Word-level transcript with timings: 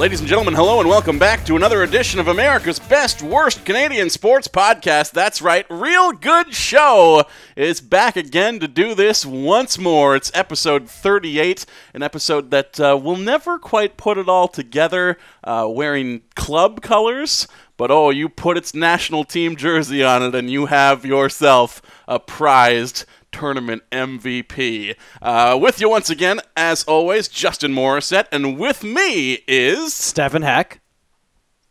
Ladies 0.00 0.20
and 0.20 0.28
gentlemen, 0.30 0.54
hello 0.54 0.80
and 0.80 0.88
welcome 0.88 1.18
back 1.18 1.44
to 1.44 1.56
another 1.56 1.82
edition 1.82 2.20
of 2.20 2.26
America's 2.26 2.78
Best 2.78 3.20
Worst 3.20 3.66
Canadian 3.66 4.08
Sports 4.08 4.48
Podcast. 4.48 5.10
That's 5.10 5.42
right, 5.42 5.66
Real 5.68 6.12
Good 6.12 6.54
Show 6.54 7.24
is 7.54 7.82
back 7.82 8.16
again 8.16 8.60
to 8.60 8.66
do 8.66 8.94
this 8.94 9.26
once 9.26 9.76
more. 9.76 10.16
It's 10.16 10.30
episode 10.32 10.88
38, 10.88 11.66
an 11.92 12.02
episode 12.02 12.50
that 12.50 12.80
uh, 12.80 12.98
will 12.98 13.18
never 13.18 13.58
quite 13.58 13.98
put 13.98 14.16
it 14.16 14.26
all 14.26 14.48
together 14.48 15.18
uh, 15.44 15.68
wearing 15.70 16.22
club 16.34 16.80
colors. 16.80 17.46
But 17.76 17.90
oh, 17.90 18.08
you 18.08 18.30
put 18.30 18.56
its 18.56 18.74
national 18.74 19.24
team 19.24 19.54
jersey 19.54 20.02
on 20.02 20.22
it, 20.22 20.34
and 20.34 20.48
you 20.48 20.64
have 20.64 21.04
yourself 21.04 21.82
a 22.08 22.18
prized 22.18 23.04
tournament 23.32 23.82
MVP. 23.92 24.94
Uh, 25.22 25.58
with 25.60 25.80
you 25.80 25.88
once 25.88 26.10
again, 26.10 26.40
as 26.56 26.84
always, 26.84 27.28
Justin 27.28 27.72
Morissette, 27.72 28.26
and 28.32 28.58
with 28.58 28.82
me 28.84 29.38
is 29.46 29.92
Stefan 29.94 30.42
Heck. 30.42 30.80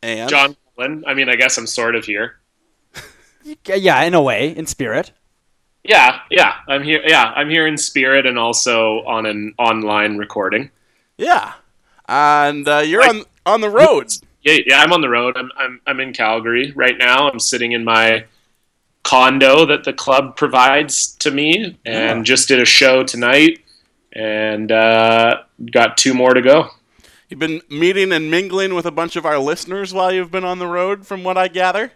and 0.02 0.30
John 0.30 0.56
Cullen. 0.76 1.04
I 1.08 1.14
mean, 1.14 1.30
I 1.30 1.36
guess 1.36 1.58
I'm 1.58 1.68
sort 1.68 1.96
of 1.96 2.06
here. 2.06 2.38
Yeah, 3.66 4.04
in 4.04 4.14
a 4.14 4.22
way, 4.22 4.50
in 4.56 4.66
spirit. 4.68 5.12
Yeah, 5.84 6.20
yeah, 6.30 6.56
I'm 6.68 6.84
here. 6.84 7.02
Yeah, 7.06 7.24
I'm 7.36 7.50
here 7.50 7.66
in 7.66 7.78
spirit 7.78 8.26
and 8.26 8.38
also 8.38 8.98
on 9.06 9.26
an 9.26 9.56
online 9.58 10.18
recording. 10.18 10.70
Yeah, 11.18 11.54
and 12.08 12.68
uh, 12.68 12.80
you're 12.80 13.02
on 13.08 13.24
on 13.46 13.62
the 13.62 13.70
road. 13.70 14.12
Yeah, 14.42 14.58
yeah, 14.66 14.80
I'm 14.80 14.94
on 14.94 15.02
the 15.02 15.10
road. 15.10 15.36
I'm, 15.36 15.52
I'm, 15.58 15.82
I'm 15.86 16.00
in 16.00 16.14
Calgary 16.14 16.72
right 16.72 16.98
now. 16.98 17.30
I'm 17.30 17.40
sitting 17.42 17.74
in 17.74 17.84
my 17.84 18.24
condo 19.10 19.66
that 19.66 19.84
the 19.84 19.94
club 19.94 20.36
provides 20.36 21.08
to 21.16 21.32
me, 21.32 21.78
and 21.86 22.20
Yeah. 22.20 22.24
just 22.24 22.48
did 22.48 22.60
a 22.60 22.66
show 22.66 23.04
tonight, 23.04 23.60
and 24.14 24.72
uh, 24.72 25.38
got 25.72 25.98
two 25.98 26.14
more 26.14 26.34
to 26.34 26.42
go. 26.42 26.70
You've 27.30 27.40
been 27.40 27.62
meeting 27.70 28.12
and 28.12 28.30
mingling 28.32 28.74
with 28.74 28.86
a 28.86 28.92
bunch 28.92 29.16
of 29.16 29.26
our 29.26 29.38
listeners 29.40 29.94
while 29.94 30.12
you've 30.12 30.32
been 30.32 30.44
on 30.44 30.60
the 30.60 30.68
road, 30.68 31.06
from 31.08 31.24
what 31.24 31.38
I 31.38 31.48
gather. 31.48 31.92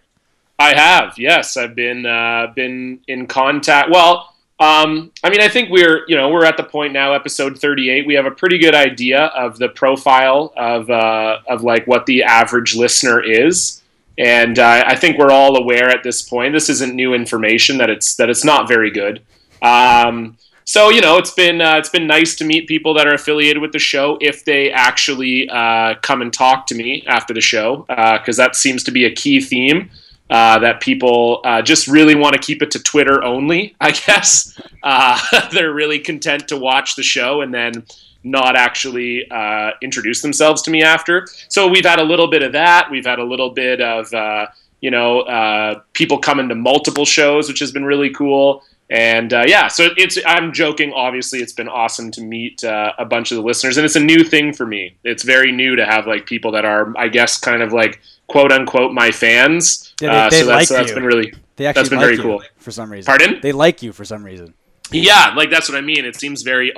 I 0.59 0.75
have, 0.75 1.17
yes. 1.17 1.57
I've 1.57 1.75
been 1.75 2.05
uh, 2.05 2.47
been 2.55 2.99
in 3.07 3.25
contact. 3.27 3.89
Well, 3.91 4.33
um, 4.59 5.11
I 5.23 5.29
mean, 5.31 5.41
I 5.41 5.49
think 5.49 5.69
we're 5.69 6.03
you 6.07 6.15
know 6.15 6.29
we're 6.29 6.45
at 6.45 6.57
the 6.57 6.63
point 6.63 6.93
now, 6.93 7.13
episode 7.13 7.59
thirty 7.59 7.89
eight. 7.89 8.05
We 8.07 8.13
have 8.15 8.25
a 8.27 8.31
pretty 8.31 8.57
good 8.59 8.75
idea 8.75 9.25
of 9.35 9.57
the 9.57 9.69
profile 9.69 10.53
of 10.55 10.89
uh, 10.89 11.39
of 11.47 11.63
like 11.63 11.85
what 11.87 12.05
the 12.05 12.23
average 12.23 12.75
listener 12.75 13.19
is, 13.23 13.81
and 14.17 14.59
uh, 14.59 14.83
I 14.85 14.95
think 14.95 15.17
we're 15.17 15.31
all 15.31 15.57
aware 15.57 15.89
at 15.89 16.03
this 16.03 16.21
point. 16.21 16.53
This 16.53 16.69
isn't 16.69 16.95
new 16.95 17.13
information 17.13 17.77
that 17.77 17.89
it's 17.89 18.15
that 18.15 18.29
it's 18.29 18.45
not 18.45 18.67
very 18.67 18.91
good. 18.91 19.21
Um, 19.61 20.37
so 20.65 20.89
you 20.89 21.01
know, 21.01 21.17
it's 21.17 21.31
been 21.31 21.61
uh, 21.61 21.77
it's 21.77 21.89
been 21.89 22.07
nice 22.07 22.35
to 22.35 22.45
meet 22.45 22.67
people 22.67 22.93
that 22.95 23.07
are 23.07 23.13
affiliated 23.13 23.61
with 23.61 23.71
the 23.71 23.79
show 23.79 24.17
if 24.21 24.45
they 24.45 24.71
actually 24.71 25.49
uh, 25.49 25.95
come 26.01 26.21
and 26.21 26.31
talk 26.31 26.67
to 26.67 26.75
me 26.75 27.03
after 27.07 27.33
the 27.33 27.41
show, 27.41 27.85
because 27.87 28.37
that 28.37 28.55
seems 28.55 28.83
to 28.83 28.91
be 28.91 29.05
a 29.05 29.11
key 29.11 29.41
theme 29.41 29.89
uh, 30.29 30.57
that 30.59 30.81
people 30.81 31.41
uh, 31.43 31.61
just 31.61 31.87
really 31.87 32.15
want 32.15 32.33
to 32.33 32.39
keep 32.39 32.61
it 32.61 32.71
to 32.71 32.79
Twitter 32.79 33.23
only, 33.23 33.75
I 33.79 33.91
guess. 34.07 34.59
Uh, 34.81 35.19
they're 35.51 35.73
really 35.73 35.99
content 35.99 36.47
to 36.47 36.57
watch 36.57 36.95
the 36.95 37.03
show 37.03 37.41
and 37.41 37.53
then 37.53 37.85
not 38.23 38.55
actually 38.55 39.29
uh, 39.29 39.71
introduce 39.81 40.21
themselves 40.21 40.61
to 40.63 40.71
me 40.71 40.81
after. 40.83 41.27
So 41.49 41.67
we've 41.67 41.85
had 41.85 41.99
a 41.99 42.03
little 42.03 42.27
bit 42.27 42.43
of 42.43 42.51
that. 42.53 42.89
We've 42.89 43.05
had 43.05 43.19
a 43.19 43.23
little 43.23 43.49
bit 43.51 43.81
of, 43.81 44.13
uh, 44.13 44.47
you 44.81 44.91
know, 44.91 45.21
uh, 45.21 45.81
people 45.93 46.17
coming 46.19 46.49
to 46.49 46.55
multiple 46.55 47.05
shows, 47.05 47.47
which 47.47 47.59
has 47.59 47.71
been 47.71 47.85
really 47.85 48.09
cool. 48.11 48.63
And 48.89 49.33
uh, 49.33 49.43
yeah, 49.47 49.69
so 49.69 49.89
it's 49.97 50.17
I'm 50.25 50.51
joking. 50.53 50.93
Obviously, 50.93 51.39
it's 51.39 51.53
been 51.53 51.69
awesome 51.69 52.11
to 52.11 52.21
meet 52.21 52.63
uh, 52.63 52.91
a 52.99 53.05
bunch 53.05 53.31
of 53.31 53.37
the 53.37 53.41
listeners, 53.43 53.77
and 53.77 53.85
it's 53.85 53.95
a 53.95 53.99
new 53.99 54.23
thing 54.23 54.53
for 54.53 54.65
me. 54.65 54.95
It's 55.03 55.23
very 55.23 55.51
new 55.51 55.75
to 55.77 55.85
have 55.85 56.05
like 56.05 56.25
people 56.25 56.51
that 56.51 56.65
are, 56.65 56.93
I 56.97 57.07
guess, 57.07 57.39
kind 57.39 57.63
of 57.63 57.73
like 57.73 58.01
quote 58.27 58.51
unquote 58.51 58.93
my 58.93 59.09
fans. 59.09 59.93
Yeah, 60.01 60.09
they- 60.09 60.17
Uh, 60.17 60.29
they 60.29 60.39
so 60.41 60.45
that's, 60.45 60.55
like 60.57 60.67
so 60.67 60.73
that's 60.75 60.91
been 60.91 61.05
really 61.05 61.33
They 61.55 61.65
actually 61.65 61.79
That's 61.81 61.89
been 61.89 61.99
like 61.99 62.07
very 62.07 62.17
cool. 62.17 62.43
for 62.57 62.71
some 62.71 62.91
reason. 62.91 63.05
Pardon? 63.05 63.39
They 63.41 63.51
like 63.51 63.81
you 63.81 63.93
for 63.93 64.05
some 64.05 64.23
reason. 64.23 64.53
Yeah, 64.91 65.33
like 65.35 65.49
that's 65.49 65.69
what 65.69 65.77
I 65.77 65.81
mean. 65.81 66.03
It 66.05 66.15
seems 66.15 66.41
very 66.43 66.71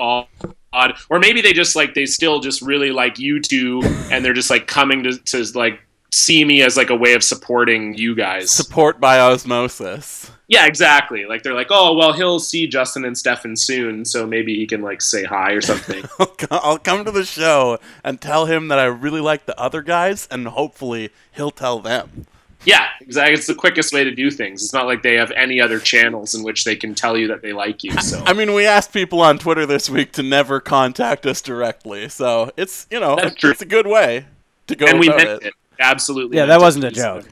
or 1.09 1.19
maybe 1.19 1.41
they 1.41 1.53
just 1.53 1.75
like 1.75 1.93
they 1.93 2.05
still 2.05 2.39
just 2.39 2.61
really 2.61 2.91
like 2.91 3.19
you 3.19 3.39
two, 3.39 3.81
and 4.11 4.23
they're 4.23 4.33
just 4.33 4.49
like 4.49 4.67
coming 4.67 5.03
to, 5.03 5.17
to 5.17 5.57
like 5.57 5.79
see 6.11 6.45
me 6.45 6.61
as 6.61 6.77
like 6.77 6.89
a 6.89 6.95
way 6.95 7.13
of 7.13 7.23
supporting 7.23 7.93
you 7.95 8.15
guys. 8.15 8.51
Support 8.51 8.99
by 8.99 9.19
osmosis. 9.19 10.31
Yeah, 10.47 10.67
exactly. 10.67 11.25
Like 11.25 11.43
they're 11.43 11.55
like, 11.55 11.67
oh 11.71 11.95
well, 11.95 12.13
he'll 12.13 12.39
see 12.39 12.67
Justin 12.67 13.03
and 13.05 13.17
Stefan 13.17 13.55
soon, 13.55 14.05
so 14.05 14.27
maybe 14.27 14.55
he 14.55 14.67
can 14.67 14.81
like 14.81 15.01
say 15.01 15.23
hi 15.23 15.51
or 15.51 15.61
something. 15.61 16.03
I'll 16.51 16.77
come 16.77 17.03
to 17.05 17.11
the 17.11 17.25
show 17.25 17.79
and 18.03 18.21
tell 18.21 18.45
him 18.45 18.67
that 18.67 18.79
I 18.79 18.85
really 18.85 19.21
like 19.21 19.45
the 19.45 19.59
other 19.59 19.81
guys, 19.81 20.27
and 20.29 20.47
hopefully 20.47 21.09
he'll 21.31 21.51
tell 21.51 21.79
them. 21.79 22.27
Yeah, 22.65 22.87
exactly. 23.01 23.33
It's 23.33 23.47
the 23.47 23.55
quickest 23.55 23.93
way 23.93 24.03
to 24.03 24.11
do 24.13 24.29
things. 24.31 24.63
It's 24.63 24.73
not 24.73 24.85
like 24.85 25.01
they 25.03 25.15
have 25.15 25.31
any 25.31 25.61
other 25.61 25.79
channels 25.79 26.33
in 26.35 26.43
which 26.43 26.63
they 26.63 26.75
can 26.75 26.93
tell 26.95 27.17
you 27.17 27.27
that 27.27 27.41
they 27.41 27.53
like 27.53 27.83
you. 27.83 27.91
So 28.01 28.23
I 28.25 28.33
mean, 28.33 28.53
we 28.53 28.65
asked 28.65 28.91
people 28.93 29.21
on 29.21 29.37
Twitter 29.37 29.65
this 29.65 29.89
week 29.89 30.11
to 30.13 30.23
never 30.23 30.59
contact 30.59 31.25
us 31.25 31.41
directly, 31.41 32.09
so 32.09 32.51
it's 32.57 32.87
you 32.91 32.99
know 32.99 33.15
That's 33.15 33.31
it's, 33.31 33.41
true. 33.41 33.51
it's 33.51 33.61
a 33.61 33.65
good 33.65 33.87
way 33.87 34.25
to 34.67 34.75
go 34.75 34.85
and 34.87 34.99
we 34.99 35.07
about 35.07 35.17
meant 35.17 35.43
it. 35.43 35.47
it. 35.47 35.53
Absolutely. 35.79 36.37
Yeah, 36.37 36.45
that 36.47 36.59
wasn't 36.59 36.85
a 36.85 36.87
it. 36.87 36.93
joke. 36.95 37.25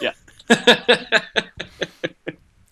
Yeah. 0.00 0.12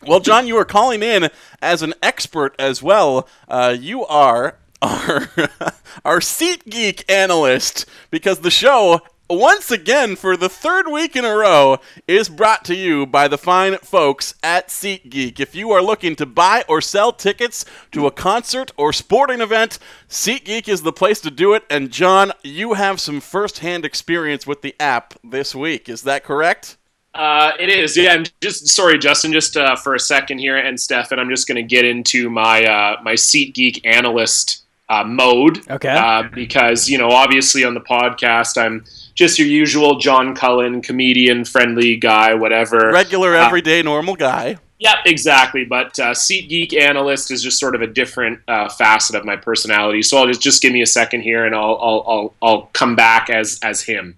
Well, 0.06 0.20
John, 0.20 0.46
you 0.46 0.56
are 0.56 0.64
calling 0.64 1.02
in 1.02 1.28
as 1.60 1.82
an 1.82 1.92
expert 2.02 2.54
as 2.58 2.82
well. 2.82 3.28
Uh, 3.46 3.76
you 3.78 4.06
are 4.06 4.56
our 4.80 5.28
our 6.04 6.20
seat 6.22 6.64
geek 6.64 7.04
analyst 7.10 7.84
because 8.10 8.38
the 8.40 8.50
show. 8.50 9.00
Once 9.30 9.70
again, 9.70 10.16
for 10.16 10.38
the 10.38 10.48
third 10.48 10.88
week 10.88 11.14
in 11.14 11.22
a 11.22 11.36
row, 11.36 11.76
is 12.06 12.30
brought 12.30 12.64
to 12.64 12.74
you 12.74 13.04
by 13.04 13.28
the 13.28 13.36
fine 13.36 13.76
folks 13.76 14.34
at 14.42 14.68
SeatGeek. 14.68 15.38
If 15.38 15.54
you 15.54 15.70
are 15.70 15.82
looking 15.82 16.16
to 16.16 16.24
buy 16.24 16.64
or 16.66 16.80
sell 16.80 17.12
tickets 17.12 17.66
to 17.92 18.06
a 18.06 18.10
concert 18.10 18.70
or 18.78 18.90
sporting 18.90 19.42
event, 19.42 19.78
SeatGeek 20.08 20.66
is 20.66 20.80
the 20.80 20.94
place 20.94 21.20
to 21.20 21.30
do 21.30 21.52
it. 21.52 21.64
And 21.68 21.90
John, 21.90 22.32
you 22.42 22.72
have 22.72 23.02
some 23.02 23.20
first-hand 23.20 23.84
experience 23.84 24.46
with 24.46 24.62
the 24.62 24.74
app 24.80 25.12
this 25.22 25.54
week. 25.54 25.90
Is 25.90 26.02
that 26.02 26.24
correct? 26.24 26.78
Uh, 27.12 27.52
it 27.60 27.68
is, 27.68 27.98
yeah. 27.98 28.12
I'm 28.12 28.24
just 28.40 28.68
sorry, 28.68 28.96
Justin, 28.96 29.32
just 29.32 29.58
uh, 29.58 29.76
for 29.76 29.94
a 29.94 30.00
second 30.00 30.38
here, 30.38 30.56
and 30.56 30.80
Stefan, 30.80 31.18
I'm 31.18 31.28
just 31.28 31.46
going 31.46 31.56
to 31.56 31.62
get 31.62 31.84
into 31.84 32.30
my 32.30 32.64
uh, 32.64 32.96
my 33.02 33.12
SeatGeek 33.12 33.84
analyst 33.84 34.64
uh, 34.88 35.04
mode. 35.04 35.68
Okay. 35.70 35.94
Uh, 35.94 36.22
because 36.34 36.88
you 36.88 36.96
know, 36.96 37.10
obviously 37.10 37.64
on 37.64 37.74
the 37.74 37.80
podcast, 37.80 38.56
I'm 38.56 38.84
just 39.18 39.36
your 39.36 39.48
usual 39.48 39.96
John 39.98 40.32
Cullen, 40.32 40.80
comedian, 40.80 41.44
friendly 41.44 41.96
guy, 41.96 42.34
whatever. 42.34 42.92
Regular, 42.92 43.36
Uh, 43.36 43.44
everyday, 43.44 43.82
normal 43.82 44.14
guy. 44.14 44.58
Yeah, 44.78 44.94
exactly. 45.04 45.64
But 45.64 45.98
uh, 45.98 46.12
SeatGeek 46.12 46.72
analyst 46.80 47.32
is 47.32 47.42
just 47.42 47.58
sort 47.58 47.74
of 47.74 47.82
a 47.82 47.88
different 47.88 48.38
uh, 48.46 48.68
facet 48.68 49.16
of 49.16 49.24
my 49.24 49.34
personality. 49.34 50.02
So 50.02 50.18
I'll 50.18 50.28
just 50.28 50.40
just 50.40 50.62
give 50.62 50.72
me 50.72 50.82
a 50.82 50.86
second 50.86 51.22
here, 51.22 51.44
and 51.44 51.52
I'll 51.52 51.76
I'll 51.82 52.04
I'll, 52.06 52.34
I'll 52.40 52.62
come 52.74 52.94
back 52.94 53.28
as 53.28 53.58
as 53.64 53.82
him. 53.82 54.16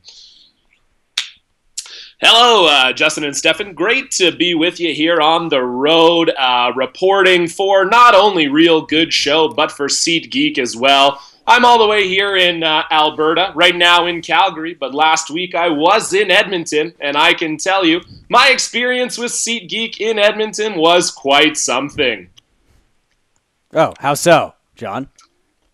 Hello, 2.20 2.66
uh, 2.66 2.92
Justin 2.92 3.24
and 3.24 3.34
Stefan. 3.34 3.72
Great 3.72 4.10
to 4.10 4.30
be 4.30 4.52
with 4.52 4.78
you 4.78 4.92
here 4.92 5.22
on 5.22 5.48
the 5.48 5.62
road, 5.62 6.30
uh, 6.38 6.70
reporting 6.76 7.48
for 7.48 7.86
not 7.86 8.14
only 8.14 8.48
Real 8.48 8.82
Good 8.82 9.14
Show, 9.14 9.48
but 9.48 9.72
for 9.72 9.88
SeatGeek 9.88 10.58
as 10.58 10.76
well. 10.76 11.22
I'm 11.46 11.64
all 11.64 11.78
the 11.78 11.86
way 11.86 12.06
here 12.06 12.36
in 12.36 12.62
uh, 12.62 12.84
Alberta, 12.90 13.52
right 13.54 13.74
now 13.74 14.06
in 14.06 14.22
Calgary, 14.22 14.74
but 14.74 14.94
last 14.94 15.30
week 15.30 15.54
I 15.54 15.68
was 15.68 16.12
in 16.12 16.30
Edmonton, 16.30 16.94
and 17.00 17.16
I 17.16 17.34
can 17.34 17.56
tell 17.56 17.84
you, 17.84 18.00
my 18.28 18.48
experience 18.48 19.18
with 19.18 19.32
SeatGeek 19.32 20.00
in 20.00 20.18
Edmonton 20.18 20.76
was 20.76 21.10
quite 21.10 21.56
something. 21.56 22.28
Oh, 23.72 23.94
how 23.98 24.14
so, 24.14 24.54
John? 24.76 25.08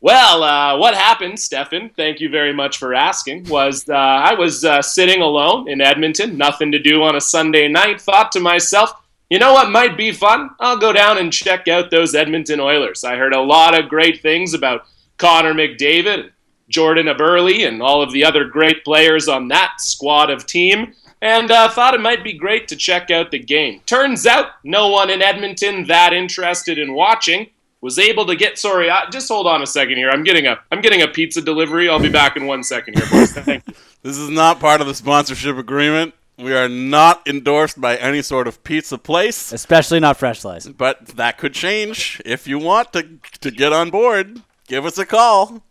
Well, 0.00 0.42
uh, 0.42 0.78
what 0.78 0.94
happened, 0.94 1.40
Stefan? 1.40 1.90
Thank 1.96 2.20
you 2.20 2.28
very 2.28 2.52
much 2.52 2.78
for 2.78 2.94
asking. 2.94 3.44
Was 3.44 3.88
uh, 3.88 3.94
I 3.94 4.34
was 4.34 4.64
uh, 4.64 4.80
sitting 4.80 5.20
alone 5.20 5.68
in 5.68 5.80
Edmonton, 5.80 6.36
nothing 6.36 6.70
to 6.72 6.78
do 6.78 7.02
on 7.02 7.16
a 7.16 7.20
Sunday 7.20 7.66
night. 7.66 8.00
Thought 8.00 8.30
to 8.32 8.40
myself, 8.40 8.92
you 9.30 9.38
know 9.38 9.52
what 9.52 9.70
might 9.70 9.96
be 9.96 10.12
fun? 10.12 10.50
I'll 10.60 10.76
go 10.76 10.92
down 10.92 11.18
and 11.18 11.32
check 11.32 11.66
out 11.66 11.90
those 11.90 12.14
Edmonton 12.14 12.60
Oilers. 12.60 13.02
I 13.02 13.16
heard 13.16 13.32
a 13.32 13.40
lot 13.40 13.76
of 13.76 13.88
great 13.88 14.22
things 14.22 14.54
about 14.54 14.86
Connor 15.18 15.54
McDavid, 15.54 16.30
Jordan 16.68 17.06
Eberle, 17.06 17.66
and 17.66 17.82
all 17.82 18.02
of 18.02 18.12
the 18.12 18.24
other 18.24 18.44
great 18.44 18.84
players 18.84 19.28
on 19.28 19.48
that 19.48 19.80
squad 19.80 20.30
of 20.30 20.46
team. 20.46 20.94
and 21.22 21.50
uh, 21.50 21.68
thought 21.68 21.94
it 21.94 22.00
might 22.00 22.22
be 22.22 22.32
great 22.34 22.68
to 22.68 22.76
check 22.76 23.10
out 23.10 23.30
the 23.30 23.38
game. 23.38 23.80
Turns 23.86 24.26
out, 24.26 24.46
no 24.64 24.88
one 24.88 25.08
in 25.10 25.22
Edmonton 25.22 25.86
that 25.86 26.12
interested 26.12 26.78
in 26.78 26.92
watching 26.92 27.48
was 27.80 27.98
able 27.98 28.26
to 28.26 28.36
get. 28.36 28.58
Sorry, 28.58 28.90
uh, 28.90 29.08
just 29.10 29.28
hold 29.28 29.46
on 29.46 29.62
a 29.62 29.66
second 29.66 29.96
here. 29.96 30.10
I'm 30.10 30.24
getting 30.24 30.46
a 30.46 30.58
I'm 30.72 30.80
getting 30.82 31.02
a 31.02 31.08
pizza 31.08 31.40
delivery. 31.40 31.88
I'll 31.88 32.00
be 32.00 32.08
back 32.10 32.36
in 32.36 32.46
one 32.46 32.62
second 32.62 32.98
here, 32.98 33.06
boys. 33.10 33.36
This 34.02 34.18
is 34.18 34.28
not 34.30 34.60
part 34.60 34.80
of 34.80 34.86
the 34.86 34.94
sponsorship 34.94 35.56
agreement. 35.56 36.14
We 36.38 36.54
are 36.54 36.68
not 36.68 37.26
endorsed 37.26 37.80
by 37.80 37.96
any 37.96 38.22
sort 38.22 38.46
of 38.46 38.62
pizza 38.62 38.98
place, 38.98 39.52
Especially 39.52 39.98
not 40.00 40.16
fresh 40.18 40.40
slice. 40.40 40.66
but 40.68 41.06
that 41.16 41.38
could 41.38 41.54
change 41.54 42.20
if 42.24 42.46
you 42.46 42.58
want 42.58 42.92
to 42.92 43.08
to 43.40 43.50
get 43.50 43.72
on 43.72 43.90
board. 43.90 44.42
Give 44.66 44.84
us 44.84 44.98
a 44.98 45.06
call. 45.06 45.62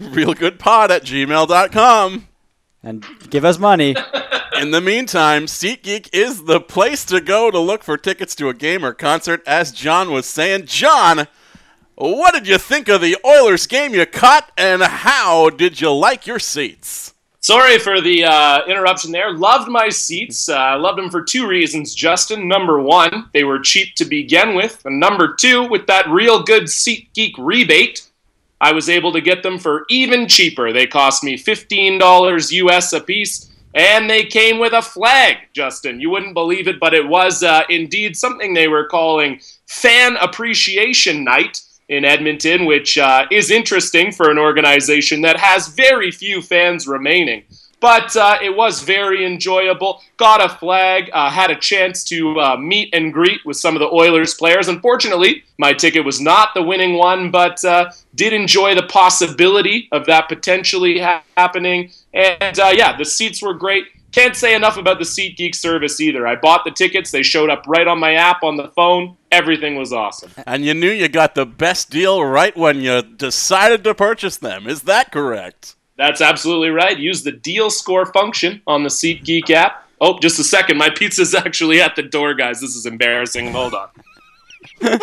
Realgoodpod 0.00 0.90
at 0.90 1.04
gmail.com. 1.04 2.28
And 2.82 3.04
give 3.28 3.44
us 3.44 3.58
money. 3.58 3.94
In 4.58 4.70
the 4.70 4.80
meantime, 4.80 5.46
SeatGeek 5.46 6.08
is 6.12 6.44
the 6.44 6.60
place 6.60 7.04
to 7.06 7.20
go 7.20 7.50
to 7.50 7.58
look 7.58 7.82
for 7.82 7.96
tickets 7.96 8.34
to 8.36 8.48
a 8.48 8.54
game 8.54 8.84
or 8.84 8.94
concert, 8.94 9.42
as 9.46 9.72
John 9.72 10.10
was 10.10 10.26
saying. 10.26 10.66
John, 10.66 11.28
what 11.94 12.34
did 12.34 12.46
you 12.46 12.56
think 12.58 12.88
of 12.88 13.02
the 13.02 13.16
Oilers 13.24 13.66
game 13.66 13.94
you 13.94 14.06
caught, 14.06 14.50
and 14.56 14.82
how 14.82 15.50
did 15.50 15.80
you 15.80 15.92
like 15.92 16.26
your 16.26 16.38
seats? 16.38 17.14
Sorry 17.42 17.78
for 17.78 18.02
the 18.02 18.24
uh, 18.24 18.60
interruption 18.66 19.12
there. 19.12 19.32
Loved 19.32 19.70
my 19.70 19.88
seats. 19.88 20.48
Uh, 20.48 20.78
loved 20.78 20.98
them 20.98 21.10
for 21.10 21.22
two 21.22 21.46
reasons, 21.46 21.94
Justin. 21.94 22.46
Number 22.46 22.80
one, 22.80 23.30
they 23.32 23.44
were 23.44 23.58
cheap 23.58 23.94
to 23.96 24.04
begin 24.04 24.54
with. 24.54 24.84
And 24.84 25.00
number 25.00 25.34
two, 25.34 25.66
with 25.68 25.86
that 25.86 26.08
real 26.10 26.42
good 26.42 26.64
SeatGeek 26.64 27.32
rebate, 27.38 28.09
I 28.60 28.72
was 28.72 28.88
able 28.88 29.12
to 29.12 29.20
get 29.20 29.42
them 29.42 29.58
for 29.58 29.84
even 29.88 30.28
cheaper. 30.28 30.72
They 30.72 30.86
cost 30.86 31.24
me 31.24 31.36
$15 31.36 32.52
US 32.52 32.92
a 32.92 33.00
piece, 33.00 33.50
and 33.74 34.10
they 34.10 34.24
came 34.24 34.58
with 34.58 34.72
a 34.72 34.82
flag, 34.82 35.36
Justin. 35.52 36.00
You 36.00 36.10
wouldn't 36.10 36.34
believe 36.34 36.68
it, 36.68 36.80
but 36.80 36.92
it 36.92 37.06
was 37.06 37.42
uh, 37.42 37.62
indeed 37.68 38.16
something 38.16 38.52
they 38.52 38.68
were 38.68 38.86
calling 38.86 39.40
Fan 39.66 40.16
Appreciation 40.16 41.24
Night 41.24 41.60
in 41.88 42.04
Edmonton, 42.04 42.66
which 42.66 42.98
uh, 42.98 43.26
is 43.30 43.50
interesting 43.50 44.12
for 44.12 44.30
an 44.30 44.38
organization 44.38 45.22
that 45.22 45.38
has 45.38 45.68
very 45.68 46.10
few 46.10 46.42
fans 46.42 46.86
remaining. 46.86 47.42
But 47.80 48.14
uh, 48.14 48.38
it 48.42 48.54
was 48.54 48.82
very 48.82 49.24
enjoyable. 49.24 50.02
Got 50.18 50.44
a 50.44 50.48
flag, 50.48 51.10
uh, 51.14 51.30
had 51.30 51.50
a 51.50 51.56
chance 51.56 52.04
to 52.04 52.38
uh, 52.38 52.56
meet 52.56 52.90
and 52.92 53.12
greet 53.12 53.40
with 53.46 53.56
some 53.56 53.74
of 53.74 53.80
the 53.80 53.88
Oilers 53.88 54.34
players. 54.34 54.68
Unfortunately, 54.68 55.44
my 55.58 55.72
ticket 55.72 56.04
was 56.04 56.20
not 56.20 56.50
the 56.54 56.62
winning 56.62 56.94
one, 56.94 57.30
but 57.30 57.64
uh, 57.64 57.90
did 58.14 58.34
enjoy 58.34 58.74
the 58.74 58.82
possibility 58.82 59.88
of 59.92 60.04
that 60.06 60.28
potentially 60.28 60.98
ha- 60.98 61.22
happening. 61.36 61.90
And 62.12 62.58
uh, 62.58 62.72
yeah, 62.74 62.96
the 62.96 63.04
seats 63.04 63.42
were 63.42 63.54
great. 63.54 63.86
Can't 64.12 64.34
say 64.34 64.56
enough 64.56 64.76
about 64.76 64.98
the 64.98 65.04
SeatGeek 65.04 65.54
service 65.54 66.00
either. 66.00 66.26
I 66.26 66.34
bought 66.34 66.64
the 66.64 66.72
tickets, 66.72 67.12
they 67.12 67.22
showed 67.22 67.48
up 67.48 67.64
right 67.68 67.86
on 67.86 68.00
my 68.00 68.14
app 68.14 68.42
on 68.42 68.56
the 68.56 68.68
phone. 68.68 69.16
Everything 69.30 69.76
was 69.76 69.92
awesome. 69.92 70.32
And 70.46 70.64
you 70.64 70.74
knew 70.74 70.90
you 70.90 71.08
got 71.08 71.36
the 71.36 71.46
best 71.46 71.90
deal 71.90 72.24
right 72.24 72.56
when 72.56 72.80
you 72.80 73.02
decided 73.02 73.84
to 73.84 73.94
purchase 73.94 74.36
them. 74.36 74.66
Is 74.66 74.82
that 74.82 75.12
correct? 75.12 75.76
That's 76.00 76.22
absolutely 76.22 76.70
right. 76.70 76.98
Use 76.98 77.22
the 77.24 77.32
deal 77.32 77.68
score 77.68 78.06
function 78.06 78.62
on 78.66 78.84
the 78.84 78.88
SeatGeek 78.88 79.50
app. 79.50 79.86
Oh, 80.00 80.18
just 80.18 80.38
a 80.38 80.44
second. 80.44 80.78
My 80.78 80.88
pizza's 80.88 81.34
actually 81.46 81.82
at 81.82 81.94
the 81.94 82.02
door, 82.02 82.32
guys. 82.32 82.62
This 82.62 82.74
is 82.74 82.86
embarrassing. 82.86 83.52
Hold 83.52 83.74
on. 83.74 83.88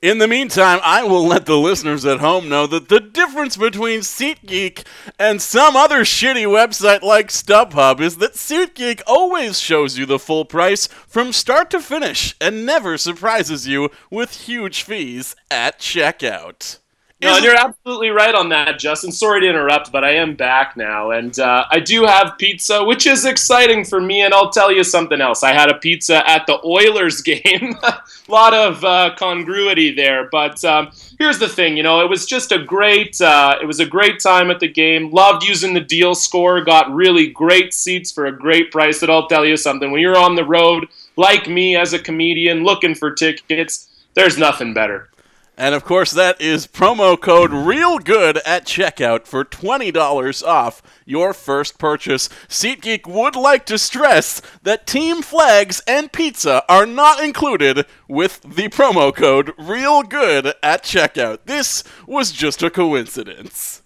In 0.00 0.18
the 0.18 0.28
meantime, 0.28 0.78
I 0.84 1.02
will 1.02 1.26
let 1.26 1.44
the 1.46 1.58
listeners 1.58 2.04
at 2.04 2.20
home 2.20 2.48
know 2.48 2.68
that 2.68 2.88
the 2.88 3.00
difference 3.00 3.56
between 3.56 4.00
SeatGeek 4.00 4.86
and 5.18 5.42
some 5.42 5.74
other 5.74 6.02
shitty 6.02 6.44
website 6.44 7.02
like 7.02 7.30
StubHub 7.30 8.00
is 8.00 8.18
that 8.18 8.34
SeatGeek 8.34 9.02
always 9.08 9.58
shows 9.58 9.98
you 9.98 10.06
the 10.06 10.20
full 10.20 10.44
price 10.44 10.86
from 10.86 11.32
start 11.32 11.68
to 11.70 11.80
finish 11.80 12.36
and 12.40 12.64
never 12.64 12.96
surprises 12.96 13.66
you 13.66 13.90
with 14.08 14.46
huge 14.46 14.84
fees 14.84 15.34
at 15.50 15.80
checkout. 15.80 16.78
No, 17.26 17.36
and 17.36 17.44
you're 17.44 17.56
absolutely 17.56 18.10
right 18.10 18.34
on 18.34 18.48
that, 18.50 18.78
Justin. 18.78 19.12
Sorry 19.12 19.40
to 19.40 19.48
interrupt, 19.48 19.92
but 19.92 20.04
I 20.04 20.12
am 20.12 20.34
back 20.34 20.76
now, 20.76 21.10
and 21.10 21.38
uh, 21.38 21.64
I 21.70 21.80
do 21.80 22.04
have 22.04 22.38
pizza, 22.38 22.84
which 22.84 23.06
is 23.06 23.24
exciting 23.24 23.84
for 23.84 24.00
me. 24.00 24.22
And 24.22 24.32
I'll 24.32 24.50
tell 24.50 24.72
you 24.72 24.84
something 24.84 25.20
else. 25.20 25.42
I 25.42 25.52
had 25.52 25.70
a 25.70 25.74
pizza 25.74 26.28
at 26.28 26.46
the 26.46 26.58
Oilers 26.64 27.20
game. 27.22 27.74
a 27.82 28.00
lot 28.28 28.54
of 28.54 28.84
uh, 28.84 29.14
congruity 29.16 29.94
there, 29.94 30.28
but 30.30 30.64
um, 30.64 30.90
here's 31.18 31.38
the 31.38 31.48
thing. 31.48 31.76
You 31.76 31.82
know, 31.82 32.00
it 32.00 32.08
was 32.08 32.26
just 32.26 32.52
a 32.52 32.62
great. 32.62 33.20
Uh, 33.20 33.56
it 33.60 33.66
was 33.66 33.80
a 33.80 33.86
great 33.86 34.20
time 34.20 34.50
at 34.50 34.60
the 34.60 34.68
game. 34.68 35.10
Loved 35.10 35.46
using 35.46 35.74
the 35.74 35.80
deal 35.80 36.14
score. 36.14 36.62
Got 36.62 36.92
really 36.92 37.28
great 37.28 37.74
seats 37.74 38.12
for 38.12 38.26
a 38.26 38.32
great 38.32 38.70
price. 38.70 39.00
That 39.00 39.10
I'll 39.10 39.28
tell 39.28 39.44
you 39.44 39.56
something. 39.56 39.90
When 39.90 40.00
you're 40.00 40.18
on 40.18 40.34
the 40.34 40.44
road, 40.44 40.88
like 41.16 41.48
me 41.48 41.76
as 41.76 41.92
a 41.92 41.98
comedian, 41.98 42.64
looking 42.64 42.94
for 42.94 43.12
tickets, 43.12 43.88
there's 44.14 44.38
nothing 44.38 44.74
better. 44.74 45.08
And 45.58 45.74
of 45.74 45.84
course, 45.84 46.10
that 46.10 46.38
is 46.38 46.66
promo 46.66 47.18
code 47.18 47.50
REALGOOD 47.50 48.40
at 48.44 48.66
checkout 48.66 49.26
for 49.26 49.42
$20 49.42 50.46
off 50.46 50.82
your 51.06 51.32
first 51.32 51.78
purchase. 51.78 52.28
SeatGeek 52.48 53.06
would 53.06 53.34
like 53.36 53.64
to 53.66 53.78
stress 53.78 54.42
that 54.62 54.86
team 54.86 55.22
flags 55.22 55.80
and 55.86 56.12
pizza 56.12 56.62
are 56.68 56.84
not 56.84 57.24
included 57.24 57.86
with 58.06 58.42
the 58.42 58.68
promo 58.68 59.14
code 59.14 59.56
REALGOOD 59.56 60.52
at 60.62 60.82
checkout. 60.82 61.38
This 61.46 61.82
was 62.06 62.32
just 62.32 62.62
a 62.62 62.68
coincidence. 62.68 63.82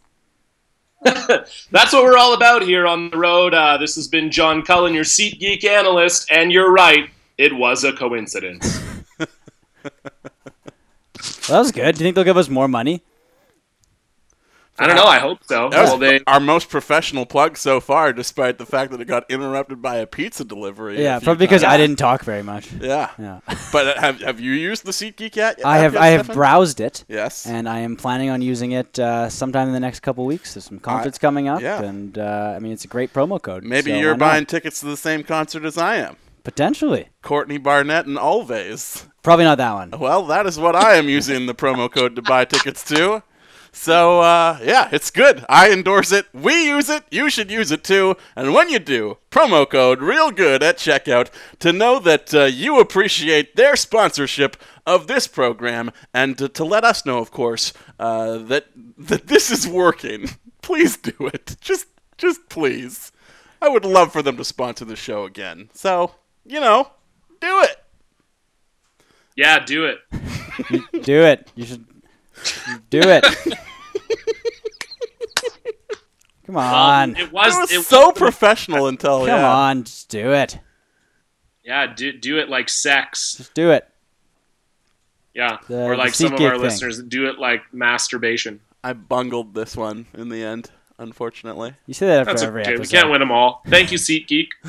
That's 1.03 1.93
what 1.93 2.03
we're 2.03 2.19
all 2.19 2.35
about 2.35 2.63
here 2.63 2.87
on 2.87 3.11
the 3.11 3.17
road. 3.17 3.55
Uh, 3.55 3.77
this 3.79 3.95
has 3.95 4.09
been 4.09 4.33
John 4.33 4.63
Cullen, 4.63 4.93
your 4.93 5.05
SeatGeek 5.05 5.65
analyst, 5.65 6.31
and 6.33 6.53
you're 6.53 6.73
right, 6.73 7.11
it 7.39 7.55
was 7.55 7.85
a 7.85 7.93
coincidence. 7.93 8.81
Well, 11.49 11.57
that 11.57 11.59
was 11.59 11.73
good. 11.73 11.97
Do 11.97 12.01
you 12.01 12.07
think 12.07 12.15
they'll 12.15 12.25
give 12.25 12.37
us 12.37 12.49
more 12.49 12.69
money? 12.69 13.03
I 14.79 14.87
don't 14.87 14.97
know. 14.97 15.05
I 15.05 15.19
hope 15.19 15.45
so. 15.45 15.69
That 15.69 15.83
was 15.83 15.91
Well, 15.91 15.99
they, 15.99 16.21
our 16.27 16.41
most 16.41 16.71
professional 16.71 17.27
plug 17.27 17.59
so 17.59 17.81
far, 17.81 18.15
despite 18.15 18.57
the 18.57 18.65
fact 18.65 18.93
that 18.93 19.01
it 19.03 19.05
got 19.05 19.31
interrupted 19.31 19.83
by 19.83 19.97
a 19.97 20.07
pizza 20.07 20.43
delivery. 20.43 21.03
Yeah, 21.03 21.19
probably 21.19 21.45
because 21.45 21.61
times. 21.61 21.75
I 21.75 21.77
didn't 21.77 21.99
talk 21.99 22.25
very 22.25 22.43
much. 22.43 22.73
Yeah. 22.73 23.11
Yeah. 23.19 23.41
But 23.73 23.99
have, 23.99 24.21
have 24.23 24.41
you 24.41 24.53
used 24.53 24.87
the 24.87 24.93
SeatGeek 24.93 25.37
yet? 25.37 25.61
I 25.67 25.79
have 25.79 25.93
yet, 25.93 26.03
I 26.03 26.07
have 26.09 26.21
Stefan? 26.25 26.35
browsed 26.35 26.81
it. 26.81 27.05
Yes. 27.09 27.45
And 27.47 27.69
I 27.69 27.81
am 27.81 27.95
planning 27.97 28.31
on 28.31 28.41
using 28.41 28.73
it 28.73 28.99
uh, 28.99 29.29
sometime 29.29 29.69
in 29.69 29.75
the 29.75 29.81
next 29.81 30.01
couple 30.01 30.25
weeks. 30.25 30.55
There's 30.55 30.65
some 30.65 30.79
concerts 30.81 31.19
coming 31.19 31.47
up, 31.47 31.61
yeah. 31.61 31.83
and 31.83 32.17
uh, 32.17 32.55
I 32.57 32.59
mean 32.59 32.73
it's 32.73 32.85
a 32.87 32.89
great 32.89 33.13
promo 33.13 33.41
code. 33.41 33.65
Maybe 33.65 33.91
so 33.91 33.99
you're 33.99 34.17
buying 34.17 34.47
tickets 34.47 34.81
to 34.81 34.87
the 34.87 34.97
same 34.97 35.25
concert 35.25 35.65
as 35.65 35.77
I 35.77 35.97
am. 35.97 36.17
potentially. 36.43 37.09
Courtney 37.21 37.59
Barnett 37.59 38.07
and 38.07 38.17
Alves. 38.17 39.07
Probably 39.23 39.45
not 39.45 39.59
that 39.59 39.75
one. 39.75 39.91
Well, 39.99 40.25
that 40.27 40.47
is 40.47 40.59
what 40.59 40.75
I 40.75 40.95
am 40.95 41.09
using 41.09 41.47
the 41.47 41.55
promo 41.55 41.91
code 41.91 42.17
to 42.17 42.23
buy 42.23 42.45
tickets 42.45 42.83
to. 42.85 43.23
So, 43.73 44.21
uh, 44.21 44.59
yeah, 44.63 44.89
it's 44.91 45.11
good. 45.11 45.45
I 45.49 45.71
endorse 45.71 46.11
it. 46.11 46.27
We 46.33 46.67
use 46.67 46.89
it. 46.89 47.05
You 47.11 47.31
should 47.31 47.51
use 47.51 47.71
it 47.71 47.85
too. 47.85 48.17
And 48.35 48.53
when 48.53 48.69
you 48.69 48.79
do, 48.79 49.19
promo 49.31 49.69
code 49.69 50.01
real 50.01 50.31
good 50.31 50.63
at 50.63 50.79
checkout 50.79 51.31
to 51.61 51.73
know 51.73 52.01
that 52.01 52.35
uh, 52.35 52.45
you 52.45 52.81
appreciate 52.81 53.55
their 53.55 53.77
sponsorship 53.77 54.57
of 54.87 55.07
this 55.07 55.29
program 55.29 55.93
and 56.13 56.37
to, 56.39 56.49
to 56.49 56.65
let 56.65 56.83
us 56.83 57.07
know, 57.07 57.19
of 57.19 57.31
course, 57.31 57.73
uh, 57.99 58.39
that 58.39 58.67
that 58.99 59.29
this 59.29 59.51
is 59.51 59.69
working. 59.69 60.31
Please 60.63 60.97
do 60.97 61.27
it. 61.33 61.57
Just, 61.61 61.87
just 62.19 62.49
please. 62.49 63.13
I 63.63 63.69
would 63.69 63.85
love 63.85 64.13
for 64.13 64.23
them 64.23 64.37
to 64.37 64.45
sponsor 64.45 64.85
the 64.85 64.95
show 64.95 65.25
again. 65.25 65.71
So, 65.73 66.15
you 66.45 66.61
know, 66.61 66.91
do 67.41 67.61
it. 67.63 67.80
Yeah, 69.41 69.59
do 69.65 69.87
it. 69.87 69.99
Do 71.05 71.23
it. 71.23 71.51
You 71.55 71.65
should 71.65 71.87
do 72.91 73.01
it. 73.01 73.25
Come 76.47 76.57
on. 76.57 77.11
Um, 77.11 77.17
it 77.17 77.33
was, 77.33 77.55
It 77.55 77.61
was 77.61 77.73
it 77.73 77.83
so 77.85 78.09
was- 78.09 78.19
professional 78.19 78.87
until 78.89 79.21
Come 79.21 79.29
yeah. 79.29 79.51
on. 79.51 79.85
Just 79.85 80.09
do 80.11 80.33
it. 80.33 80.59
Yeah, 81.65 81.87
do, 81.95 82.13
do 82.13 82.39
it 82.39 82.49
like 82.49 82.69
sex. 82.69 83.37
Just 83.37 83.55
do 83.55 83.71
it. 83.71 83.89
Yeah, 85.35 85.59
The- 85.69 85.83
or 85.85 85.97
like 85.97 86.15
some 86.15 86.35
of 86.35 86.41
our 86.41 86.53
thing. 86.53 86.61
listeners 86.61 87.03
do 87.03 87.27
it 87.29 87.39
like 87.39 87.63
masturbation. 87.73 88.61
I 88.83 88.93
bungled 88.95 89.55
this 89.55 89.77
one 89.77 90.07
in 90.15 90.29
the 90.29 90.43
end, 90.43 90.71
unfortunately. 90.99 91.75
You 91.87 91.95
say 91.95 92.07
that 92.09 92.21
after 92.21 92.33
That's 92.33 92.43
every 92.43 92.63
okay. 92.63 92.77
We 92.77 92.87
can't 92.87 93.11
win 93.11 93.21
them 93.21 93.31
all. 93.31 93.63
Thank 93.67 93.93
you, 93.93 93.99
SeatGeek. 93.99 94.49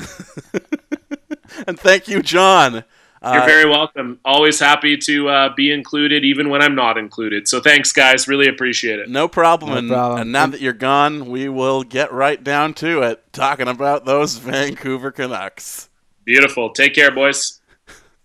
And 1.66 1.78
thank 1.78 2.08
you, 2.08 2.22
John. 2.22 2.82
Uh, 3.22 3.34
You're 3.34 3.46
very 3.46 3.66
welcome. 3.70 4.18
Always 4.24 4.58
happy 4.58 4.96
to 4.96 5.28
uh, 5.28 5.54
be 5.54 5.70
included, 5.72 6.24
even 6.24 6.48
when 6.50 6.60
I'm 6.60 6.74
not 6.74 6.98
included. 6.98 7.46
So 7.46 7.60
thanks, 7.60 7.92
guys. 7.92 8.26
Really 8.26 8.48
appreciate 8.48 8.98
it. 8.98 9.08
no 9.08 9.28
problem. 9.28 9.70
No 9.70 9.78
and, 9.78 9.88
problem. 9.88 10.20
and 10.22 10.32
now 10.32 10.46
that 10.46 10.60
you're 10.60 10.72
gone, 10.72 11.26
we 11.30 11.48
will 11.48 11.84
get 11.84 12.12
right 12.12 12.42
down 12.42 12.74
to 12.74 13.02
it, 13.02 13.22
talking 13.32 13.68
about 13.68 14.04
those 14.04 14.36
Vancouver 14.38 15.12
Canucks. 15.12 15.88
Beautiful. 16.24 16.70
Take 16.70 16.94
care, 16.94 17.10
boys. 17.12 17.60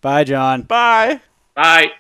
Bye, 0.02 0.24
John. 0.24 0.64
Bye. 0.64 1.22
Bye. 1.56 1.92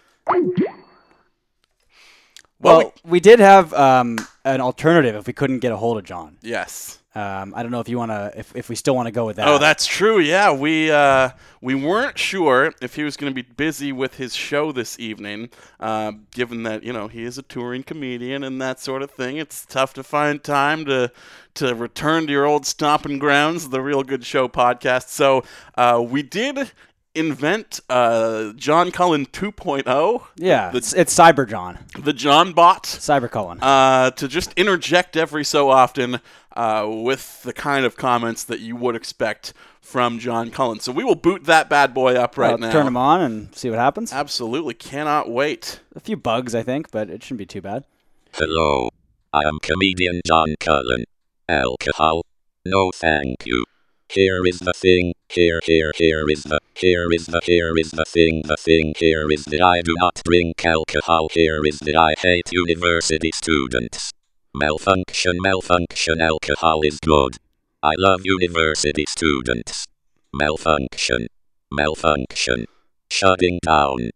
Well, 2.59 2.77
Well, 2.77 2.93
we 3.05 3.19
did 3.19 3.39
have 3.39 3.73
um, 3.73 4.17
an 4.43 4.61
alternative 4.61 5.15
if 5.15 5.27
we 5.27 5.33
couldn't 5.33 5.59
get 5.59 5.71
a 5.71 5.77
hold 5.77 5.97
of 5.97 6.03
John. 6.03 6.37
yes. 6.41 6.99
Um, 7.17 7.53
I 7.55 7.63
don't 7.63 7.71
know 7.71 7.79
if 7.79 7.89
you 7.89 7.97
want 7.97 8.11
to, 8.11 8.31
if, 8.35 8.55
if 8.55 8.69
we 8.69 8.75
still 8.75 8.95
want 8.95 9.07
to 9.07 9.11
go 9.11 9.25
with 9.25 9.37
that. 9.37 9.47
Oh, 9.47 9.57
that's 9.57 9.87
true. 9.87 10.19
Yeah, 10.19 10.51
we 10.51 10.91
uh, 10.91 11.31
we 11.61 11.73
weren't 11.73 12.19
sure 12.19 12.73
if 12.79 12.93
he 12.93 13.03
was 13.03 13.17
going 13.17 13.31
to 13.31 13.35
be 13.35 13.41
busy 13.41 13.91
with 13.91 14.17
his 14.17 14.35
show 14.35 14.71
this 14.71 14.99
evening, 14.99 15.49
uh, 15.79 16.11
given 16.29 16.61
that 16.63 16.83
you 16.83 16.93
know 16.93 17.07
he 17.07 17.23
is 17.23 17.39
a 17.39 17.41
touring 17.41 17.81
comedian 17.81 18.43
and 18.43 18.61
that 18.61 18.79
sort 18.79 19.01
of 19.01 19.09
thing. 19.09 19.37
It's 19.37 19.65
tough 19.65 19.95
to 19.95 20.03
find 20.03 20.43
time 20.43 20.85
to 20.85 21.11
to 21.55 21.73
return 21.73 22.27
to 22.27 22.31
your 22.31 22.45
old 22.45 22.67
stomping 22.67 23.17
grounds, 23.17 23.69
the 23.69 23.81
Real 23.81 24.03
Good 24.03 24.23
Show 24.23 24.47
podcast. 24.47 25.09
So 25.09 25.43
uh, 25.73 26.05
we 26.07 26.21
did 26.21 26.71
invent 27.17 27.79
uh, 27.89 28.53
John 28.53 28.91
Cullen 28.91 29.25
2.0. 29.25 30.23
yeah, 30.35 30.69
the, 30.71 30.77
it's, 30.77 30.93
it's 30.93 31.17
Cyber 31.17 31.47
John, 31.47 31.79
the 31.99 32.13
John 32.13 32.53
Bot. 32.53 32.83
Cyber 32.83 33.29
Cullen. 33.29 33.59
Uh, 33.61 34.11
to 34.11 34.27
just 34.27 34.53
interject 34.53 35.17
every 35.17 35.43
so 35.43 35.69
often 35.69 36.19
uh, 36.55 36.87
with 36.89 37.43
the 37.43 37.53
kind 37.53 37.85
of 37.85 37.97
comments 37.97 38.43
that 38.43 38.59
you 38.59 38.75
would 38.75 38.95
expect 38.95 39.53
from 39.81 40.19
John 40.19 40.51
Cullen. 40.51 40.79
So 40.79 40.91
we 40.91 41.03
will 41.03 41.15
boot 41.15 41.45
that 41.45 41.69
bad 41.69 41.93
boy 41.93 42.15
up 42.15 42.37
right 42.37 42.51
I'll 42.51 42.57
now. 42.57 42.71
Turn 42.71 42.87
him 42.87 42.97
on 42.97 43.21
and 43.21 43.55
see 43.55 43.69
what 43.69 43.79
happens. 43.79 44.11
Absolutely, 44.11 44.73
cannot 44.73 45.29
wait. 45.29 45.79
A 45.95 45.99
few 45.99 46.17
bugs, 46.17 46.53
I 46.53 46.63
think, 46.63 46.91
but 46.91 47.09
it 47.09 47.23
shouldn't 47.23 47.39
be 47.39 47.45
too 47.45 47.61
bad. 47.61 47.85
Hello. 48.33 48.89
I 49.33 49.41
am 49.47 49.59
comedian 49.61 50.21
John 50.25 50.55
Cullen. 50.59 51.05
Alcohol? 51.49 52.25
No 52.65 52.91
thank 52.93 53.45
you. 53.45 53.63
Here 54.09 54.41
is 54.45 54.59
the 54.59 54.73
thing, 54.73 55.13
here, 55.27 55.59
here, 55.65 55.91
here 55.95 56.23
is 56.29 56.43
the, 56.43 56.59
here 56.75 57.07
is 57.11 57.25
the, 57.25 57.41
here 57.43 57.77
is 57.77 57.91
the 57.91 58.05
thing, 58.05 58.41
the 58.45 58.55
thing, 58.55 58.93
here 58.97 59.29
is 59.29 59.43
that 59.45 59.61
I 59.61 59.81
do 59.81 59.93
not 59.99 60.21
drink 60.23 60.63
alcohol, 60.65 61.27
here 61.33 61.59
is 61.65 61.79
that 61.79 61.95
I 61.95 62.13
hate 62.21 62.49
university 62.53 63.31
students. 63.33 64.13
Malfunction, 64.55 65.37
malfunction, 65.41 66.21
alcohol 66.21 66.81
is 66.83 66.99
good. 67.01 67.37
I 67.83 67.91
love 67.97 68.21
university 68.23 69.03
students. 69.09 69.85
Malfunction, 70.33 71.27
malfunction, 71.69 72.65
shutting 73.11 73.59
down. 73.61 74.11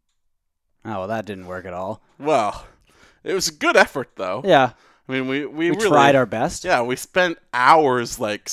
Oh, 0.85 0.99
well, 0.99 1.07
that 1.07 1.25
didn't 1.25 1.47
work 1.47 1.65
at 1.65 1.73
all. 1.73 2.01
Well, 2.17 2.65
it 3.25 3.33
was 3.33 3.49
a 3.49 3.53
good 3.53 3.75
effort, 3.75 4.11
though. 4.15 4.41
Yeah, 4.45 4.71
I 5.07 5.11
mean, 5.11 5.27
we 5.27 5.45
we, 5.45 5.69
we 5.69 5.75
really 5.75 5.89
tried 5.89 6.15
our 6.15 6.25
best. 6.25 6.63
yeah. 6.63 6.81
We 6.81 6.95
spent 6.95 7.37
hours 7.53 8.19
like 8.19 8.47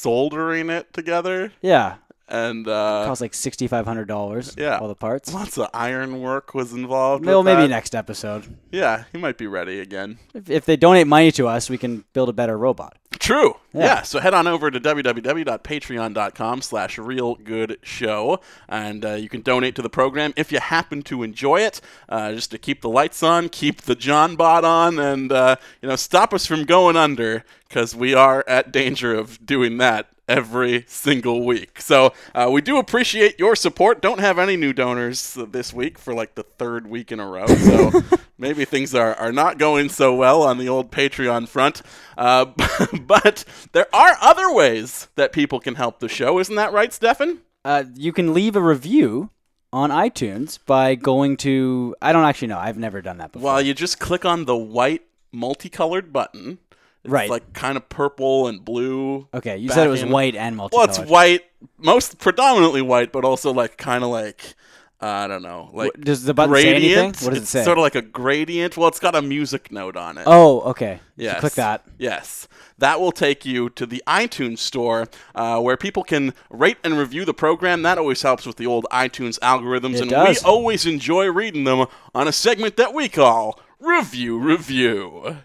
soldering 0.00 0.70
it 0.70 0.92
together, 0.92 1.52
Yeah, 1.60 1.96
and 2.30 2.66
uh, 2.68 3.04
cost 3.06 3.20
like 3.20 3.34
sixty 3.34 3.66
five 3.66 3.86
hundred 3.86 4.08
dollars. 4.08 4.54
Yeah. 4.56 4.78
all 4.78 4.88
the 4.88 4.94
parts. 4.94 5.32
lots 5.34 5.58
of 5.58 5.68
iron 5.74 6.20
work 6.20 6.54
was 6.54 6.72
involved. 6.72 7.24
Well, 7.24 7.42
maybe 7.42 7.62
that. 7.62 7.68
next 7.68 7.94
episode. 7.94 8.56
Yeah, 8.70 9.04
he 9.12 9.18
might 9.18 9.36
be 9.36 9.46
ready 9.46 9.80
again. 9.80 10.18
If, 10.34 10.48
if 10.48 10.64
they 10.64 10.76
donate 10.76 11.06
money 11.06 11.32
to 11.32 11.48
us, 11.48 11.68
we 11.68 11.78
can 11.78 12.04
build 12.12 12.28
a 12.28 12.32
better 12.32 12.56
robot. 12.56 12.96
True. 13.18 13.56
Yeah. 13.72 13.84
Yeah. 13.84 14.02
So 14.02 14.18
head 14.20 14.32
on 14.32 14.46
over 14.46 14.70
to 14.70 14.80
www.patreon.com 14.80 16.62
slash 16.62 16.96
realgoodshow, 16.96 18.40
and 18.68 19.04
uh, 19.04 19.12
you 19.14 19.28
can 19.28 19.42
donate 19.42 19.74
to 19.74 19.82
the 19.82 19.90
program 19.90 20.32
if 20.36 20.52
you 20.52 20.60
happen 20.60 21.02
to 21.02 21.22
enjoy 21.22 21.60
it, 21.60 21.80
uh, 22.08 22.32
just 22.32 22.50
to 22.52 22.58
keep 22.58 22.80
the 22.80 22.88
lights 22.88 23.22
on, 23.22 23.48
keep 23.48 23.82
the 23.82 23.94
John 23.94 24.36
bot 24.36 24.64
on, 24.64 24.98
and, 24.98 25.30
uh, 25.32 25.56
you 25.82 25.88
know, 25.88 25.96
stop 25.96 26.32
us 26.32 26.46
from 26.46 26.64
going 26.64 26.96
under, 26.96 27.44
because 27.68 27.94
we 27.94 28.14
are 28.14 28.44
at 28.48 28.72
danger 28.72 29.14
of 29.14 29.44
doing 29.44 29.78
that 29.78 30.08
every 30.30 30.84
single 30.86 31.44
week. 31.44 31.80
So 31.82 32.14
uh, 32.34 32.48
we 32.52 32.62
do 32.62 32.78
appreciate 32.78 33.38
your 33.38 33.56
support. 33.56 34.00
Don't 34.00 34.20
have 34.20 34.38
any 34.38 34.56
new 34.56 34.72
donors 34.72 35.36
this 35.48 35.74
week 35.74 35.98
for 35.98 36.14
like 36.14 36.36
the 36.36 36.44
third 36.44 36.86
week 36.86 37.10
in 37.10 37.18
a 37.18 37.26
row. 37.26 37.48
So 37.48 38.00
maybe 38.38 38.64
things 38.64 38.94
are, 38.94 39.14
are 39.16 39.32
not 39.32 39.58
going 39.58 39.88
so 39.88 40.14
well 40.14 40.42
on 40.42 40.58
the 40.58 40.68
old 40.68 40.92
Patreon 40.92 41.48
front. 41.48 41.82
Uh, 42.16 42.46
but 43.02 43.44
there 43.72 43.88
are 43.92 44.16
other 44.22 44.52
ways 44.54 45.08
that 45.16 45.32
people 45.32 45.58
can 45.58 45.74
help 45.74 45.98
the 45.98 46.08
show. 46.08 46.38
Isn't 46.38 46.54
that 46.54 46.72
right, 46.72 46.92
Stefan? 46.92 47.40
Uh, 47.64 47.84
you 47.96 48.12
can 48.12 48.32
leave 48.32 48.54
a 48.54 48.62
review 48.62 49.30
on 49.72 49.90
iTunes 49.90 50.58
by 50.64 50.94
going 50.94 51.36
to. 51.38 51.94
I 52.00 52.12
don't 52.12 52.24
actually 52.24 52.48
know. 52.48 52.58
I've 52.58 52.78
never 52.78 53.02
done 53.02 53.18
that 53.18 53.32
before. 53.32 53.46
Well, 53.46 53.60
you 53.60 53.74
just 53.74 53.98
click 53.98 54.24
on 54.24 54.44
the 54.44 54.56
white 54.56 55.02
multicolored 55.32 56.12
button. 56.12 56.58
It's 57.04 57.10
Right. 57.12 57.30
like 57.30 57.52
kind 57.54 57.76
of 57.76 57.88
purple 57.88 58.46
and 58.48 58.64
blue. 58.64 59.26
okay, 59.32 59.56
you 59.56 59.70
said 59.70 59.86
it 59.86 59.90
was 59.90 60.02
in- 60.02 60.10
white 60.10 60.36
and 60.36 60.56
multi. 60.56 60.76
Well, 60.76 60.84
it's 60.86 60.98
white, 60.98 61.44
most 61.78 62.18
predominantly 62.18 62.82
white, 62.82 63.10
but 63.12 63.24
also 63.24 63.52
like 63.52 63.76
kind 63.78 64.04
of 64.04 64.10
like 64.10 64.54
uh, 65.02 65.06
I 65.06 65.28
don't 65.28 65.40
know, 65.40 65.70
like 65.72 65.92
What- 65.94 66.00
does 66.02 66.24
the 66.24 66.34
button 66.34 66.54
say 66.56 66.74
anything? 66.74 67.14
What 67.24 67.32
does 67.32 67.44
it 67.44 67.46
say? 67.46 67.64
Sort 67.64 67.78
of 67.78 67.82
like 67.82 67.94
a 67.94 68.02
gradient. 68.02 68.76
Well, 68.76 68.86
it's 68.88 69.00
got 69.00 69.14
a 69.14 69.22
music 69.22 69.72
note 69.72 69.96
on 69.96 70.18
it. 70.18 70.24
Oh, 70.26 70.60
okay. 70.60 71.00
So 71.18 71.32
click 71.36 71.54
that. 71.54 71.84
Yes. 71.96 72.46
That 72.76 73.00
will 73.00 73.12
take 73.12 73.46
you 73.46 73.70
to 73.70 73.86
the 73.86 74.02
iTunes 74.06 74.58
store 74.58 75.08
uh, 75.34 75.58
where 75.60 75.78
people 75.78 76.02
can 76.04 76.34
rate 76.50 76.76
and 76.84 76.98
review 76.98 77.24
the 77.24 77.32
program. 77.32 77.80
That 77.80 77.96
always 77.96 78.20
helps 78.20 78.44
with 78.46 78.56
the 78.56 78.66
old 78.66 78.86
iTunes 78.92 79.38
algorithms. 79.38 79.94
It 79.94 80.00
and 80.02 80.10
does. 80.10 80.42
we 80.44 80.46
always 80.46 80.84
enjoy 80.84 81.28
reading 81.30 81.64
them 81.64 81.86
on 82.14 82.28
a 82.28 82.32
segment 82.32 82.76
that 82.76 82.92
we 82.92 83.08
call 83.08 83.58
Review 83.78 84.38
Review. 84.38 85.38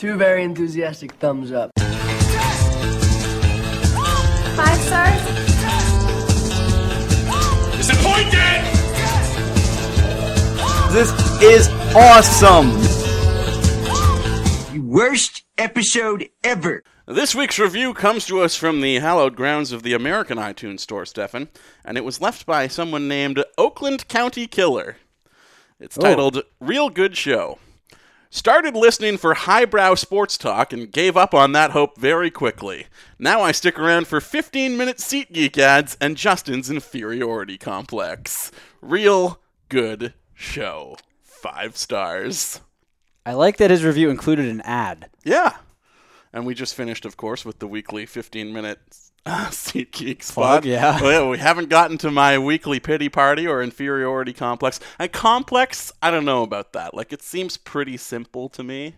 Two 0.00 0.16
very 0.16 0.42
enthusiastic 0.44 1.12
thumbs 1.16 1.52
up. 1.52 1.70
Five 1.76 1.90
stars? 4.80 5.20
Disappointed! 7.76 8.62
This 10.90 11.12
is 11.42 11.68
awesome. 11.94 12.78
Worst 14.88 15.44
episode 15.58 16.30
ever. 16.42 16.82
This 17.06 17.34
week's 17.34 17.58
review 17.58 17.92
comes 17.92 18.24
to 18.24 18.40
us 18.40 18.56
from 18.56 18.80
the 18.80 19.00
hallowed 19.00 19.36
grounds 19.36 19.70
of 19.70 19.82
the 19.82 19.92
American 19.92 20.38
iTunes 20.38 20.80
store, 20.80 21.04
Stefan, 21.04 21.48
and 21.84 21.98
it 21.98 22.06
was 22.06 22.22
left 22.22 22.46
by 22.46 22.68
someone 22.68 23.06
named 23.06 23.44
Oakland 23.58 24.08
County 24.08 24.46
Killer. 24.46 24.96
It's 25.78 25.98
oh. 25.98 26.00
titled 26.00 26.42
Real 26.58 26.88
Good 26.88 27.18
Show. 27.18 27.58
Started 28.32 28.76
listening 28.76 29.16
for 29.16 29.34
highbrow 29.34 29.96
sports 29.96 30.38
talk 30.38 30.72
and 30.72 30.92
gave 30.92 31.16
up 31.16 31.34
on 31.34 31.50
that 31.50 31.72
hope 31.72 31.98
very 31.98 32.30
quickly. 32.30 32.86
Now 33.18 33.40
I 33.40 33.50
stick 33.50 33.76
around 33.76 34.06
for 34.06 34.20
15 34.20 34.76
minute 34.76 34.98
SeatGeek 34.98 35.58
ads 35.58 35.96
and 36.00 36.16
Justin's 36.16 36.70
inferiority 36.70 37.58
complex. 37.58 38.52
Real 38.80 39.40
good 39.68 40.14
show. 40.32 40.96
Five 41.24 41.76
stars. 41.76 42.60
I 43.26 43.32
like 43.32 43.56
that 43.56 43.72
his 43.72 43.82
review 43.82 44.10
included 44.10 44.46
an 44.46 44.60
ad. 44.60 45.10
Yeah. 45.24 45.56
And 46.32 46.46
we 46.46 46.54
just 46.54 46.76
finished, 46.76 47.04
of 47.04 47.16
course, 47.16 47.44
with 47.44 47.58
the 47.58 47.66
weekly 47.66 48.06
15 48.06 48.52
minute 48.52 48.78
uh, 49.26 49.46
SeatGeek 49.46 50.22
spot. 50.22 50.62
Plug, 50.62 50.64
yeah. 50.64 51.00
Well, 51.02 51.28
we 51.28 51.38
haven't 51.38 51.68
gotten 51.68 51.98
to 51.98 52.10
my 52.10 52.38
weekly 52.38 52.80
pity 52.80 53.08
party 53.08 53.46
or 53.46 53.62
inferiority 53.62 54.32
complex. 54.32 54.80
And 54.98 55.12
complex, 55.12 55.92
I 56.02 56.10
don't 56.10 56.24
know 56.24 56.42
about 56.42 56.72
that. 56.72 56.94
Like, 56.94 57.12
it 57.12 57.22
seems 57.22 57.56
pretty 57.56 57.96
simple 57.96 58.48
to 58.50 58.62
me 58.62 58.94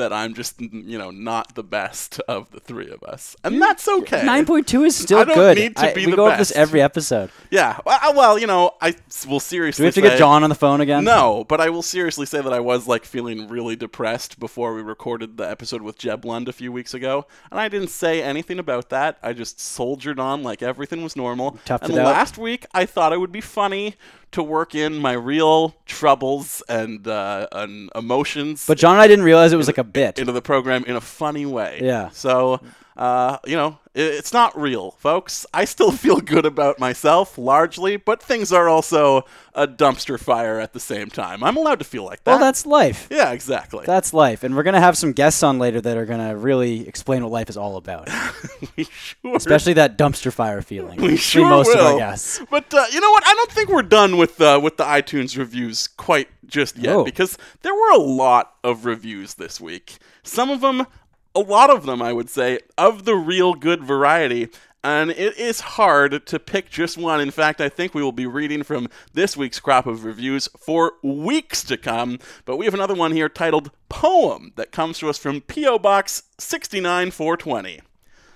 that 0.00 0.12
I'm 0.12 0.34
just, 0.34 0.60
you 0.60 0.98
know, 0.98 1.10
not 1.10 1.54
the 1.54 1.62
best 1.62 2.20
of 2.28 2.50
the 2.50 2.60
three 2.60 2.90
of 2.90 3.02
us. 3.04 3.36
And 3.44 3.60
that's 3.62 3.86
okay. 3.88 4.24
Nine 4.24 4.44
point 4.46 4.66
two 4.66 4.82
is 4.84 4.96
still 4.96 5.18
I 5.20 5.24
don't 5.24 5.34
good. 5.36 5.56
need 5.56 5.76
to 5.76 5.90
I- 5.90 5.94
be 5.94 6.06
we 6.06 6.10
the 6.12 6.16
go 6.16 6.26
over 6.26 6.36
this 6.36 6.52
every 6.52 6.82
episode. 6.82 7.30
Yeah. 7.50 7.78
Well, 7.86 7.98
uh, 8.02 8.12
well, 8.16 8.38
you 8.38 8.46
know, 8.46 8.72
I 8.80 8.94
s- 9.08 9.26
will 9.26 9.40
seriously 9.40 9.82
Do 9.82 9.84
we 9.84 9.86
have 9.86 9.94
to 9.94 10.00
say- 10.02 10.08
get 10.10 10.18
John 10.18 10.42
on 10.42 10.48
the 10.50 10.54
phone 10.56 10.80
again? 10.80 11.04
no, 11.04 11.44
but 11.48 11.60
I 11.60 11.70
will 11.70 11.82
seriously 11.82 12.26
say 12.26 12.40
that 12.40 12.52
I 12.52 12.60
was 12.60 12.88
like 12.88 13.04
feeling 13.04 13.48
really 13.48 13.76
depressed 13.76 14.40
before 14.40 14.74
we 14.74 14.82
recorded 14.82 15.36
the 15.36 15.48
episode 15.48 15.82
with 15.82 15.98
Jeb 15.98 16.24
Lund 16.24 16.48
a 16.48 16.52
few 16.52 16.72
weeks 16.72 16.94
ago, 16.94 17.26
and 17.50 17.60
I 17.60 17.68
didn't 17.68 17.88
say 17.88 18.22
anything 18.22 18.58
about 18.58 18.88
that. 18.90 19.18
I 19.22 19.32
just 19.32 19.60
soldiered 19.60 20.18
on 20.18 20.42
like 20.42 20.62
everything 20.62 21.02
was 21.02 21.16
normal. 21.16 21.58
Toughed 21.66 21.82
and 21.82 21.92
it 21.92 21.98
out. 21.98 22.06
last 22.06 22.38
week, 22.38 22.66
I 22.74 22.86
thought 22.86 23.12
it 23.12 23.18
would 23.20 23.32
be 23.32 23.40
funny 23.40 23.96
to 24.32 24.42
work 24.42 24.74
in 24.74 24.96
my 24.98 25.12
real 25.12 25.74
troubles 25.86 26.62
and 26.68 27.06
uh, 27.06 27.48
and 27.52 27.90
emotions 27.94 28.64
But 28.66 28.78
John 28.78 28.92
and 28.92 29.02
I 29.02 29.08
didn't 29.08 29.24
realize 29.24 29.52
it 29.52 29.56
was 29.56 29.66
like 29.66 29.78
a 29.78 29.84
bit. 29.84 30.18
into 30.18 30.32
the 30.32 30.42
program 30.42 30.84
in 30.84 30.96
a 30.96 31.00
funny 31.00 31.46
way. 31.46 31.80
Yeah. 31.82 32.10
So, 32.10 32.60
uh, 33.00 33.38
you 33.46 33.56
know, 33.56 33.78
it's 33.94 34.32
not 34.32 34.56
real, 34.60 34.92
folks. 34.92 35.46
I 35.54 35.64
still 35.64 35.90
feel 36.04 36.20
good 36.20 36.44
about 36.46 36.78
myself 36.78 37.36
largely, 37.38 37.96
but 37.96 38.22
things 38.22 38.52
are 38.52 38.68
also 38.68 39.24
a 39.54 39.66
dumpster 39.66 40.20
fire 40.20 40.60
at 40.60 40.74
the 40.74 40.78
same 40.80 41.08
time. 41.08 41.42
I'm 41.42 41.56
allowed 41.56 41.78
to 41.80 41.84
feel 41.84 42.04
like 42.04 42.22
that. 42.24 42.30
Well, 42.32 42.38
that's 42.38 42.66
life. 42.66 43.08
yeah, 43.10 43.32
exactly. 43.32 43.84
That's 43.86 44.12
life. 44.14 44.44
And 44.44 44.54
we're 44.54 44.62
going 44.62 44.74
to 44.74 44.80
have 44.80 44.96
some 44.98 45.12
guests 45.12 45.42
on 45.42 45.58
later 45.58 45.80
that 45.80 45.96
are 45.96 46.04
going 46.06 46.20
to 46.28 46.36
really 46.36 46.86
explain 46.86 47.22
what 47.24 47.32
life 47.32 47.48
is 47.48 47.56
all 47.56 47.76
about. 47.78 48.08
we 48.76 48.84
sure, 48.84 49.34
Especially 49.36 49.72
that 49.72 49.96
dumpster 49.98 50.32
fire 50.32 50.60
feeling. 50.62 51.00
we 51.00 51.16
sure 51.16 51.48
most 51.48 51.68
will. 51.68 51.80
of 51.80 51.86
our 51.94 51.98
guests. 51.98 52.40
But 52.50 52.72
uh, 52.74 52.84
you 52.92 53.00
know 53.00 53.10
what? 53.10 53.26
I 53.26 53.34
don't 53.34 53.50
think 53.50 53.70
we're 53.70 53.82
done 53.82 54.18
with 54.18 54.40
uh, 54.40 54.60
with 54.62 54.76
the 54.76 54.84
iTunes 54.84 55.36
reviews 55.38 55.88
quite 55.88 56.28
just 56.46 56.76
yet 56.76 56.96
Oh. 56.96 57.04
because 57.04 57.38
there 57.62 57.74
were 57.74 57.92
a 57.92 57.98
lot 57.98 58.54
of 58.62 58.84
reviews 58.84 59.34
this 59.34 59.60
week. 59.60 59.98
Some 60.22 60.50
of 60.50 60.60
them, 60.60 60.86
a 61.34 61.40
lot 61.40 61.70
of 61.70 61.86
them, 61.86 62.02
I 62.02 62.12
would 62.12 62.30
say, 62.30 62.60
of 62.76 63.04
the 63.04 63.16
real 63.16 63.54
good 63.54 63.82
variety. 63.82 64.48
And 64.82 65.10
it 65.10 65.36
is 65.36 65.60
hard 65.60 66.26
to 66.26 66.38
pick 66.38 66.70
just 66.70 66.96
one. 66.96 67.20
In 67.20 67.30
fact, 67.30 67.60
I 67.60 67.68
think 67.68 67.94
we 67.94 68.02
will 68.02 68.12
be 68.12 68.26
reading 68.26 68.62
from 68.62 68.88
this 69.12 69.36
week's 69.36 69.60
crop 69.60 69.86
of 69.86 70.04
reviews 70.04 70.48
for 70.58 70.94
weeks 71.02 71.62
to 71.64 71.76
come. 71.76 72.18
But 72.46 72.56
we 72.56 72.64
have 72.64 72.74
another 72.74 72.94
one 72.94 73.12
here 73.12 73.28
titled 73.28 73.70
Poem 73.90 74.52
that 74.56 74.72
comes 74.72 74.98
to 74.98 75.10
us 75.10 75.18
from 75.18 75.42
P.O. 75.42 75.78
Box 75.78 76.22
69420. 76.38 77.80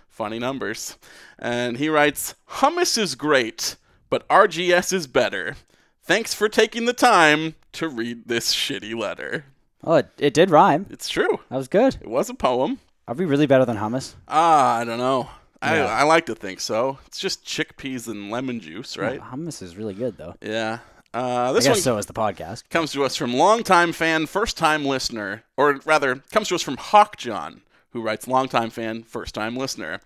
Funny 0.06 0.38
numbers. 0.38 0.98
And 1.38 1.78
he 1.78 1.88
writes 1.88 2.34
Hummus 2.50 2.98
is 2.98 3.14
great, 3.14 3.76
but 4.10 4.28
RGS 4.28 4.92
is 4.92 5.06
better. 5.06 5.56
Thanks 6.02 6.34
for 6.34 6.50
taking 6.50 6.84
the 6.84 6.92
time 6.92 7.54
to 7.72 7.88
read 7.88 8.28
this 8.28 8.54
shitty 8.54 8.94
letter. 8.94 9.46
Oh, 9.82 9.94
it, 9.94 10.10
it 10.18 10.34
did 10.34 10.50
rhyme. 10.50 10.86
It's 10.90 11.08
true. 11.08 11.40
That 11.48 11.56
was 11.56 11.68
good. 11.68 11.96
It 12.00 12.08
was 12.08 12.28
a 12.28 12.34
poem. 12.34 12.80
Are 13.06 13.14
we 13.14 13.24
really 13.24 13.46
better 13.46 13.64
than 13.64 13.76
hummus? 13.76 14.14
Ah, 14.28 14.76
I 14.78 14.84
don't 14.84 14.98
know. 14.98 15.28
I, 15.60 15.76
Yeah. 15.76 15.86
I 15.86 16.02
like 16.04 16.26
to 16.26 16.34
think 16.34 16.60
so. 16.60 16.98
It's 17.06 17.18
just 17.18 17.44
chickpeas 17.44 18.06
and 18.08 18.30
lemon 18.30 18.60
juice, 18.60 18.96
right? 18.96 19.20
Hummus 19.20 19.62
is 19.62 19.76
really 19.76 19.94
good, 19.94 20.16
though. 20.16 20.34
Yeah. 20.40 20.78
Uh, 21.12 21.50
I 21.50 21.52
this 21.52 21.64
guess 21.64 21.76
one 21.76 21.82
so 21.82 21.98
is 21.98 22.06
the 22.06 22.12
podcast. 22.12 22.68
comes 22.70 22.92
to 22.92 23.04
us 23.04 23.14
from 23.14 23.34
longtime 23.34 23.92
fan, 23.92 24.26
first 24.26 24.56
time 24.56 24.84
listener, 24.84 25.44
or 25.56 25.78
rather, 25.84 26.16
comes 26.32 26.48
to 26.48 26.54
us 26.56 26.62
from 26.62 26.76
Hawk 26.76 27.16
John, 27.16 27.62
who 27.92 28.02
writes 28.02 28.26
longtime 28.26 28.70
fan, 28.70 29.04
first 29.04 29.34
time 29.34 29.56
listener. 29.56 30.00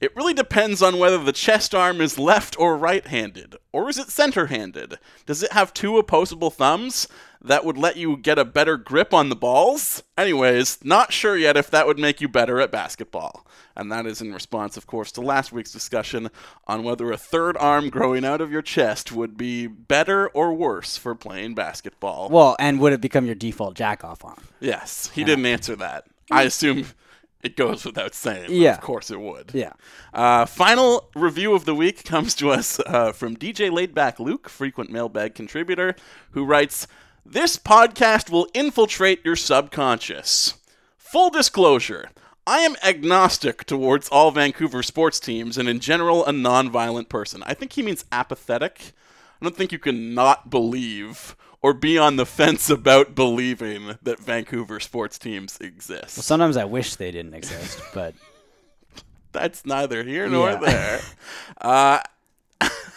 It 0.00 0.14
really 0.16 0.34
depends 0.34 0.82
on 0.82 0.98
whether 0.98 1.18
the 1.22 1.32
chest 1.32 1.74
arm 1.74 2.00
is 2.00 2.18
left 2.18 2.58
or 2.58 2.76
right 2.76 3.06
handed, 3.06 3.56
or 3.72 3.90
is 3.90 3.98
it 3.98 4.08
center 4.08 4.46
handed? 4.46 4.98
Does 5.26 5.42
it 5.42 5.52
have 5.52 5.74
two 5.74 5.98
opposable 5.98 6.50
thumbs 6.50 7.06
that 7.40 7.64
would 7.64 7.78
let 7.78 7.96
you 7.96 8.16
get 8.16 8.38
a 8.38 8.44
better 8.44 8.76
grip 8.76 9.14
on 9.14 9.28
the 9.28 9.36
balls? 9.36 10.02
Anyways, 10.16 10.84
not 10.84 11.12
sure 11.12 11.36
yet 11.36 11.56
if 11.56 11.70
that 11.70 11.86
would 11.86 11.98
make 11.98 12.20
you 12.20 12.28
better 12.28 12.60
at 12.60 12.70
basketball. 12.70 13.46
And 13.76 13.92
that 13.92 14.06
is 14.06 14.22
in 14.22 14.32
response, 14.32 14.76
of 14.76 14.86
course, 14.86 15.12
to 15.12 15.20
last 15.20 15.52
week's 15.52 15.72
discussion 15.72 16.30
on 16.66 16.82
whether 16.82 17.12
a 17.12 17.18
third 17.18 17.56
arm 17.58 17.90
growing 17.90 18.24
out 18.24 18.40
of 18.40 18.50
your 18.50 18.62
chest 18.62 19.12
would 19.12 19.36
be 19.36 19.66
better 19.66 20.28
or 20.28 20.54
worse 20.54 20.96
for 20.96 21.14
playing 21.14 21.54
basketball. 21.54 22.28
Well, 22.30 22.56
and 22.58 22.80
would 22.80 22.92
it 22.92 23.00
become 23.00 23.26
your 23.26 23.34
default 23.34 23.74
jack 23.74 24.02
off 24.02 24.24
arm? 24.24 24.42
Yes, 24.60 25.10
he 25.14 25.24
didn't 25.24 25.46
answer 25.46 25.76
that. 25.76 26.06
I 26.30 26.44
assume 26.44 26.86
it 27.42 27.56
goes 27.56 27.84
without 27.84 28.14
saying. 28.14 28.50
Yeah. 28.50 28.74
Of 28.74 28.80
course 28.80 29.10
it 29.10 29.20
would. 29.20 29.50
Yeah. 29.54 29.72
Uh, 30.12 30.46
final 30.46 31.08
review 31.14 31.54
of 31.54 31.64
the 31.64 31.74
week 31.74 32.04
comes 32.04 32.34
to 32.36 32.50
us 32.50 32.80
uh, 32.80 33.12
from 33.12 33.36
DJ 33.36 33.70
Laidback 33.70 34.18
Luke, 34.18 34.48
frequent 34.48 34.90
mailbag 34.90 35.34
contributor, 35.34 35.94
who 36.32 36.44
writes 36.44 36.88
This 37.28 37.56
podcast 37.56 38.30
will 38.30 38.48
infiltrate 38.54 39.24
your 39.24 39.36
subconscious. 39.36 40.54
Full 40.96 41.30
disclosure. 41.30 42.10
I 42.46 42.60
am 42.60 42.76
agnostic 42.84 43.64
towards 43.64 44.08
all 44.08 44.30
Vancouver 44.30 44.82
sports 44.82 45.18
teams 45.18 45.58
and 45.58 45.68
in 45.68 45.80
general 45.80 46.24
a 46.24 46.32
non-violent 46.32 47.08
person. 47.08 47.42
I 47.44 47.54
think 47.54 47.72
he 47.72 47.82
means 47.82 48.04
apathetic. 48.12 48.92
I 49.40 49.44
don't 49.44 49.56
think 49.56 49.72
you 49.72 49.78
can 49.80 50.14
not 50.14 50.50
believe 50.50 51.34
or 51.62 51.74
be 51.74 51.98
on 51.98 52.14
the 52.16 52.26
fence 52.26 52.70
about 52.70 53.16
believing 53.16 53.98
that 54.02 54.20
Vancouver 54.20 54.78
sports 54.78 55.18
teams 55.18 55.58
exist. 55.60 56.16
Well, 56.16 56.22
sometimes 56.22 56.56
I 56.56 56.64
wish 56.64 56.94
they 56.94 57.10
didn't 57.10 57.34
exist, 57.34 57.80
but 57.92 58.14
That's 59.32 59.66
neither 59.66 60.02
here 60.04 60.28
nor 60.28 60.50
Yeah. 60.52 60.56
there. 60.60 61.00
Uh, 61.60 62.00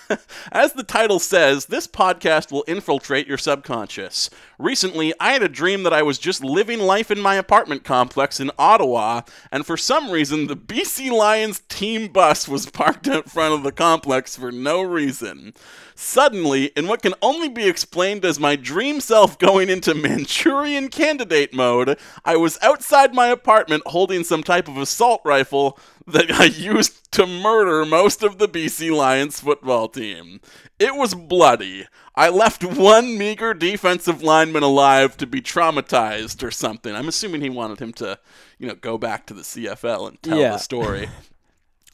as 0.52 0.74
the 0.74 0.84
title 0.84 1.20
says, 1.20 1.68
this 1.68 1.88
podcast 1.88 2.52
will 2.52 2.64
infiltrate 2.68 3.28
your 3.28 3.38
subconscious. 3.38 4.30
Recently, 4.58 5.14
I 5.20 5.34
had 5.34 5.44
a 5.44 5.50
dream 5.50 5.84
that 5.84 5.94
I 5.94 6.04
was 6.04 6.20
just 6.20 6.44
living 6.44 6.80
life 6.80 7.12
in 7.12 7.20
my 7.20 7.36
apartment 7.36 7.84
complex 7.84 8.40
in 8.40 8.52
Ottawa, 8.58 9.22
and 9.52 9.66
for 9.66 9.78
some 9.78 10.12
reason, 10.12 10.48
the 10.48 10.58
BC 10.58 11.12
Lions 11.12 11.62
team 11.70 12.12
bus 12.12 12.48
was 12.48 12.66
parked 12.70 13.08
out 13.08 13.30
front 13.30 13.54
of 13.54 13.64
the 13.64 13.72
complex 13.72 14.36
for 14.36 14.52
no 14.52 14.82
reason. 14.82 15.54
Suddenly, 15.96 16.68
in 16.78 16.88
what 16.88 17.02
can 17.02 17.14
only 17.22 17.50
be 17.50 17.68
explained 17.68 18.24
as 18.24 18.40
my 18.40 18.56
dream 18.56 19.02
self 19.02 19.38
going 19.38 19.70
into 19.70 19.94
Manchurian 19.94 20.88
candidate 20.88 21.54
mode, 21.54 22.00
I 22.24 22.38
was 22.38 22.58
outside 22.62 23.14
my 23.14 23.28
apartment 23.28 23.84
holding 23.86 24.24
some 24.24 24.42
type 24.42 24.68
of 24.68 24.78
assault 24.78 25.22
rifle 25.26 25.78
that 26.12 26.32
I 26.32 26.46
used 26.46 27.12
to 27.14 27.26
murder 27.26 27.86
most 27.86 28.24
of 28.24 28.38
the 28.38 28.48
BC 28.48 28.96
Lions 28.96 29.40
football 29.40 29.88
team. 29.90 30.40
It 30.80 30.96
was 30.96 31.14
bloody. 31.16 31.86
I 32.16 32.30
left 32.30 32.64
one 32.64 33.18
meager 33.18 33.54
defensive 33.54 34.22
lineman 34.24 34.64
alive 34.64 35.18
to 35.18 35.28
be 35.28 35.42
traumatized 35.42 36.44
or 36.44 36.52
something. 36.52 36.94
I'm 36.96 37.08
assuming 37.08 37.42
he 37.42 37.50
wanted 37.50 37.80
him 37.80 37.94
to, 37.94 38.20
you 38.58 38.68
know, 38.68 38.76
go 38.76 38.98
back 38.98 39.26
to 39.28 39.34
the 39.34 39.42
CFL 39.44 40.08
and 40.08 40.22
tell 40.22 40.38
Yeah. 40.38 40.52
the 40.52 40.58
story. 40.58 41.10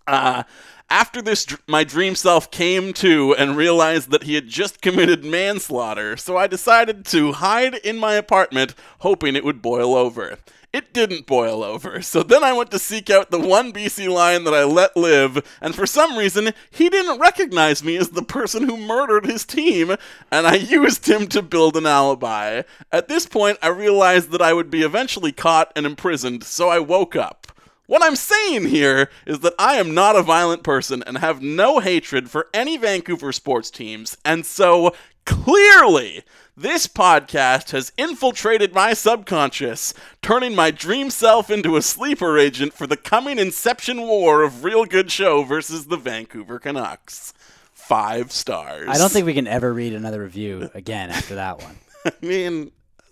Uh, 0.07 0.43
after 0.87 1.19
this, 1.19 1.45
dr- 1.45 1.63
my 1.67 1.83
dream 1.83 2.13
self 2.13 2.51
came 2.51 2.93
to 2.93 3.33
and 3.39 3.57
realized 3.57 4.11
that 4.11 4.21
he 4.21 4.35
had 4.35 4.47
just 4.47 4.81
committed 4.83 5.25
manslaughter, 5.25 6.15
so 6.15 6.37
I 6.37 6.45
decided 6.45 7.07
to 7.07 7.31
hide 7.31 7.73
in 7.73 7.97
my 7.97 8.13
apartment, 8.13 8.75
hoping 8.99 9.35
it 9.35 9.43
would 9.43 9.63
boil 9.63 9.95
over. 9.95 10.37
It 10.75 10.91
didn't 10.91 11.25
boil 11.25 11.63
over, 11.63 12.01
so 12.01 12.21
then 12.21 12.43
I 12.43 12.51
went 12.51 12.69
to 12.71 12.79
seek 12.79 13.09
out 13.09 13.31
the 13.31 13.39
one 13.39 13.71
BC 13.71 14.09
Lion 14.09 14.43
that 14.43 14.53
I 14.53 14.65
let 14.65 14.97
live, 14.97 15.41
and 15.61 15.73
for 15.73 15.85
some 15.85 16.17
reason, 16.17 16.51
he 16.69 16.89
didn't 16.89 17.17
recognize 17.17 17.81
me 17.81 17.95
as 17.95 18.09
the 18.09 18.21
person 18.21 18.63
who 18.67 18.75
murdered 18.75 19.25
his 19.25 19.45
team, 19.45 19.95
and 20.29 20.45
I 20.45 20.55
used 20.55 21.07
him 21.07 21.27
to 21.27 21.41
build 21.41 21.77
an 21.77 21.85
alibi. 21.85 22.63
At 22.91 23.07
this 23.07 23.25
point, 23.25 23.57
I 23.61 23.69
realized 23.69 24.31
that 24.31 24.41
I 24.41 24.51
would 24.51 24.69
be 24.69 24.81
eventually 24.81 25.31
caught 25.31 25.71
and 25.77 25.85
imprisoned, 25.85 26.43
so 26.43 26.67
I 26.67 26.79
woke 26.79 27.15
up. 27.15 27.53
What 27.87 28.03
I'm 28.03 28.17
saying 28.17 28.65
here 28.65 29.09
is 29.25 29.39
that 29.39 29.53
I 29.57 29.75
am 29.75 29.93
not 29.93 30.17
a 30.17 30.23
violent 30.23 30.63
person 30.63 31.03
and 31.07 31.19
have 31.19 31.41
no 31.41 31.79
hatred 31.79 32.29
for 32.29 32.49
any 32.53 32.75
Vancouver 32.75 33.31
sports 33.31 33.71
teams, 33.71 34.17
and 34.25 34.45
so 34.45 34.93
clearly 35.25 36.23
this 36.57 36.87
podcast 36.87 37.71
has 37.71 37.91
infiltrated 37.97 38.73
my 38.73 38.93
subconscious, 38.93 39.93
turning 40.21 40.55
my 40.55 40.71
dream 40.71 41.09
self 41.09 41.49
into 41.49 41.75
a 41.75 41.81
sleeper 41.81 42.37
agent 42.37 42.73
for 42.73 42.87
the 42.87 42.95
coming 42.95 43.37
Inception 43.39 44.01
war 44.01 44.41
of 44.41 44.63
Real 44.63 44.85
Good 44.85 45.11
Show 45.11 45.43
versus 45.43 45.87
the 45.87 45.97
Vancouver 45.97 46.59
Canucks. 46.59 47.33
Five 47.73 48.31
stars. 48.31 48.87
I 48.89 48.97
don't 48.97 49.11
think 49.11 49.25
we 49.25 49.33
can 49.33 49.47
ever 49.47 49.73
read 49.73 49.93
another 49.93 50.21
review 50.21 50.69
again 50.73 51.09
after 51.09 51.35
that 51.35 51.61
one. 51.61 51.77
I 52.05 52.25
mean, 52.25 52.71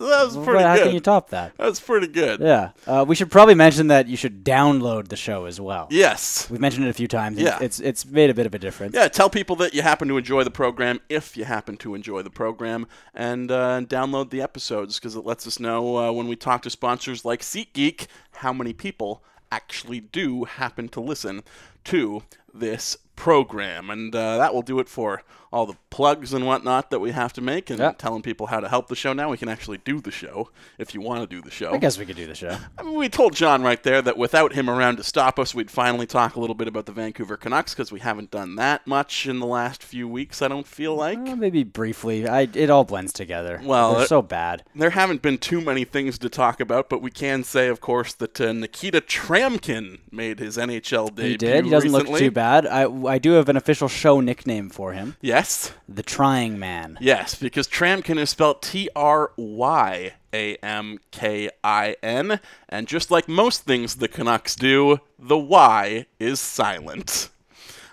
that 0.09 0.25
was 0.25 0.35
pretty 0.35 0.53
But 0.53 0.63
how 0.65 0.75
good. 0.75 0.83
can 0.85 0.93
you 0.93 0.99
top 0.99 1.29
that? 1.29 1.57
that 1.57 1.65
was 1.65 1.79
pretty 1.79 2.07
good. 2.07 2.39
Yeah. 2.39 2.71
Uh, 2.87 3.05
we 3.07 3.15
should 3.15 3.31
probably 3.31 3.55
mention 3.55 3.87
that 3.87 4.07
you 4.07 4.17
should 4.17 4.43
download 4.43 5.07
the 5.09 5.15
show 5.15 5.45
as 5.45 5.59
well. 5.59 5.87
Yes. 5.91 6.49
We've 6.49 6.59
mentioned 6.59 6.85
it 6.85 6.89
a 6.89 6.93
few 6.93 7.07
times. 7.07 7.39
Yeah. 7.39 7.57
It's 7.61 7.79
it's 7.79 8.05
made 8.05 8.29
a 8.29 8.33
bit 8.33 8.45
of 8.45 8.53
a 8.53 8.59
difference. 8.59 8.95
Yeah, 8.95 9.07
tell 9.07 9.29
people 9.29 9.55
that 9.57 9.73
you 9.73 9.81
happen 9.81 10.07
to 10.07 10.17
enjoy 10.17 10.43
the 10.43 10.51
program 10.51 10.99
if 11.09 11.35
you 11.37 11.45
happen 11.45 11.77
to 11.77 11.95
enjoy 11.95 12.21
the 12.21 12.29
program, 12.29 12.87
and 13.13 13.51
uh, 13.51 13.81
download 13.81 14.29
the 14.29 14.41
episodes 14.41 14.99
because 14.99 15.15
it 15.15 15.25
lets 15.25 15.45
us 15.47 15.59
know 15.59 15.97
uh, 15.97 16.11
when 16.11 16.27
we 16.27 16.35
talk 16.35 16.61
to 16.63 16.69
sponsors 16.69 17.25
like 17.25 17.41
SeatGeek 17.41 18.07
how 18.37 18.51
many 18.53 18.73
people 18.73 19.23
actually 19.51 19.99
do 19.99 20.45
happen 20.45 20.89
to 20.89 20.99
listen 20.99 21.43
to 21.85 22.23
this 22.53 22.97
program. 23.15 23.89
And 23.89 24.15
uh, 24.15 24.37
that 24.37 24.53
will 24.53 24.61
do 24.61 24.79
it 24.79 24.89
for 24.89 25.21
all 25.51 25.67
the 25.67 25.75
plugs 25.91 26.33
and 26.33 26.47
whatnot 26.47 26.89
that 26.89 26.97
we 26.99 27.11
have 27.11 27.31
to 27.31 27.39
make 27.39 27.69
and 27.69 27.77
Yeah. 27.77 27.91
telling 27.91 28.23
people 28.23 28.47
how 28.47 28.59
to 28.59 28.67
help 28.67 28.87
the 28.87 28.95
show. 28.95 29.13
Now 29.13 29.29
we 29.29 29.37
can 29.37 29.47
actually 29.49 29.77
do 29.77 30.01
the 30.01 30.09
show 30.09 30.49
if 30.79 30.95
you 30.95 31.01
want 31.01 31.21
to 31.21 31.27
do 31.35 31.43
the 31.43 31.51
show. 31.51 31.71
I 31.71 31.77
guess 31.77 31.95
we 31.99 32.07
could 32.07 32.15
do 32.15 32.25
the 32.25 32.33
show. 32.33 32.57
I 32.75 32.81
mean, 32.81 32.95
we 32.97 33.07
told 33.07 33.35
John 33.35 33.61
right 33.61 33.81
there 33.83 34.01
that 34.01 34.17
without 34.17 34.53
him 34.53 34.67
around 34.67 34.95
to 34.97 35.03
stop 35.03 35.37
us, 35.37 35.53
we'd 35.53 35.69
finally 35.69 36.07
talk 36.07 36.35
a 36.35 36.39
little 36.39 36.55
bit 36.55 36.67
about 36.67 36.87
the 36.87 36.91
Vancouver 36.91 37.37
Canucks 37.37 37.75
because 37.75 37.91
we 37.91 37.99
haven't 37.99 38.31
done 38.31 38.55
that 38.55 38.87
much 38.87 39.27
in 39.27 39.37
the 39.39 39.45
last 39.45 39.83
few 39.83 40.07
weeks. 40.07 40.41
I 40.41 40.47
don't 40.47 40.65
feel 40.65 40.95
like 40.95 41.19
maybe 41.19 41.63
briefly. 41.63 42.27
I 42.27 42.47
it 42.55 42.71
all 42.71 42.83
blends 42.83 43.13
together. 43.13 43.61
Well, 43.63 43.93
they're 43.93 44.03
it- 44.05 44.09
so 44.09 44.23
bad. 44.23 44.63
there 44.73 44.89
haven't 44.89 45.21
been 45.21 45.37
too 45.37 45.61
many 45.61 45.85
things 45.85 46.17
to 46.17 46.29
talk 46.29 46.61
about, 46.61 46.89
but 46.89 47.03
we 47.03 47.11
can 47.11 47.43
say, 47.43 47.67
of 47.67 47.79
course, 47.79 48.13
that 48.13 48.41
uh, 48.41 48.53
Nikita 48.53 49.01
Tryamkin 49.01 49.99
made 50.11 50.39
his 50.39 50.57
NHL 50.57 51.09
debut. 51.13 51.31
He 51.31 51.37
did. 51.37 51.65
He 51.65 51.69
doesn't 51.69 51.91
look 51.91 52.07
too 52.17 52.31
bad. 52.31 52.65
I 52.65 52.87
I 53.07 53.17
do 53.17 53.31
have 53.33 53.49
an 53.49 53.57
official 53.57 53.87
show 53.87 54.19
nickname 54.19 54.69
for 54.69 54.93
him, 54.93 55.15
Yes, 55.21 55.71
the 55.87 56.03
Trying 56.03 56.57
Man. 56.59 56.97
yes, 57.01 57.35
because 57.35 57.67
Tryamkin 57.67 58.17
is 58.19 58.29
spelled 58.29 58.61
T 58.61 58.89
R 58.95 59.31
Y 59.37 60.13
A 60.33 60.55
M 60.57 60.99
K 61.11 61.49
I 61.63 61.95
N, 62.03 62.39
and 62.69 62.87
just 62.87 63.11
like 63.11 63.27
most 63.27 63.63
things 63.63 63.95
the 63.95 64.07
Canucks 64.07 64.55
do, 64.55 64.99
the 65.19 65.37
Y 65.37 66.05
is 66.19 66.39
silent. 66.39 67.29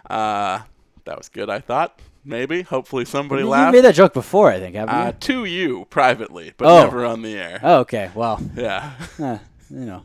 Uh, 0.08 0.60
that 1.04 1.16
was 1.18 1.28
good, 1.28 1.48
I 1.50 1.60
thought. 1.60 2.00
Maybe. 2.24 2.62
Hopefully 2.62 3.04
somebody 3.06 3.42
You 3.42 3.48
laughed. 3.48 3.72
made 3.74 3.84
that 3.84 3.94
joke 3.94 4.12
before, 4.12 4.50
I 4.50 4.58
think, 4.60 4.74
haven't 4.76 4.94
uh, 4.94 5.12
to 5.20 5.44
you 5.46 5.86
privately, 5.88 6.52
but 6.56 6.66
Oh. 6.68 6.82
never 6.84 7.06
on 7.06 7.22
the 7.22 7.34
air. 7.38 7.60
Oh, 7.62 7.78
okay. 7.80 8.10
Well, 8.14 8.40
Yeah, 8.54 8.92
uh, 9.18 9.38
you 9.70 9.86
know, 9.86 10.02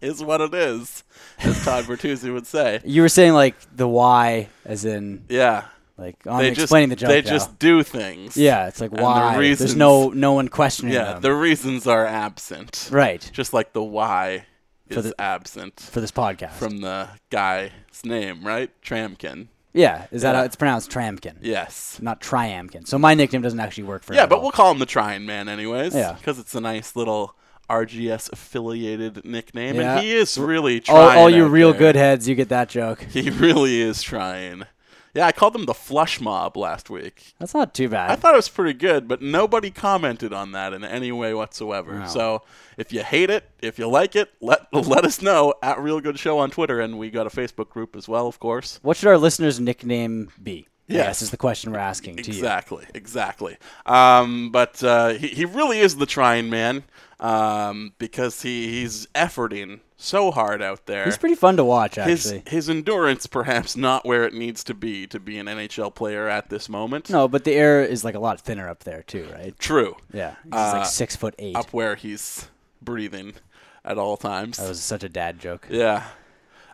is 0.00 0.22
what 0.22 0.40
it 0.40 0.54
is, 0.54 1.04
as 1.38 1.64
Todd 1.64 1.84
Bertuzzi 1.84 2.32
would 2.32 2.46
say. 2.46 2.80
you 2.84 3.02
were 3.02 3.08
saying 3.08 3.32
like 3.34 3.54
the 3.74 3.86
why, 3.88 4.48
as 4.64 4.84
in 4.84 5.24
Yeah, 5.28 5.64
like 5.98 6.16
oh, 6.26 6.32
I'm 6.32 6.38
they 6.38 6.48
just 6.50 6.62
explaining 6.62 6.88
the 6.90 6.96
joke. 6.96 7.08
they 7.08 7.22
just 7.22 7.58
do 7.58 7.82
things. 7.82 8.36
yeah, 8.36 8.66
it's 8.68 8.80
like 8.80 8.90
and 8.90 8.98
the 9.00 9.02
why. 9.04 9.36
There's 9.54 9.76
no 9.76 10.08
no 10.10 10.32
one 10.32 10.48
questioning 10.48 10.94
yeah. 10.94 11.12
them. 11.14 11.22
The 11.22 11.34
reasons 11.34 11.86
are 11.86 12.06
absent, 12.06 12.88
right 12.90 13.28
just 13.32 13.52
like 13.52 13.72
the 13.72 13.82
why 13.82 14.46
For 14.90 15.00
is 15.00 15.04
the- 15.06 15.20
absent 15.20 15.78
for 15.80 16.00
this 16.00 16.10
podcast. 16.12 16.52
from 16.52 16.78
the 16.78 17.08
guy's 17.30 17.70
name, 18.04 18.44
right? 18.46 18.70
Tramkin. 18.82 19.48
yeah, 19.72 20.06
is 20.10 20.22
that 20.22 20.32
Yeah. 20.32 20.38
how 20.38 20.44
it's 20.44 20.56
pronounced? 20.56 20.90
Tramkin, 20.90 21.36
Yes. 21.42 21.98
not 22.02 22.20
Triamkin. 22.20 22.86
So 22.88 22.98
my 22.98 23.14
nickname 23.14 23.42
doesn't 23.42 23.60
actually 23.60 23.84
work 23.84 24.02
for. 24.02 24.14
Yeah, 24.14 24.26
but 24.26 24.36
at 24.36 24.42
we'll 24.42 24.50
call 24.52 24.72
him 24.72 24.78
the 24.78 24.86
Trying 24.86 25.26
Man 25.26 25.48
anyways. 25.48 25.94
Yeah. 25.94 26.14
Because 26.14 26.38
it's 26.38 26.54
a 26.54 26.60
nice 26.60 26.96
little 26.96 27.34
RGS 27.70 28.32
affiliated 28.32 29.24
nickname, 29.24 29.76
Yeah. 29.76 29.96
and 29.96 30.04
he 30.04 30.12
is 30.12 30.36
really 30.36 30.80
trying. 30.80 31.18
all 31.18 31.30
you 31.30 31.44
out 31.44 31.50
real 31.50 31.70
there. 31.70 31.78
good 31.78 31.96
heads, 31.96 32.28
you 32.28 32.34
get 32.34 32.48
that 32.50 32.68
joke. 32.68 33.02
He 33.10 33.30
really 33.30 33.80
is 33.80 34.02
trying. 34.02 34.64
Yeah, 35.14 35.26
I 35.26 35.32
called 35.32 35.54
them 35.54 35.64
the 35.66 35.74
Flush 35.74 36.20
Mob 36.20 36.56
last 36.56 36.88
week. 36.88 37.34
That's 37.40 37.52
not 37.52 37.74
too 37.74 37.88
bad. 37.88 38.10
I 38.12 38.14
thought 38.16 38.34
it 38.34 38.36
was 38.36 38.48
pretty 38.48 38.74
good, 38.78 39.08
but 39.08 39.20
nobody 39.20 39.70
commented 39.72 40.32
on 40.32 40.52
that 40.52 40.72
in 40.72 40.84
any 40.84 41.10
way 41.10 41.34
whatsoever. 41.34 41.98
No. 42.00 42.06
So 42.06 42.42
if 42.76 42.92
you 42.92 43.02
hate 43.02 43.28
it, 43.28 43.50
if 43.60 43.76
you 43.76 43.88
like 43.88 44.14
it, 44.14 44.30
let 44.40 44.66
let 44.72 45.04
us 45.04 45.20
know 45.20 45.54
at 45.64 45.80
Real 45.80 46.00
Good 46.00 46.18
Show 46.18 46.38
on 46.38 46.50
Twitter, 46.52 46.80
and 46.80 46.96
we 46.96 47.10
got 47.10 47.26
a 47.26 47.30
Facebook 47.30 47.70
group 47.70 47.96
as 47.96 48.08
well, 48.08 48.28
of 48.28 48.38
course. 48.38 48.78
what 48.82 48.96
should 48.96 49.08
our 49.08 49.18
listeners' 49.18 49.58
nickname 49.58 50.28
be? 50.40 50.68
Yes. 50.86 50.96
Yes, 51.06 51.22
is 51.22 51.30
the 51.30 51.36
question 51.36 51.70
we're 51.72 51.78
asking 51.78 52.16
to 52.16 52.22
you. 52.30 52.38
Exactly, 52.38 52.84
exactly. 52.94 53.56
Um, 53.86 54.50
but 54.50 54.82
uh, 54.82 55.10
he, 55.10 55.28
he 55.28 55.44
really 55.44 55.78
is 55.80 55.96
the 55.96 56.06
trying 56.06 56.50
man 56.50 56.82
um, 57.20 57.92
because 57.98 58.42
he, 58.42 58.68
he's 58.68 59.06
efforting 59.14 59.80
so 59.96 60.30
hard 60.30 60.62
out 60.62 60.86
there. 60.86 61.04
He's 61.04 61.18
pretty 61.18 61.34
fun 61.34 61.56
to 61.58 61.64
watch, 61.64 61.98
actually. 61.98 62.38
his 62.40 62.42
his 62.46 62.70
endurance 62.70 63.26
perhaps 63.26 63.76
not 63.76 64.06
where 64.06 64.24
it 64.24 64.32
needs 64.34 64.64
to 64.64 64.74
be 64.74 65.06
to 65.08 65.20
be 65.20 65.38
an 65.38 65.46
NHL 65.46 65.94
player 65.94 66.28
at 66.28 66.48
this 66.48 66.68
moment. 66.68 67.10
No, 67.10 67.28
but 67.28 67.44
the 67.44 67.52
air 67.52 67.84
is 67.84 68.02
like 68.04 68.14
a 68.14 68.18
lot 68.18 68.40
thinner 68.40 68.68
up 68.68 68.84
there 68.84 69.02
too, 69.02 69.28
right? 69.32 69.56
True. 69.58 69.96
Yeah, 70.12 70.34
he's 70.44 70.52
Uh, 70.54 70.72
like 70.78 70.86
six 70.86 71.14
foot 71.16 71.34
eight. 71.38 71.54
Up 71.56 71.72
where 71.72 71.94
he's 71.96 72.48
breathing 72.80 73.34
at 73.84 73.98
all 73.98 74.16
times. 74.16 74.56
That 74.56 74.68
was 74.68 74.80
such 74.80 75.04
a 75.04 75.08
dad 75.08 75.38
joke. 75.38 75.66
yeah. 75.70 76.04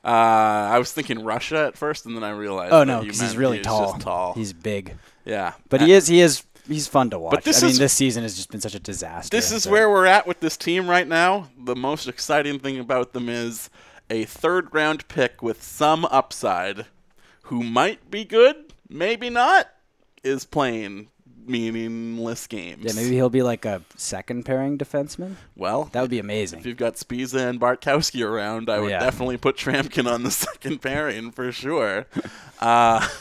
Uh, 0.05 0.71
I 0.71 0.79
was 0.79 0.93
thinking 0.93 1.25
Russia 1.25 1.67
at 1.67 1.77
first, 1.77 2.07
and 2.07 2.15
then 2.15 2.23
I 2.23 2.31
realized. 2.31 2.73
Oh 2.73 2.85
no, 2.85 3.01
because 3.01 3.21
he's 3.21 3.37
really 3.37 3.57
he's 3.57 3.67
tall. 3.67 3.95
Tall. 3.99 4.35
He's 4.35 4.53
big, 4.53 4.97
yeah, 5.25 5.55
but 5.69 5.83
Uh, 5.83 5.87
he 5.87 5.93
is 5.95 6.07
he 6.07 6.21
is 6.21 6.45
he's 6.69 6.87
fun 6.89 7.11
to 7.11 7.19
watch. 7.19 7.33
But 7.35 7.45
this 7.45 7.63
I 7.63 7.67
mean, 7.67 7.73
is- 7.73 7.79
this 7.79 7.93
season 7.93 8.23
has 8.23 8.37
just 8.37 8.51
been 8.51 8.61
such 8.61 8.75
a 8.75 8.81
disaster. 8.81 9.37
This 9.37 9.51
is 9.53 9.65
so- 9.65 9.71
where 9.71 9.89
we're 9.91 10.07
at 10.07 10.27
with 10.27 10.41
this 10.41 10.57
team 10.57 10.89
right 10.89 11.07
now. 11.09 11.49
The 11.59 11.77
most 11.77 12.07
exciting 12.09 12.59
thing 12.59 12.79
about 12.79 13.13
them 13.13 13.29
is 13.29 13.71
a 14.11 14.25
third 14.25 14.69
round 14.73 15.09
pick 15.09 15.43
with 15.43 15.63
some 15.63 16.05
upside, 16.07 16.87
who 17.43 17.63
might 17.63 18.11
be 18.11 18.25
good, 18.25 18.73
maybe 18.89 19.31
not, 19.31 19.69
is 20.23 20.45
playing 20.45 21.09
meaningless 21.49 22.49
games. 22.49 22.83
Yeah, 22.85 22.93
maybe 23.01 23.15
he'll 23.15 23.31
be 23.31 23.43
like 23.43 23.65
a 23.65 23.83
second 23.97 24.45
pairing 24.45 24.77
defenseman. 24.77 25.37
Well, 25.55 25.85
That 25.93 26.01
would 26.01 26.11
be 26.11 26.19
amazing. 26.19 26.59
if 26.59 26.67
you've 26.67 26.77
got 26.77 26.95
Sbisa 26.95 27.49
and 27.49 27.61
Bartkowski 27.61 28.25
around, 28.27 28.69
I 28.69 28.81
would 28.81 28.91
Yeah. 28.91 28.99
definitely 28.99 29.37
put 29.37 29.57
Tryamkin 29.57 30.11
on 30.13 30.25
the 30.25 30.31
second 30.33 30.83
pairing 30.83 31.31
for 31.31 31.53
sure. 31.53 32.07
Uh, 32.61 33.07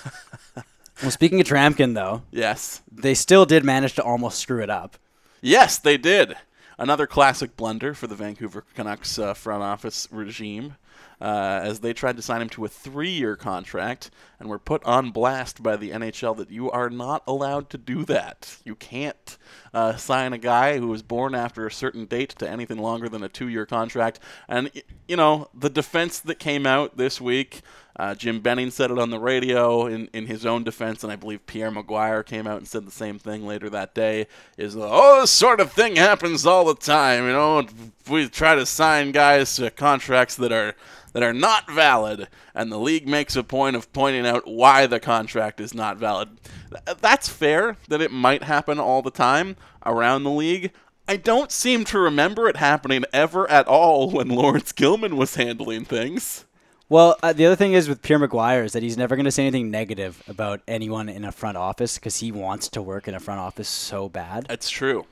Well, 1.02 1.12
speaking 1.12 1.42
of 1.42 1.48
Tryamkin, 1.48 1.94
though, 1.94 2.24
yes. 2.32 2.82
they 2.92 3.14
still 3.14 3.46
did 3.46 3.64
manage 3.64 3.94
to 3.96 4.04
almost 4.04 4.40
screw 4.40 4.62
it 4.64 4.70
up. 4.70 4.98
Yes, 5.42 5.78
they 5.78 5.98
did. 5.98 6.36
Another 6.78 7.08
classic 7.08 7.56
blunder 7.56 7.94
for 7.94 8.08
the 8.08 8.16
Vancouver 8.16 8.66
Canucks 8.74 9.18
uh, 9.18 9.34
front 9.34 9.64
office 9.64 10.08
regime, 10.12 10.76
uh, 11.22 11.62
as 11.64 11.80
they 11.80 11.94
tried 11.94 12.18
to 12.18 12.22
sign 12.22 12.42
him 12.42 12.50
to 12.50 12.66
a 12.66 12.68
three-year 12.68 13.38
contract 13.38 14.12
and 14.40 14.50
were 14.50 14.60
put 14.60 14.84
on 14.84 15.12
blast 15.12 15.64
by 15.64 15.78
the 15.78 15.92
NHL 15.92 16.36
that 16.38 16.52
you 16.52 16.70
are 16.72 16.90
not 16.90 17.24
allowed 17.28 17.70
to 17.70 17.78
do 17.78 18.04
that. 18.06 18.58
You 18.66 18.76
can't 18.76 19.38
uh, 19.74 19.96
sign 19.96 20.34
a 20.34 20.38
guy 20.38 20.78
who 20.80 20.88
was 20.88 21.02
born 21.02 21.34
after 21.34 21.66
a 21.66 21.72
certain 21.72 22.06
date 22.06 22.32
to 22.40 22.50
anything 22.50 22.80
longer 22.80 23.08
than 23.08 23.24
a 23.24 23.30
two-year 23.30 23.66
contract. 23.66 24.20
And 24.50 24.70
you 25.08 25.16
know 25.16 25.50
the 25.54 25.70
defense 25.70 26.20
that 26.20 26.40
came 26.40 26.66
out 26.66 26.98
this 26.98 27.22
week. 27.22 27.62
Uh, 27.98 28.14
Jim 28.14 28.42
Benning 28.42 28.72
said 28.72 28.92
it 28.92 29.00
on 29.00 29.10
the 29.10 29.20
radio 29.20 29.86
in, 29.86 30.10
in 30.12 30.28
his 30.28 30.46
own 30.46 30.64
defense, 30.64 31.04
and 31.04 31.14
I 31.14 31.16
believe 31.16 31.46
Pierre 31.46 31.72
McGuire 31.72 32.26
came 32.26 32.46
out 32.46 32.58
and 32.58 32.68
said 32.68 32.86
the 32.86 32.92
same 32.92 33.18
thing 33.18 33.48
later 33.48 33.70
that 33.70 33.96
day. 33.96 34.28
Is 34.58 34.76
oh, 34.78 35.22
this 35.22 35.32
sort 35.32 35.62
of 35.62 35.72
thing 35.72 35.96
happens 35.96 36.46
all 36.46 36.66
the 36.66 36.76
time. 36.76 37.24
You 37.24 37.32
know, 37.32 37.66
we 38.10 38.28
try 38.28 38.56
to 38.56 38.66
sign 38.66 39.12
guys 39.12 39.56
to 39.56 39.72
contracts 39.72 40.36
that 40.36 40.52
are 40.52 40.76
that 41.14 41.24
are 41.24 41.34
not 41.34 41.72
valid, 41.72 42.28
and 42.54 42.70
the 42.70 42.78
league 42.78 43.08
makes 43.08 43.38
a 43.38 43.44
point 43.44 43.78
of 43.78 43.94
pointing 43.94 44.28
out 44.28 44.46
why 44.46 44.86
the 44.86 45.00
contract 45.00 45.62
is 45.62 45.74
not 45.74 45.96
valid. 45.96 46.28
That's 47.00 47.30
fair 47.30 47.78
that 47.88 48.02
it 48.02 48.12
might 48.12 48.44
happen 48.44 48.78
all 48.78 49.02
the 49.02 49.12
time 49.12 49.56
around 49.86 50.24
the 50.24 50.32
league. 50.32 50.74
I 51.08 51.16
don't 51.16 51.52
seem 51.54 51.86
to 51.86 52.00
remember 52.00 52.50
it 52.50 52.58
happening 52.58 53.06
ever 53.14 53.50
at 53.50 53.68
all 53.68 54.10
when 54.10 54.28
Laurence 54.28 54.74
Gilman 54.74 55.16
was 55.16 55.36
handling 55.36 55.86
things. 55.86 56.44
Well, 56.88 57.18
uh, 57.24 57.34
the 57.34 57.46
other 57.48 57.56
thing 57.56 57.74
is 57.74 57.90
with 57.90 58.02
Pierre 58.04 58.20
McGuire 58.20 58.64
is 58.64 58.74
that 58.74 58.84
he's 58.84 58.98
never 58.98 59.16
going 59.16 59.26
to 59.26 59.32
say 59.32 59.44
anything 59.44 59.72
negative 59.72 60.22
about 60.28 60.62
anyone 60.68 61.10
in 61.10 61.26
a 61.26 61.32
front 61.32 61.58
office 61.58 61.96
because 61.96 62.20
he 62.20 62.32
wants 62.32 62.70
to 62.70 62.82
work 62.82 63.08
in 63.08 63.16
a 63.16 63.20
front 63.20 63.40
office 63.40 63.68
so 63.68 64.08
bad. 64.08 64.46
That's 64.48 64.70
true. 64.70 65.06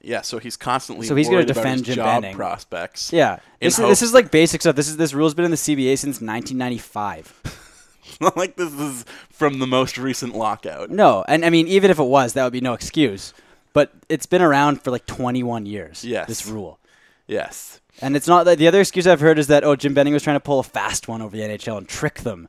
Yeah, 0.00 0.22
so 0.22 0.38
he's 0.38 0.56
constantly 0.56 1.06
So 1.06 1.14
he's 1.14 1.28
gonna 1.28 1.44
defend 1.44 1.86
his 1.86 1.94
Jim 1.94 1.94
job 1.96 2.22
Benning. 2.22 2.36
prospects. 2.36 3.12
Yeah, 3.12 3.38
this 3.60 3.78
is, 3.78 3.84
this 3.86 4.02
is 4.02 4.12
like 4.12 4.32
basic 4.32 4.60
stuff. 4.60 4.74
This 4.74 4.88
is 4.88 4.96
this 4.96 5.14
rule's 5.14 5.32
been 5.32 5.44
in 5.44 5.52
the 5.52 5.56
CBA 5.56 5.96
since 5.96 6.20
1995. 6.20 8.18
Not 8.20 8.36
like 8.36 8.56
this 8.56 8.72
is 8.72 9.04
from 9.30 9.60
the 9.60 9.66
most 9.66 9.96
recent 9.98 10.34
lockout. 10.34 10.90
no, 10.90 11.24
and 11.28 11.44
I 11.44 11.50
mean 11.50 11.68
even 11.68 11.90
if 11.90 12.00
it 12.00 12.04
was, 12.04 12.32
that 12.32 12.42
would 12.42 12.52
be 12.52 12.60
no 12.60 12.72
excuse. 12.72 13.32
But 13.72 13.92
it's 14.08 14.26
been 14.26 14.42
around 14.42 14.82
for 14.82 14.90
like 14.90 15.06
21 15.06 15.66
years. 15.66 16.04
Yes. 16.04 16.26
this 16.26 16.46
rule. 16.46 16.80
Yes. 17.28 17.80
And 18.02 18.16
it's 18.16 18.26
not 18.28 18.44
that 18.44 18.58
the 18.58 18.66
other 18.66 18.80
excuse 18.80 19.06
I've 19.06 19.20
heard 19.20 19.38
is 19.38 19.46
that 19.46 19.64
oh 19.64 19.76
Jim 19.76 19.94
Benning 19.94 20.12
was 20.12 20.22
trying 20.22 20.36
to 20.36 20.40
pull 20.40 20.58
a 20.58 20.64
fast 20.64 21.08
one 21.08 21.22
over 21.22 21.36
the 21.36 21.42
NHL 21.42 21.78
and 21.78 21.88
trick 21.88 22.20
them 22.20 22.48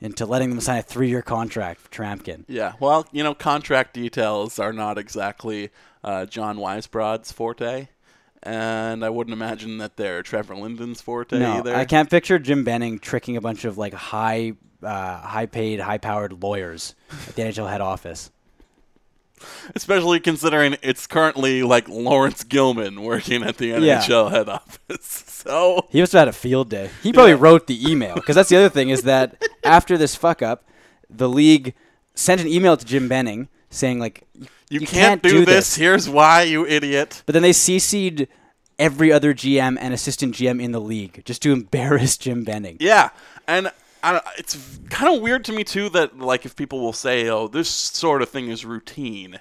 into 0.00 0.24
letting 0.26 0.50
them 0.50 0.60
sign 0.60 0.78
a 0.78 0.82
three-year 0.82 1.22
contract 1.22 1.80
for 1.80 1.90
Tryamkin. 1.90 2.44
Yeah. 2.48 2.72
Well, 2.80 3.06
you 3.12 3.22
know, 3.22 3.34
contract 3.34 3.94
details 3.94 4.58
are 4.58 4.72
not 4.72 4.98
exactly 4.98 5.70
uh, 6.02 6.26
John 6.26 6.56
Weisbrod's 6.58 7.32
forte, 7.32 7.88
and 8.42 9.04
I 9.04 9.10
wouldn't 9.10 9.34
imagine 9.34 9.78
that 9.78 9.96
they're 9.96 10.22
Trevor 10.22 10.56
Linden's 10.56 11.02
forte 11.02 11.38
No, 11.38 11.58
either. 11.58 11.74
I 11.74 11.84
can't 11.84 12.08
picture 12.08 12.38
Jim 12.38 12.64
Benning 12.64 12.98
tricking 12.98 13.36
a 13.36 13.40
bunch 13.42 13.64
of 13.66 13.76
like 13.76 13.92
high, 13.92 14.54
uh, 14.82 15.18
high-paid, 15.18 15.80
high-powered 15.80 16.42
lawyers 16.42 16.94
at 17.28 17.34
the 17.34 17.42
NHL 17.42 17.68
head 17.68 17.82
office. 17.82 18.30
Especially 19.74 20.20
considering 20.20 20.76
it's 20.82 21.06
currently 21.06 21.62
like 21.62 21.88
Laurence 21.88 22.44
Gilman 22.44 23.02
working 23.02 23.42
at 23.42 23.56
the 23.58 23.66
Yeah. 23.68 24.00
NHL 24.02 24.30
head 24.30 24.48
office. 24.48 25.24
So 25.40 25.86
He 25.88 26.00
must 26.00 26.12
have 26.12 26.20
had 26.20 26.28
a 26.28 26.32
field 26.32 26.68
day. 26.68 26.90
He 27.02 27.14
probably 27.14 27.32
wrote 27.32 27.66
the 27.66 27.90
email 27.90 28.14
because 28.14 28.36
that's 28.36 28.50
the 28.50 28.56
other 28.56 28.68
thing 28.68 28.90
is 28.90 29.02
that 29.02 29.42
after 29.64 29.96
this 29.96 30.14
fuck 30.14 30.42
up, 30.42 30.64
the 31.08 31.30
league 31.30 31.74
sent 32.14 32.42
an 32.42 32.46
email 32.46 32.76
to 32.76 32.84
Jim 32.84 33.08
Benning 33.08 33.48
saying 33.70 33.98
like 34.00 34.24
you, 34.68 34.80
can't, 34.80 35.22
do, 35.22 35.46
this. 35.46 35.76
Here's 35.76 36.08
why, 36.10 36.42
you 36.42 36.66
idiot. 36.66 37.22
But 37.24 37.32
then 37.32 37.42
they 37.42 37.52
CC'd 37.52 38.28
every 38.78 39.10
other 39.10 39.32
GM 39.32 39.76
and 39.80 39.94
assistant 39.94 40.34
GM 40.34 40.62
in 40.62 40.72
the 40.72 40.80
league 40.80 41.22
just 41.24 41.40
to 41.42 41.52
embarrass 41.52 42.16
Jim 42.18 42.44
Benning. 42.44 42.76
Yeah, 42.80 43.10
and 43.48 43.72
it's 44.38 44.78
kind 44.88 45.14
of 45.14 45.22
weird 45.22 45.44
to 45.46 45.52
me 45.52 45.64
too 45.64 45.88
that 45.90 46.18
like 46.18 46.44
if 46.44 46.56
people 46.56 46.80
will 46.80 46.92
say, 46.92 47.28
"Oh, 47.28 47.48
this 47.48 47.68
sort 47.68 48.22
of 48.22 48.28
thing 48.28 48.48
is 48.48 48.64
routine," 48.64 49.40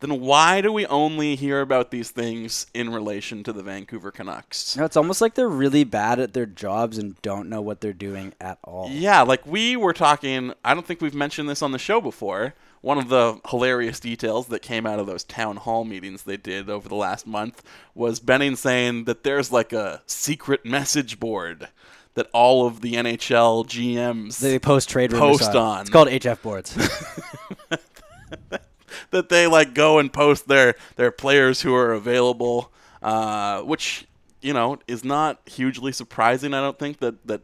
then 0.00 0.20
why 0.20 0.60
do 0.60 0.72
we 0.72 0.86
only 0.86 1.36
hear 1.36 1.60
about 1.60 1.90
these 1.90 2.10
things 2.10 2.66
in 2.72 2.90
relation 2.90 3.42
to 3.44 3.52
the 3.52 3.62
Vancouver 3.62 4.10
Canucks? 4.10 4.76
Know, 4.76 4.84
it's 4.84 4.96
almost 4.96 5.20
like 5.20 5.34
they're 5.34 5.48
really 5.48 5.84
bad 5.84 6.18
at 6.18 6.32
their 6.32 6.46
jobs 6.46 6.98
and 6.98 7.20
don't 7.22 7.48
know 7.48 7.60
what 7.60 7.80
they're 7.80 7.92
doing 7.92 8.32
at 8.40 8.58
all. 8.64 8.88
Yeah, 8.90 9.22
like 9.22 9.46
we 9.46 9.76
were 9.76 9.92
talking. 9.92 10.54
I 10.64 10.74
don't 10.74 10.86
think 10.86 11.00
we've 11.00 11.14
mentioned 11.14 11.48
this 11.48 11.62
on 11.62 11.72
the 11.72 11.78
show 11.78 12.00
before. 12.00 12.54
One 12.80 12.96
of 12.96 13.10
the 13.10 13.40
hilarious 13.50 14.00
details 14.00 14.46
that 14.46 14.62
came 14.62 14.86
out 14.86 14.98
of 14.98 15.06
those 15.06 15.22
town 15.22 15.58
hall 15.58 15.84
meetings 15.84 16.22
they 16.22 16.38
did 16.38 16.70
over 16.70 16.88
the 16.88 16.94
last 16.94 17.26
month 17.26 17.62
was 17.94 18.20
Benning 18.20 18.56
saying 18.56 19.04
that 19.04 19.22
there's 19.22 19.52
like 19.52 19.74
a 19.74 20.00
secret 20.06 20.64
message 20.64 21.20
board 21.20 21.68
that 22.14 22.28
all 22.32 22.66
of 22.66 22.80
the 22.80 22.94
NHL 22.94 23.66
GMs 23.66 24.38
They 24.38 24.58
post 24.58 24.88
trade 24.88 25.10
post 25.10 25.54
on. 25.54 25.82
It's 25.82 25.90
called 25.90 26.08
HF 26.08 26.42
boards. 26.42 26.74
that 29.10 29.28
they 29.28 29.46
like 29.46 29.74
go 29.74 29.98
and 29.98 30.12
post 30.12 30.48
their 30.48 30.74
their 30.96 31.10
players 31.10 31.62
who 31.62 31.74
are 31.74 31.92
available, 31.92 32.72
uh, 33.02 33.62
which 33.62 34.06
you 34.40 34.52
know 34.52 34.78
is 34.86 35.04
not 35.04 35.40
hugely 35.46 35.92
surprising. 35.92 36.54
I 36.54 36.60
don't 36.60 36.78
think 36.78 36.98
that 36.98 37.26
that 37.26 37.42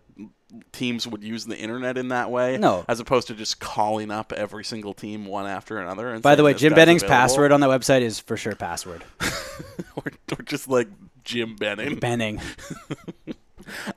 teams 0.73 1.07
would 1.07 1.23
use 1.23 1.45
the 1.47 1.57
internet 1.57 1.99
in 1.99 2.09
that 2.09 2.31
way. 2.31 2.57
No. 2.57 2.85
as 2.89 3.01
opposed 3.01 3.29
to 3.29 3.35
just 3.35 3.61
calling 3.61 4.11
up 4.11 4.33
every 4.33 4.65
single 4.65 4.95
team 4.95 5.27
one 5.27 5.47
after 5.47 5.79
another. 5.79 6.13
And 6.13 6.23
By 6.23 6.35
the 6.35 6.45
way, 6.45 6.55
Jim 6.55 6.75
Benning's 6.75 7.03
available. 7.03 7.21
password 7.21 7.53
on 7.53 7.61
that 7.61 7.71
website 7.71 8.03
is 8.03 8.21
for 8.21 8.37
sure 8.37 8.55
password. 8.55 9.05
or, 9.97 10.05
or 10.33 10.43
just 10.45 10.69
like 10.69 10.89
Jim 11.25 11.57
Benning. 11.57 11.99
Benning. 11.99 12.41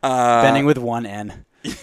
Uh, 0.01 0.41
Benning 0.41 0.65
with 0.65 0.77
one 0.77 1.05
N. 1.05 1.45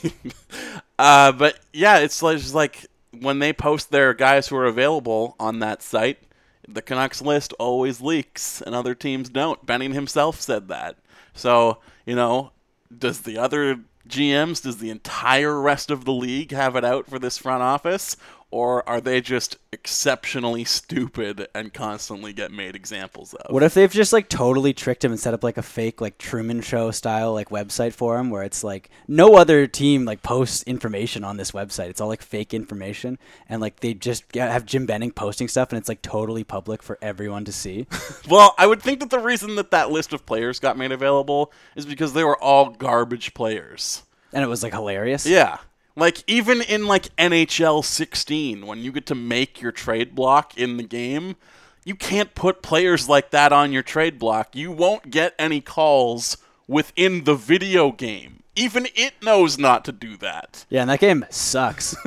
Uh, 0.98 1.30
but 1.30 1.58
yeah, 1.74 1.98
it's 1.98 2.22
like, 2.22 2.38
just 2.38 2.54
like 2.54 2.86
when 3.20 3.38
they 3.38 3.52
post 3.52 3.90
their 3.90 4.14
guys 4.14 4.48
who 4.48 4.56
are 4.56 4.64
available 4.64 5.36
on 5.38 5.58
that 5.58 5.82
site, 5.82 6.18
the 6.66 6.82
Canucks 6.82 7.20
list 7.20 7.52
always 7.58 8.00
leaks, 8.00 8.62
and 8.62 8.74
other 8.74 8.94
teams 8.94 9.28
don't. 9.28 9.64
Benning 9.66 9.92
himself 9.92 10.40
said 10.40 10.68
that. 10.68 10.96
So 11.34 11.78
you 12.06 12.14
know, 12.14 12.52
does 12.96 13.20
the 13.20 13.36
other 13.36 13.80
GMs, 14.08 14.62
does 14.62 14.78
the 14.78 14.90
entire 14.90 15.60
rest 15.60 15.90
of 15.90 16.04
the 16.04 16.12
league 16.12 16.52
have 16.52 16.76
it 16.76 16.84
out 16.84 17.06
for 17.08 17.18
this 17.18 17.38
front 17.38 17.62
office, 17.62 18.16
or 18.50 18.88
are 18.88 19.00
they 19.00 19.20
just 19.20 19.56
exceptionally 19.72 20.64
stupid 20.64 21.48
and 21.54 21.72
constantly 21.74 22.32
get 22.32 22.50
made 22.52 22.74
examples 22.76 23.34
of? 23.34 23.52
What 23.52 23.62
if 23.62 23.74
they've 23.74 23.90
just 23.90 24.12
like 24.12 24.28
totally 24.28 24.72
tricked 24.72 25.04
him 25.04 25.10
and 25.12 25.20
set 25.20 25.34
up 25.34 25.42
like 25.44 25.56
a 25.58 25.62
fake 25.62 26.00
like 26.00 26.16
Truman 26.18 26.60
Show 26.60 26.90
style 26.90 27.32
like 27.32 27.48
website 27.50 27.92
for 27.92 28.18
him 28.18 28.30
where 28.30 28.42
it's 28.42 28.62
like 28.64 28.88
no 29.08 29.34
other 29.36 29.66
team 29.66 30.04
like 30.04 30.22
posts 30.22 30.62
information 30.62 31.24
on 31.24 31.36
this 31.36 31.50
website. 31.50 31.88
It's 31.88 32.00
all 32.00 32.08
like 32.08 32.22
fake 32.22 32.54
information 32.54 33.18
and 33.48 33.60
like 33.60 33.80
they 33.80 33.94
just 33.94 34.24
have 34.34 34.64
Jim 34.64 34.86
Benning 34.86 35.10
posting 35.10 35.48
stuff 35.48 35.70
and 35.70 35.78
it's 35.78 35.88
like 35.88 36.02
totally 36.02 36.44
public 36.44 36.82
for 36.82 36.98
everyone 37.02 37.44
to 37.46 37.52
see. 37.52 37.86
Well, 38.28 38.54
I 38.58 38.66
would 38.66 38.82
think 38.82 38.98
that 39.00 39.10
the 39.10 39.20
reason 39.20 39.54
that 39.56 39.70
that 39.70 39.90
list 39.90 40.12
of 40.12 40.26
players 40.26 40.58
got 40.58 40.76
made 40.76 40.90
available 40.90 41.52
is 41.76 41.86
because 41.86 42.12
they 42.12 42.24
were 42.24 42.36
all 42.42 42.70
garbage 42.70 43.34
players. 43.34 44.02
and 44.32 44.42
it 44.42 44.48
was 44.48 44.62
like 44.64 44.72
hilarious. 44.72 45.26
Yeah. 45.26 45.58
Like 45.96 46.22
even 46.26 46.60
in 46.60 46.86
like 46.86 47.14
NHL 47.16 47.84
16 47.84 48.66
when 48.66 48.80
you 48.80 48.92
get 48.92 49.06
to 49.06 49.14
make 49.14 49.60
your 49.62 49.72
trade 49.72 50.14
block 50.14 50.56
in 50.56 50.76
the 50.76 50.82
game, 50.82 51.36
you 51.84 51.94
can't 51.94 52.34
put 52.34 52.62
players 52.62 53.08
like 53.08 53.30
that 53.30 53.52
on 53.52 53.72
your 53.72 53.82
trade 53.82 54.18
block. 54.18 54.54
You 54.54 54.70
won't 54.70 55.10
get 55.10 55.34
any 55.38 55.60
calls 55.60 56.36
within 56.68 57.24
the 57.24 57.34
video 57.34 57.92
game. 57.92 58.42
Even 58.54 58.88
it 58.94 59.14
knows 59.22 59.58
not 59.58 59.84
to 59.86 59.92
do 59.92 60.16
that. 60.18 60.66
Yeah, 60.68 60.82
and 60.82 60.90
that 60.90 61.00
game 61.00 61.24
sucks. 61.30 61.96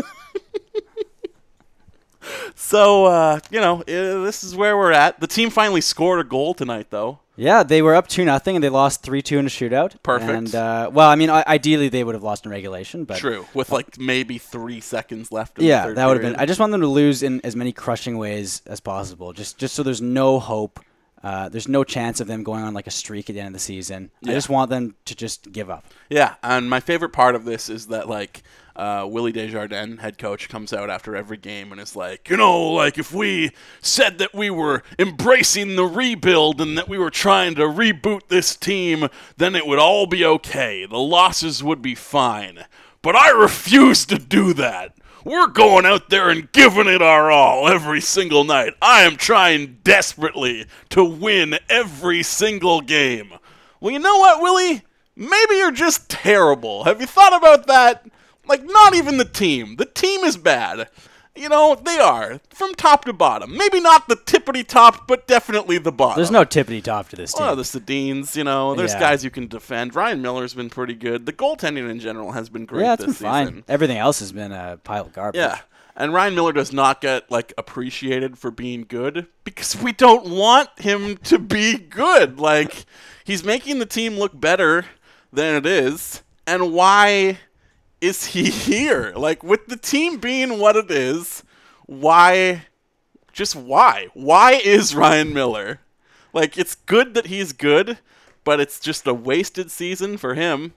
So, 2.55 3.05
uh, 3.05 3.39
you 3.49 3.59
know, 3.59 3.81
uh, 3.81 4.23
this 4.23 4.43
is 4.43 4.55
where 4.55 4.77
we're 4.77 4.91
at. 4.91 5.19
The 5.19 5.27
team 5.27 5.49
finally 5.49 5.81
scored 5.81 6.19
a 6.19 6.23
goal 6.23 6.53
tonight 6.53 6.87
though. 6.89 7.19
Yeah, 7.39 7.63
they 7.63 7.81
were 7.81 7.95
up 7.95 8.07
two 8.07 8.25
nothing 8.25 8.55
and 8.55 8.63
they 8.63 8.69
lost 8.69 9.01
three 9.01 9.21
two 9.21 9.39
in 9.39 9.45
a 9.45 9.49
shootout. 9.49 10.01
Perfect. 10.03 10.29
And 10.29 10.55
uh, 10.55 10.89
well, 10.91 11.09
I 11.09 11.15
mean, 11.15 11.29
I- 11.29 11.43
ideally 11.47 11.87
they 11.89 12.03
would 12.03 12.15
have 12.15 12.23
lost 12.23 12.45
in 12.45 12.51
regulation, 12.51 13.05
but 13.05 13.17
True, 13.17 13.45
with 13.53 13.71
like 13.71 13.97
maybe 13.97 14.37
3 14.37 14.81
seconds 14.81 15.31
left 15.31 15.59
Yeah, 15.61 15.87
that 15.93 16.05
would 16.05 16.21
have 16.21 16.21
been. 16.21 16.39
I 16.39 16.45
just 16.45 16.59
want 16.59 16.71
them 16.71 16.81
to 16.81 16.87
lose 16.87 17.23
in 17.23 17.39
as 17.45 17.55
many 17.55 17.71
crushing 17.71 18.17
ways 18.17 18.61
as 18.65 18.79
possible, 18.79 19.31
just 19.33 19.57
just 19.57 19.73
so 19.73 19.83
there's 19.83 20.01
no 20.01 20.39
hope. 20.39 20.79
Uh, 21.21 21.49
there's 21.49 21.67
no 21.67 21.83
chance 21.83 22.21
of 22.21 22.27
them 22.27 22.43
going 22.43 22.63
on 22.63 22.73
like 22.73 22.87
a 22.87 22.91
streak 22.91 23.29
at 23.29 23.33
the 23.33 23.39
end 23.41 23.47
of 23.47 23.53
the 23.53 23.59
season. 23.59 24.09
I 24.25 24.31
just 24.31 24.47
want 24.47 24.69
them 24.69 24.95
to 25.05 25.15
just 25.15 25.51
give 25.51 25.69
up. 25.69 25.85
Yeah, 26.09 26.35
and 26.43 26.69
my 26.69 26.79
favorite 26.79 27.09
part 27.09 27.35
of 27.35 27.43
this 27.43 27.69
is 27.69 27.87
that 27.87 28.07
like 28.07 28.41
uh, 28.79 29.05
Willie 29.05 29.33
Desjardins, 29.33 29.99
head 29.99 30.17
coach, 30.17 30.47
comes 30.47 30.71
out 30.71 30.89
after 30.89 31.13
every 31.13 31.35
game 31.35 31.73
and 31.73 31.81
is 31.81 31.97
like, 31.97 32.29
you 32.29 32.37
know, 32.37 32.71
like 32.71 32.97
if 32.97 33.13
we 33.13 33.51
said 33.81 34.19
that 34.19 34.33
we 34.33 34.49
were 34.49 34.83
embracing 34.97 35.75
the 35.75 35.83
rebuild 35.83 36.61
and 36.61 36.77
that 36.77 36.87
we 36.87 36.97
were 36.97 37.09
trying 37.09 37.55
to 37.55 37.63
reboot 37.63 38.29
this 38.29 38.55
team, 38.55 39.09
then 39.35 39.53
it 39.53 39.67
would 39.67 39.79
all 39.79 40.07
be 40.07 40.23
okay. 40.23 40.85
The 40.85 40.97
losses 40.97 41.61
would 41.61 41.81
be 41.81 41.93
fine. 41.93 42.65
But 43.01 43.17
I 43.17 43.31
refuse 43.31 44.05
to 44.05 44.17
do 44.17 44.53
that. 44.53 44.95
We're 45.25 45.47
going 45.47 45.85
out 45.85 46.09
there 46.09 46.29
and 46.29 46.49
giving 46.53 46.87
it 46.87 47.01
our 47.01 47.29
all 47.29 47.67
every 47.67 47.99
single 47.99 48.45
night. 48.45 48.73
I 48.81 49.01
am 49.01 49.17
trying 49.17 49.79
desperately 49.83 50.67
to 50.91 51.03
win 51.03 51.59
every 51.69 52.23
single 52.23 52.79
game. 52.79 53.33
Well, 53.81 53.91
you 53.91 53.99
know 53.99 54.17
what, 54.19 54.41
Willie? 54.41 54.83
Maybe 55.17 55.55
you're 55.55 55.71
just 55.73 56.09
terrible. 56.09 56.85
Have 56.85 57.01
you 57.01 57.07
thought 57.07 57.35
about 57.35 57.67
that? 57.67 58.05
Like, 58.49 58.63
not 58.65 58.95
even 58.95 59.17
the 59.17 59.25
team. 59.25 59.77
The 59.77 59.85
team 59.85 60.23
is 60.25 60.35
bad. 60.35 60.89
You 61.35 61.47
know, 61.47 61.75
they 61.75 61.97
are. 61.99 62.41
From 62.49 62.73
top 62.73 63.05
to 63.05 63.13
bottom. 63.13 63.55
Maybe 63.55 63.79
not 63.79 64.09
the 64.09 64.15
tippity 64.17 64.67
top, 64.67 65.07
but 65.07 65.25
definitely 65.27 65.77
the 65.77 65.91
bottom. 65.91 66.17
There's 66.17 66.31
no 66.31 66.43
tippity 66.43 66.83
top 66.83 67.07
to 67.09 67.15
this 67.15 67.31
team. 67.31 67.45
Well, 67.45 67.55
the 67.55 67.61
Sedins, 67.63 68.35
you 68.35 68.43
know, 68.43 68.75
there's 68.75 68.91
Yeah. 68.93 68.99
guys 68.99 69.23
you 69.23 69.29
can 69.29 69.47
defend. 69.47 69.95
Ryan 69.95 70.21
Miller's 70.21 70.53
been 70.53 70.69
pretty 70.69 70.95
good. 70.95 71.25
The 71.25 71.31
goaltending 71.31 71.89
in 71.89 71.99
general 72.01 72.33
has 72.33 72.49
been 72.49 72.65
great 72.65 72.83
yeah, 72.83 72.93
it's 72.93 73.05
this 73.05 73.19
been 73.19 73.29
fine. 73.29 73.47
season. 73.47 73.63
Everything 73.69 73.97
else 73.97 74.19
has 74.19 74.33
been 74.33 74.51
a 74.51 74.79
pile 74.83 75.05
of 75.05 75.13
garbage. 75.13 75.39
Yeah. 75.39 75.59
And 75.95 76.13
Ryan 76.13 76.35
Miller 76.35 76.51
does 76.53 76.73
not 76.73 76.99
get 76.99 77.29
like 77.31 77.53
appreciated 77.57 78.37
for 78.37 78.51
being 78.51 78.85
good 78.87 79.27
because 79.43 79.75
we 79.81 79.91
don't 79.93 80.27
want 80.27 80.69
him 80.79 81.17
to 81.25 81.37
be 81.39 81.77
good. 81.77 82.39
Like 82.39 82.85
he's 83.23 83.43
making 83.45 83.79
the 83.79 83.85
team 83.85 84.17
look 84.17 84.37
better 84.37 84.85
than 85.31 85.55
it 85.55 85.65
is. 85.65 86.21
And 86.47 86.73
why 86.73 87.37
is 88.01 88.27
he 88.27 88.49
here? 88.49 89.13
Like 89.15 89.43
with 89.43 89.67
the 89.67 89.77
team 89.77 90.17
being 90.17 90.59
what 90.59 90.75
it 90.75 90.89
is, 90.89 91.43
why 91.85 92.65
just 93.33 93.55
why? 93.55 94.07
Why 94.13 94.53
is 94.53 94.95
Ryan 94.95 95.33
Miller? 95.33 95.79
Like 96.33 96.57
it's 96.57 96.75
good 96.75 97.13
that 97.13 97.27
he's 97.27 97.53
good, 97.53 97.99
but 98.43 98.59
it's 98.59 98.79
just 98.79 99.07
a 99.07 99.13
wasted 99.13 99.71
season 99.71 100.17
for 100.17 100.35
him 100.35 100.73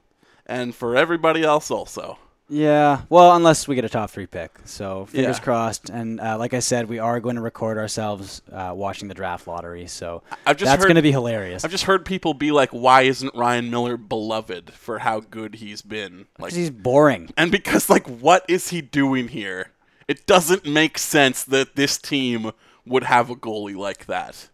and 0.46 0.74
for 0.74 0.96
everybody 0.96 1.42
else 1.42 1.70
also. 1.70 2.18
Yeah, 2.54 3.02
well, 3.08 3.34
unless 3.34 3.66
we 3.66 3.74
get 3.76 3.86
a 3.86 3.88
top 3.88 4.10
three 4.10 4.26
pick. 4.26 4.50
So 4.66 5.06
fingers 5.06 5.38
Yeah. 5.38 5.42
crossed. 5.42 5.88
And 5.88 6.20
uh, 6.20 6.36
like 6.38 6.52
I 6.52 6.58
said, 6.58 6.86
we 6.86 6.98
are 6.98 7.18
going 7.18 7.36
to 7.36 7.40
record 7.40 7.78
ourselves 7.78 8.42
uh, 8.52 8.72
watching 8.76 9.08
the 9.08 9.14
draft 9.14 9.46
lottery. 9.46 9.86
So 9.86 10.22
I've 10.44 10.58
just 10.58 10.70
that's 10.70 10.84
going 10.84 10.96
to 10.96 11.02
be 11.02 11.12
hilarious. 11.12 11.64
I've 11.64 11.70
just 11.70 11.84
heard 11.84 12.04
people 12.04 12.34
be 12.34 12.52
like, 12.52 12.68
"Why 12.70 13.02
isn't 13.02 13.34
Ryan 13.34 13.70
Miller 13.70 13.96
beloved 13.96 14.70
for 14.74 14.98
how 14.98 15.20
good 15.20 15.54
he's 15.56 15.80
been?" 15.80 16.26
Like, 16.38 16.52
he's 16.52 16.68
boring. 16.70 17.30
and 17.38 17.50
because 17.50 17.88
like, 17.88 18.06
what 18.06 18.44
is 18.48 18.68
he 18.68 18.82
doing 18.82 19.28
here? 19.28 19.70
It 20.06 20.26
doesn't 20.26 20.66
make 20.66 20.98
sense 20.98 21.44
that 21.44 21.74
this 21.74 21.96
team 21.96 22.52
would 22.84 23.04
have 23.04 23.30
a 23.30 23.34
goalie 23.34 23.76
like 23.76 24.04
that. 24.06 24.50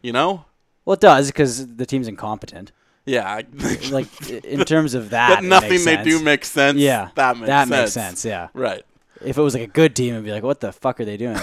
You 0.00 0.12
know? 0.12 0.46
Well, 0.86 0.94
it 0.94 1.00
does 1.00 1.26
because 1.26 1.76
the 1.76 1.84
team's 1.84 2.08
incompetent. 2.08 2.72
Yeah. 3.06 3.42
Like 3.90 4.30
in 4.44 4.64
terms 4.64 4.94
of 4.94 5.10
that, 5.10 5.42
it 5.42 5.46
nothing 5.46 5.84
they 5.84 6.02
do 6.02 6.22
makes 6.22 6.50
sense. 6.50 6.78
Yeah, 6.78 7.10
that 7.16 7.36
makes 7.36 7.46
that 7.48 7.68
sense. 7.68 7.70
makes 7.70 7.92
sense. 7.92 8.24
Yeah, 8.24 8.48
Right. 8.54 8.82
if 9.24 9.36
it 9.36 9.42
was 9.42 9.54
like 9.54 9.62
a 9.64 9.66
good 9.66 9.94
team, 9.94 10.14
it'd 10.14 10.24
be 10.24 10.32
like, 10.32 10.42
what 10.42 10.60
the 10.60 10.72
fuck 10.72 11.00
are 11.00 11.04
they 11.04 11.16
doing? 11.16 11.38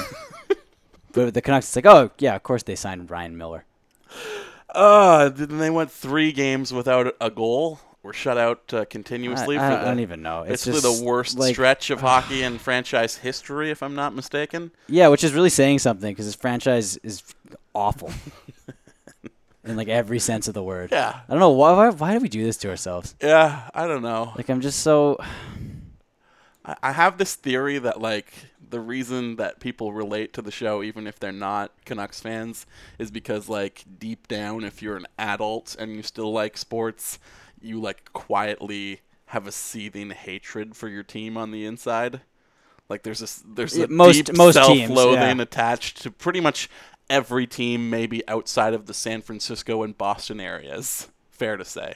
but 1.14 1.34
the 1.34 1.42
Canucks, 1.42 1.68
it's 1.68 1.76
like, 1.76 1.86
oh 1.86 2.12
yeah, 2.20 2.36
of 2.36 2.44
course 2.44 2.64
they 2.64 2.76
signed 2.76 3.10
Ryan 3.12 3.38
Miller. 3.38 3.66
Uh, 4.74 5.30
then 5.30 5.58
they 5.58 5.70
went 5.70 5.92
three 5.92 6.32
games 6.32 6.74
without 6.74 7.16
a 7.20 7.30
goal. 7.30 7.80
Were 8.04 8.14
shut 8.14 8.36
out 8.40 8.74
uh, 8.74 8.86
continuously. 8.86 9.60
I- 9.60 9.64
I 9.64 9.70
for 9.70 9.70
don't- 9.70 9.80
I 9.80 9.84
the, 9.84 9.90
don't 9.92 10.00
even 10.00 10.22
know. 10.24 10.42
It's 10.42 10.66
Basically, 10.66 10.82
just, 10.82 11.00
the 11.02 11.06
worst 11.06 11.38
like- 11.38 11.54
stretch 11.54 11.92
of 11.92 12.02
hockey 12.02 12.42
in 12.42 12.58
franchise 12.58 13.18
history, 13.18 13.70
if 13.70 13.84
I'm 13.84 13.94
not 13.94 14.16
mistaken. 14.16 14.72
Yeah, 14.88 15.10
which 15.10 15.24
is 15.24 15.34
really 15.34 15.52
saying 15.52 15.78
something 15.80 16.12
because 16.12 16.26
this 16.26 16.34
franchise 16.34 16.98
is 17.04 17.22
awful 17.76 18.12
in 19.64 19.76
like 19.76 19.88
every 19.88 20.20
sense 20.20 20.48
of 20.48 20.54
the 20.54 20.64
word. 20.64 20.92
Yeah. 20.92 21.22
I 21.28 21.32
don't 21.32 21.40
know 21.40 21.52
why. 21.52 21.74
Why, 21.74 21.90
why 21.90 22.14
do 22.14 22.20
we 22.20 22.30
do 22.30 22.44
this 22.44 22.58
to 22.58 22.70
ourselves? 22.70 23.16
Yeah, 23.22 23.70
I 23.74 23.88
don't 23.88 24.02
know. 24.02 24.34
Like 24.36 24.50
I'm 24.50 24.62
just 24.62 24.80
so. 24.80 25.18
I 26.66 26.76
I 26.82 26.92
have 26.92 27.18
this 27.18 27.36
theory 27.36 27.80
that 27.80 28.02
like 28.02 28.34
the 28.72 28.80
reason 28.80 29.36
that 29.36 29.60
people 29.60 29.94
relate 29.94 30.34
to 30.34 30.42
the 30.42 30.52
show, 30.52 30.82
even 30.82 31.06
if 31.06 31.20
they're 31.20 31.32
not 31.32 31.72
Canucks 31.86 32.20
fans, 32.20 32.66
is 32.98 33.12
because 33.12 33.50
like 33.50 33.84
deep 34.00 34.28
down, 34.28 34.64
if 34.64 34.82
you're 34.82 34.98
an 34.98 35.08
adult 35.20 35.76
and 35.78 35.96
you 35.96 36.04
still 36.04 36.32
like 36.32 36.58
sports, 36.58 37.20
you 37.62 37.80
like 37.80 38.12
quietly 38.14 39.02
have 39.26 39.48
a 39.48 39.52
seething 39.52 40.10
hatred 40.10 40.76
for 40.76 40.88
your 40.88 41.04
team 41.04 41.38
on 41.38 41.52
the 41.52 41.66
inside. 41.66 42.22
Like 42.90 43.04
there's 43.04 43.22
a 43.22 43.48
there's 43.56 43.78
a 43.78 43.88
most- 43.88 44.26
deep 44.26 44.36
most 44.36 44.56
teams, 44.56 44.88
self-loathing 44.88 45.38
yeah. 45.38 45.44
attached 45.44 46.02
to 46.04 46.12
pretty 46.12 46.42
much 46.42 46.70
every 47.12 47.46
team, 47.46 47.90
maybe 47.90 48.28
outside 48.28 48.74
of 48.74 48.86
the 48.88 48.94
San 48.94 49.22
Francisco 49.22 49.84
and 49.84 49.98
Boston 49.98 50.40
areas. 50.40 51.10
Fair 51.30 51.58
to 51.58 51.66
say. 51.66 51.96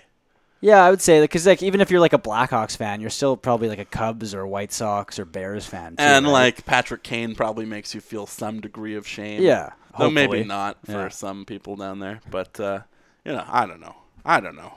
Yeah, 0.62 0.84
I 0.84 0.90
would 0.90 1.02
say 1.02 1.20
that 1.20 1.26
because 1.26 1.46
like 1.46 1.62
even 1.62 1.80
if 1.82 1.92
you're 1.92 2.00
like 2.00 2.14
a 2.14 2.18
Blackhawks 2.20 2.76
fan, 2.76 3.00
you're 3.02 3.10
still 3.10 3.38
probably 3.38 3.70
like 3.70 3.78
a 3.80 3.86
Cubs 3.86 4.34
or 4.34 4.48
White 4.48 4.72
Sox 4.72 5.20
or 5.20 5.26
Bears 5.26 5.66
fan. 5.66 5.96
Too, 5.96 6.04
and 6.04 6.26
right? 6.26 6.32
like 6.32 6.66
Patrick 6.66 7.04
Kane 7.04 7.36
probably 7.36 7.66
makes 7.66 7.94
you 7.94 8.02
feel 8.02 8.26
some 8.26 8.62
degree 8.62 8.96
of 8.96 9.08
shame. 9.08 9.42
Yeah, 9.44 9.72
though 10.00 10.10
maybe 10.10 10.44
not 10.44 10.78
for 10.86 10.92
Yeah. 10.92 11.10
some 11.10 11.46
people 11.46 11.76
down 11.76 12.00
there. 12.00 12.20
But 12.32 12.60
uh, 12.60 12.80
you 13.24 13.34
know, 13.34 13.44
I 13.48 13.66
don't 13.68 13.80
know. 13.82 13.96
I 14.26 14.40
don't 14.40 14.56
know. 14.56 14.74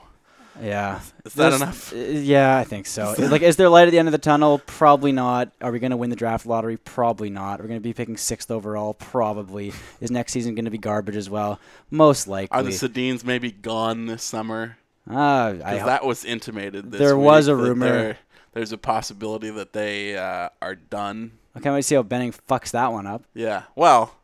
Yeah, 0.61 0.99
Is 1.25 1.33
that 1.33 1.49
There's- 1.49 1.61
enough? 1.61 1.93
uh, 1.93 1.95
Yeah, 1.97 2.57
I 2.57 2.63
think 2.63 2.85
so. 2.85 3.15
like, 3.17 3.41
is 3.41 3.55
there 3.55 3.69
light 3.69 3.87
at 3.87 3.91
the 3.91 3.99
end 3.99 4.07
of 4.07 4.11
the 4.11 4.17
tunnel? 4.17 4.59
Probably 4.65 5.11
not. 5.11 5.51
Are 5.61 5.71
we 5.71 5.79
going 5.79 5.91
to 5.91 5.97
win 5.97 6.09
the 6.09 6.15
draft 6.15 6.45
lottery? 6.45 6.77
Probably 6.77 7.29
not. 7.29 7.59
We're 7.59 7.67
going 7.67 7.79
to 7.79 7.83
be 7.83 7.93
picking 7.93 8.17
sixth 8.17 8.51
overall. 8.51 8.93
Probably. 8.93 9.71
Is 10.01 10.11
next 10.11 10.33
season 10.33 10.55
going 10.55 10.65
to 10.65 10.71
be 10.71 10.77
garbage 10.77 11.15
as 11.15 11.29
well? 11.29 11.59
Most 11.89 12.27
likely. 12.27 12.57
Are 12.57 12.63
the 12.63 12.71
Sedins 12.71 13.23
maybe 13.23 13.51
gone 13.51 14.05
this 14.05 14.23
summer? 14.23 14.77
Ah, 15.09 15.47
I 15.63 15.77
that 15.79 16.05
was 16.05 16.23
intimated. 16.25 16.91
This 16.91 16.99
There 16.99 17.17
was 17.17 17.47
a 17.47 17.55
rumor. 17.55 17.85
there- 17.89 18.17
There's 18.53 18.71
a 18.71 18.77
possibility 18.77 19.49
that 19.51 19.73
they 19.73 20.17
uh, 20.17 20.49
are 20.61 20.75
done. 20.75 21.31
I 21.55 21.59
can't 21.59 21.73
wait 21.73 21.79
to 21.81 21.83
see 21.83 21.95
how 21.95 22.03
Benning 22.03 22.33
fucks 22.47 22.71
that 22.71 22.91
one 22.91 23.05
up. 23.07 23.23
Yeah. 23.33 23.63
Well, 23.75 24.15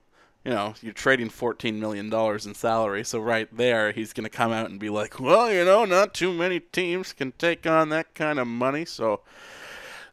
you 0.45 0.51
know, 0.51 0.75
you're 0.81 0.93
trading 0.93 1.29
$14 1.29 1.73
million 1.79 2.13
in 2.13 2.53
salary. 2.53 3.03
So 3.03 3.19
right 3.19 3.49
there, 3.55 3.91
he's 3.91 4.13
going 4.13 4.23
to 4.25 4.29
come 4.29 4.51
out 4.51 4.69
and 4.69 4.79
be 4.79 4.89
like, 4.89 5.19
well, 5.19 5.51
you 5.51 5.65
know, 5.65 5.83
not 5.85 6.13
too 6.13 6.31
many 6.31 6.59
teams 6.59 7.11
can 7.13 7.33
take 7.39 7.65
on 7.65 7.89
that 7.89 8.13
kind 8.13 8.37
of 8.39 8.45
money. 8.47 8.85
So 8.85 9.21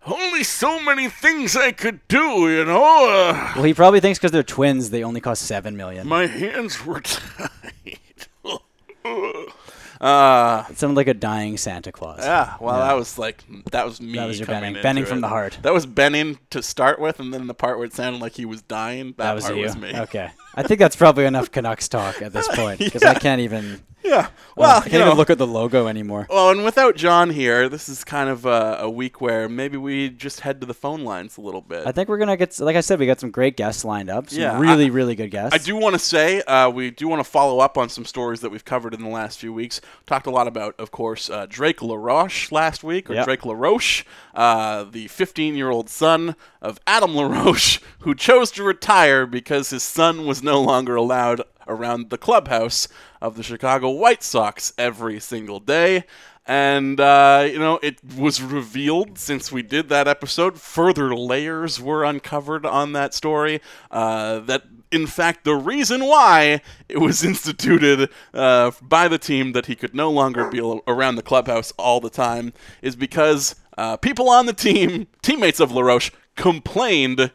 only 0.07 0.43
so 0.43 0.81
many 0.83 1.09
things 1.09 1.55
I 1.55 1.71
could 1.73 2.01
do, 2.09 2.49
you 2.51 2.65
know. 2.65 2.83
Uh, 3.31 3.53
Well, 3.55 3.65
he 3.65 3.75
probably 3.75 4.01
thinks 4.01 4.19
because 4.19 4.33
they're 4.33 4.43
twins, 4.43 4.91
they 4.91 5.05
only 5.05 5.21
cost 5.21 5.43
7 5.43 5.77
million. 5.77 6.09
my 6.09 6.27
hands 6.27 6.85
were 6.85 7.01
tied. 7.03 7.99
Uh, 10.03 10.65
It 10.69 10.79
sounded 10.79 10.97
like 10.97 11.07
a 11.09 11.15
dying 11.15 11.57
Santa 11.57 11.93
Claus. 11.93 12.19
yeah, 12.21 12.57
well, 12.61 12.79
that 12.81 12.95
was 12.95 13.19
like 13.19 13.45
that 13.71 13.85
was 13.87 14.01
me. 14.01 14.15
That 14.19 14.27
was 14.27 14.39
your 14.39 14.47
Benning. 14.49 14.83
Benning 14.83 15.05
from 15.05 15.19
it. 15.19 15.21
the 15.23 15.29
heart. 15.29 15.59
That 15.63 15.73
was 15.73 15.87
Benning 15.87 16.39
to 16.51 16.63
start 16.63 16.99
with, 17.01 17.21
and 17.21 17.33
then 17.33 17.47
the 17.47 17.55
part 17.55 17.79
where 17.79 17.87
it 17.87 17.95
sounded 17.95 18.21
like 18.21 18.33
he 18.35 18.45
was 18.45 18.63
dying. 18.63 19.09
That, 19.17 19.17
that 19.19 19.35
was 19.35 19.45
part 19.45 19.57
you. 19.57 19.63
was 19.63 19.77
me. 19.77 19.93
Okay. 19.97 20.31
I 20.55 20.63
think 20.63 20.79
that's 20.81 20.97
probably 20.97 21.25
enough 21.25 21.51
Canucks 21.51 21.89
talk 21.89 22.21
at 22.23 22.33
this 22.33 22.49
point 22.57 22.79
because 22.79 23.03
I 23.03 23.15
can't 23.15 23.41
even. 23.41 23.81
Yeah. 24.05 24.27
Well, 24.57 24.67
Well, 24.69 24.71
I 24.79 24.81
can't 24.81 24.93
you 24.95 24.99
know, 24.99 25.07
even 25.07 25.17
look 25.19 25.31
at 25.31 25.39
the 25.39 25.47
logo 25.47 25.87
anymore. 25.87 26.27
Well, 26.29 26.51
and 26.51 26.65
without 26.65 26.97
John 26.97 27.31
here, 27.31 27.69
this 27.69 27.89
is 27.89 28.03
kind 28.03 28.29
of 28.29 28.45
a, 28.45 28.79
a 28.81 28.91
week 28.91 29.21
where 29.21 29.49
maybe 29.49 29.77
we 29.77 30.11
just 30.11 30.41
head 30.41 30.61
to 30.61 30.67
the 30.67 30.75
phone 30.75 31.05
lines 31.05 31.37
a 31.37 31.41
little 31.41 31.61
bit. 31.61 31.87
I 31.87 31.93
think 31.93 32.09
we're 32.09 32.19
gonna 32.19 32.37
get, 32.37 32.59
like 32.59 32.75
I 32.75 32.81
said, 32.81 32.99
we 32.99 33.07
got 33.07 33.21
some 33.21 33.31
great 33.31 33.57
guests 33.57 33.85
lined 33.85 34.11
up. 34.11 34.29
Some 34.29 34.41
Yeah, 34.41 34.59
really, 34.61 34.87
I- 34.87 34.89
really 34.89 35.15
good 35.15 35.31
guests. 35.31 35.55
I 35.55 35.59
do 35.65 35.77
want 35.77 35.95
to 35.95 36.01
say 36.01 36.43
uh, 36.43 36.69
we 36.69 36.91
do 36.91 37.07
want 37.07 37.21
to 37.25 37.31
follow 37.31 37.61
up 37.61 37.79
on 37.79 37.89
some 37.89 38.05
stories 38.05 38.41
that 38.41 38.51
we've 38.51 38.65
covered 38.65 38.93
in 38.93 39.03
the 39.03 39.09
last 39.09 39.39
few 39.39 39.53
weeks. 39.53 39.81
Talked 40.07 40.27
a 40.27 40.31
lot 40.33 40.49
about, 40.49 40.75
of 40.81 40.91
course, 40.91 41.31
uh, 41.31 41.47
Drake 41.49 41.81
LaRoche 41.81 42.51
last 42.51 42.83
week, 42.83 43.09
or 43.09 43.15
Yep. 43.15 43.25
Drake 43.25 43.47
LaRoche, 43.47 44.03
uh, 44.35 44.83
the 44.83 45.07
15-year-old 45.07 45.89
son 45.89 46.35
of 46.61 46.81
Adam 46.89 47.15
LaRoche, 47.17 47.79
who 48.01 48.17
chose 48.17 48.51
to 48.51 48.65
retire 48.65 49.27
because 49.27 49.71
his 49.71 49.85
son 49.85 50.27
was 50.27 50.42
no 50.43 50.61
longer 50.61 50.97
allowed 50.97 51.43
around 51.67 52.11
the 52.11 52.19
clubhouse 52.19 52.89
of 53.21 53.37
the 53.37 53.43
Chicago 53.43 53.91
White 53.91 54.23
Sox 54.23 54.73
every 54.77 55.21
single 55.21 55.61
day. 55.61 56.05
And, 56.45 56.99
uh, 56.99 57.49
you 57.51 57.59
know, 57.59 57.79
it 57.83 57.99
was 58.17 58.43
revealed 58.43 59.17
since 59.19 59.53
we 59.53 59.63
did 59.63 59.89
that 59.91 60.09
episode, 60.09 60.61
further 60.61 61.15
layers 61.15 61.81
were 61.81 62.05
uncovered 62.05 62.67
on 62.67 62.93
that 62.93 63.15
story. 63.15 63.61
Uh, 63.93 64.41
that, 64.41 64.65
in 64.91 65.07
fact, 65.07 65.45
the 65.45 65.55
reason 65.55 66.05
why 66.05 66.61
it 66.89 66.99
was 66.99 67.23
instituted 67.25 68.11
uh, 68.35 68.73
by 68.83 69.07
the 69.07 69.19
team 69.19 69.53
that 69.53 69.67
he 69.67 69.77
could 69.77 69.95
no 69.95 70.11
longer 70.11 70.49
be 70.49 70.61
around 70.89 71.15
the 71.15 71.23
clubhouse 71.23 71.73
all 71.79 72.01
the 72.01 72.11
time 72.11 72.53
is 72.83 72.97
because 72.97 73.55
uh, 73.79 73.97
people 73.97 74.29
on 74.29 74.47
the 74.47 74.53
team, 74.53 75.07
teammates 75.23 75.61
of 75.61 75.71
LaRoche, 75.71 76.11
complained 76.35 77.31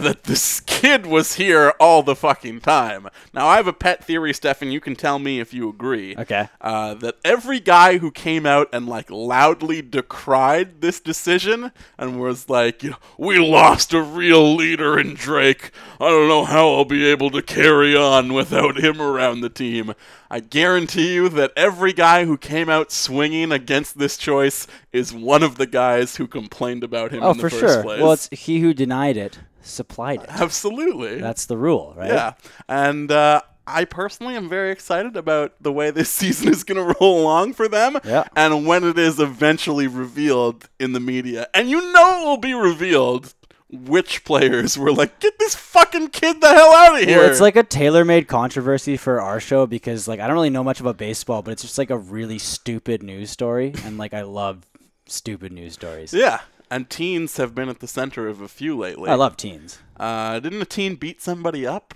that 0.00 0.24
this 0.24 0.60
kid 0.60 1.06
was 1.06 1.34
here 1.34 1.74
all 1.80 2.02
the 2.02 2.16
fucking 2.16 2.60
time. 2.60 3.08
Now, 3.32 3.46
I 3.46 3.56
have 3.56 3.66
a 3.66 3.72
pet 3.72 4.04
theory, 4.04 4.32
Stefan. 4.32 4.70
You 4.70 4.80
can 4.80 4.96
tell 4.96 5.18
me 5.18 5.40
if 5.40 5.52
you 5.54 5.68
agree. 5.68 6.16
Okay. 6.16 6.48
Uh, 6.60 6.94
that 6.94 7.16
every 7.24 7.60
guy 7.60 7.98
who 7.98 8.10
came 8.10 8.46
out 8.46 8.68
and 8.72 8.86
like 8.86 9.10
loudly 9.10 9.82
decried 9.82 10.80
this 10.80 11.00
decision 11.00 11.72
and 11.98 12.20
was 12.20 12.48
like, 12.48 12.82
you 12.82 12.90
know, 12.90 12.96
"We 13.18 13.38
lost 13.38 13.92
a 13.92 14.02
real 14.02 14.54
leader 14.54 14.98
in 14.98 15.14
Drake. 15.14 15.70
I 16.00 16.08
don't 16.08 16.28
know 16.28 16.44
how 16.44 16.74
I'll 16.74 16.84
be 16.84 17.06
able 17.06 17.30
to 17.30 17.42
carry 17.42 17.96
on 17.96 18.32
without 18.32 18.78
him 18.78 19.00
around 19.00 19.40
the 19.40 19.50
team." 19.50 19.94
I 20.30 20.40
guarantee 20.40 21.14
you 21.14 21.28
that 21.30 21.52
every 21.56 21.92
guy 21.92 22.24
who 22.24 22.36
came 22.36 22.68
out 22.68 22.90
swinging 22.90 23.52
against 23.52 23.98
this 23.98 24.16
choice 24.16 24.66
is 24.92 25.12
one 25.12 25.42
of 25.42 25.56
the 25.56 25.66
guys 25.66 26.16
who 26.16 26.26
complained 26.26 26.84
about 26.84 27.12
him 27.12 27.22
oh, 27.22 27.30
in 27.30 27.36
the 27.36 27.42
for 27.42 27.50
first 27.50 27.74
sure. 27.74 27.82
place. 27.82 28.00
Well, 28.00 28.12
it's 28.12 28.28
he 28.30 28.60
who 28.60 28.74
denied 28.74 29.16
it 29.16 29.38
supplied 29.66 30.22
it. 30.22 30.28
Absolutely. 30.28 31.20
That's 31.20 31.46
the 31.46 31.56
rule, 31.56 31.94
right? 31.96 32.10
Yeah. 32.10 32.32
And 32.68 33.10
uh, 33.10 33.42
I 33.66 33.84
personally 33.84 34.36
am 34.36 34.48
very 34.48 34.70
excited 34.70 35.16
about 35.16 35.54
the 35.60 35.72
way 35.72 35.90
this 35.90 36.08
season 36.10 36.48
is 36.48 36.64
going 36.64 36.86
to 36.86 36.94
roll 37.00 37.20
along 37.22 37.54
for 37.54 37.68
them. 37.68 37.98
Yeah. 38.04 38.24
And 38.34 38.66
when 38.66 38.84
it 38.84 38.98
is 38.98 39.20
eventually 39.20 39.86
revealed 39.86 40.68
in 40.78 40.92
the 40.92 41.00
media. 41.00 41.48
And 41.52 41.68
you 41.68 41.92
know 41.92 42.22
it 42.22 42.24
will 42.24 42.36
be 42.36 42.54
revealed 42.54 43.34
which 43.70 44.24
players 44.24 44.78
were 44.78 44.92
like, 44.92 45.18
get 45.18 45.38
this 45.38 45.54
fucking 45.54 46.08
kid 46.08 46.40
the 46.40 46.48
hell 46.48 46.72
out 46.72 47.00
of 47.00 47.08
here. 47.08 47.18
Well, 47.18 47.30
it's 47.30 47.40
like 47.40 47.56
a 47.56 47.62
tailor-made 47.62 48.28
controversy 48.28 48.96
for 48.96 49.20
our 49.20 49.40
show 49.40 49.66
because, 49.66 50.06
like, 50.06 50.20
I 50.20 50.26
don't 50.26 50.34
really 50.34 50.50
know 50.50 50.64
much 50.64 50.80
about 50.80 50.96
baseball, 50.96 51.42
but 51.42 51.50
it's 51.50 51.62
just 51.62 51.78
like 51.78 51.90
a 51.90 51.98
really 51.98 52.38
stupid 52.38 53.02
news 53.02 53.30
story, 53.30 53.74
and 53.84 53.98
like 53.98 54.14
I 54.14 54.22
love 54.22 54.66
stupid 55.06 55.52
news 55.52 55.74
stories. 55.74 56.14
Yeah. 56.14 56.40
And 56.70 56.90
teens 56.90 57.36
have 57.36 57.54
been 57.54 57.68
at 57.68 57.80
the 57.80 57.86
center 57.86 58.28
of 58.28 58.40
a 58.40 58.48
few 58.48 58.76
lately. 58.76 59.08
I 59.10 59.14
love 59.14 59.36
teens. 59.36 59.78
Uh, 59.98 60.40
didn't 60.40 60.62
a 60.62 60.64
teen 60.64 60.96
beat 60.96 61.20
somebody 61.20 61.66
up? 61.66 61.94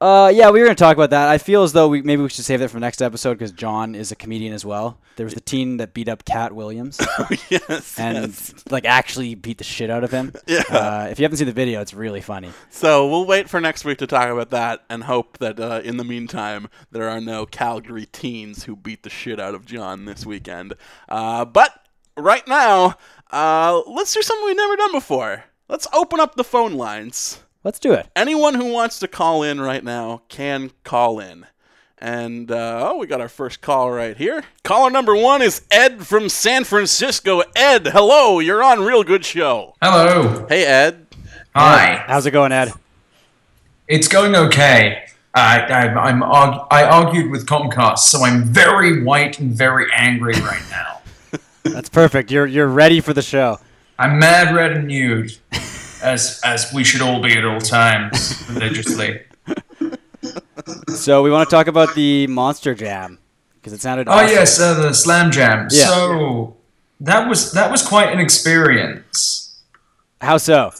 Uh, 0.00 0.30
yeah, 0.32 0.50
we 0.50 0.60
were 0.60 0.66
gonna 0.66 0.76
talk 0.76 0.96
about 0.96 1.10
that. 1.10 1.28
I 1.28 1.38
feel 1.38 1.64
as 1.64 1.72
though 1.72 1.88
we 1.88 2.02
maybe 2.02 2.22
we 2.22 2.28
should 2.28 2.44
save 2.44 2.60
that 2.60 2.70
for 2.70 2.78
next 2.78 3.02
episode 3.02 3.34
because 3.34 3.50
John 3.50 3.96
is 3.96 4.12
a 4.12 4.16
comedian 4.16 4.52
as 4.52 4.64
well. 4.64 5.00
There 5.16 5.24
was 5.24 5.34
the 5.34 5.40
teen 5.40 5.78
that 5.78 5.92
beat 5.92 6.08
up 6.08 6.24
Katt 6.24 6.52
Williams 6.52 7.00
yes. 7.48 7.98
and 7.98 8.28
yes. 8.28 8.54
like 8.70 8.84
actually 8.84 9.34
beat 9.34 9.58
the 9.58 9.64
shit 9.64 9.90
out 9.90 10.04
of 10.04 10.10
him. 10.10 10.32
Yeah. 10.46 10.62
Uh, 10.70 11.08
if 11.10 11.18
you 11.18 11.24
haven't 11.24 11.36
seen 11.38 11.46
the 11.46 11.52
video, 11.52 11.80
it's 11.80 11.92
really 11.92 12.22
funny. 12.22 12.50
So 12.70 13.06
we'll 13.08 13.26
wait 13.26 13.50
for 13.50 13.60
next 13.60 13.84
week 13.84 13.98
to 13.98 14.06
talk 14.06 14.30
about 14.30 14.50
that 14.50 14.84
and 14.88 15.04
hope 15.04 15.38
that 15.38 15.60
uh, 15.60 15.82
in 15.84 15.98
the 15.98 16.04
meantime 16.04 16.68
there 16.90 17.08
are 17.08 17.20
no 17.20 17.44
Calgary 17.44 18.06
teens 18.06 18.64
who 18.64 18.76
beat 18.76 19.02
the 19.02 19.10
shit 19.10 19.38
out 19.38 19.54
of 19.54 19.66
John 19.66 20.06
this 20.06 20.24
weekend. 20.24 20.74
Uh, 21.08 21.44
but 21.44 21.86
right 22.16 22.46
now, 22.48 22.96
uh, 23.30 23.82
let's 23.86 24.14
do 24.14 24.22
something 24.22 24.46
we've 24.46 24.56
never 24.56 24.76
done 24.76 24.92
before. 24.92 25.44
Let's 25.68 25.86
open 25.92 26.18
up 26.18 26.34
the 26.34 26.44
phone 26.44 26.74
lines. 26.74 27.40
Let's 27.68 27.78
do 27.78 27.92
it. 27.92 28.08
Anyone 28.16 28.54
who 28.54 28.72
wants 28.72 28.98
to 29.00 29.06
call 29.06 29.42
in 29.42 29.60
right 29.60 29.84
now 29.84 30.22
can 30.28 30.70
call 30.84 31.20
in. 31.20 31.44
And, 31.98 32.50
uh, 32.50 32.88
oh, 32.88 32.96
we 32.96 33.06
got 33.06 33.20
our 33.20 33.28
first 33.28 33.60
call 33.60 33.90
right 33.90 34.16
here. 34.16 34.44
Caller 34.64 34.90
number 34.90 35.14
one 35.14 35.42
is 35.42 35.60
Ed 35.70 36.06
from 36.06 36.30
San 36.30 36.64
Francisco. 36.64 37.42
Ed, 37.54 37.88
hello. 37.88 38.38
You're 38.38 38.62
on 38.62 38.80
Real 38.80 39.04
Good 39.04 39.22
Show. 39.22 39.74
Hello. 39.82 40.46
Hey, 40.48 40.64
Ed. 40.64 41.08
Hi. 41.54 42.04
How's 42.06 42.24
it 42.24 42.30
going, 42.30 42.52
Ed? 42.52 42.72
It's 43.86 44.08
going 44.08 44.34
okay. 44.34 45.04
I, 45.34 45.60
I'm, 45.60 45.98
I'm 45.98 46.22
arg- 46.22 46.66
I 46.70 46.84
argued 46.84 47.30
with 47.30 47.44
Comcast, 47.44 47.98
so 47.98 48.24
I'm 48.24 48.44
very 48.44 49.02
white 49.02 49.40
and 49.40 49.52
very 49.52 49.92
angry 49.94 50.40
right 50.40 50.64
now. 50.70 51.02
That's 51.64 51.90
perfect. 51.90 52.30
You're 52.30 52.46
you're 52.46 52.66
ready 52.66 53.02
for 53.02 53.12
the 53.12 53.20
show. 53.20 53.58
I'm 53.98 54.18
mad, 54.18 54.54
red, 54.54 54.72
and 54.72 54.88
nude, 54.88 55.36
as 56.02 56.40
as 56.44 56.72
we 56.72 56.84
should 56.84 57.00
all 57.00 57.22
be 57.22 57.32
at 57.32 57.44
all 57.44 57.60
times, 57.60 58.42
religiously. 58.48 59.20
So 60.88 61.22
we 61.22 61.30
want 61.30 61.48
to 61.48 61.54
talk 61.54 61.66
about 61.66 61.94
the 61.94 62.26
Monster 62.26 62.74
Jam 62.74 63.18
because 63.54 63.72
it 63.72 63.80
sounded. 63.80 64.08
Oh 64.08 64.12
awesome. 64.12 64.28
yes, 64.28 64.60
uh, 64.60 64.74
the 64.74 64.92
Slam 64.92 65.30
Jam. 65.30 65.68
Yeah. 65.70 65.86
So 65.86 66.56
that 67.00 67.28
was 67.28 67.52
that 67.52 67.70
was 67.70 67.86
quite 67.86 68.12
an 68.12 68.20
experience. 68.20 69.62
How 70.20 70.36
so? 70.36 70.72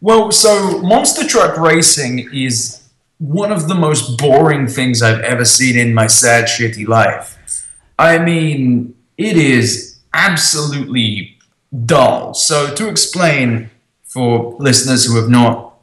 Well, 0.00 0.32
so 0.32 0.80
monster 0.80 1.26
truck 1.26 1.58
racing 1.58 2.30
is 2.32 2.80
one 3.18 3.52
of 3.52 3.68
the 3.68 3.74
most 3.74 4.16
boring 4.16 4.66
things 4.66 5.02
I've 5.02 5.20
ever 5.20 5.44
seen 5.44 5.76
in 5.76 5.92
my 5.92 6.06
sad, 6.06 6.46
shitty 6.46 6.88
life. 6.88 7.68
I 7.98 8.18
mean, 8.18 8.94
it 9.18 9.36
is 9.36 9.98
absolutely 10.14 11.36
dull. 11.84 12.32
So, 12.32 12.74
to 12.74 12.88
explain 12.88 13.70
for 14.10 14.56
listeners 14.58 15.04
who 15.04 15.16
have 15.16 15.30
not 15.30 15.74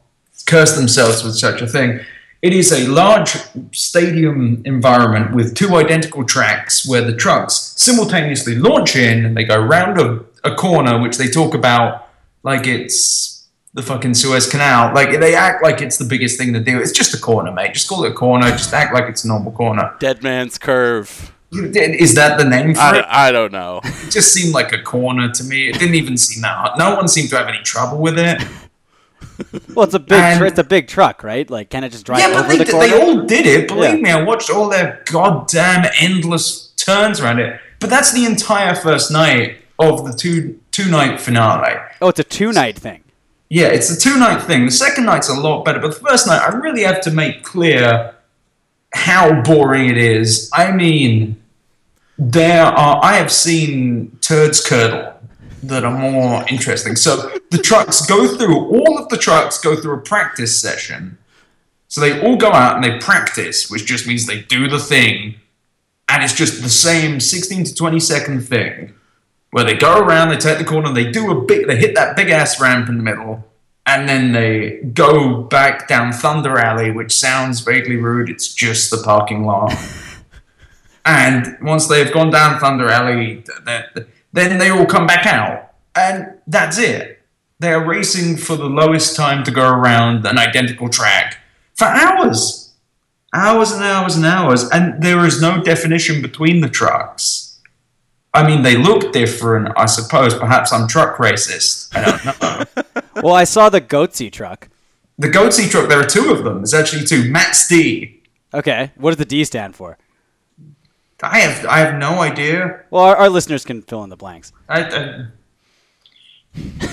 cursed 0.46 0.76
themselves 0.76 1.24
with 1.24 1.34
such 1.34 1.62
a 1.62 1.66
thing, 1.66 2.00
it 2.42 2.52
is 2.52 2.70
a 2.70 2.86
large 2.86 3.36
stadium 3.72 4.62
environment 4.64 5.34
with 5.34 5.56
two 5.56 5.76
identical 5.76 6.24
tracks 6.24 6.86
where 6.86 7.02
the 7.02 7.16
trucks 7.16 7.74
simultaneously 7.76 8.54
launch 8.54 8.94
in 8.94 9.24
and 9.24 9.36
they 9.36 9.44
go 9.44 9.58
round 9.58 9.98
a, 9.98 10.24
a 10.44 10.54
corner, 10.54 11.00
which 11.00 11.16
they 11.16 11.28
talk 11.28 11.54
about 11.54 12.08
like 12.42 12.66
it's 12.66 13.48
the 13.74 13.82
fucking 13.82 14.14
Suez 14.14 14.48
Canal. 14.48 14.94
Like 14.94 15.18
they 15.18 15.34
act 15.34 15.62
like 15.62 15.80
it's 15.80 15.96
the 15.96 16.04
biggest 16.04 16.38
thing 16.38 16.52
to 16.52 16.60
do. 16.60 16.78
It's 16.78 16.92
just 16.92 17.14
a 17.14 17.18
corner, 17.18 17.50
mate. 17.50 17.74
Just 17.74 17.88
call 17.88 18.04
it 18.04 18.12
a 18.12 18.14
corner. 18.14 18.50
Just 18.50 18.72
act 18.72 18.94
like 18.94 19.04
it's 19.08 19.24
a 19.24 19.28
normal 19.28 19.52
corner. 19.52 19.96
Dead 19.98 20.22
Man's 20.22 20.58
Curve. 20.58 21.32
Is 21.50 22.14
that 22.14 22.36
the 22.38 22.44
name 22.44 22.74
for 22.74 22.80
I, 22.80 22.98
it? 22.98 23.04
I 23.08 23.32
don't 23.32 23.52
know. 23.52 23.80
It 23.84 24.10
just 24.10 24.32
seemed 24.34 24.52
like 24.52 24.72
a 24.72 24.82
corner 24.82 25.30
to 25.32 25.44
me. 25.44 25.68
It 25.68 25.78
didn't 25.78 25.94
even 25.94 26.16
seem 26.18 26.42
that 26.42 26.54
hard. 26.56 26.78
No 26.78 26.94
one 26.96 27.08
seemed 27.08 27.30
to 27.30 27.36
have 27.38 27.48
any 27.48 27.62
trouble 27.62 27.98
with 27.98 28.18
it. 28.18 28.42
Well, 29.74 29.84
it's 29.84 29.94
a 29.94 30.00
big 30.00 30.18
And- 30.18 30.38
tr- 30.40 30.46
it's 30.46 30.58
a 30.58 30.64
big 30.64 30.88
truck, 30.88 31.22
right? 31.22 31.48
Like, 31.48 31.70
can 31.70 31.84
it 31.84 31.90
just 31.90 32.04
drive 32.04 32.18
yeah, 32.20 32.30
but 32.32 32.38
over 32.40 32.48
they, 32.48 32.58
the 32.58 32.64
did- 32.64 32.72
corner? 32.72 32.88
they 32.88 33.00
all 33.00 33.22
did 33.24 33.46
it. 33.46 33.68
Believe 33.68 33.94
Yeah. 33.94 34.00
me, 34.00 34.10
I 34.10 34.22
watched 34.22 34.50
all 34.50 34.68
their 34.68 35.00
goddamn 35.06 35.86
endless 36.00 36.72
turns 36.76 37.20
around 37.20 37.38
it. 37.38 37.60
But 37.78 37.88
that's 37.88 38.12
the 38.12 38.24
entire 38.24 38.74
first 38.74 39.12
night 39.12 39.58
of 39.78 40.04
the 40.04 40.12
two 40.16 40.58
two 40.72 40.90
night 40.90 41.20
finale. 41.20 41.76
oh, 42.02 42.08
it's 42.08 42.18
a 42.18 42.24
two 42.24 42.52
night 42.52 42.76
thing. 42.78 43.04
Yeah, 43.48 43.66
it's 43.68 43.90
a 43.90 43.98
two 43.98 44.18
night 44.18 44.42
thing. 44.42 44.64
The 44.64 44.72
second 44.72 45.04
night's 45.04 45.28
a 45.28 45.34
lot 45.34 45.64
better, 45.64 45.78
but 45.78 45.94
the 45.94 46.00
first 46.00 46.26
night, 46.26 46.42
I 46.42 46.54
really 46.56 46.82
have 46.82 47.00
to 47.02 47.10
make 47.12 47.44
clear 47.44 48.14
how 48.94 49.42
boring 49.42 49.88
it 49.88 49.98
is. 49.98 50.50
I 50.52 50.72
mean, 50.72 51.40
there 52.18 52.64
are, 52.64 53.04
I 53.04 53.14
have 53.14 53.30
seen 53.30 54.16
turds 54.20 54.64
curdle 54.64 55.14
that 55.62 55.84
are 55.84 55.96
more 55.96 56.44
interesting. 56.48 56.96
So 56.96 57.30
the 57.50 57.58
trucks 57.58 58.06
go 58.06 58.36
through, 58.36 58.56
all 58.56 58.98
of 58.98 59.08
the 59.08 59.18
trucks 59.18 59.58
go 59.58 59.76
through 59.76 59.94
a 59.94 60.00
practice 60.00 60.60
session. 60.60 61.18
So 61.88 62.00
they 62.00 62.20
all 62.20 62.36
go 62.36 62.50
out 62.52 62.76
and 62.76 62.84
they 62.84 62.98
practice, 62.98 63.70
which 63.70 63.86
just 63.86 64.06
means 64.06 64.26
they 64.26 64.42
do 64.42 64.68
the 64.68 64.78
thing, 64.78 65.36
and 66.08 66.22
it's 66.22 66.34
just 66.34 66.62
the 66.62 66.68
same 66.68 67.20
16 67.20 67.64
to 67.64 67.74
20 67.74 68.00
second 68.00 68.40
thing 68.42 68.94
where 69.50 69.64
they 69.64 69.74
go 69.74 69.98
around, 69.98 70.28
they 70.28 70.36
take 70.36 70.58
the 70.58 70.64
corner, 70.64 70.92
they 70.92 71.10
do 71.10 71.30
a 71.30 71.42
big, 71.42 71.66
they 71.66 71.76
hit 71.76 71.94
that 71.94 72.16
big 72.16 72.28
ass 72.28 72.60
ramp 72.60 72.88
in 72.88 72.98
the 72.98 73.02
middle, 73.02 73.44
and 73.88 74.06
then 74.06 74.32
they 74.32 74.80
go 74.92 75.42
back 75.42 75.88
down 75.88 76.12
Thunder 76.12 76.58
Alley, 76.58 76.90
which 76.90 77.10
sounds 77.10 77.60
vaguely 77.60 77.96
rude. 77.96 78.28
It's 78.28 78.52
just 78.52 78.90
the 78.90 79.02
parking 79.02 79.44
lot. 79.44 79.74
And 81.04 81.56
once 81.62 81.86
they've 81.86 82.12
gone 82.12 82.30
down 82.30 82.60
Thunder 82.60 82.90
Alley, 82.90 83.42
th- 83.42 83.84
th- 83.94 84.06
then 84.34 84.58
they 84.58 84.68
all 84.68 84.84
come 84.84 85.06
back 85.06 85.24
out. 85.24 85.72
And 85.96 86.34
that's 86.46 86.76
it. 86.76 87.22
They're 87.60 87.82
racing 87.82 88.36
for 88.36 88.56
the 88.56 88.66
lowest 88.66 89.16
time 89.16 89.42
to 89.44 89.50
go 89.50 89.66
around 89.66 90.26
an 90.26 90.36
identical 90.36 90.90
track 90.90 91.38
for 91.74 91.86
hours. 91.86 92.74
Hours 93.34 93.72
and 93.72 93.82
hours 93.82 94.16
and 94.16 94.26
hours. 94.26 94.68
And 94.68 95.02
there 95.02 95.24
is 95.24 95.40
no 95.40 95.62
definition 95.62 96.20
between 96.20 96.60
the 96.60 96.68
trucks. 96.68 97.58
I 98.34 98.46
mean, 98.46 98.62
they 98.62 98.76
look 98.76 99.10
different, 99.12 99.72
I 99.78 99.86
suppose. 99.86 100.34
Perhaps 100.34 100.74
I'm 100.74 100.86
truck 100.88 101.16
racist. 101.16 101.96
I 101.96 102.04
don't 102.04 102.76
know. 102.76 102.82
Well, 103.22 103.34
I 103.34 103.44
saw 103.44 103.68
the 103.68 103.80
Goatse 103.80 104.30
truck. 104.32 104.68
the 105.18 105.28
Goatse 105.28 105.68
truck, 105.70 105.88
there 105.88 106.00
are 106.00 106.06
two 106.06 106.30
of 106.30 106.44
them. 106.44 106.58
There's 106.58 106.74
actually 106.74 107.04
two. 107.04 107.30
Max 107.30 107.66
D. 107.68 108.22
Okay, 108.54 108.92
what 108.96 109.10
does 109.10 109.18
the 109.18 109.24
D 109.24 109.44
stand 109.44 109.74
for? 109.76 109.98
I 111.22 111.40
have 111.40 111.66
I 111.66 111.78
have 111.80 111.94
no 111.98 112.20
idea. 112.20 112.84
Well, 112.90 113.02
our, 113.04 113.16
our 113.16 113.28
listeners 113.28 113.64
can 113.64 113.82
fill 113.82 114.04
in 114.04 114.10
the 114.10 114.16
blanks. 114.16 114.52
I, 114.68 114.82
I, 114.84 115.26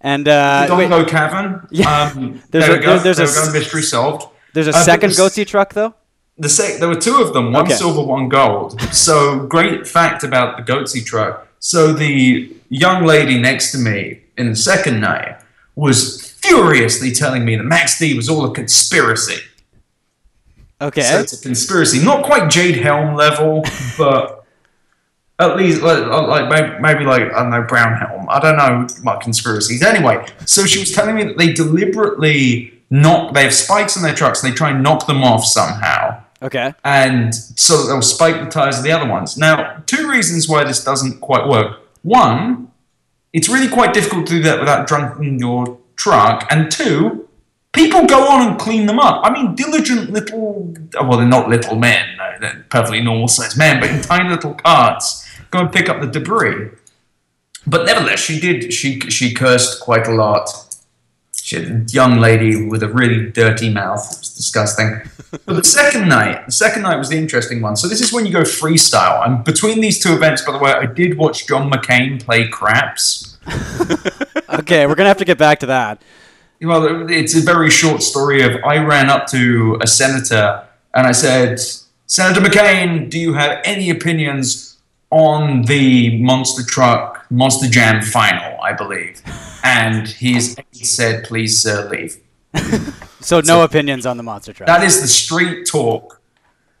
And 0.00 0.28
uh, 0.28 0.66
Don't 0.66 0.76
wait, 0.78 0.90
go 0.90 1.02
Cavern. 1.04 1.66
Yeah. 1.70 1.88
Um, 2.14 2.42
There's 2.50 2.66
there 2.66 2.76
a- 2.78 2.82
go. 2.82 2.98
there's 2.98 3.18
a 3.18 3.24
there 3.24 3.46
go. 3.46 3.52
mystery 3.52 3.80
solved. 3.82 4.26
there's 4.52 4.66
a 4.68 4.70
Uh, 4.76 4.82
second 4.84 5.10
this- 5.10 5.20
Goatse 5.20 5.46
truck 5.46 5.72
though. 5.72 5.94
The 6.36 6.48
sec- 6.48 6.78
there 6.80 6.88
were 6.88 6.96
two 7.00 7.22
of 7.22 7.32
them, 7.32 7.52
one 7.52 7.64
Okay. 7.64 7.74
silver, 7.74 8.02
one 8.02 8.28
gold. 8.28 8.78
So 8.92 9.46
great 9.46 9.86
fact 9.86 10.24
about 10.24 10.56
the 10.56 10.62
Goatse 10.72 11.02
truck. 11.06 11.46
So 11.60 11.92
the 11.92 12.54
young 12.68 13.04
lady 13.06 13.38
next 13.40 13.70
to 13.72 13.78
me 13.78 14.20
in 14.36 14.50
the 14.50 14.56
second 14.56 15.00
night 15.00 15.38
was 15.76 16.30
furiously 16.32 17.10
telling 17.10 17.44
me 17.44 17.56
that 17.56 17.64
Max 17.64 17.98
D 17.98 18.14
was 18.16 18.28
all 18.28 18.44
a 18.44 18.54
conspiracy. 18.54 19.42
Okay. 20.80 21.02
So 21.02 21.20
it's 21.20 21.32
a 21.32 21.42
conspiracy, 21.42 22.04
not 22.04 22.24
quite 22.24 22.50
Jade 22.50 22.76
Helm 22.76 23.14
level, 23.14 23.64
but 23.98 24.44
at 25.38 25.56
least 25.56 25.82
like, 25.82 26.06
like 26.06 26.48
maybe, 26.48 26.80
maybe 26.80 27.04
like 27.04 27.32
I 27.32 27.42
don't 27.42 27.50
know 27.50 27.62
Brown 27.62 27.96
Helm. 27.96 28.26
I 28.28 28.40
don't 28.40 28.56
know 28.56 28.86
what 29.02 29.20
conspiracies. 29.20 29.82
Anyway, 29.82 30.26
so 30.46 30.64
she 30.66 30.78
was 30.78 30.92
telling 30.92 31.16
me 31.16 31.24
that 31.24 31.38
they 31.38 31.52
deliberately 31.52 32.72
knock. 32.90 33.34
They 33.34 33.42
have 33.44 33.54
spikes 33.54 33.96
in 33.96 34.02
their 34.02 34.14
trucks. 34.14 34.42
and 34.42 34.52
They 34.52 34.56
try 34.56 34.70
and 34.70 34.82
knock 34.82 35.06
them 35.06 35.22
off 35.24 35.44
somehow, 35.44 36.22
okay. 36.42 36.74
and 36.84 37.34
so 37.34 37.86
they'll 37.86 38.02
spike 38.02 38.44
the 38.44 38.50
tires 38.50 38.78
of 38.78 38.84
the 38.84 38.92
other 38.92 39.08
ones. 39.10 39.36
Now, 39.36 39.82
two 39.86 40.08
reasons 40.08 40.48
why 40.48 40.64
this 40.64 40.84
doesn't 40.84 41.20
quite 41.20 41.48
work. 41.48 41.80
One, 42.02 42.70
it's 43.34 43.48
really 43.48 43.68
quite 43.68 43.92
difficult 43.92 44.26
to 44.28 44.34
do 44.34 44.42
that 44.42 44.60
without 44.60 44.86
drunking 44.86 45.40
your 45.40 45.76
truck, 45.96 46.46
and 46.50 46.70
two, 46.70 47.28
people 47.72 48.06
go 48.06 48.28
on 48.28 48.48
and 48.48 48.58
clean 48.58 48.86
them 48.86 49.00
up. 49.00 49.26
I 49.26 49.32
mean, 49.32 49.56
diligent 49.56 50.10
little, 50.10 50.72
well, 50.94 51.18
they're 51.18 51.26
not 51.26 51.48
little 51.48 51.74
men, 51.74 52.16
no, 52.16 52.36
they're 52.40 52.64
perfectly 52.70 53.02
normal 53.02 53.26
sized 53.26 53.58
men, 53.58 53.80
but 53.80 53.90
in 53.90 54.00
tiny 54.00 54.30
little 54.30 54.54
carts, 54.54 55.28
go 55.50 55.58
and 55.58 55.72
pick 55.72 55.88
up 55.88 56.00
the 56.00 56.06
debris. 56.06 56.70
But 57.66 57.86
nevertheless, 57.86 58.20
she 58.20 58.38
did, 58.38 58.72
she, 58.72 59.00
she 59.00 59.34
cursed 59.34 59.80
quite 59.80 60.06
a 60.06 60.12
lot. 60.12 60.63
Young 61.90 62.18
lady 62.18 62.66
with 62.66 62.82
a 62.82 62.88
really 62.88 63.30
dirty 63.30 63.70
mouth. 63.70 64.04
It 64.04 64.18
was 64.18 64.34
disgusting. 64.34 65.02
But 65.30 65.56
the 65.56 65.64
second 65.64 66.08
night, 66.08 66.46
the 66.46 66.52
second 66.52 66.82
night 66.82 66.96
was 66.96 67.08
the 67.08 67.16
interesting 67.16 67.60
one. 67.60 67.76
So 67.76 67.88
this 67.88 68.00
is 68.00 68.12
when 68.12 68.26
you 68.26 68.32
go 68.32 68.42
freestyle. 68.42 69.26
And 69.26 69.44
between 69.44 69.80
these 69.80 70.02
two 70.02 70.14
events, 70.14 70.42
by 70.42 70.52
the 70.52 70.58
way, 70.58 70.72
I 70.72 70.86
did 70.86 71.18
watch 71.18 71.46
John 71.46 71.70
McCain 71.70 72.22
play 72.22 72.48
craps. 72.48 73.36
Okay, 74.54 74.86
we're 74.86 74.94
gonna 74.94 75.08
have 75.08 75.18
to 75.18 75.24
get 75.24 75.38
back 75.38 75.58
to 75.60 75.66
that. 75.66 76.00
Well, 76.62 77.10
it's 77.10 77.36
a 77.36 77.40
very 77.40 77.70
short 77.70 78.02
story 78.02 78.42
of 78.42 78.62
I 78.64 78.78
ran 78.78 79.10
up 79.10 79.26
to 79.28 79.78
a 79.82 79.86
senator 79.86 80.64
and 80.94 81.06
I 81.06 81.12
said, 81.12 81.58
Senator 82.06 82.40
McCain, 82.40 83.10
do 83.10 83.18
you 83.18 83.34
have 83.34 83.60
any 83.64 83.90
opinions 83.90 84.78
on 85.10 85.62
the 85.62 86.22
Monster 86.22 86.62
Truck 86.62 87.13
Monster 87.30 87.68
Jam 87.68 88.02
final? 88.02 88.60
I 88.60 88.72
believe. 88.72 89.22
And 89.62 90.08
he's, 90.08 90.56
he 90.72 90.84
said, 90.84 91.24
please, 91.24 91.58
sir, 91.58 91.88
leave. 91.88 92.18
So 93.24 93.40
no 93.40 93.64
opinions 93.64 94.04
on 94.04 94.18
the 94.18 94.22
monster 94.22 94.52
truck. 94.52 94.66
That 94.66 94.82
is 94.82 95.00
the 95.00 95.08
straight 95.08 95.66
talk 95.66 96.20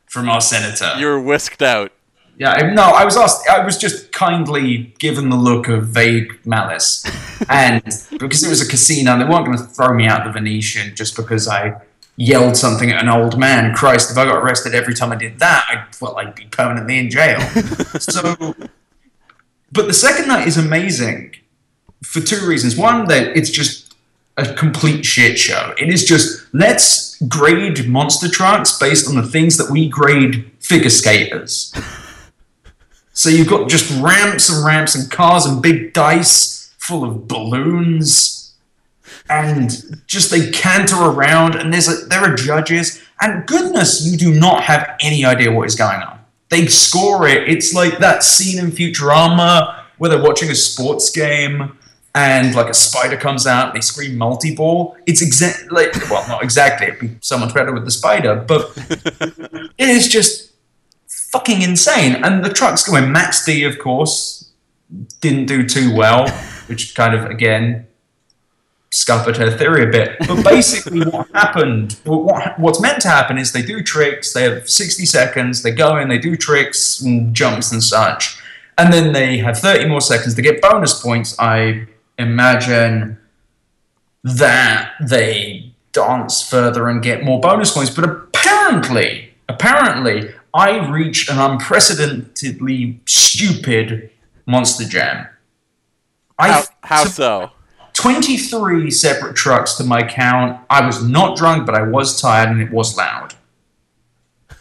from 0.04 0.28
our 0.28 0.42
senator. 0.42 0.92
You're 0.98 1.18
whisked 1.18 1.62
out. 1.62 1.90
Yeah, 2.36 2.72
no, 2.74 2.82
I 2.82 3.04
was 3.04 3.16
asked. 3.16 3.48
I 3.48 3.64
was 3.64 3.78
just 3.78 4.12
kindly 4.12 4.94
given 4.98 5.30
the 5.30 5.36
look 5.36 5.68
of 5.68 5.86
vague 5.86 6.38
malice, 6.44 7.04
and 7.48 7.82
because 8.18 8.42
it 8.42 8.50
was 8.50 8.60
a 8.60 8.68
casino, 8.68 9.16
they 9.16 9.24
weren't 9.24 9.46
going 9.46 9.56
to 9.56 9.64
throw 9.64 9.94
me 9.94 10.06
out 10.06 10.24
the 10.24 10.32
Venetian 10.32 10.94
just 10.94 11.16
because 11.16 11.48
I 11.48 11.80
yelled 12.16 12.56
something 12.56 12.90
at 12.90 13.02
an 13.02 13.08
old 13.08 13.38
man. 13.38 13.74
Christ, 13.74 14.10
if 14.10 14.18
I 14.18 14.24
got 14.24 14.42
arrested 14.42 14.74
every 14.74 14.94
time 14.94 15.12
I 15.12 15.16
did 15.16 15.38
that, 15.38 15.64
I 15.68 15.86
well, 16.00 16.18
I'd 16.18 16.34
be 16.34 16.44
permanently 16.46 16.98
in 16.98 17.08
jail. 17.08 17.40
so, 18.00 18.54
but 19.74 19.86
the 19.86 19.92
second 19.92 20.28
night 20.28 20.46
is 20.46 20.56
amazing 20.56 21.34
for 22.02 22.20
two 22.20 22.46
reasons. 22.46 22.76
One, 22.76 23.06
that 23.08 23.36
it's 23.36 23.50
just 23.50 23.94
a 24.36 24.54
complete 24.54 25.04
shit 25.04 25.38
show. 25.38 25.74
It 25.78 25.88
is 25.88 26.04
just 26.04 26.46
let's 26.54 27.20
grade 27.22 27.88
monster 27.88 28.28
trucks 28.28 28.78
based 28.78 29.08
on 29.08 29.16
the 29.16 29.26
things 29.26 29.56
that 29.58 29.70
we 29.70 29.88
grade 29.88 30.50
figure 30.60 30.90
skaters. 30.90 31.74
So 33.16 33.28
you've 33.28 33.48
got 33.48 33.70
just 33.70 33.88
ramps 34.02 34.50
and 34.50 34.64
ramps 34.64 34.96
and 34.96 35.08
cars 35.08 35.46
and 35.46 35.62
big 35.62 35.92
dice 35.92 36.74
full 36.78 37.04
of 37.04 37.28
balloons, 37.28 38.54
and 39.30 40.02
just 40.08 40.32
they 40.32 40.50
canter 40.50 40.96
around. 40.96 41.54
And 41.54 41.72
there's 41.72 41.88
a, 41.88 42.06
there 42.06 42.20
are 42.20 42.34
judges, 42.34 43.00
and 43.20 43.46
goodness, 43.46 44.04
you 44.04 44.18
do 44.18 44.34
not 44.34 44.64
have 44.64 44.96
any 45.00 45.24
idea 45.24 45.52
what 45.52 45.66
is 45.68 45.76
going 45.76 46.02
on. 46.02 46.13
They 46.50 46.66
score 46.66 47.26
it. 47.26 47.48
It's 47.48 47.74
like 47.74 47.98
that 47.98 48.22
scene 48.22 48.58
in 48.58 48.70
Futurama 48.70 49.82
where 49.98 50.10
they're 50.10 50.22
watching 50.22 50.50
a 50.50 50.54
sports 50.54 51.10
game 51.10 51.78
and 52.14 52.54
like 52.54 52.68
a 52.68 52.74
spider 52.74 53.16
comes 53.16 53.46
out 53.46 53.68
and 53.68 53.76
they 53.76 53.80
scream 53.80 54.16
multi-ball. 54.16 54.96
It's 55.06 55.20
exact 55.20 55.72
like 55.72 55.92
well, 56.10 56.26
not 56.28 56.42
exactly. 56.42 56.88
It'd 56.88 57.00
be 57.00 57.16
so 57.20 57.38
much 57.38 57.52
better 57.54 57.72
with 57.72 57.84
the 57.84 57.90
spider, 57.90 58.36
but 58.36 58.72
it 59.78 59.88
is 59.88 60.08
just 60.08 60.52
fucking 61.08 61.62
insane. 61.62 62.22
And 62.24 62.44
the 62.44 62.50
truck's 62.52 62.88
going. 62.88 63.10
Max 63.10 63.44
D, 63.44 63.64
of 63.64 63.78
course, 63.78 64.52
didn't 65.20 65.46
do 65.46 65.66
too 65.66 65.94
well, 65.94 66.28
which 66.68 66.94
kind 66.94 67.14
of 67.14 67.28
again 67.28 67.86
scuppered 68.94 69.36
her 69.36 69.50
theory 69.50 69.82
a 69.82 69.86
bit. 69.88 70.16
But 70.20 70.44
basically, 70.48 71.04
what 71.04 71.28
happened, 71.34 71.98
what, 72.04 72.58
what's 72.58 72.80
meant 72.80 73.02
to 73.02 73.08
happen 73.08 73.38
is 73.38 73.52
they 73.52 73.62
do 73.62 73.82
tricks. 73.82 74.32
They 74.32 74.44
have 74.44 74.70
60 74.70 75.04
seconds. 75.04 75.62
They 75.62 75.72
go 75.72 75.96
in, 75.96 76.08
they 76.08 76.18
do 76.18 76.36
tricks 76.36 77.00
and 77.00 77.34
jumps 77.34 77.72
and 77.72 77.82
such. 77.82 78.40
And 78.78 78.92
then 78.92 79.12
they 79.12 79.38
have 79.38 79.58
30 79.58 79.88
more 79.88 80.00
seconds 80.00 80.34
to 80.36 80.42
get 80.42 80.62
bonus 80.62 81.00
points. 81.02 81.36
I 81.38 81.86
imagine 82.18 83.18
that 84.22 84.92
they 85.00 85.72
dance 85.92 86.48
further 86.48 86.88
and 86.88 87.02
get 87.02 87.24
more 87.24 87.40
bonus 87.40 87.72
points. 87.72 87.90
But 87.90 88.04
apparently, 88.04 89.34
apparently, 89.48 90.30
I 90.54 90.88
reached 90.88 91.28
an 91.30 91.38
unprecedentedly 91.38 93.00
stupid 93.06 94.10
Monster 94.46 94.84
Jam. 94.84 95.26
I 96.38 96.48
How, 96.50 96.64
how 96.82 97.04
so? 97.04 97.50
23 98.04 98.90
separate 98.90 99.34
trucks 99.34 99.76
to 99.76 99.82
my 99.82 100.02
count. 100.02 100.60
I 100.68 100.84
was 100.84 101.02
not 101.02 101.38
drunk, 101.38 101.64
but 101.64 101.74
I 101.74 101.80
was 101.84 102.20
tired 102.20 102.50
and 102.50 102.60
it 102.60 102.70
was 102.70 102.98
loud. 102.98 103.32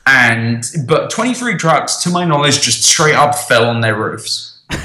And 0.06 0.64
but 0.88 1.10
23 1.10 1.58
trucks, 1.58 1.98
to 2.04 2.10
my 2.10 2.24
knowledge, 2.24 2.62
just 2.62 2.84
straight 2.84 3.16
up 3.16 3.36
fell 3.36 3.66
on 3.66 3.82
their 3.82 3.98
roofs. 3.98 4.62
and 4.70 4.80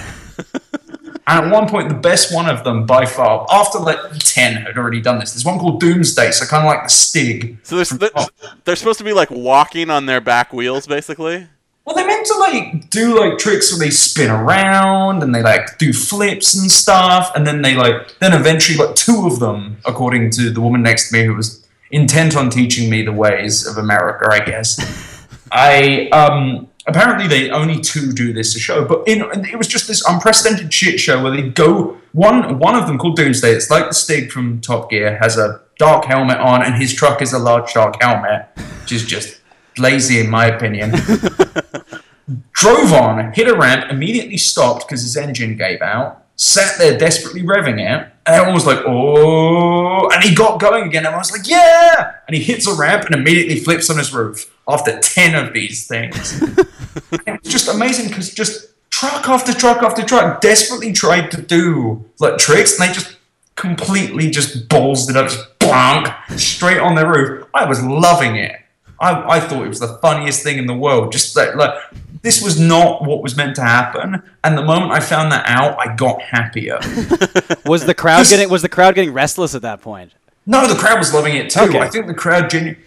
at 1.28 1.52
one 1.52 1.68
point, 1.68 1.88
the 1.88 1.94
best 1.94 2.34
one 2.34 2.50
of 2.50 2.64
them 2.64 2.84
by 2.84 3.06
far, 3.06 3.46
after 3.48 3.78
like 3.78 4.00
10 4.18 4.54
had 4.54 4.76
already 4.76 5.00
done 5.00 5.20
this, 5.20 5.34
there's 5.34 5.44
one 5.44 5.60
called 5.60 5.78
Doomsday, 5.78 6.32
so 6.32 6.44
kind 6.44 6.64
of 6.64 6.66
like 6.66 6.82
the 6.82 6.88
Stig. 6.88 7.58
So 7.62 7.76
there's, 7.76 7.90
they're, 7.90 8.10
oh. 8.16 8.26
they're 8.64 8.74
supposed 8.74 8.98
to 8.98 9.04
be 9.04 9.12
like 9.12 9.30
walking 9.30 9.88
on 9.88 10.06
their 10.06 10.20
back 10.20 10.52
wheels, 10.52 10.88
basically. 10.88 11.46
Well, 11.88 11.96
they 11.96 12.06
meant 12.06 12.26
to 12.26 12.34
like 12.34 12.90
do 12.90 13.18
like 13.18 13.38
tricks 13.38 13.72
where 13.72 13.78
they 13.78 13.88
spin 13.88 14.30
around 14.30 15.22
and 15.22 15.34
they 15.34 15.42
like 15.42 15.78
do 15.78 15.94
flips 15.94 16.54
and 16.54 16.70
stuff, 16.70 17.32
and 17.34 17.46
then 17.46 17.62
they 17.62 17.74
like 17.74 18.18
then 18.18 18.34
eventually 18.34 18.76
like 18.76 18.94
two 18.94 19.26
of 19.26 19.40
them, 19.40 19.78
according 19.86 20.28
to 20.32 20.50
the 20.50 20.60
woman 20.60 20.82
next 20.82 21.08
to 21.08 21.16
me 21.16 21.24
who 21.24 21.34
was 21.34 21.66
intent 21.90 22.36
on 22.36 22.50
teaching 22.50 22.90
me 22.90 23.00
the 23.00 23.12
ways 23.12 23.66
of 23.66 23.78
America, 23.78 24.28
I 24.30 24.40
guess. 24.40 25.26
I 25.50 26.10
um 26.10 26.68
apparently 26.86 27.26
they 27.26 27.48
only 27.48 27.80
two 27.80 28.12
do 28.12 28.34
this 28.34 28.54
a 28.54 28.58
show, 28.58 28.84
but 28.84 29.08
in 29.08 29.22
it 29.46 29.56
was 29.56 29.66
just 29.66 29.88
this 29.88 30.06
unprecedented 30.06 30.74
shit 30.74 31.00
show 31.00 31.22
where 31.22 31.32
they 31.34 31.48
go 31.48 31.96
one 32.12 32.58
one 32.58 32.74
of 32.74 32.86
them 32.86 32.98
called 32.98 33.16
Doomsday. 33.16 33.52
It's 33.52 33.70
like 33.70 33.88
the 33.88 33.94
Stig 33.94 34.30
from 34.30 34.60
Top 34.60 34.90
Gear 34.90 35.16
has 35.22 35.38
a 35.38 35.62
dark 35.78 36.04
helmet 36.04 36.36
on, 36.36 36.62
and 36.62 36.74
his 36.74 36.92
truck 36.92 37.22
is 37.22 37.32
a 37.32 37.38
large 37.38 37.72
dark 37.72 37.94
helmet, 38.02 38.46
which 38.82 38.92
is 38.92 39.06
just 39.06 39.37
lazy 39.78 40.20
in 40.20 40.30
my 40.30 40.46
opinion. 40.46 40.90
Drove 42.52 42.92
on, 42.92 43.32
hit 43.32 43.48
a 43.48 43.56
ramp, 43.56 43.90
immediately 43.90 44.36
stopped 44.36 44.86
because 44.86 45.02
his 45.02 45.16
engine 45.16 45.56
gave 45.56 45.80
out. 45.80 46.24
Sat 46.36 46.78
there 46.78 46.96
desperately 46.98 47.42
revving 47.42 47.80
it, 47.80 48.12
and 48.26 48.36
everyone 48.36 48.54
was 48.54 48.66
like, 48.66 48.78
"Oh!" 48.86 50.08
And 50.10 50.22
he 50.22 50.34
got 50.34 50.60
going 50.60 50.84
again, 50.86 51.04
and 51.06 51.14
I 51.14 51.18
was 51.18 51.32
like, 51.32 51.48
"Yeah!" 51.48 52.12
And 52.26 52.36
he 52.36 52.42
hits 52.42 52.66
a 52.68 52.74
ramp 52.74 53.06
and 53.06 53.14
immediately 53.14 53.58
flips 53.58 53.90
on 53.90 53.98
his 53.98 54.12
roof. 54.12 54.52
after 54.68 54.98
10 54.98 55.34
of 55.34 55.54
these 55.54 55.86
things. 55.86 56.42
it 57.12 57.42
was 57.42 57.52
just 57.52 57.68
amazing 57.68 58.08
because 58.08 58.32
just 58.34 58.68
truck 58.90 59.28
after 59.28 59.52
truck 59.52 59.82
after 59.82 60.02
truck 60.02 60.40
desperately 60.40 60.92
tried 60.92 61.30
to 61.30 61.40
do 61.40 62.04
like 62.20 62.36
tricks 62.36 62.78
and 62.78 62.88
they 62.88 62.92
just 62.92 63.16
completely 63.58 64.30
just 64.30 64.68
balls 64.68 65.08
it 65.10 65.16
up, 65.16 65.28
just 65.28 65.58
bonk, 65.58 66.14
straight 66.38 66.78
on 66.78 66.94
their 66.94 67.10
roof. 67.10 67.46
I 67.54 67.64
was 67.64 67.82
loving 67.82 68.36
it. 68.36 68.56
I, 69.00 69.36
I 69.36 69.40
thought 69.40 69.64
it 69.64 69.68
was 69.68 69.80
the 69.80 69.98
funniest 69.98 70.42
thing 70.42 70.58
in 70.58 70.66
the 70.66 70.74
world. 70.74 71.12
Just 71.12 71.36
like, 71.36 71.54
like 71.54 71.78
this 72.22 72.42
was 72.42 72.58
not 72.58 73.04
what 73.04 73.22
was 73.22 73.36
meant 73.36 73.56
to 73.56 73.62
happen. 73.62 74.22
And 74.42 74.58
the 74.58 74.62
moment 74.62 74.92
I 74.92 75.00
found 75.00 75.30
that 75.32 75.44
out, 75.46 75.78
I 75.78 75.94
got 75.94 76.20
happier. 76.20 76.78
Was 77.64 77.84
the 77.84 77.94
crowd 77.94 78.26
getting 78.26 78.48
was 78.48 78.62
the 78.62 78.68
crowd 78.68 78.94
getting 78.94 79.12
restless 79.12 79.54
at 79.54 79.62
that 79.62 79.82
point? 79.82 80.12
No, 80.46 80.66
the 80.66 80.74
crowd 80.74 80.98
was 80.98 81.12
loving 81.12 81.36
it 81.36 81.50
too. 81.50 81.60
Okay. 81.60 81.78
I 81.78 81.88
think 81.88 82.06
the 82.06 82.14
crowd 82.14 82.48
genuinely. 82.48 82.82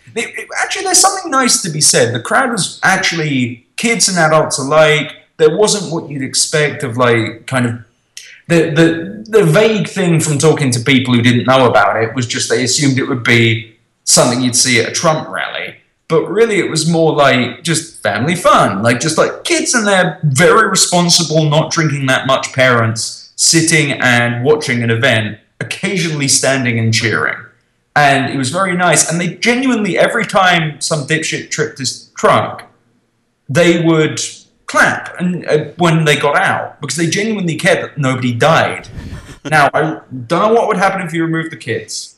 Actually, 0.59 0.85
there's 0.85 0.97
something 0.97 1.29
nice 1.29 1.61
to 1.61 1.69
be 1.69 1.79
said. 1.79 2.15
The 2.15 2.19
crowd 2.19 2.51
was 2.51 2.79
actually 2.81 3.67
kids 3.75 4.09
and 4.09 4.17
adults 4.17 4.57
alike. 4.57 5.15
There 5.37 5.55
wasn't 5.55 5.93
what 5.93 6.09
you'd 6.09 6.23
expect 6.23 6.83
of 6.83 6.97
like 6.97 7.45
kind 7.45 7.65
of 7.67 7.85
the 8.47 8.71
the 8.71 9.39
the 9.39 9.43
vague 9.43 9.87
thing 9.87 10.19
from 10.19 10.39
talking 10.39 10.71
to 10.71 10.79
people 10.79 11.13
who 11.13 11.21
didn't 11.21 11.45
know 11.45 11.69
about 11.69 12.01
it 12.01 12.15
was 12.15 12.25
just 12.25 12.49
they 12.49 12.63
assumed 12.63 12.97
it 12.97 13.07
would 13.07 13.23
be 13.23 13.77
something 14.03 14.41
you'd 14.41 14.55
see 14.55 14.81
at 14.81 14.89
a 14.89 14.91
Trump 14.91 15.29
rally. 15.29 15.75
But 16.11 16.29
really, 16.29 16.59
it 16.59 16.69
was 16.69 16.87
more 16.87 17.13
like 17.13 17.63
just 17.63 18.03
family 18.03 18.35
fun, 18.35 18.83
like 18.83 18.99
just 18.99 19.17
like 19.17 19.43
kids 19.43 19.73
and 19.73 19.87
their 19.87 20.19
very 20.21 20.69
responsible, 20.69 21.49
not 21.49 21.71
drinking 21.71 22.05
that 22.05 22.27
much 22.27 22.53
parents 22.53 23.33
sitting 23.35 23.93
and 23.93 24.43
watching 24.43 24.83
an 24.83 24.91
event, 24.91 25.39
occasionally 25.59 26.27
standing 26.27 26.77
and 26.77 26.93
cheering 26.93 27.37
and 27.95 28.33
it 28.33 28.37
was 28.37 28.49
very 28.49 28.75
nice. 28.75 29.09
And 29.09 29.19
they 29.19 29.35
genuinely, 29.35 29.97
every 29.97 30.25
time 30.25 30.79
some 30.79 31.07
dipshit 31.07 31.49
tripped 31.49 31.79
his 31.79 32.09
trunk, 32.15 32.63
they 33.49 33.83
would 33.83 34.19
clap 34.65 35.19
and 35.19 35.45
uh, 35.47 35.65
when 35.77 36.05
they 36.05 36.15
got 36.15 36.37
out 36.37 36.79
because 36.79 36.95
they 36.95 37.09
genuinely 37.09 37.57
cared 37.57 37.83
that 37.83 37.97
nobody 37.97 38.33
died. 38.33 38.87
now 39.51 39.69
I 39.73 39.99
don't 40.27 40.29
know 40.29 40.53
what 40.53 40.67
would 40.67 40.77
happen 40.77 41.05
if 41.05 41.13
you 41.13 41.23
removed 41.23 41.51
the 41.51 41.57
kids. 41.57 42.10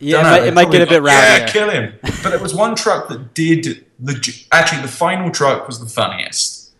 Yeah, 0.00 0.16
Don't 0.16 0.20
it 0.20 0.24
know, 0.24 0.30
might, 0.30 0.48
it 0.48 0.54
might 0.54 0.70
get 0.70 0.82
a 0.82 0.86
probably 0.86 0.96
bit 0.96 1.02
go, 1.02 1.06
Yeah, 1.10 1.46
kill 1.46 1.70
him. 1.70 1.94
But 2.22 2.32
it 2.32 2.40
was 2.40 2.54
one 2.54 2.74
truck 2.74 3.08
that 3.08 3.34
did 3.34 3.84
the 3.98 4.44
actually 4.50 4.82
the 4.82 4.88
final 4.88 5.30
truck 5.30 5.66
was 5.66 5.78
the 5.78 5.86
funniest. 5.86 6.72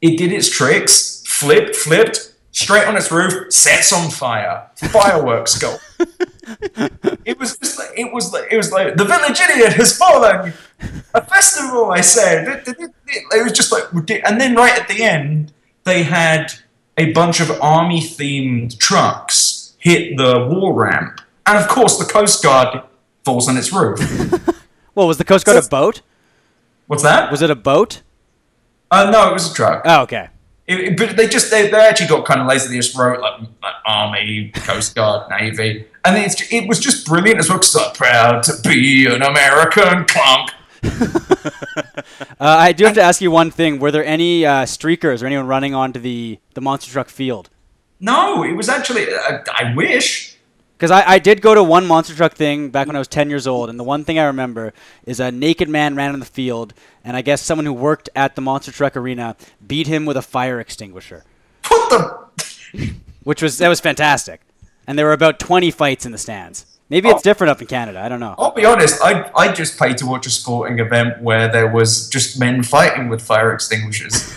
It 0.00 0.16
did 0.16 0.32
its 0.32 0.50
tricks, 0.50 1.22
flipped, 1.26 1.76
flipped, 1.76 2.34
straight 2.52 2.86
on 2.86 2.96
its 2.96 3.10
roof, 3.12 3.52
sets 3.52 3.92
on 3.92 4.10
fire, 4.10 4.70
fireworks 4.76 5.58
go. 5.58 5.76
it 7.24 7.38
was 7.38 7.58
just 7.58 7.78
like 7.78 7.90
it 7.96 8.12
was 8.12 8.32
like 8.32 8.50
it 8.50 8.56
was 8.56 8.72
like 8.72 8.96
the 8.96 9.04
village 9.04 9.40
idiot 9.40 9.74
has 9.74 9.96
fallen. 9.96 10.52
A 11.14 11.24
festival, 11.24 11.90
I 11.90 12.00
said. 12.00 12.48
It, 12.48 12.68
it, 12.68 12.90
it, 13.08 13.22
it 13.30 13.44
was 13.44 13.52
just 13.52 13.72
like 13.72 13.84
and 13.92 14.40
then 14.40 14.54
right 14.54 14.78
at 14.78 14.88
the 14.88 15.02
end 15.02 15.52
they 15.84 16.02
had 16.02 16.52
a 16.96 17.12
bunch 17.12 17.40
of 17.40 17.50
army 17.60 18.00
themed 18.00 18.78
trucks 18.78 19.74
hit 19.78 20.16
the 20.16 20.46
war 20.50 20.72
ramp, 20.72 21.20
and 21.46 21.58
of 21.58 21.68
course 21.68 21.98
the 21.98 22.04
Coast 22.04 22.42
Guard 22.42 22.82
falls 23.24 23.48
on 23.48 23.56
its 23.56 23.72
roof. 23.72 24.00
Well, 24.96 25.08
was 25.08 25.18
the 25.18 25.24
Coast 25.24 25.44
Guard 25.44 25.58
a 25.62 25.68
boat? 25.68 26.02
What's 26.86 27.02
that? 27.02 27.28
Was 27.32 27.42
it 27.42 27.50
a 27.50 27.56
boat? 27.56 28.02
Uh, 28.92 29.10
no, 29.10 29.28
it 29.28 29.32
was 29.32 29.50
a 29.50 29.52
truck. 29.54 29.82
Oh, 29.84 30.02
okay. 30.02 30.28
It, 30.68 30.78
it- 30.80 30.96
but 30.96 31.16
they 31.16 31.26
just 31.26 31.50
they, 31.50 31.68
they 31.68 31.76
actually 31.80 32.06
got 32.06 32.24
kind 32.24 32.40
of 32.40 32.46
lazy. 32.46 32.68
They 32.68 32.76
just 32.76 32.96
wrote 32.96 33.20
like, 33.20 33.40
like 33.40 33.74
Army, 33.84 34.52
Coast 34.54 34.94
Guard, 34.94 35.28
Navy, 35.40 35.84
and 36.04 36.16
it's, 36.16 36.40
it 36.52 36.68
was 36.68 36.78
just 36.78 37.06
brilliant 37.06 37.40
as 37.40 37.48
well. 37.48 37.58
Because 37.58 37.74
like, 37.74 37.94
proud 37.94 38.44
to 38.44 38.52
be 38.62 39.06
an 39.06 39.22
American 39.22 40.04
clunk. 40.04 40.50
Uh, 42.40 42.46
I 42.60 42.72
do 42.72 42.84
have 42.84 42.94
to 42.94 43.02
ask 43.02 43.20
you 43.20 43.30
one 43.30 43.50
thing. 43.50 43.78
Were 43.78 43.90
there 43.90 44.04
any 44.04 44.44
uh, 44.44 44.64
streakers 44.64 45.22
or 45.22 45.26
anyone 45.26 45.46
running 45.46 45.74
onto 45.74 45.98
the, 45.98 46.38
the 46.54 46.60
monster 46.60 46.90
truck 46.92 47.08
field? 47.08 47.48
No, 48.00 48.44
it 48.44 48.52
was 48.52 48.68
actually. 48.68 49.06
I, 49.12 49.40
I 49.52 49.74
wish. 49.74 50.33
Because 50.76 50.90
I, 50.90 51.12
I 51.12 51.18
did 51.18 51.40
go 51.40 51.54
to 51.54 51.62
one 51.62 51.86
monster 51.86 52.14
truck 52.14 52.34
thing 52.34 52.70
back 52.70 52.86
when 52.86 52.96
I 52.96 52.98
was 52.98 53.08
10 53.08 53.30
years 53.30 53.46
old, 53.46 53.70
and 53.70 53.78
the 53.78 53.84
one 53.84 54.04
thing 54.04 54.18
I 54.18 54.24
remember 54.24 54.72
is 55.06 55.20
a 55.20 55.30
naked 55.30 55.68
man 55.68 55.94
ran 55.94 56.12
in 56.14 56.20
the 56.20 56.26
field, 56.26 56.74
and 57.04 57.16
I 57.16 57.22
guess 57.22 57.40
someone 57.40 57.64
who 57.64 57.72
worked 57.72 58.10
at 58.16 58.34
the 58.34 58.40
monster 58.40 58.72
truck 58.72 58.96
arena 58.96 59.36
beat 59.64 59.86
him 59.86 60.04
with 60.04 60.16
a 60.16 60.22
fire 60.22 60.60
extinguisher. 60.60 61.24
What 61.68 61.90
the? 61.90 62.90
Which 63.22 63.40
was 63.40 63.58
that 63.58 63.68
was 63.68 63.80
fantastic, 63.80 64.40
and 64.86 64.98
there 64.98 65.06
were 65.06 65.12
about 65.12 65.38
20 65.38 65.70
fights 65.70 66.04
in 66.04 66.12
the 66.12 66.18
stands. 66.18 66.66
Maybe 66.90 67.08
it's 67.08 67.20
oh. 67.20 67.22
different 67.22 67.50
up 67.50 67.60
in 67.62 67.66
Canada. 67.66 68.00
I 68.00 68.08
don't 68.08 68.20
know. 68.20 68.34
I'll 68.36 68.50
be 68.50 68.66
honest. 68.66 69.00
I 69.02 69.30
I 69.34 69.52
just 69.52 69.78
paid 69.78 69.96
to 69.98 70.06
watch 70.06 70.26
a 70.26 70.30
sporting 70.30 70.78
event 70.78 71.22
where 71.22 71.48
there 71.48 71.68
was 71.68 72.08
just 72.10 72.38
men 72.38 72.62
fighting 72.62 73.08
with 73.08 73.22
fire 73.22 73.52
extinguishers. 73.52 74.34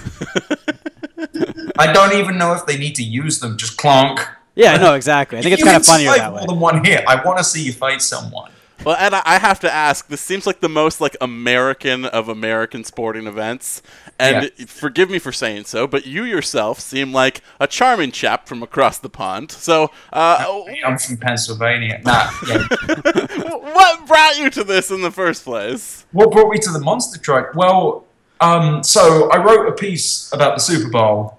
I 1.80 1.92
don't 1.92 2.14
even 2.14 2.38
know 2.38 2.54
if 2.54 2.66
they 2.66 2.78
need 2.78 2.96
to 2.96 3.04
use 3.04 3.40
them. 3.40 3.58
Just 3.58 3.78
clonk. 3.78 4.26
Yeah, 4.58 4.74
I 4.74 4.78
know 4.78 4.96
exactly. 4.96 5.38
I 5.38 5.42
think 5.42 5.54
it's 5.54 5.64
kind 5.64 5.78
of 5.78 5.86
funnier 5.86 6.10
that 6.10 6.34
way. 6.34 6.40
More 6.40 6.48
than 6.48 6.60
one 6.60 6.84
hit. 6.84 7.08
I 7.08 7.24
want 7.24 7.38
to 7.38 7.44
see 7.44 7.64
you 7.64 7.72
fight 7.72 8.02
someone. 8.02 8.52
Well, 8.84 8.96
and 9.00 9.16
I 9.16 9.22
I 9.26 9.40
have 9.40 9.60
to 9.62 9.72
ask, 9.74 10.08
this 10.08 10.22
seems 10.22 10.48
like 10.48 10.62
the 10.62 10.70
most 10.70 11.00
like 11.00 11.16
American 11.22 12.06
of 12.06 12.28
American 12.28 12.84
sporting 12.84 13.28
events. 13.28 13.82
And 14.20 14.52
forgive 14.68 15.12
me 15.12 15.20
for 15.20 15.32
saying 15.32 15.66
so, 15.66 15.86
but 15.86 16.08
you 16.08 16.24
yourself 16.24 16.80
seem 16.80 17.14
like 17.14 17.42
a 17.60 17.68
charming 17.68 18.12
chap 18.12 18.48
from 18.48 18.64
across 18.64 18.98
the 18.98 19.10
pond. 19.10 19.52
So, 19.52 19.92
uh, 20.12 20.64
I'm 20.84 20.98
from 20.98 21.18
Pennsylvania. 21.18 22.02
Nah, 22.04 22.32
yeah. 22.48 22.66
what 23.60 24.08
brought 24.08 24.40
you 24.40 24.50
to 24.50 24.64
this 24.64 24.90
in 24.90 25.02
the 25.02 25.12
first 25.12 25.44
place? 25.44 26.06
What 26.14 26.32
brought 26.32 26.50
me 26.50 26.58
to 26.58 26.72
the 26.72 26.80
monster 26.80 27.20
truck? 27.20 27.54
Well, 27.54 28.08
um, 28.40 28.84
so 28.84 29.30
I 29.30 29.38
wrote 29.38 29.68
a 29.68 29.74
piece 29.74 30.32
about 30.34 30.56
the 30.56 30.62
Super 30.62 30.90
Bowl 30.90 31.37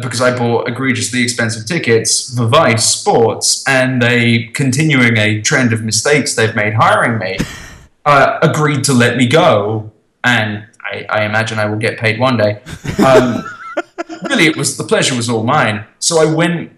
because 0.00 0.20
I 0.20 0.36
bought 0.36 0.68
egregiously 0.68 1.22
expensive 1.22 1.66
tickets 1.66 2.36
for 2.36 2.46
Vice 2.46 2.88
Sports, 2.88 3.64
and 3.66 4.00
they, 4.00 4.44
continuing 4.54 5.16
a 5.16 5.40
trend 5.42 5.72
of 5.72 5.82
mistakes 5.82 6.34
they've 6.34 6.54
made 6.54 6.74
hiring 6.74 7.18
me, 7.18 7.38
uh, 8.04 8.38
agreed 8.42 8.84
to 8.84 8.92
let 8.92 9.16
me 9.16 9.26
go, 9.26 9.92
and 10.24 10.66
I, 10.80 11.06
I 11.08 11.24
imagine 11.24 11.58
I 11.58 11.66
will 11.66 11.78
get 11.78 11.98
paid 11.98 12.18
one 12.18 12.36
day. 12.36 12.60
Um, 13.04 13.44
really, 14.28 14.46
it 14.46 14.56
was 14.56 14.76
the 14.76 14.84
pleasure 14.84 15.14
was 15.14 15.28
all 15.28 15.42
mine. 15.42 15.84
So 15.98 16.20
I 16.20 16.32
went 16.32 16.72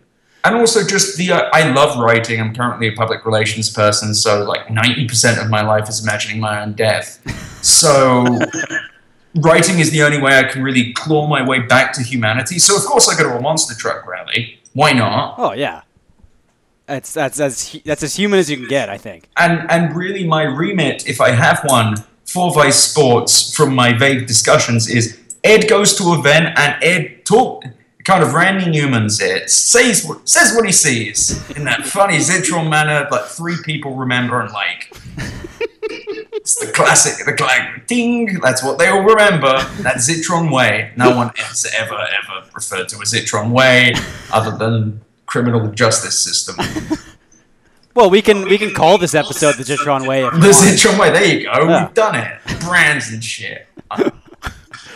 and 0.45 0.57
also 0.57 0.87
just 0.87 1.17
the 1.19 1.33
uh, 1.33 1.51
I 1.53 1.71
love 1.73 1.99
writing. 1.99 2.41
I'm 2.41 2.55
currently 2.55 2.89
a 2.89 2.93
public 2.93 3.25
relations 3.27 3.71
person, 3.71 4.15
so 4.15 4.45
like 4.45 4.67
90% 4.69 5.43
of 5.43 5.51
my 5.51 5.63
life 5.63 5.89
is 5.89 6.03
imagining 6.03 6.41
my 6.41 6.63
own 6.63 6.73
death. 6.73 7.21
So 7.65 8.39
writing 9.37 9.79
is 9.79 9.91
the 9.91 10.03
only 10.03 10.21
way 10.21 10.39
I 10.39 10.45
can 10.45 10.63
really 10.63 10.93
claw 10.93 11.27
my 11.27 11.47
way 11.47 11.61
back 11.61 11.93
to 11.95 12.03
humanity. 12.03 12.59
So 12.59 12.77
of 12.77 12.85
course 12.85 13.09
I 13.09 13.21
go 13.21 13.29
to 13.31 13.37
a 13.37 13.41
monster 13.41 13.75
truck 13.75 14.07
rally. 14.07 14.61
Why 14.75 14.93
not? 14.93 15.35
Oh 15.39 15.53
yeah, 15.53 15.83
that's 16.87 17.13
that's 17.13 17.41
as 17.41 17.81
that's 17.85 18.03
as 18.03 18.17
human 18.17 18.39
as 18.39 18.51
you 18.51 18.57
can 18.57 18.69
get. 18.69 18.89
I 18.89 18.99
think. 18.99 19.29
And 19.37 19.71
and 19.71 19.95
really 19.95 20.27
my 20.27 20.43
remit, 20.43 21.09
if 21.09 21.21
I 21.21 21.31
have 21.31 21.61
one 21.65 21.97
for 22.25 22.53
Vice 22.53 22.79
Sports 22.79 23.55
from 23.55 23.75
my 23.75 23.93
vague 23.97 24.27
discussions, 24.27 24.89
is 24.89 25.19
Ed 25.45 25.69
goes 25.69 25.95
to 25.97 26.05
a 26.05 26.19
event 26.19 26.59
and 26.59 26.83
Ed 26.83 27.25
talk 27.25 27.65
kind 28.09 28.23
of 28.23 28.33
Randy 28.33 28.71
Newman's 28.71 29.21
it 29.21 29.51
says 29.51 30.03
what 30.07 30.27
says 30.27 30.55
what 30.55 30.65
he 30.65 30.73
sees 30.73 31.47
in 31.51 31.65
that 31.65 31.85
funny 31.85 32.17
Zitron 32.17 32.71
manner 32.71 33.07
that 33.11 33.29
three 33.29 33.57
people 33.65 33.95
remember 33.95 34.41
and 34.41 34.51
like. 34.51 34.91
It's 36.41 36.55
the 36.65 36.73
classic, 36.73 37.27
the 37.27 37.33
clang, 37.35 37.83
ding. 37.87 38.39
That's 38.41 38.63
what 38.63 38.79
they 38.79 38.87
all 38.87 39.03
remember. 39.03 39.53
That 39.83 39.97
Zitron 39.97 40.51
way. 40.53 40.93
No 40.97 41.15
one 41.15 41.31
has 41.37 41.67
ever, 41.77 41.95
ever 41.95 42.47
referred 42.55 42.89
to 42.91 42.97
a 42.97 43.01
Zitron 43.05 43.51
way 43.51 43.93
other 44.33 44.57
than 44.57 45.03
criminal 45.27 45.69
justice 45.73 46.19
system. 46.19 46.57
Well, 47.95 48.09
we 48.11 48.23
can 48.23 48.45
we 48.49 48.57
can 48.59 48.73
call 48.73 48.97
this 48.97 49.15
episode 49.15 49.57
the 49.57 49.65
Jitron 49.65 50.07
way. 50.07 50.25
If 50.25 50.33
The 50.33 50.39
want. 50.39 50.55
Zitron 50.55 50.99
way. 51.01 51.11
There 51.11 51.27
you 51.27 51.45
go. 51.45 51.69
Yeah. 51.69 51.85
We've 51.87 51.95
done 51.95 52.15
it. 52.15 52.39
Brands 52.61 53.13
and 53.13 53.23
shit. 53.23 53.67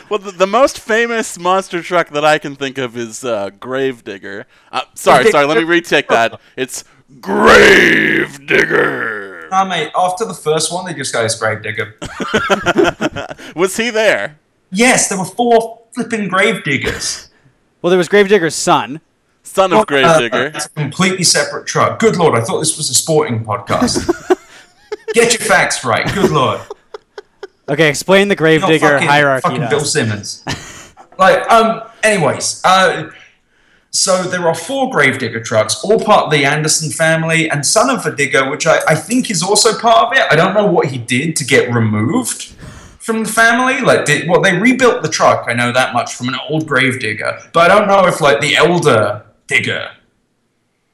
Well, 0.09 0.19
the, 0.19 0.31
the 0.31 0.47
most 0.47 0.79
famous 0.79 1.39
monster 1.39 1.83
truck 1.83 2.11
that 2.11 2.25
I 2.25 2.39
can 2.39 2.55
think 2.55 2.79
of 2.79 2.97
is 2.97 3.25
uh, 3.25 3.51
Gravedigger. 3.59 4.47
Uh, 4.71 4.83
sorry, 4.95 5.31
sorry, 5.31 5.47
let 5.47 5.57
me 5.57 5.65
retake 5.65 6.07
that. 6.09 6.39
It's 6.55 6.85
Gravedigger. 7.21 9.32
Nah, 9.53 9.67
mate. 9.67 9.91
After 9.95 10.25
the 10.25 10.33
first 10.33 10.73
one, 10.73 10.87
they 10.87 10.95
just 10.95 11.13
go 11.13 11.29
Gravedigger. 11.39 11.95
Was 13.55 13.77
he 13.77 13.91
there? 13.91 14.39
Yes, 14.71 15.11
there 15.11 15.19
were 15.19 15.27
four 15.27 15.83
flipping 15.95 16.27
Gravediggers. 16.31 17.29
Well, 17.83 17.91
there 17.91 17.99
was 17.99 18.09
Gravedigger's 18.09 18.55
son. 18.55 19.03
Son 19.43 19.71
of 19.75 19.81
Uh, 19.81 19.85
Gravedigger. 19.85 20.53
it's 20.55 20.65
a 20.65 20.69
completely 20.71 21.25
separate 21.25 21.67
truck. 21.67 21.99
Good 21.99 22.17
lord, 22.17 22.39
I 22.39 22.43
thought 22.43 22.61
this 22.61 22.79
was 22.79 22.89
a 22.89 22.95
sporting 22.95 23.45
podcast. 23.45 24.09
Get 25.13 25.39
your 25.39 25.47
facts 25.47 25.85
right. 25.85 26.07
Good 26.15 26.31
lord. 26.31 26.63
Okay, 27.69 27.91
explain 27.91 28.29
the 28.29 28.35
Not 28.35 28.39
Gravedigger 28.39 29.01
hierarchy. 29.01 29.49
Fucking 29.51 29.69
Bill. 29.69 29.81
Simmons. 29.81 30.43
like, 31.19 31.47
um, 31.51 31.83
anyways, 32.03 32.63
uh, 32.65 33.11
so 33.93 34.23
there 34.23 34.49
are 34.49 34.55
four 34.55 34.91
Gravedigger 34.91 35.41
trucks, 35.41 35.85
all 35.85 36.01
part 36.01 36.25
of 36.25 36.31
the 36.31 36.45
Anderson 36.45 36.91
family, 36.91 37.49
and 37.49 37.65
son 37.65 37.91
of 37.91 38.05
a 38.07 38.15
digger, 38.15 38.51
which 38.51 38.67
I, 38.67 38.81
I 38.89 38.95
think 38.95 39.31
is 39.31 39.43
also 39.43 39.79
part 39.79 40.09
of 40.09 40.19
it. 40.19 40.27
I 40.33 40.37
don't 40.37 40.55
know 40.55 40.67
what 40.67 40.87
he 40.87 40.99
did 40.99 41.37
to 41.37 41.45
get 41.45 41.73
removed 41.73 42.55
from 43.03 43.25
the 43.25 43.29
family? 43.29 43.81
Like, 43.81 44.05
did 44.05 44.29
well 44.29 44.41
they 44.41 44.57
rebuilt 44.57 45.03
the 45.03 45.09
truck? 45.09 45.47
I 45.49 45.55
know 45.55 45.73
that 45.73 45.93
much 45.93 46.15
from 46.15 46.29
an 46.29 46.37
old 46.49 46.67
grave 46.67 47.01
digger, 47.01 47.39
but 47.53 47.71
I 47.71 47.79
don't 47.79 47.89
know 47.89 48.07
if 48.07 48.21
like 48.21 48.41
the 48.41 48.57
elder 48.57 49.27
digger, 49.49 49.91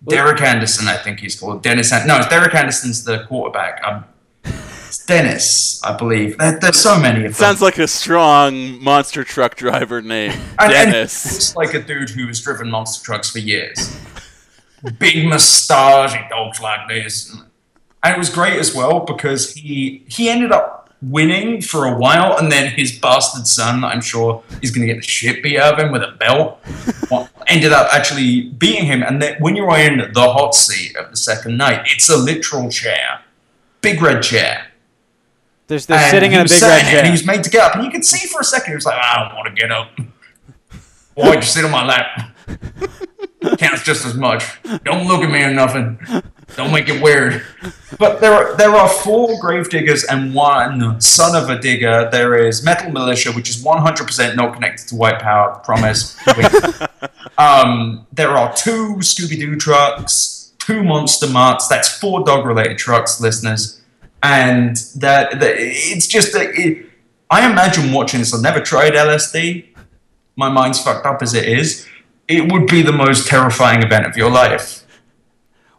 Derek 0.08 0.40
Anderson, 0.40 0.88
I 0.88 0.96
think 0.96 1.20
he's 1.20 1.38
called 1.38 1.62
Dennis. 1.62 1.92
An- 1.92 2.06
no, 2.06 2.20
Derek 2.28 2.54
Anderson's 2.54 3.04
the 3.04 3.24
quarterback. 3.26 3.82
Um, 3.84 4.04
it's 4.06 4.17
Dennis, 5.08 5.82
I 5.82 5.96
believe. 5.96 6.36
There, 6.36 6.58
there's 6.60 6.78
so 6.78 7.00
many 7.00 7.20
of 7.24 7.32
them. 7.32 7.32
Sounds 7.32 7.62
like 7.62 7.78
a 7.78 7.88
strong 7.88 8.80
monster 8.84 9.24
truck 9.24 9.56
driver 9.56 10.02
name, 10.02 10.32
And- 10.58 10.72
and 10.72 10.92
Dennis. 10.92 11.24
It's 11.36 11.56
like 11.56 11.72
a 11.72 11.80
dude 11.82 12.10
who 12.10 12.26
has 12.26 12.40
driven 12.42 12.70
monster 12.70 13.02
trucks 13.02 13.30
for 13.30 13.38
years. 13.38 13.98
Big 14.98 15.26
moustache, 15.26 16.12
he 16.12 16.28
talks 16.28 16.60
like 16.60 16.88
this. 16.88 17.34
And 18.04 18.14
it 18.14 18.18
was 18.18 18.28
great 18.28 18.58
as 18.60 18.74
well 18.74 19.00
because 19.00 19.54
he 19.54 20.04
he 20.08 20.28
ended 20.28 20.52
up 20.52 20.92
winning 21.00 21.62
for 21.62 21.86
a 21.86 21.96
while, 21.98 22.36
and 22.36 22.52
then 22.52 22.70
his 22.72 22.96
bastard 22.98 23.46
son, 23.46 23.84
I'm 23.84 24.02
sure, 24.02 24.42
is 24.62 24.70
going 24.70 24.86
to 24.86 24.92
get 24.92 25.00
the 25.00 25.08
shit 25.08 25.42
beat 25.42 25.58
out 25.58 25.74
of 25.74 25.80
him 25.80 25.90
with 25.90 26.02
a 26.02 26.12
belt, 26.12 26.60
ended 27.46 27.72
up 27.72 27.88
actually 27.92 28.50
beating 28.50 28.84
him. 28.84 29.02
And 29.02 29.22
then 29.22 29.36
when 29.40 29.56
you're 29.56 29.74
in 29.78 30.12
the 30.12 30.32
hot 30.32 30.54
seat 30.54 30.96
of 30.96 31.10
the 31.10 31.16
second 31.16 31.56
night, 31.56 31.80
it's 31.86 32.08
a 32.10 32.16
literal 32.16 32.68
chair, 32.70 33.22
big 33.80 34.02
red 34.02 34.22
chair. 34.22 34.66
They're, 35.68 35.78
they're 35.78 35.98
And 35.98 36.10
sitting 36.10 36.32
in 36.32 36.40
a 36.40 36.44
big 36.44 36.48
sat 36.48 36.68
red 36.68 36.90
chair. 36.90 36.98
And 36.98 37.06
he 37.06 37.12
was 37.12 37.26
made 37.26 37.44
to 37.44 37.50
get 37.50 37.62
up, 37.62 37.74
and 37.76 37.84
you 37.84 37.90
could 37.90 38.04
see 38.04 38.26
for 38.26 38.40
a 38.40 38.44
second 38.44 38.70
he 38.70 38.74
was 38.74 38.86
like, 38.86 38.98
"I 39.00 39.22
don't 39.22 39.36
want 39.36 39.48
to 39.48 39.54
get 39.54 39.70
up. 39.70 39.90
Why'd 41.14 41.36
you 41.36 41.42
sit 41.42 41.64
on 41.64 41.70
my 41.70 41.84
lap? 41.84 42.34
Counts 43.58 43.84
just 43.84 44.06
as 44.06 44.14
much. 44.14 44.44
Don't 44.84 45.06
look 45.06 45.22
at 45.22 45.30
me 45.30 45.42
or 45.42 45.52
nothing. 45.52 45.98
Don't 46.56 46.72
make 46.72 46.88
it 46.88 47.02
weird." 47.02 47.42
But 47.98 48.20
there 48.22 48.32
are 48.32 48.56
there 48.56 48.74
are 48.74 48.88
four 48.88 49.38
grave 49.40 49.68
diggers 49.68 50.04
and 50.04 50.34
one 50.34 51.00
son 51.02 51.36
of 51.40 51.50
a 51.50 51.60
digger. 51.60 52.08
There 52.10 52.34
is 52.34 52.64
Metal 52.64 52.90
Militia, 52.90 53.32
which 53.32 53.50
is 53.50 53.62
100% 53.62 54.36
not 54.36 54.54
connected 54.54 54.88
to 54.88 54.96
White 54.96 55.18
Power. 55.18 55.60
Promise. 55.64 56.16
um, 57.38 58.06
there 58.10 58.30
are 58.30 58.54
two 58.54 58.96
Scooby 59.00 59.38
Doo 59.38 59.56
trucks, 59.56 60.52
two 60.58 60.82
Monster 60.82 61.28
Mutts. 61.28 61.68
That's 61.68 61.98
four 61.98 62.24
dog 62.24 62.46
related 62.46 62.78
trucks, 62.78 63.20
listeners 63.20 63.77
and 64.22 64.76
that, 64.96 65.38
that 65.40 65.54
it's 65.58 66.06
just 66.06 66.32
that 66.32 66.50
it, 66.54 66.86
I 67.30 67.50
imagine 67.50 67.92
watching 67.92 68.20
this. 68.20 68.34
I've 68.34 68.42
never 68.42 68.60
tried 68.60 68.92
LSD. 68.94 69.66
My 70.36 70.48
mind's 70.48 70.82
fucked 70.82 71.06
up 71.06 71.22
as 71.22 71.34
it 71.34 71.46
is. 71.48 71.86
It 72.28 72.52
would 72.52 72.66
be 72.66 72.82
the 72.82 72.92
most 72.92 73.26
terrifying 73.28 73.82
event 73.82 74.06
of 74.06 74.16
your 74.16 74.30
life. 74.30 74.84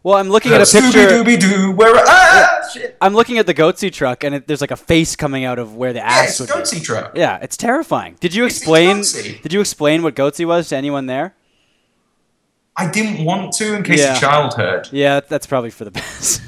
Well, 0.01 0.15
I'm 0.17 0.29
looking 0.29 0.53
at 0.53 0.61
a 0.61 0.65
picture. 0.65 1.07
Dooby 1.07 1.39
Doo, 1.39 1.71
where 1.73 1.93
ah 1.95 2.61
shit. 2.73 2.95
I'm 3.01 3.13
looking 3.13 3.37
at 3.37 3.45
the 3.45 3.53
goatse 3.53 3.91
truck, 3.91 4.23
and 4.23 4.35
it, 4.35 4.47
there's 4.47 4.61
like 4.61 4.71
a 4.71 4.77
face 4.77 5.15
coming 5.17 5.43
out 5.43 5.59
of 5.59 5.75
where 5.75 5.91
the 5.91 5.99
Yeah, 5.99 6.05
ass 6.07 6.39
it's 6.39 6.49
a 6.49 6.55
would 6.55 6.63
be. 6.63 6.69
goatse 6.77 6.83
truck. 6.83 7.11
Yeah, 7.17 7.37
it's 7.41 7.57
terrifying. 7.57 8.15
Did 8.21 8.33
you 8.33 8.45
explain? 8.45 9.03
Did 9.43 9.51
you 9.51 9.59
explain 9.59 10.01
what 10.01 10.15
goatse 10.15 10.43
was 10.45 10.69
to 10.69 10.77
anyone 10.77 11.05
there? 11.07 11.35
I 12.77 12.89
didn't 12.89 13.25
want 13.25 13.51
to 13.55 13.75
in 13.75 13.83
case 13.83 13.99
Yeah. 13.99 14.15
a 14.15 14.19
child 14.19 14.53
heard, 14.53 14.87
Yeah, 14.93 15.19
that's 15.19 15.45
probably 15.45 15.69
for 15.69 15.83
the 15.83 15.91
best. 15.99 16.41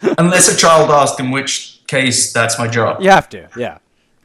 unless 0.18 0.52
a 0.52 0.56
child 0.56 0.90
asked, 0.90 1.20
in 1.20 1.30
which 1.30 1.80
case 1.86 2.32
that's 2.32 2.58
my 2.58 2.68
job. 2.68 3.00
you 3.00 3.10
have 3.10 3.28
to. 3.30 3.48
Yeah. 3.56 3.78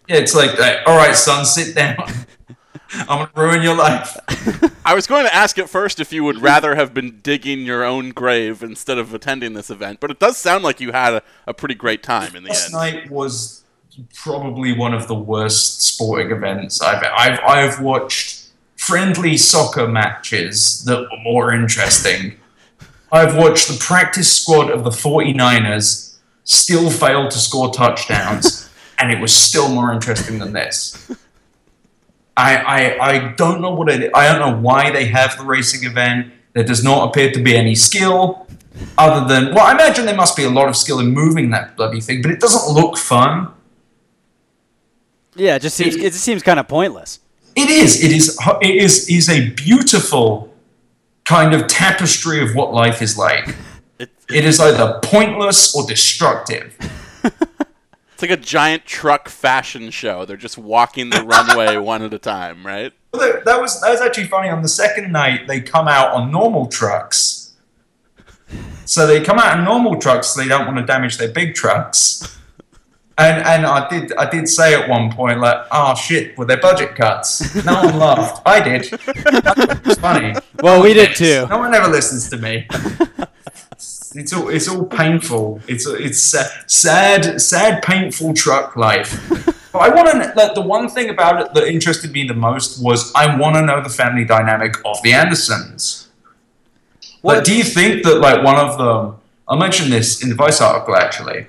Yeah, 0.08 0.18
it's 0.18 0.36
like, 0.36 0.60
uh, 0.60 0.80
all 0.88 0.98
right, 0.98 1.16
son, 1.16 1.46
sit 1.46 1.76
down. 1.76 1.98
I'm 2.94 3.06
gonna 3.08 3.32
ruin 3.36 3.62
your 3.62 3.76
life. 3.76 4.18
I 4.86 4.94
was 4.96 5.08
going 5.08 5.26
to 5.26 5.34
ask 5.34 5.58
at 5.58 5.70
first 5.70 6.02
if 6.02 6.12
you 6.12 6.26
would 6.26 6.42
rather 6.42 6.76
have 6.76 6.94
been 6.94 7.20
digging 7.22 7.62
your 7.62 7.86
own 7.86 8.10
grave 8.10 8.62
instead 8.62 8.98
of 8.98 9.14
attending 9.14 9.54
this 9.54 9.70
event, 9.70 10.02
but 10.02 10.12
it 10.12 10.20
does 10.20 10.38
sound 10.38 10.64
like 10.66 10.82
you 10.82 10.92
had 10.92 11.14
a, 11.14 11.24
a 11.48 11.54
pretty 11.54 11.76
great 11.76 12.04
time 12.04 12.36
in 12.36 12.44
the 12.44 12.50
Last 12.50 12.66
end. 12.66 12.74
night 12.74 13.10
was 13.10 13.64
probably 14.16 14.74
one 14.74 14.94
of 14.94 15.08
the 15.08 15.16
worst 15.16 15.82
sporting 15.84 16.32
events 16.32 16.82
I've 16.82 17.04
I've 17.16 17.40
I've 17.46 17.82
watched 17.82 18.48
friendly 18.78 19.38
soccer 19.38 19.88
matches 19.88 20.84
that 20.86 21.00
were 21.02 21.20
more 21.24 21.54
interesting. 21.54 22.38
I've 23.12 23.36
watched 23.36 23.68
the 23.68 23.78
practice 23.78 24.32
squad 24.32 24.72
of 24.72 24.84
the 24.84 24.90
49ers 24.90 26.18
still 26.44 26.90
fail 26.90 27.28
to 27.28 27.38
score 27.38 27.72
touchdowns, 27.72 28.70
and 29.00 29.12
it 29.12 29.20
was 29.20 29.34
still 29.34 29.70
more 29.70 29.92
interesting 29.92 30.40
than 30.40 30.54
this. 30.54 31.12
I, 32.38 32.56
I, 32.58 33.10
I 33.10 33.34
don't 33.34 33.62
know 33.62 33.72
what 33.72 33.90
it 33.90 34.12
I 34.16 34.32
don't 34.32 34.40
know 34.40 34.58
why 34.60 34.90
they 34.92 35.06
have 35.06 35.38
the 35.38 35.44
racing 35.44 35.90
event. 35.90 36.32
There 36.54 36.64
does 36.64 36.84
not 36.84 37.10
appear 37.10 37.32
to 37.32 37.42
be 37.42 37.56
any 37.56 37.76
skill 37.76 38.48
other 38.98 39.28
than 39.28 39.54
well, 39.54 39.66
I 39.66 39.74
imagine 39.74 40.06
there 40.06 40.16
must 40.16 40.38
be 40.38 40.44
a 40.44 40.50
lot 40.50 40.70
of 40.70 40.76
skill 40.76 41.00
in 41.00 41.08
moving 41.08 41.50
that 41.52 41.76
bloody 41.76 42.00
thing, 42.00 42.22
but 42.22 42.32
it 42.32 42.40
doesn't 42.40 42.74
look 42.74 42.98
fun. 42.98 43.50
Yeah, 45.36 45.56
it 45.56 45.62
just 45.62 45.76
seems 45.76 45.96
it 45.96 46.14
just 46.14 46.24
seems 46.24 46.42
kind 46.42 46.60
of 46.60 46.68
pointless. 46.68 47.20
It 47.56 47.70
is. 47.70 48.04
It 48.04 48.12
is. 48.12 48.40
It 48.62 48.76
is. 48.76 49.10
Is 49.10 49.30
a 49.30 49.50
beautiful 49.50 50.51
kind 51.32 51.54
of 51.54 51.66
tapestry 51.68 52.42
of 52.44 52.54
what 52.56 52.74
life 52.74 53.02
is 53.02 53.18
like. 53.18 53.56
It, 54.00 54.10
It 54.30 54.44
is 54.44 54.60
either 54.60 55.00
pointless 55.02 55.74
or 55.74 55.88
destructive. 55.88 56.76
it's 57.24 58.22
like 58.22 58.32
a 58.32 58.36
giant 58.36 58.86
truck 58.86 59.30
fashion 59.30 59.92
show. 59.92 60.26
They're 60.26 60.36
just 60.36 60.58
walking 60.58 61.10
the 61.10 61.24
runway 61.24 61.78
one 61.92 62.02
at 62.02 62.14
a 62.14 62.20
time, 62.20 62.66
right? 62.66 62.92
Well, 63.14 63.22
that- 63.22 63.46
That 63.46 63.62
was 63.62 63.80
that 63.80 63.90
was 63.92 64.02
actually 64.02 64.28
funny. 64.28 64.50
On 64.50 64.62
the 64.62 64.68
second 64.68 65.10
night, 65.14 65.48
they 65.48 65.62
come 65.62 65.88
out 65.88 66.12
on 66.14 66.32
normal 66.32 66.68
trucks. 66.68 67.54
So 68.84 69.08
they 69.08 69.24
come 69.24 69.40
out 69.40 69.58
in 69.58 69.64
normal 69.64 70.02
trucks. 70.02 70.28
So 70.32 70.42
they 70.42 70.50
don't 70.50 70.66
want 70.66 70.80
to 70.80 70.86
damage 70.86 71.18
their 71.18 71.32
big 71.32 71.56
trucks. 71.56 72.38
And 73.18 73.44
and 73.46 73.66
I 73.66 73.88
did 73.90 74.14
I 74.14 74.30
did 74.30 74.48
say 74.48 74.74
at 74.74 74.90
one 74.90 75.12
point 75.12 75.40
like, 75.40 75.58
oh 75.72 75.96
shit, 75.96 76.38
were 76.38 76.46
there 76.46 76.58
budget 76.58 76.96
cuts? 76.96 77.54
No 77.66 77.74
one 77.84 78.00
laughed. 78.00 78.42
I 78.46 78.62
did. 78.62 78.90
It's 78.92 80.00
funny. 80.00 80.34
Well, 80.62 80.82
we 80.82 80.94
did 80.94 81.16
too. 81.16 81.46
No 81.50 81.60
one 81.60 81.74
ever 81.74 81.88
listens 81.90 82.30
to 82.30 82.38
me. 82.38 82.68
It's 84.14 84.34
all 84.34 84.50
it's 84.50 84.68
all 84.68 84.86
painful. 84.86 85.62
It's 85.68 85.86
it's 85.88 86.20
sa- 86.20 86.48
sad, 86.68 87.42
sad, 87.42 87.84
painful 87.84 88.34
truck 88.34 88.76
life. 88.76 89.10
But 89.72 89.80
I 89.84 89.90
want 89.90 90.10
to. 90.12 90.34
Like, 90.36 90.54
the 90.54 90.62
one 90.62 90.90
thing 90.90 91.10
about 91.10 91.42
it 91.42 91.54
that 91.54 91.68
interested 91.68 92.12
me 92.12 92.28
the 92.28 92.34
most 92.34 92.84
was 92.84 93.14
I 93.16 93.38
want 93.38 93.56
to 93.56 93.62
know 93.62 93.82
the 93.82 93.90
family 93.90 94.26
dynamic 94.26 94.76
of 94.84 95.02
the 95.02 95.14
Andersons. 95.14 96.10
Like, 97.24 97.44
do 97.44 97.56
you 97.56 97.64
think 97.64 98.04
that 98.04 98.20
like 98.20 98.44
one 98.44 98.58
of 98.58 98.78
them? 98.78 99.18
I 99.48 99.56
mentioned 99.58 99.92
this 99.92 100.22
in 100.24 100.30
the 100.30 100.36
Vice 100.36 100.60
article 100.62 100.96
actually. 100.96 101.48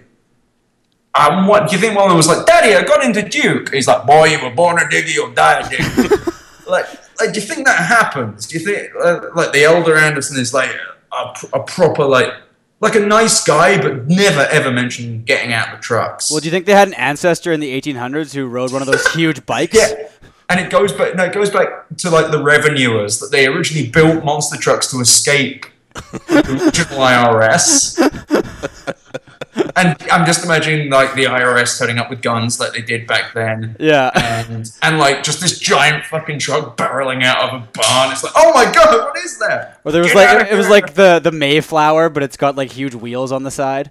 Um, 1.15 1.47
what 1.47 1.69
do 1.69 1.77
you 1.77 1.81
think? 1.81 1.95
One 1.95 2.05
of 2.05 2.11
them 2.11 2.17
was 2.17 2.29
like, 2.29 2.47
"Daddy, 2.47 2.75
I 2.75 2.83
got 2.85 3.05
into 3.05 3.23
Duke." 3.23 3.73
He's 3.73 3.87
like, 3.87 4.07
"Boy, 4.07 4.29
you 4.29 4.43
were 4.43 4.55
born 4.55 4.79
a 4.79 4.89
digger, 4.89 5.11
you'll 5.11 5.33
die 5.33 5.61
a 5.61 5.69
digger." 5.69 6.17
like, 6.67 6.87
like, 7.21 7.33
do 7.35 7.41
you 7.41 7.47
think 7.47 7.67
that 7.67 7.85
happens? 7.85 8.47
Do 8.47 8.59
you 8.59 8.65
think 8.65 8.93
uh, 9.03 9.29
like 9.35 9.53
the 9.53 9.65
elder 9.65 9.97
Anderson 9.97 10.41
is 10.41 10.55
like 10.55 10.71
a, 11.13 11.35
a 11.53 11.63
proper 11.65 12.05
like 12.05 12.33
like 12.81 12.97
a 12.97 13.01
nice 13.01 13.45
guy, 13.45 13.81
but 13.81 14.09
never 14.09 14.41
ever 14.41 14.71
mentioned 14.71 15.27
getting 15.27 15.53
out 15.53 15.69
of 15.69 15.79
the 15.79 15.83
trucks? 15.83 16.31
Well, 16.31 16.41
do 16.41 16.47
you 16.47 16.51
think 16.51 16.67
they 16.67 16.73
had 16.73 16.89
an 16.89 16.95
ancestor 16.95 17.53
in 17.53 17.61
the 17.61 17.81
1800s 17.81 18.35
who 18.35 18.47
rode 18.47 18.73
one 18.73 18.83
of 18.83 18.87
those 18.87 19.07
huge 19.15 19.45
bikes? 19.47 19.77
Yeah. 19.77 20.09
And 20.49 20.61
it 20.61 20.71
goes 20.71 20.93
back. 20.93 21.15
No, 21.15 21.25
it 21.25 21.33
goes 21.33 21.49
back 21.49 21.69
to 21.99 22.11
like 22.11 22.31
the 22.31 22.43
revenuers 22.43 23.21
that 23.21 23.31
they 23.31 23.47
originally 23.47 23.89
built 23.89 24.25
monster 24.25 24.59
trucks 24.59 24.91
to 24.91 25.01
escape 25.01 25.67
the 25.95 26.45
original 26.49 26.99
IRS. 26.99 27.99
and 29.55 29.97
I'm 30.11 30.25
just 30.25 30.45
imagining 30.45 30.91
like 30.91 31.15
the 31.15 31.25
IRS 31.25 31.79
turning 31.79 31.99
up 31.99 32.09
with 32.09 32.23
guns 32.23 32.59
like 32.59 32.73
they 32.73 32.83
did 32.83 33.07
back 33.07 33.35
then. 33.35 33.77
Yeah. 33.79 34.11
And 34.15 34.71
and 34.83 34.99
like 34.99 35.23
just 35.23 35.41
this 35.41 35.59
giant 35.59 36.05
fucking 36.07 36.39
truck 36.39 36.77
barreling 36.77 37.23
out 37.23 37.43
of 37.43 37.63
a 37.63 37.69
barn. 37.73 38.13
It's 38.13 38.25
like, 38.25 38.33
oh 38.37 38.53
my 38.55 38.73
god, 38.73 39.07
what 39.07 39.17
is 39.19 39.39
that? 39.39 39.81
Or 39.85 39.93
there 39.93 40.03
was 40.03 40.13
Get 40.13 40.37
like 40.39 40.47
of 40.47 40.53
it 40.53 40.57
was 40.57 40.69
like 40.69 40.95
the 40.95 41.19
the 41.19 41.33
Mayflower, 41.33 42.09
but 42.09 42.23
it's 42.23 42.37
got 42.37 42.57
like 42.57 42.73
huge 42.73 42.95
wheels 42.95 43.33
on 43.33 43.43
the 43.43 43.51
side. 43.51 43.91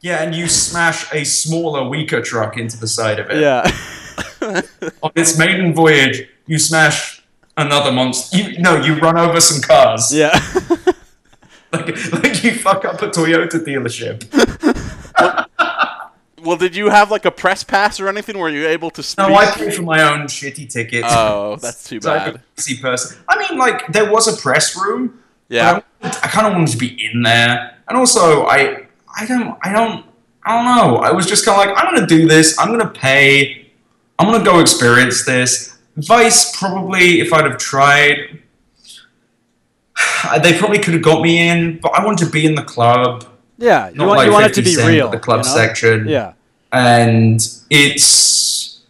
yeah, 0.00 0.22
and 0.22 0.34
you 0.34 0.48
smash 0.48 1.12
a 1.12 1.24
smaller, 1.24 1.88
weaker 1.88 2.22
truck 2.22 2.56
into 2.56 2.78
the 2.78 2.88
side 2.88 3.18
of 3.18 3.30
it. 3.30 3.40
Yeah. 3.40 3.70
on 5.02 5.12
its 5.14 5.38
maiden 5.38 5.74
voyage, 5.74 6.28
you 6.46 6.58
smash 6.58 7.22
another 7.56 7.92
monster. 7.92 8.36
You, 8.36 8.58
no, 8.58 8.76
you 8.76 8.94
run 8.98 9.18
over 9.18 9.40
some 9.40 9.60
cars. 9.62 10.14
Yeah. 10.14 10.38
Like, 11.76 12.12
like 12.22 12.44
you 12.44 12.52
fuck 12.54 12.84
up 12.84 13.00
a 13.02 13.08
Toyota 13.08 13.58
dealership. 13.64 14.24
Well, 16.46 16.56
did 16.56 16.76
you 16.76 16.90
have 16.90 17.10
like 17.10 17.24
a 17.24 17.32
press 17.32 17.64
pass 17.64 17.98
or 17.98 18.08
anything? 18.08 18.38
Were 18.38 18.48
you 18.48 18.68
able 18.68 18.90
to 18.90 19.02
speak? 19.02 19.26
No, 19.26 19.34
I 19.34 19.46
pay 19.50 19.68
for 19.72 19.82
my 19.82 20.00
own 20.12 20.26
shitty 20.28 20.70
ticket. 20.72 21.02
Oh, 21.04 21.56
that's 21.56 21.88
too 21.88 22.00
So 22.00 22.14
bad. 22.14 22.40
busy 22.54 22.76
person. 22.78 23.18
I 23.28 23.36
mean, 23.36 23.58
like 23.58 23.84
there 23.88 24.08
was 24.08 24.28
a 24.28 24.40
press 24.40 24.76
room. 24.80 25.20
Yeah. 25.48 25.80
I, 26.02 26.08
I 26.08 26.28
kind 26.28 26.46
of 26.46 26.52
wanted 26.52 26.68
to 26.70 26.78
be 26.78 27.04
in 27.04 27.22
there, 27.22 27.76
and 27.88 27.98
also 27.98 28.44
I, 28.46 28.86
I 29.18 29.26
don't, 29.26 29.58
I 29.62 29.72
don't, 29.72 30.04
I 30.44 30.54
don't 30.54 30.64
know. 30.76 30.96
I 30.98 31.10
was 31.10 31.26
just 31.26 31.44
kind 31.44 31.60
of 31.60 31.66
like, 31.66 31.84
I'm 31.84 31.92
gonna 31.92 32.06
do 32.06 32.28
this. 32.28 32.56
I'm 32.60 32.68
gonna 32.70 32.90
pay. 32.90 33.66
I'm 34.20 34.30
gonna 34.30 34.44
go 34.44 34.60
experience 34.60 35.24
this. 35.26 35.76
Vice 35.96 36.56
probably, 36.56 37.20
if 37.20 37.32
I'd 37.32 37.44
have 37.44 37.58
tried, 37.58 38.40
they 40.42 40.58
probably 40.58 40.78
could 40.78 40.94
have 40.94 41.02
got 41.02 41.22
me 41.22 41.48
in, 41.48 41.78
but 41.78 41.92
I 41.92 42.04
wanted 42.04 42.24
to 42.26 42.30
be 42.30 42.46
in 42.46 42.54
the 42.54 42.62
club. 42.62 43.24
Yeah. 43.58 43.88
You 43.90 44.00
want 44.00 44.18
like 44.18 44.26
you 44.26 44.32
want 44.32 44.46
it 44.46 44.54
to 44.54 44.62
be 44.62 44.76
real. 44.76 45.10
The 45.10 45.18
club 45.18 45.44
you 45.44 45.50
know? 45.50 45.56
section. 45.56 46.08
Yeah. 46.08 46.32
and 46.72 47.40
it's 47.70 48.80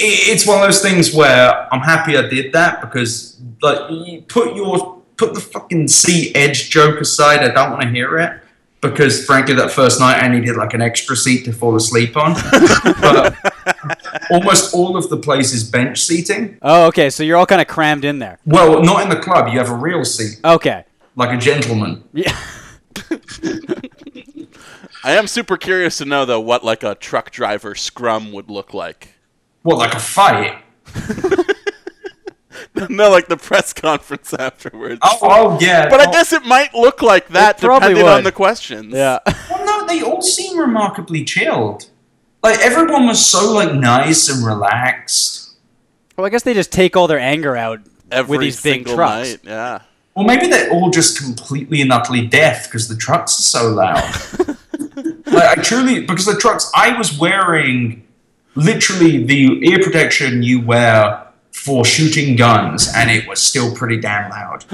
it's 0.00 0.46
one 0.46 0.58
of 0.58 0.64
those 0.64 0.80
things 0.80 1.12
where 1.12 1.72
I'm 1.72 1.80
happy 1.80 2.16
I 2.16 2.22
did 2.22 2.52
that 2.52 2.80
because 2.80 3.40
like 3.62 3.90
you 3.90 4.22
put 4.22 4.54
your 4.54 5.02
put 5.16 5.34
the 5.34 5.40
fucking 5.40 5.88
seat 5.88 6.36
edge 6.36 6.70
joke 6.70 7.00
aside. 7.00 7.40
I 7.40 7.48
don't 7.48 7.70
want 7.70 7.82
to 7.82 7.88
hear 7.88 8.18
it 8.18 8.40
because 8.80 9.24
frankly, 9.24 9.54
that 9.54 9.70
first 9.70 10.00
night 10.00 10.22
I 10.22 10.28
needed 10.28 10.56
like 10.56 10.74
an 10.74 10.82
extra 10.82 11.16
seat 11.16 11.44
to 11.44 11.52
fall 11.52 11.74
asleep 11.76 12.16
on. 12.16 12.34
but 13.00 13.36
almost 14.30 14.74
all 14.74 14.96
of 14.96 15.08
the 15.08 15.16
place 15.16 15.52
is 15.52 15.68
bench 15.68 16.00
seating. 16.00 16.58
Oh, 16.62 16.86
okay. 16.86 17.10
So 17.10 17.22
you're 17.22 17.36
all 17.36 17.46
kind 17.46 17.60
of 17.60 17.66
crammed 17.66 18.04
in 18.04 18.18
there. 18.18 18.38
Well, 18.46 18.82
not 18.82 19.02
in 19.02 19.08
the 19.08 19.16
club. 19.16 19.52
You 19.52 19.58
have 19.58 19.70
a 19.70 19.74
real 19.74 20.04
seat, 20.04 20.40
Okay. 20.44 20.84
like 21.16 21.36
a 21.36 21.40
gentleman. 21.40 22.04
Yeah. 22.12 22.36
I 25.04 25.12
am 25.12 25.26
super 25.28 25.56
curious 25.56 25.98
to 25.98 26.04
know 26.04 26.24
though 26.24 26.40
what 26.40 26.64
like 26.64 26.82
a 26.82 26.94
truck 26.94 27.30
driver 27.30 27.74
scrum 27.74 28.32
would 28.32 28.50
look 28.50 28.74
like. 28.74 29.14
What, 29.62 29.78
like 29.78 29.94
a 29.94 30.00
fight? 30.00 30.62
no, 32.90 33.10
like 33.10 33.28
the 33.28 33.36
press 33.36 33.72
conference 33.72 34.32
afterwards. 34.34 35.00
Oh, 35.02 35.18
oh 35.22 35.58
yeah. 35.60 35.88
But 35.88 36.00
I 36.00 36.06
Oh, 36.08 36.12
guess 36.12 36.32
it 36.32 36.44
might 36.44 36.74
look 36.74 37.02
like 37.02 37.28
that 37.28 37.58
probably 37.58 37.88
depending 37.90 38.08
on 38.12 38.24
the 38.24 38.32
questions. 38.32 38.94
Yeah. 38.94 39.18
Well, 39.50 39.64
no, 39.64 39.86
they 39.86 40.02
all 40.02 40.22
seem 40.22 40.58
remarkably 40.58 41.24
chilled. 41.24 41.88
Like 42.42 42.58
everyone 42.60 43.06
was 43.06 43.24
so 43.24 43.52
like 43.52 43.74
nice 43.74 44.28
and 44.28 44.44
relaxed. 44.46 45.56
Well, 46.16 46.26
I 46.26 46.30
guess 46.30 46.42
they 46.42 46.54
just 46.54 46.72
take 46.72 46.96
all 46.96 47.06
their 47.06 47.18
anger 47.18 47.56
out 47.56 47.80
Every 48.10 48.36
with 48.38 48.44
these 48.44 48.62
big 48.62 48.86
trucks. 48.86 49.30
night. 49.30 49.40
Yeah. 49.44 49.80
Or 50.14 50.24
maybe 50.24 50.48
they're 50.48 50.70
all 50.72 50.90
just 50.90 51.18
completely 51.22 51.80
and 51.80 51.92
utterly 51.92 52.26
deaf 52.26 52.64
because 52.64 52.88
the 52.88 52.96
trucks 52.96 53.38
are 53.38 53.42
so 53.42 53.68
loud. 53.70 54.14
like, 55.26 55.58
I 55.58 55.62
truly, 55.62 56.00
because 56.00 56.26
the 56.26 56.36
trucks, 56.36 56.70
I 56.74 56.96
was 56.98 57.16
wearing 57.18 58.04
literally 58.56 59.22
the 59.24 59.64
ear 59.68 59.78
protection 59.82 60.42
you 60.42 60.60
wear 60.60 61.24
for 61.58 61.84
shooting 61.84 62.36
guns, 62.36 62.90
and 62.94 63.10
it 63.10 63.28
was 63.28 63.42
still 63.42 63.74
pretty 63.74 63.98
damn 63.98 64.30
loud. 64.30 64.64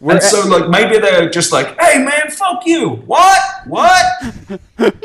We're 0.00 0.12
and 0.14 0.22
so, 0.22 0.48
like, 0.48 0.70
maybe 0.70 0.98
they're 0.98 1.28
just 1.28 1.52
like, 1.52 1.78
"Hey, 1.80 2.02
man, 2.02 2.30
fuck 2.30 2.66
you! 2.66 2.90
What? 3.06 3.42
What? 3.66 4.04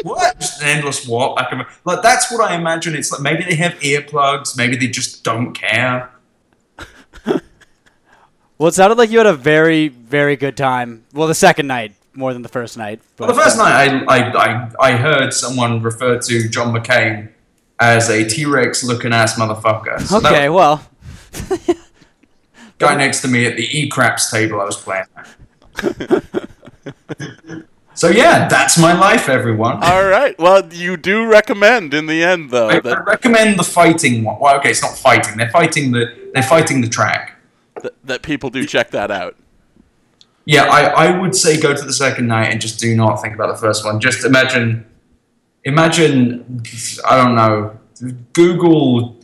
what?" 0.04 0.40
Just 0.40 0.62
an 0.62 0.70
endless 0.70 1.08
walk 1.08 1.38
back 1.38 1.52
and 1.52 1.62
forth. 1.62 1.82
Like, 1.86 2.02
that's 2.02 2.32
what 2.32 2.42
I 2.42 2.56
imagine. 2.56 2.96
It's 2.96 3.12
like 3.12 3.22
maybe 3.22 3.44
they 3.44 3.56
have 3.56 3.74
earplugs, 3.74 4.58
maybe 4.58 4.78
they 4.78 4.88
just 4.88 5.24
don't 5.24 5.54
care. 5.54 6.12
Well, 8.60 8.70
it 8.70 8.74
sounded 8.74 8.98
like 8.98 9.12
you 9.12 9.20
had 9.20 9.28
a 9.28 9.36
very, 9.36 9.88
very 9.90 10.36
good 10.36 10.58
time. 10.58 11.06
Well, 11.14 11.28
the 11.28 11.36
second 11.36 11.68
night 11.68 11.94
more 12.16 12.34
than 12.34 12.42
the 12.42 12.50
first 12.50 12.76
night. 12.76 13.00
Well, 13.20 13.28
the 13.28 13.40
first 13.40 13.56
night 13.56 14.04
I, 14.08 14.18
I, 14.18 14.32
I, 14.32 14.72
I 14.80 14.92
heard 14.98 15.32
someone 15.32 15.84
refer 15.84 16.18
to 16.20 16.50
John 16.50 16.74
McCain 16.74 17.30
as 17.80 18.10
a 18.10 18.28
T 18.28 18.46
Rex 18.46 18.84
looking 18.84 19.14
ass 19.14 19.38
motherfucker. 19.38 20.02
So 20.02 20.20
that 20.20 20.34
Okay, 20.34 20.50
well, 20.50 20.84
guy 22.78 22.96
next 22.96 23.22
to 23.22 23.28
me 23.28 23.46
at 23.46 23.56
the 23.56 23.64
E 23.78 23.88
craps 23.90 24.32
table 24.32 24.62
I 24.62 24.66
was 24.66 24.78
playing 24.78 25.06
so 27.94 28.08
yeah, 28.10 28.48
that's 28.48 28.78
my 28.80 28.98
life, 28.98 29.30
everyone. 29.30 29.84
All 29.84 30.06
right. 30.06 30.38
Well, 30.40 30.74
you 30.74 30.98
do 30.98 31.26
recommend 31.28 31.94
in 31.94 32.08
the 32.08 32.24
end 32.24 32.50
though 32.50 32.70
I, 32.70 32.82
I 32.84 33.00
recommend 33.02 33.60
the 33.60 33.64
fighting 33.64 34.24
one. 34.24 34.40
Well, 34.40 34.58
okay, 34.58 34.72
it's 34.72 34.82
not 34.82 34.98
fighting. 34.98 35.38
They're 35.38 35.52
fighting 35.52 35.92
the 35.92 36.32
they're 36.34 36.44
fighting 36.44 36.82
the 36.82 36.90
track. 36.90 37.38
that 37.82 37.94
that 38.04 38.22
people 38.24 38.50
do 38.50 38.66
check 38.66 38.92
that 38.92 39.12
out. 39.12 39.36
Yeah, 40.46 40.64
I, 40.64 41.08
I 41.08 41.20
would 41.20 41.36
say 41.36 41.60
go 41.60 41.76
to 41.76 41.84
the 41.84 41.92
second 41.92 42.28
night 42.28 42.50
and 42.54 42.62
just 42.62 42.80
do 42.80 42.96
not 42.96 43.18
think 43.18 43.36
about 43.36 43.54
the 43.54 43.60
first 43.60 43.84
one. 43.84 44.00
Just 44.00 44.24
imagine, 44.24 44.86
imagine, 45.68 46.64
I 47.08 47.16
don't 47.18 47.36
know, 47.36 47.78
Google 48.34 49.18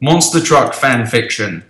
monster 0.00 0.40
truck 0.40 0.74
fan 0.74 1.06
fiction, 1.06 1.64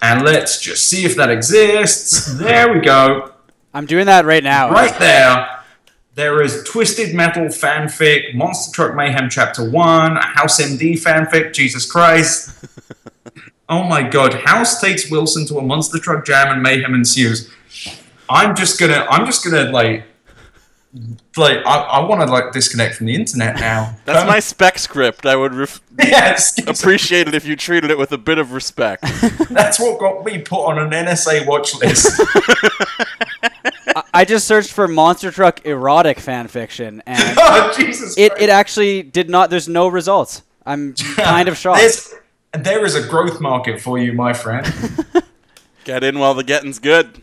and 0.00 0.22
let's 0.22 0.60
just 0.60 0.86
see 0.86 1.04
if 1.04 1.16
that 1.16 1.30
exists. 1.30 2.34
There 2.38 2.72
we 2.72 2.80
go, 2.80 3.32
I'm 3.74 3.86
doing 3.86 4.06
that 4.06 4.24
right 4.24 4.44
now. 4.44 4.70
right 4.70 4.96
there. 4.98 5.58
There 6.14 6.42
is 6.42 6.62
Twisted 6.64 7.14
Metal 7.14 7.44
fanfic, 7.46 8.34
Monster 8.34 8.70
Truck 8.74 8.94
Mayhem 8.94 9.30
Chapter 9.30 9.70
One, 9.70 10.18
a 10.18 10.26
House 10.26 10.60
MD 10.60 10.92
fanfic. 10.92 11.54
Jesus 11.54 11.90
Christ. 11.90 12.50
Oh 13.68 13.84
my 13.84 14.02
god, 14.02 14.34
House 14.34 14.82
takes 14.82 15.10
Wilson 15.10 15.46
to 15.46 15.56
a 15.56 15.62
monster 15.62 15.98
truck 15.98 16.26
jam 16.26 16.52
and 16.52 16.62
mayhem 16.62 16.94
ensues. 16.94 17.50
I'm 18.28 18.54
just 18.54 18.78
gonna 18.78 19.06
I'm 19.08 19.24
just 19.24 19.42
gonna 19.42 19.70
like 19.70 20.04
like 21.36 21.58
I, 21.64 21.76
I 21.78 22.04
wanna 22.04 22.26
like 22.26 22.52
disconnect 22.52 22.96
from 22.96 23.06
the 23.06 23.14
internet 23.14 23.56
now. 23.56 23.96
That's 24.04 24.26
my 24.26 24.40
spec 24.40 24.78
script. 24.78 25.24
I 25.24 25.36
would 25.36 25.54
ref- 25.54 25.80
yes, 25.98 26.58
appreciate 26.66 27.28
it 27.28 27.34
if 27.34 27.46
you 27.46 27.56
treated 27.56 27.90
it 27.90 27.96
with 27.96 28.12
a 28.12 28.18
bit 28.18 28.38
of 28.38 28.52
respect. 28.52 29.02
that's 29.50 29.80
what 29.80 29.98
got 29.98 30.24
me 30.24 30.38
put 30.38 30.66
on 30.66 30.78
an 30.78 30.90
NSA 30.90 31.46
watch 31.46 31.74
list. 31.76 32.20
I, 33.94 34.02
I 34.12 34.24
just 34.24 34.46
searched 34.46 34.72
for 34.72 34.86
monster 34.86 35.30
truck 35.30 35.64
erotic 35.64 36.20
fan 36.20 36.48
fiction, 36.48 37.02
and 37.06 37.38
oh 37.38 37.72
Jesus 37.76 38.18
it, 38.18 38.32
it 38.38 38.50
actually 38.50 39.02
did 39.02 39.30
not. 39.30 39.48
There's 39.48 39.68
no 39.68 39.88
results. 39.88 40.42
I'm 40.66 40.92
kind 40.94 41.48
of 41.48 41.56
shocked. 41.56 41.80
There's, 41.80 42.14
there 42.52 42.84
is 42.84 42.94
a 42.94 43.06
growth 43.06 43.40
market 43.40 43.80
for 43.80 43.98
you, 43.98 44.12
my 44.12 44.32
friend. 44.34 44.66
Get 45.84 46.04
in 46.04 46.18
while 46.18 46.34
the 46.34 46.44
getting's 46.44 46.78
good. 46.78 47.22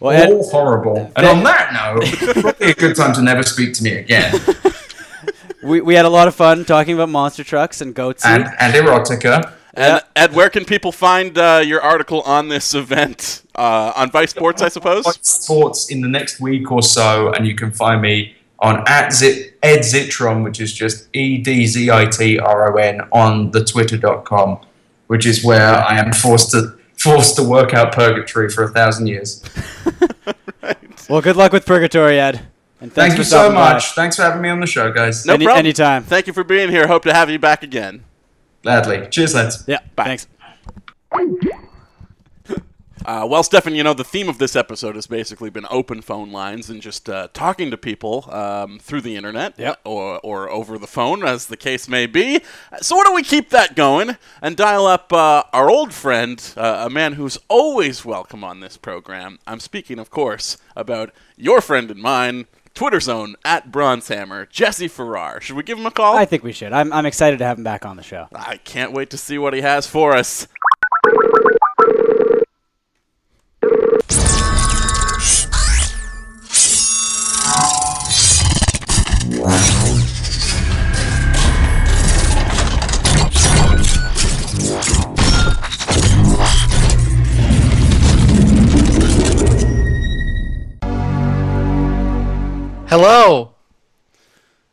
Well, 0.00 0.12
Ed, 0.12 0.30
All 0.30 0.48
horrible. 0.50 1.12
And 1.16 1.26
on 1.26 1.42
that 1.44 1.72
note, 1.72 2.34
probably 2.42 2.70
a 2.70 2.74
good 2.74 2.96
time 2.96 3.14
to 3.14 3.22
never 3.22 3.42
speak 3.42 3.74
to 3.74 3.82
me 3.82 3.94
again. 3.94 4.32
we, 5.62 5.80
we 5.80 5.94
had 5.94 6.04
a 6.04 6.10
lot 6.10 6.28
of 6.28 6.34
fun 6.34 6.64
talking 6.64 6.94
about 6.94 7.08
monster 7.08 7.42
trucks 7.42 7.80
and 7.80 7.94
goats. 7.94 8.24
And 8.24 8.44
and 8.60 8.74
erotica. 8.74 9.54
And 9.74 10.02
Ed, 10.16 10.34
where 10.34 10.50
can 10.50 10.64
people 10.64 10.90
find 10.90 11.36
uh, 11.38 11.62
your 11.64 11.80
article 11.80 12.22
on 12.22 12.48
this 12.48 12.74
event? 12.74 13.42
Uh, 13.54 13.92
on 13.96 14.10
Vice 14.10 14.30
Sports, 14.30 14.62
I 14.62 14.68
suppose. 14.68 15.04
Vice 15.04 15.18
Sports 15.22 15.90
in 15.90 16.00
the 16.00 16.08
next 16.08 16.40
week 16.40 16.70
or 16.70 16.82
so, 16.82 17.32
and 17.32 17.46
you 17.46 17.54
can 17.56 17.72
find 17.72 18.00
me 18.00 18.36
on 18.60 18.82
at 18.86 19.12
Zit, 19.12 19.56
Ed 19.62 19.80
Zitron, 19.80 20.42
which 20.44 20.60
is 20.60 20.72
just 20.72 21.08
E 21.12 21.38
D 21.38 21.66
Z 21.66 21.90
I 21.90 22.06
T 22.06 22.38
R 22.38 22.72
O 22.72 22.76
N 22.76 23.00
on 23.12 23.50
the 23.50 23.64
twitter.com, 23.64 24.60
which 25.08 25.26
is 25.26 25.44
where 25.44 25.74
I 25.74 25.98
am 25.98 26.12
forced 26.12 26.52
to 26.52 26.77
forced 26.98 27.36
to 27.36 27.42
work 27.42 27.74
out 27.74 27.92
purgatory 27.92 28.48
for 28.48 28.64
a 28.64 28.68
thousand 28.68 29.06
years. 29.06 29.42
right. 30.62 31.08
well, 31.08 31.20
good 31.20 31.36
luck 31.36 31.52
with 31.52 31.64
Purgatory, 31.66 32.18
Ed. 32.18 32.46
And 32.80 32.92
Thank 32.92 33.18
you 33.18 33.24
so 33.24 33.38
stopping 33.38 33.54
by. 33.54 33.72
much. 33.72 33.92
Thanks 33.94 34.16
for 34.16 34.22
having 34.22 34.40
me 34.40 34.48
on 34.50 34.60
the 34.60 34.66
show, 34.66 34.92
guys. 34.92 35.26
No 35.26 35.34
Any- 35.34 35.44
problem. 35.46 35.64
anytime. 35.66 36.04
Thank 36.04 36.26
you 36.28 36.32
for 36.32 36.44
being 36.44 36.70
here. 36.70 36.86
Hope 36.86 37.02
to 37.04 37.12
have 37.12 37.28
you 37.30 37.38
back 37.38 37.62
again. 37.62 38.04
Gladly. 38.62 39.08
Cheers, 39.10 39.34
lads. 39.34 39.64
Yeah, 39.66 39.78
Bye. 39.96 40.16
thanks. 41.10 41.58
Uh, 43.08 43.24
well, 43.26 43.42
Stefan, 43.42 43.74
you 43.74 43.82
know, 43.82 43.94
the 43.94 44.04
theme 44.04 44.28
of 44.28 44.36
this 44.36 44.54
episode 44.54 44.94
has 44.94 45.06
basically 45.06 45.48
been 45.48 45.64
open 45.70 46.02
phone 46.02 46.30
lines 46.30 46.68
and 46.68 46.82
just 46.82 47.08
uh, 47.08 47.26
talking 47.32 47.70
to 47.70 47.78
people 47.78 48.28
um, 48.30 48.78
through 48.78 49.00
the 49.00 49.16
internet 49.16 49.54
Yep. 49.56 49.80
or, 49.86 50.18
or 50.18 50.50
over 50.50 50.76
the 50.76 50.86
phone, 50.86 51.24
as 51.24 51.46
the 51.46 51.56
case 51.56 51.88
may 51.88 52.04
be. 52.04 52.42
So, 52.82 52.96
why 52.96 53.04
don't 53.04 53.14
we 53.14 53.22
keep 53.22 53.48
that 53.48 53.74
going 53.74 54.18
and 54.42 54.58
dial 54.58 54.86
up 54.86 55.10
uh, 55.10 55.44
our 55.54 55.70
old 55.70 55.94
friend, 55.94 56.52
uh, 56.54 56.84
a 56.86 56.90
man 56.90 57.14
who's 57.14 57.38
always 57.48 58.04
welcome 58.04 58.44
on 58.44 58.60
this 58.60 58.76
program? 58.76 59.38
I'm 59.46 59.60
speaking, 59.60 59.98
of 59.98 60.10
course, 60.10 60.58
about 60.76 61.10
your 61.34 61.62
friend 61.62 61.90
and 61.90 62.02
mine, 62.02 62.44
Twitter 62.74 63.00
Zone 63.00 63.36
at 63.42 63.72
Bronzehammer, 63.72 64.50
Jesse 64.50 64.86
Farrar. 64.86 65.40
Should 65.40 65.56
we 65.56 65.62
give 65.62 65.78
him 65.78 65.86
a 65.86 65.90
call? 65.90 66.14
I 66.14 66.26
think 66.26 66.42
we 66.42 66.52
should. 66.52 66.74
I'm, 66.74 66.92
I'm 66.92 67.06
excited 67.06 67.38
to 67.38 67.46
have 67.46 67.56
him 67.56 67.64
back 67.64 67.86
on 67.86 67.96
the 67.96 68.02
show. 68.02 68.28
I 68.34 68.58
can't 68.58 68.92
wait 68.92 69.08
to 69.10 69.16
see 69.16 69.38
what 69.38 69.54
he 69.54 69.62
has 69.62 69.86
for 69.86 70.14
us. 70.14 70.46
Hello. 92.90 93.52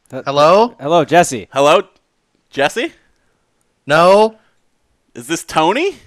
That- 0.08 0.24
Hello? 0.26 0.76
Hello, 0.80 1.04
Jesse. 1.04 1.50
Hello, 1.52 1.82
Jesse? 2.50 2.94
No. 3.86 4.38
Is 5.14 5.28
this 5.28 5.44
Tony? 5.44 5.98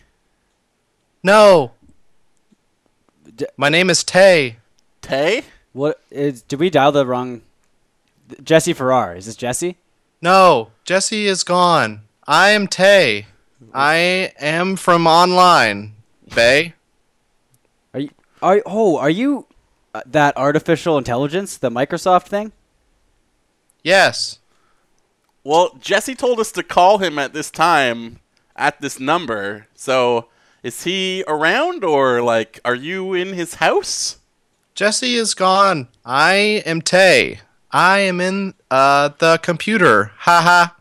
No. 1.22 1.72
J- 3.38 3.46
My 3.56 3.68
name 3.68 3.88
is 3.88 4.02
Tay. 4.02 4.56
Tay? 5.00 5.42
What 5.72 6.00
is? 6.10 6.42
Did 6.42 6.58
we 6.58 6.70
dial 6.70 6.90
the 6.90 7.06
wrong? 7.06 7.42
Jesse 8.42 8.72
Farrar. 8.72 9.14
Is 9.14 9.26
this 9.26 9.36
Jesse? 9.36 9.76
No. 10.20 10.72
Jesse 10.84 11.26
is 11.26 11.44
gone. 11.44 12.02
I 12.26 12.50
am 12.50 12.66
Tay. 12.66 13.26
I 13.72 14.32
am 14.40 14.74
from 14.76 15.06
online. 15.06 15.94
Bay. 16.34 16.74
Are 17.94 18.00
you? 18.00 18.10
Are 18.42 18.62
oh? 18.66 18.98
Are 18.98 19.08
you 19.08 19.46
uh, 19.94 20.02
that 20.04 20.36
artificial 20.36 20.98
intelligence, 20.98 21.56
the 21.56 21.70
Microsoft 21.70 22.26
thing? 22.26 22.52
Yes. 23.84 24.40
Well, 25.44 25.78
Jesse 25.80 26.16
told 26.16 26.40
us 26.40 26.50
to 26.52 26.62
call 26.64 26.98
him 26.98 27.18
at 27.18 27.32
this 27.32 27.50
time 27.50 28.18
at 28.56 28.80
this 28.80 28.98
number. 28.98 29.68
So, 29.74 30.26
is 30.62 30.84
he 30.84 31.24
around 31.26 31.84
or 31.84 32.22
like 32.22 32.60
are 32.64 32.74
you 32.74 33.14
in 33.14 33.34
his 33.34 33.54
house? 33.54 34.18
Jesse 34.74 35.14
is 35.14 35.34
gone. 35.34 35.88
I 36.04 36.62
am 36.64 36.82
Tay. 36.82 37.40
I 37.70 37.98
am 38.00 38.20
in 38.20 38.54
uh, 38.70 39.10
the 39.18 39.38
computer. 39.42 40.12
Haha. 40.18 40.74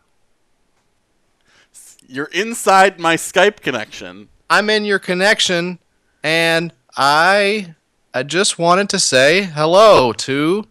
You're 2.06 2.30
inside 2.32 2.98
my 2.98 3.16
Skype 3.16 3.60
connection. 3.60 4.28
I'm 4.48 4.70
in 4.70 4.84
your 4.84 4.98
connection, 4.98 5.78
and 6.22 6.72
I 6.96 7.74
I 8.14 8.22
just 8.22 8.58
wanted 8.58 8.88
to 8.90 8.98
say 8.98 9.42
hello 9.42 10.12
to 10.14 10.66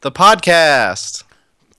the 0.00 0.10
podcast. 0.10 1.22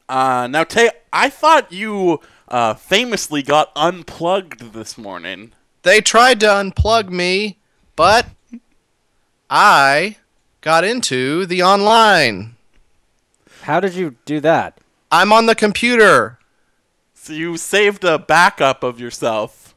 Uh, 0.07 0.47
now, 0.47 0.63
Tay, 0.63 0.91
I 1.11 1.29
thought 1.29 1.71
you 1.71 2.21
uh, 2.47 2.75
famously 2.75 3.43
got 3.43 3.71
unplugged 3.75 4.73
this 4.73 4.97
morning. 4.97 5.53
They 5.83 6.01
tried 6.01 6.39
to 6.41 6.45
unplug 6.47 7.09
me, 7.09 7.57
but 7.95 8.27
I 9.49 10.17
got 10.61 10.83
into 10.83 11.45
the 11.45 11.63
online. 11.63 12.55
How 13.63 13.79
did 13.79 13.93
you 13.95 14.15
do 14.25 14.39
that? 14.41 14.77
I'm 15.11 15.31
on 15.33 15.45
the 15.45 15.55
computer. 15.55 16.39
So 17.13 17.33
you 17.33 17.57
saved 17.57 18.03
a 18.03 18.17
backup 18.17 18.83
of 18.83 18.99
yourself 18.99 19.75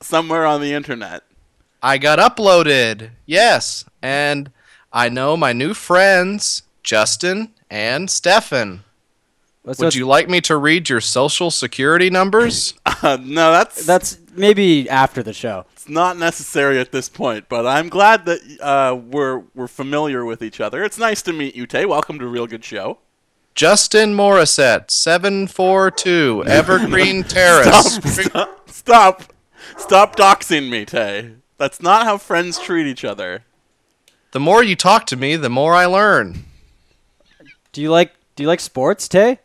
somewhere 0.00 0.46
on 0.46 0.60
the 0.60 0.72
internet. 0.72 1.22
I 1.82 1.98
got 1.98 2.18
uploaded. 2.18 3.10
Yes, 3.26 3.84
and 4.02 4.50
I 4.92 5.08
know 5.08 5.36
my 5.36 5.52
new 5.52 5.74
friends, 5.74 6.62
Justin 6.82 7.52
and 7.70 8.10
Stefan. 8.10 8.82
Well, 9.62 9.74
Would 9.78 9.86
it's- 9.88 9.94
you 9.94 10.06
like 10.06 10.28
me 10.28 10.40
to 10.42 10.56
read 10.56 10.88
your 10.88 11.00
social 11.00 11.50
security 11.50 12.10
numbers? 12.10 12.74
Uh, 13.02 13.16
no, 13.18 13.50
that's 13.50 13.86
That's 13.86 14.14
maybe 14.34 14.88
after 14.88 15.22
the 15.22 15.32
show. 15.32 15.66
it's 15.72 15.88
not 15.88 16.16
necessary 16.16 16.78
at 16.78 16.92
this 16.92 17.08
point. 17.08 17.48
But 17.48 17.66
I'm 17.66 17.88
glad 17.88 18.24
that 18.26 18.40
uh, 18.60 18.94
we're 18.96 19.42
we're 19.54 19.68
familiar 19.68 20.24
with 20.24 20.42
each 20.42 20.60
other. 20.60 20.84
It's 20.84 20.98
nice 20.98 21.22
to 21.22 21.32
meet 21.32 21.54
you, 21.54 21.66
Tay. 21.66 21.86
Welcome 21.86 22.18
to 22.18 22.26
Real 22.26 22.46
Good 22.46 22.64
Show. 22.64 22.98
Justin 23.54 24.14
Morissette, 24.14 24.90
742 24.90 26.44
Evergreen 26.46 27.24
Terrace. 27.24 27.96
Stop, 27.96 28.08
stop, 28.68 28.70
stop, 28.70 29.22
stop 29.76 30.16
doxing 30.16 30.70
me, 30.70 30.84
Tay. 30.84 31.32
That's 31.58 31.82
not 31.82 32.04
how 32.04 32.16
friends 32.16 32.58
treat 32.58 32.86
each 32.86 33.04
other. 33.04 33.44
The 34.32 34.40
more 34.40 34.62
you 34.62 34.76
talk 34.76 35.06
to 35.06 35.16
me, 35.16 35.36
the 35.36 35.50
more 35.50 35.74
I 35.74 35.86
learn. 35.86 36.44
Do 37.72 37.82
you 37.82 37.90
like 37.90 38.14
do 38.36 38.42
you 38.42 38.48
like 38.48 38.60
sports, 38.60 39.08
Tay? 39.08 39.40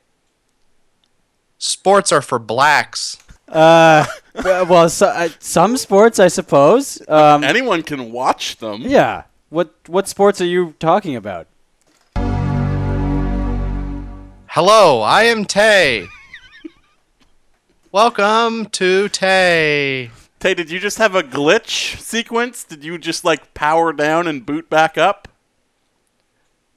Sports 1.57 2.11
are 2.11 2.21
for 2.21 2.39
blacks. 2.39 3.17
Uh, 3.47 4.05
well, 4.43 4.65
well, 4.69 4.89
so, 4.89 5.07
uh, 5.07 5.29
some 5.39 5.77
sports, 5.77 6.19
I 6.19 6.27
suppose. 6.27 7.01
Um, 7.07 7.43
Anyone 7.43 7.83
can 7.83 8.11
watch 8.11 8.57
them. 8.57 8.81
yeah. 8.81 9.23
What 9.49 9.73
what 9.87 10.07
sports 10.07 10.41
are 10.41 10.45
you 10.45 10.73
talking 10.79 11.15
about? 11.15 11.47
Hello, 14.47 15.01
I 15.01 15.23
am 15.23 15.45
Tay. 15.45 16.07
Welcome 17.91 18.65
to 18.71 19.07
Tay. 19.09 20.09
Tay, 20.39 20.53
did 20.53 20.69
you 20.71 20.79
just 20.79 20.97
have 20.97 21.13
a 21.15 21.23
glitch 21.23 21.97
sequence? 21.99 22.63
Did 22.63 22.83
you 22.83 22.97
just 22.97 23.23
like 23.23 23.53
power 23.53 23.93
down 23.93 24.27
and 24.27 24.45
boot 24.45 24.69
back 24.69 24.97
up? 24.97 25.27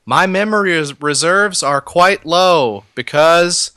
My 0.05 0.27
memory 0.27 0.81
reserves 1.01 1.62
are 1.62 1.81
quite 1.81 2.25
low 2.27 2.85
because 2.95 3.73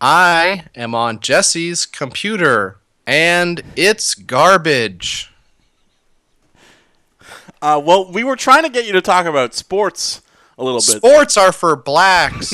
I 0.00 0.64
am 0.74 0.94
on 0.94 1.20
Jesse's 1.20 1.86
computer 1.86 2.78
and 3.06 3.62
it's 3.74 4.14
garbage. 4.14 5.32
Uh, 7.60 7.80
well, 7.84 8.10
we 8.12 8.22
were 8.22 8.36
trying 8.36 8.62
to 8.62 8.68
get 8.68 8.86
you 8.86 8.92
to 8.92 9.00
talk 9.00 9.26
about 9.26 9.54
sports 9.54 10.22
a 10.58 10.62
little 10.62 10.80
bit. 10.80 10.98
Sports 10.98 11.36
are 11.36 11.52
for 11.52 11.74
blacks. 11.74 12.50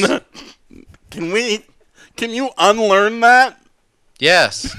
Can 1.10 1.32
we? 1.32 1.64
Can 2.16 2.30
you 2.30 2.50
unlearn 2.56 3.20
that? 3.20 3.60
yes. 4.18 4.74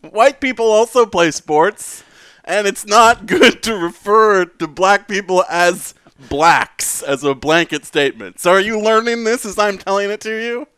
White 0.00 0.40
people 0.40 0.70
also 0.70 1.04
play 1.04 1.30
sports, 1.32 2.04
and 2.44 2.66
it's 2.66 2.86
not 2.86 3.26
good 3.26 3.62
to 3.64 3.76
refer 3.76 4.44
to 4.44 4.68
black 4.68 5.08
people 5.08 5.44
as 5.48 5.94
blacks 6.28 7.02
as 7.02 7.24
a 7.24 7.34
blanket 7.34 7.84
statement. 7.84 8.38
So, 8.38 8.52
are 8.52 8.60
you 8.60 8.80
learning 8.80 9.24
this 9.24 9.44
as 9.44 9.58
I'm 9.58 9.78
telling 9.78 10.10
it 10.10 10.20
to 10.20 10.30
you? 10.30 10.68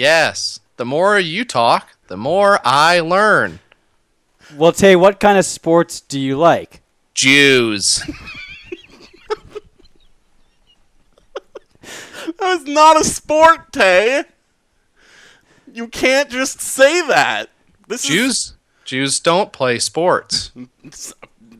Yes. 0.00 0.60
The 0.78 0.86
more 0.86 1.18
you 1.20 1.44
talk, 1.44 1.90
the 2.08 2.16
more 2.16 2.58
I 2.64 3.00
learn. 3.00 3.58
Well, 4.56 4.72
Tay, 4.72 4.96
what 4.96 5.20
kind 5.20 5.36
of 5.36 5.44
sports 5.44 6.00
do 6.00 6.18
you 6.18 6.38
like? 6.38 6.80
Jews. 7.14 8.02
That 12.38 12.60
is 12.60 12.64
not 12.64 12.98
a 12.98 13.04
sport, 13.04 13.72
Tay. 13.72 14.24
You 15.70 15.88
can't 15.88 16.30
just 16.30 16.60
say 16.60 17.06
that. 17.06 17.50
This 17.86 18.02
Jews 18.04 18.54
Jews 18.84 19.20
don't 19.20 19.52
play 19.52 19.78
sports. 19.78 20.52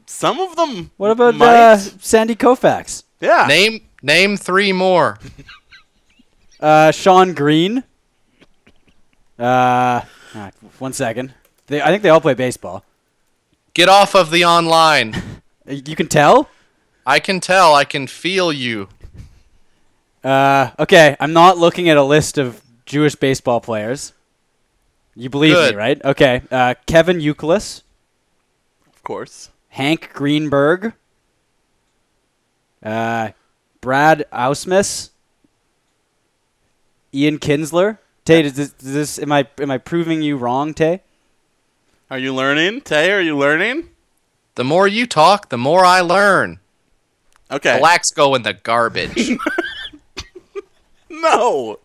some 0.07 0.41
of 0.41 0.57
them. 0.57 0.91
What 0.97 1.11
about 1.11 1.35
might. 1.35 1.73
uh, 1.73 1.77
Sandy 1.77 2.35
Koufax? 2.37 3.03
yeah? 3.21 3.47
Name 3.47 3.83
name 4.03 4.37
3 4.39 4.73
more. 4.73 5.19
Uh, 6.61 6.91
Shawn 6.93 7.33
Green. 7.33 7.85
Uh, 9.41 10.03
one 10.79 10.93
second. 10.93 11.35
They, 11.67 11.81
I 11.81 11.87
think 11.87 12.03
they 12.03 12.11
all 12.11 12.21
play 12.21 12.35
baseball. 12.35 12.85
Get 13.75 13.89
off 13.89 14.15
of 14.15 14.31
the 14.31 14.45
online. 14.45 15.17
You 15.67 15.95
can 15.95 16.09
tell. 16.09 16.49
I 17.07 17.21
can 17.21 17.39
tell, 17.39 17.77
I 17.77 17.85
can 17.85 18.09
feel 18.09 18.53
you. 18.53 18.89
Uh, 20.25 20.71
okay, 20.81 21.17
I'm 21.21 21.33
not 21.33 21.59
looking 21.59 21.89
at 21.89 21.97
a 21.97 22.03
list 22.03 22.39
of 22.39 22.61
Jewish 22.87 23.15
baseball 23.15 23.61
players. 23.61 24.13
You 25.15 25.31
believe 25.31 25.55
Good. 25.55 25.75
me, 25.75 25.79
right? 25.79 26.05
Okay. 26.05 26.43
Uh, 26.51 26.75
Kevin 26.87 27.19
Youkilis, 27.19 27.83
of 28.93 29.03
course. 29.05 29.51
Hank 29.69 30.11
Greenberg, 30.13 30.93
uh, 32.83 33.31
Brad 33.81 34.25
Ausmus, 34.33 35.11
Ian 37.15 37.39
Kinsler. 37.39 37.99
Tay, 38.31 38.43
does 38.43 38.53
this, 38.55 38.71
does 38.71 38.93
this 38.93 39.19
am 39.19 39.33
I 39.33 39.49
am 39.61 39.73
I 39.73 39.79
proving 39.79 40.23
you 40.23 40.37
wrong, 40.37 40.73
Tay? 40.73 41.03
Are 42.11 42.19
you 42.19 42.33
learning, 42.33 42.83
Tay? 42.83 43.11
Are 43.11 43.21
you 43.21 43.37
learning? 43.37 43.89
The 44.55 44.63
more 44.63 44.87
you 44.87 45.07
talk, 45.07 45.49
the 45.49 45.59
more 45.59 45.85
I 45.85 46.01
learn. 46.01 46.61
Okay. 47.51 47.79
Blacks 47.81 48.13
go 48.13 48.35
in 48.35 48.43
the 48.43 48.53
garbage. 48.55 49.31
No. 51.13 51.81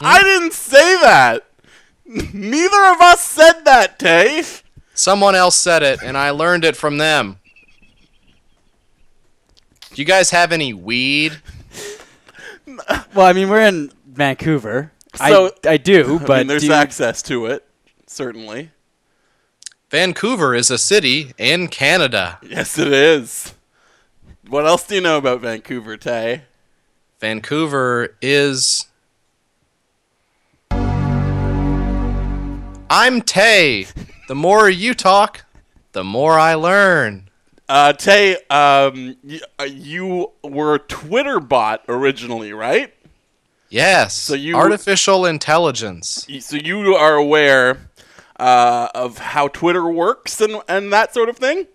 I 0.00 0.22
didn't 0.22 0.52
say 0.52 1.00
that. 1.00 1.46
Neither 2.04 2.84
of 2.84 3.00
us 3.00 3.22
said 3.22 3.62
that, 3.64 3.98
Tay. 3.98 4.44
Someone 4.92 5.34
else 5.34 5.56
said 5.56 5.82
it, 5.82 6.02
and 6.02 6.16
I 6.16 6.30
learned 6.30 6.64
it 6.64 6.76
from 6.76 6.98
them. 6.98 7.38
Do 9.92 10.02
you 10.02 10.04
guys 10.04 10.30
have 10.30 10.52
any 10.52 10.72
weed? 10.74 11.38
Well, 13.14 13.26
I 13.26 13.32
mean 13.32 13.48
we're 13.48 13.66
in 13.66 13.90
Vancouver. 14.06 14.92
So- 15.16 15.52
I 15.64 15.68
I 15.74 15.76
do, 15.76 16.18
I 16.22 16.24
but 16.26 16.38
mean, 16.38 16.46
there's 16.48 16.62
do 16.62 16.68
you- 16.68 16.74
access 16.74 17.22
to 17.22 17.46
it, 17.46 17.64
certainly. 18.06 18.70
Vancouver 19.90 20.54
is 20.54 20.70
a 20.70 20.78
city 20.78 21.32
in 21.38 21.68
Canada. 21.68 22.38
Yes, 22.42 22.78
it 22.78 22.92
is. 22.92 23.54
What 24.48 24.66
else 24.66 24.86
do 24.86 24.96
you 24.96 25.00
know 25.00 25.18
about 25.18 25.40
Vancouver, 25.40 25.96
Tay? 25.96 26.42
Vancouver 27.20 28.16
is. 28.20 28.86
I'm 32.90 33.22
Tay. 33.22 33.86
The 34.28 34.34
more 34.34 34.68
you 34.70 34.94
talk, 34.94 35.44
the 35.92 36.04
more 36.04 36.38
I 36.38 36.54
learn. 36.54 37.28
Uh, 37.68 37.92
Tay, 37.92 38.34
um, 38.50 39.16
y- 39.24 39.40
uh, 39.58 39.64
you 39.64 40.32
were 40.42 40.74
a 40.74 40.78
Twitter 40.78 41.40
bot 41.40 41.82
originally, 41.88 42.52
right? 42.52 42.93
Yes. 43.68 44.14
So 44.14 44.34
you- 44.34 44.56
artificial 44.56 45.26
intelligence. 45.26 46.26
So 46.40 46.56
you 46.56 46.94
are 46.94 47.14
aware 47.14 47.88
uh, 48.38 48.88
of 48.94 49.18
how 49.18 49.48
Twitter 49.48 49.86
works 49.88 50.40
and 50.40 50.60
and 50.68 50.92
that 50.92 51.14
sort 51.14 51.28
of 51.28 51.36
thing, 51.36 51.66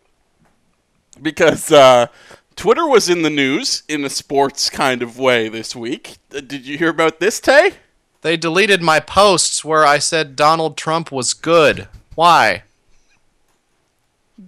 because 1.22 1.72
uh, 1.72 2.08
Twitter 2.56 2.88
was 2.88 3.10
in 3.10 3.22
the 3.22 3.30
news 3.30 3.84
in 3.88 4.04
a 4.06 4.10
sports 4.10 4.70
kind 4.70 5.02
of 5.02 5.18
way 5.18 5.50
this 5.50 5.76
week. 5.76 6.18
Did 6.30 6.66
you 6.66 6.78
hear 6.78 6.90
about 6.90 7.20
this, 7.20 7.40
Tay? 7.40 7.74
They 8.22 8.36
deleted 8.36 8.82
my 8.82 9.00
posts 9.00 9.64
where 9.64 9.86
I 9.86 9.98
said 10.00 10.36
Donald 10.36 10.76
Trump 10.76 11.10
was 11.12 11.34
good. 11.34 11.88
Why? 12.16 12.64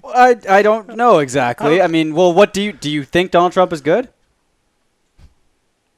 I 0.05 0.35
I 0.49 0.61
don't 0.61 0.95
know 0.95 1.19
exactly. 1.19 1.81
I 1.81 1.87
mean, 1.87 2.13
well, 2.15 2.33
what 2.33 2.53
do 2.53 2.61
you 2.61 2.73
do? 2.73 2.89
You 2.89 3.03
think 3.03 3.31
Donald 3.31 3.53
Trump 3.53 3.71
is 3.73 3.79
good? 3.81 4.09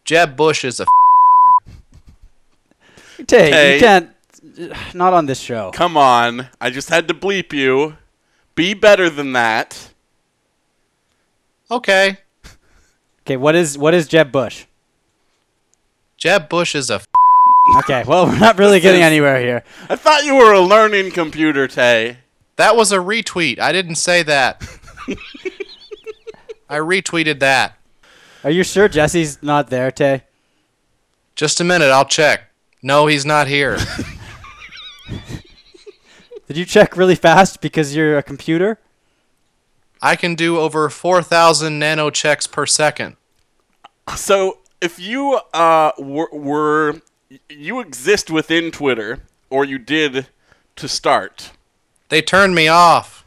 Jeb 0.05 0.35
Bush 0.35 0.63
is 0.65 0.79
a 0.79 0.85
Tay, 3.27 3.49
Tay. 3.51 3.73
you 3.75 3.79
can't. 3.79 4.09
Not 4.95 5.13
on 5.13 5.25
this 5.25 5.39
show. 5.39 5.71
Come 5.71 5.95
on. 5.97 6.47
I 6.59 6.69
just 6.69 6.89
had 6.89 7.07
to 7.07 7.13
bleep 7.13 7.53
you. 7.53 7.97
Be 8.55 8.73
better 8.73 9.09
than 9.09 9.33
that. 9.33 9.89
Okay. 11.71 12.17
Okay, 13.21 13.37
what 13.37 13.55
is 13.55 13.77
what 13.77 13.93
is 13.93 14.07
Jeb 14.07 14.31
Bush? 14.31 14.65
Jeb 16.17 16.49
Bush 16.49 16.75
is 16.75 16.89
a. 16.89 16.95
F- 16.95 17.07
Okay, 17.77 18.03
well 18.05 18.25
we're 18.27 18.37
not 18.39 18.57
really 18.59 18.81
getting 18.81 19.01
anywhere 19.01 19.39
here. 19.39 19.63
I 19.89 19.95
thought 19.95 20.25
you 20.25 20.35
were 20.35 20.51
a 20.51 20.59
learning 20.59 21.11
computer, 21.11 21.65
Tay. 21.67 22.17
that 22.57 22.75
was 22.75 22.91
a 22.91 22.97
retweet. 22.97 23.57
I 23.57 23.71
didn't 23.71 23.95
say 23.95 24.21
that. 24.23 24.61
I 26.69 26.77
retweeted 26.77 27.39
that. 27.39 27.77
Are 28.43 28.49
you 28.51 28.63
sure 28.65 28.89
Jesse's 28.89 29.41
not 29.41 29.69
there, 29.69 29.91
Tay? 29.91 30.23
Just 31.35 31.61
a 31.61 31.63
minute, 31.63 31.89
I'll 31.89 32.03
check. 32.05 32.49
No, 32.83 33.07
he's 33.07 33.25
not 33.25 33.47
here. 33.47 33.77
Did 36.47 36.57
you 36.57 36.65
check 36.65 36.97
really 36.97 37.15
fast 37.15 37.61
because 37.61 37.95
you're 37.95 38.17
a 38.17 38.23
computer? 38.23 38.77
I 40.01 40.15
can 40.17 40.35
do 40.35 40.59
over 40.59 40.89
4,000 40.89 41.79
nano 41.79 42.09
checks 42.09 42.45
per 42.45 42.65
second. 42.65 43.15
So, 44.17 44.57
if 44.81 44.99
you 44.99 45.39
uh, 45.53 45.93
were, 45.97 46.27
were 46.33 47.01
you 47.49 47.79
exist 47.79 48.29
within 48.29 48.69
Twitter, 48.69 49.19
or 49.49 49.63
you 49.63 49.77
did 49.79 50.27
to 50.75 50.87
start, 50.89 51.51
They 52.09 52.21
turned 52.21 52.53
me 52.53 52.67
off. 52.67 53.23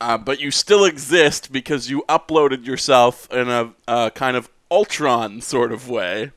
uh, 0.00 0.18
but 0.18 0.40
you 0.40 0.50
still 0.50 0.84
exist 0.84 1.52
because 1.52 1.88
you 1.88 2.04
uploaded 2.08 2.66
yourself 2.66 3.30
in 3.30 3.48
a 3.48 3.72
uh, 3.86 4.10
kind 4.10 4.36
of 4.36 4.48
Ultron 4.68 5.40
sort 5.40 5.70
of 5.70 5.88
way. 5.88 6.32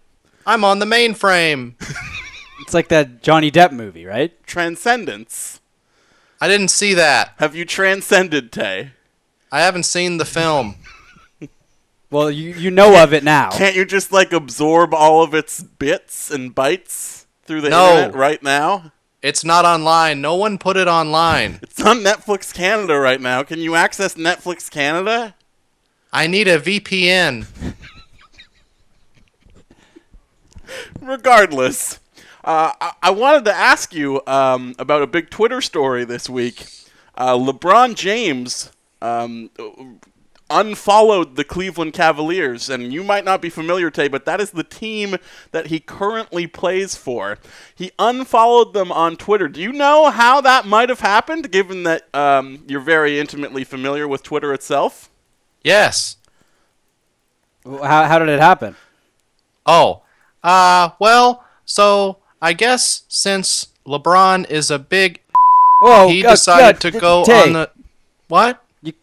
I'm 0.45 0.63
on 0.63 0.77
the 0.77 0.85
mainframe. 0.85 1.73
It's 2.69 2.73
like 2.75 2.89
that 2.89 3.23
Johnny 3.23 3.49
Depp 3.49 3.71
movie, 3.71 4.05
right? 4.05 4.31
Transcendence. 4.45 5.59
I 6.39 6.47
didn't 6.47 6.67
see 6.67 6.93
that. 6.93 7.33
Have 7.37 7.55
you 7.55 7.65
transcended, 7.65 8.51
Tay? 8.51 8.91
I 9.51 9.61
haven't 9.61 9.87
seen 9.87 10.17
the 10.17 10.25
film. 10.25 10.75
Well, 12.11 12.29
you 12.29 12.53
you 12.53 12.69
know 12.69 13.01
of 13.03 13.11
it 13.11 13.23
now. 13.23 13.49
Can't 13.49 13.75
you 13.75 13.85
just 13.85 14.11
like 14.11 14.31
absorb 14.33 14.93
all 14.93 15.23
of 15.23 15.33
its 15.33 15.63
bits 15.63 16.29
and 16.29 16.53
bytes 16.55 17.25
through 17.45 17.61
the 17.61 17.69
No. 17.69 17.89
internet 17.89 18.15
right 18.15 18.43
now? 18.43 18.91
It's 19.23 19.43
not 19.43 19.65
online. 19.65 20.21
No 20.21 20.35
one 20.35 20.59
put 20.59 20.77
it 20.77 20.87
online. 20.87 21.59
It's 21.63 21.81
on 21.81 22.01
Netflix 22.03 22.53
Canada 22.53 22.99
right 22.99 23.19
now. 23.21 23.41
Can 23.41 23.59
you 23.59 23.73
access 23.73 24.13
Netflix 24.13 24.69
Canada? 24.69 25.33
I 26.13 26.27
need 26.27 26.47
a 26.47 26.59
VPN. 26.59 27.45
Regardless, 31.01 31.99
uh, 32.43 32.71
I-, 32.79 32.93
I 33.03 33.09
wanted 33.11 33.45
to 33.45 33.53
ask 33.53 33.93
you 33.93 34.21
um, 34.27 34.75
about 34.79 35.01
a 35.01 35.07
big 35.07 35.29
Twitter 35.29 35.61
story 35.61 36.05
this 36.05 36.29
week. 36.29 36.67
Uh, 37.15 37.35
LeBron 37.35 37.95
James 37.95 38.71
um, 39.01 39.49
unfollowed 40.49 41.35
the 41.35 41.43
Cleveland 41.43 41.93
Cavaliers, 41.93 42.69
and 42.69 42.91
you 42.91 43.03
might 43.03 43.25
not 43.25 43.41
be 43.41 43.49
familiar, 43.49 43.91
Tay, 43.91 44.07
but 44.07 44.25
that 44.25 44.41
is 44.41 44.51
the 44.51 44.63
team 44.63 45.15
that 45.51 45.67
he 45.67 45.79
currently 45.79 46.47
plays 46.47 46.95
for. 46.95 47.37
He 47.75 47.91
unfollowed 47.99 48.73
them 48.73 48.91
on 48.91 49.15
Twitter. 49.15 49.47
Do 49.47 49.61
you 49.61 49.71
know 49.71 50.09
how 50.09 50.41
that 50.41 50.65
might 50.65 50.89
have 50.89 51.01
happened, 51.01 51.51
given 51.51 51.83
that 51.83 52.13
um, 52.15 52.63
you're 52.67 52.79
very 52.81 53.19
intimately 53.19 53.63
familiar 53.63 54.07
with 54.07 54.23
Twitter 54.23 54.53
itself? 54.53 55.09
Yes. 55.63 56.17
How 57.65 58.05
how 58.05 58.19
did 58.19 58.29
it 58.29 58.39
happen? 58.39 58.75
Oh. 59.65 60.01
Uh, 60.41 60.91
well, 60.99 61.43
so 61.65 62.17
I 62.41 62.53
guess 62.53 63.03
since 63.07 63.67
LeBron 63.85 64.49
is 64.49 64.71
a 64.71 64.79
big 64.79 65.21
Whoa, 65.81 66.09
he 66.09 66.21
decided 66.21 66.77
uh, 66.77 66.91
to 66.91 66.99
go 66.99 67.23
Tay, 67.25 67.47
on 67.47 67.53
the 67.53 67.71
What? 68.27 68.63
You 68.81 68.93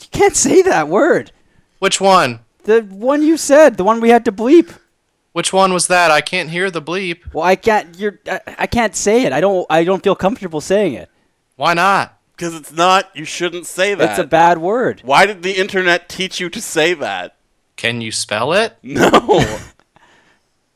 you 0.00 0.06
can't 0.10 0.36
say 0.36 0.62
that 0.62 0.88
word. 0.88 1.32
Which 1.78 2.00
one? 2.00 2.40
The 2.64 2.82
one 2.82 3.22
you 3.22 3.36
said, 3.36 3.76
the 3.76 3.84
one 3.84 4.00
we 4.00 4.10
had 4.10 4.24
to 4.24 4.32
bleep. 4.32 4.78
Which 5.32 5.52
one 5.52 5.72
was 5.72 5.86
that? 5.88 6.10
I 6.10 6.22
can't 6.22 6.48
hear 6.48 6.70
the 6.70 6.80
bleep. 6.80 7.34
Well, 7.34 7.44
I 7.44 7.56
can't. 7.56 7.98
You're. 7.98 8.18
I, 8.26 8.40
I 8.60 8.66
can't 8.66 8.96
say 8.96 9.24
it. 9.24 9.32
I 9.32 9.40
don't. 9.40 9.66
I 9.68 9.84
don't 9.84 10.02
feel 10.02 10.16
comfortable 10.16 10.62
saying 10.62 10.94
it. 10.94 11.10
Why 11.56 11.74
not? 11.74 12.18
Because 12.36 12.54
it's 12.54 12.72
not, 12.72 13.10
you 13.14 13.24
shouldn't 13.24 13.66
say 13.66 13.94
that. 13.94 14.10
It's 14.10 14.18
a 14.18 14.26
bad 14.26 14.58
word. 14.58 15.00
Why 15.04 15.24
did 15.24 15.42
the 15.42 15.52
internet 15.52 16.08
teach 16.08 16.38
you 16.38 16.50
to 16.50 16.60
say 16.60 16.92
that? 16.92 17.36
Can 17.76 18.02
you 18.02 18.12
spell 18.12 18.52
it? 18.52 18.76
No. 18.82 19.58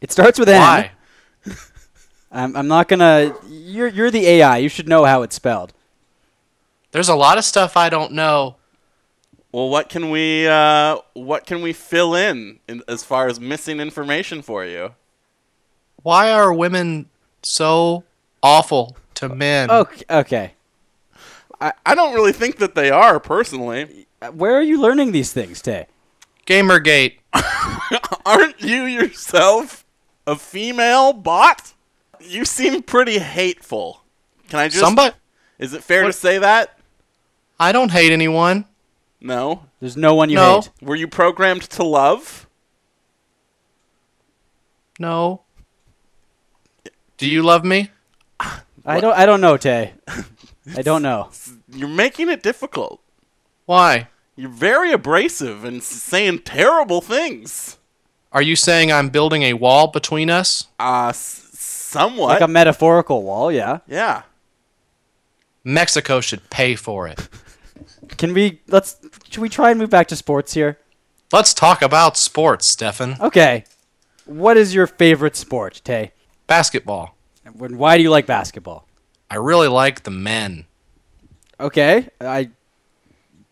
It 0.00 0.10
starts 0.10 0.38
with 0.38 0.48
N. 0.48 0.88
Why? 2.30 2.42
I'm. 2.42 2.56
I'm 2.56 2.68
not 2.68 2.88
gonna. 2.88 3.34
You're. 3.48 3.88
You're 3.88 4.10
the 4.10 4.26
AI. 4.26 4.58
You 4.58 4.68
should 4.68 4.88
know 4.88 5.04
how 5.04 5.22
it's 5.22 5.36
spelled. 5.36 5.72
There's 6.92 7.08
a 7.08 7.14
lot 7.14 7.38
of 7.38 7.44
stuff 7.44 7.76
I 7.76 7.88
don't 7.88 8.12
know. 8.12 8.56
Well, 9.52 9.68
what 9.68 9.88
can 9.88 10.10
we 10.10 10.46
uh, 10.46 10.98
what 11.14 11.46
can 11.46 11.60
we 11.62 11.72
fill 11.72 12.14
in, 12.14 12.60
in 12.68 12.82
as 12.86 13.02
far 13.02 13.26
as 13.26 13.40
missing 13.40 13.80
information 13.80 14.42
for 14.42 14.64
you? 14.64 14.94
Why 16.02 16.30
are 16.30 16.52
women 16.52 17.08
so 17.42 18.04
awful 18.42 18.96
to 19.14 19.28
men? 19.28 19.70
Okay. 19.70 20.04
Okay. 20.08 20.52
I, 21.60 21.72
I 21.84 21.94
don't 21.94 22.14
really 22.14 22.32
think 22.32 22.56
that 22.56 22.74
they 22.74 22.90
are 22.90 23.20
personally. 23.20 24.06
Where 24.32 24.54
are 24.54 24.62
you 24.62 24.80
learning 24.80 25.12
these 25.12 25.32
things, 25.32 25.60
Tay? 25.60 25.86
Gamergate. 26.46 27.16
Aren't 28.24 28.60
you 28.60 28.84
yourself 28.84 29.84
a 30.26 30.36
female 30.36 31.12
bot? 31.12 31.74
You 32.20 32.44
seem 32.44 32.82
pretty 32.82 33.18
hateful. 33.18 34.02
Can 34.48 34.58
I 34.58 34.68
just? 34.68 34.80
Somebody 34.80 35.14
Is 35.58 35.72
it 35.74 35.82
fair 35.82 36.04
to 36.04 36.12
say 36.12 36.38
that? 36.38 36.78
I 37.58 37.72
don't 37.72 37.90
hate 37.90 38.12
anyone. 38.12 38.64
No. 39.20 39.64
There's 39.80 39.96
no 39.96 40.14
one 40.14 40.30
you 40.30 40.36
No. 40.36 40.60
hate. 40.60 40.70
Were 40.82 40.96
you 40.96 41.06
programmed 41.08 41.62
to 41.70 41.82
love? 41.84 42.46
No. 44.98 45.42
Do 47.16 47.28
you 47.28 47.42
love 47.42 47.64
me? 47.64 47.90
I 48.84 49.00
don't. 49.00 49.14
I 49.16 49.26
don't 49.26 49.40
know, 49.40 49.56
Tay. 49.56 49.92
I 50.76 50.82
don't 50.82 51.02
know. 51.02 51.30
You're 51.70 51.88
making 51.88 52.28
it 52.30 52.42
difficult. 52.42 53.02
Why? 53.66 54.08
You're 54.36 54.48
very 54.50 54.92
abrasive 54.92 55.64
and 55.64 55.82
saying 55.82 56.40
terrible 56.40 57.00
things. 57.02 57.78
Are 58.32 58.40
you 58.42 58.56
saying 58.56 58.90
I'm 58.90 59.10
building 59.10 59.42
a 59.42 59.54
wall 59.54 59.88
between 59.88 60.30
us? 60.30 60.68
Uh, 60.78 61.08
s- 61.08 61.49
somewhat. 61.90 62.28
Like 62.28 62.40
a 62.40 62.48
metaphorical 62.48 63.22
wall. 63.22 63.50
Yeah. 63.52 63.78
yeah. 63.86 64.22
Mexico 65.64 66.20
should 66.20 66.48
pay 66.50 66.74
for 66.74 67.06
it. 67.08 67.28
Can 68.16 68.34
we? 68.34 68.60
Let's. 68.68 68.96
Should 69.28 69.40
we 69.42 69.48
try 69.48 69.70
and 69.70 69.78
move 69.78 69.90
back 69.90 70.08
to 70.08 70.16
sports 70.16 70.54
here? 70.54 70.78
Let's 71.32 71.54
talk 71.54 71.82
about 71.82 72.16
sports, 72.16 72.66
Stefan. 72.66 73.16
Okay. 73.20 73.64
What 74.24 74.56
is 74.56 74.74
your 74.74 74.86
favorite 74.86 75.36
sport, 75.36 75.80
Tay? 75.84 76.12
Basketball. 76.46 77.16
And 77.44 77.78
Why 77.78 77.96
do 77.96 78.02
you 78.02 78.10
like 78.10 78.26
basketball? 78.26 78.86
I 79.30 79.36
really 79.36 79.68
like 79.68 80.02
the 80.02 80.10
men. 80.10 80.66
Okay. 81.58 82.08
I 82.20 82.50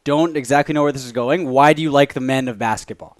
don't 0.05 0.37
exactly 0.37 0.73
know 0.73 0.83
where 0.83 0.93
this 0.93 1.05
is 1.05 1.13
going. 1.13 1.49
Why 1.49 1.73
do 1.73 1.83
you 1.83 1.91
like 1.91 2.15
the 2.15 2.21
men 2.21 2.49
of 2.49 2.59
basketball? 2.59 3.17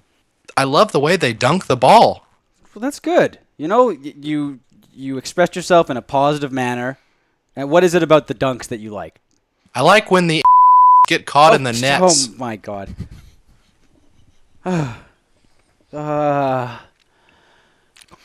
I 0.57 0.65
love 0.65 0.91
the 0.91 1.01
way 1.01 1.17
they 1.17 1.33
dunk 1.33 1.67
the 1.67 1.77
ball. 1.77 2.27
Well, 2.75 2.81
that's 2.81 3.01
good. 3.01 3.39
You 3.57 3.69
know, 3.69 3.91
you 3.91 4.61
you 4.99 5.17
expressed 5.17 5.55
yourself 5.55 5.89
in 5.91 5.97
a 5.97 6.03
positive 6.03 6.51
manner. 6.53 6.99
And 7.55 7.71
what 7.71 7.85
is 7.85 7.95
it 7.95 8.03
about 8.03 8.27
the 8.27 8.35
dunks 8.35 8.67
that 8.69 8.81
you 8.81 8.91
like? 8.91 9.21
I 9.75 9.83
like 9.83 10.11
when 10.11 10.27
the 10.27 10.43
get 11.07 11.25
caught 11.25 11.55
in 11.55 11.63
the 11.63 11.71
Oh, 11.71 11.81
nets. 11.81 12.29
Oh 12.29 12.35
my 12.37 12.57
god. 12.57 12.95
uh, 15.93 16.79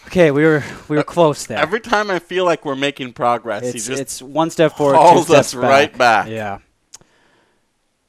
okay, 0.08 0.32
we 0.32 0.44
were 0.44 0.64
we 0.90 0.98
were 0.98 1.04
close 1.04 1.46
there. 1.46 1.60
Every 1.60 1.80
time 1.80 2.10
I 2.10 2.20
feel 2.20 2.44
like 2.44 2.66
we're 2.66 2.76
making 2.76 3.14
progress, 3.14 3.64
it's, 3.64 3.74
he 3.74 3.80
just 3.92 4.02
it's 4.02 4.22
one 4.22 4.50
step 4.50 4.76
forward, 4.76 4.94
two 4.94 5.00
hauls 5.00 5.28
steps 5.28 5.54
us 5.54 5.56
right 5.56 5.96
back. 5.96 6.28
Yeah. 6.28 6.60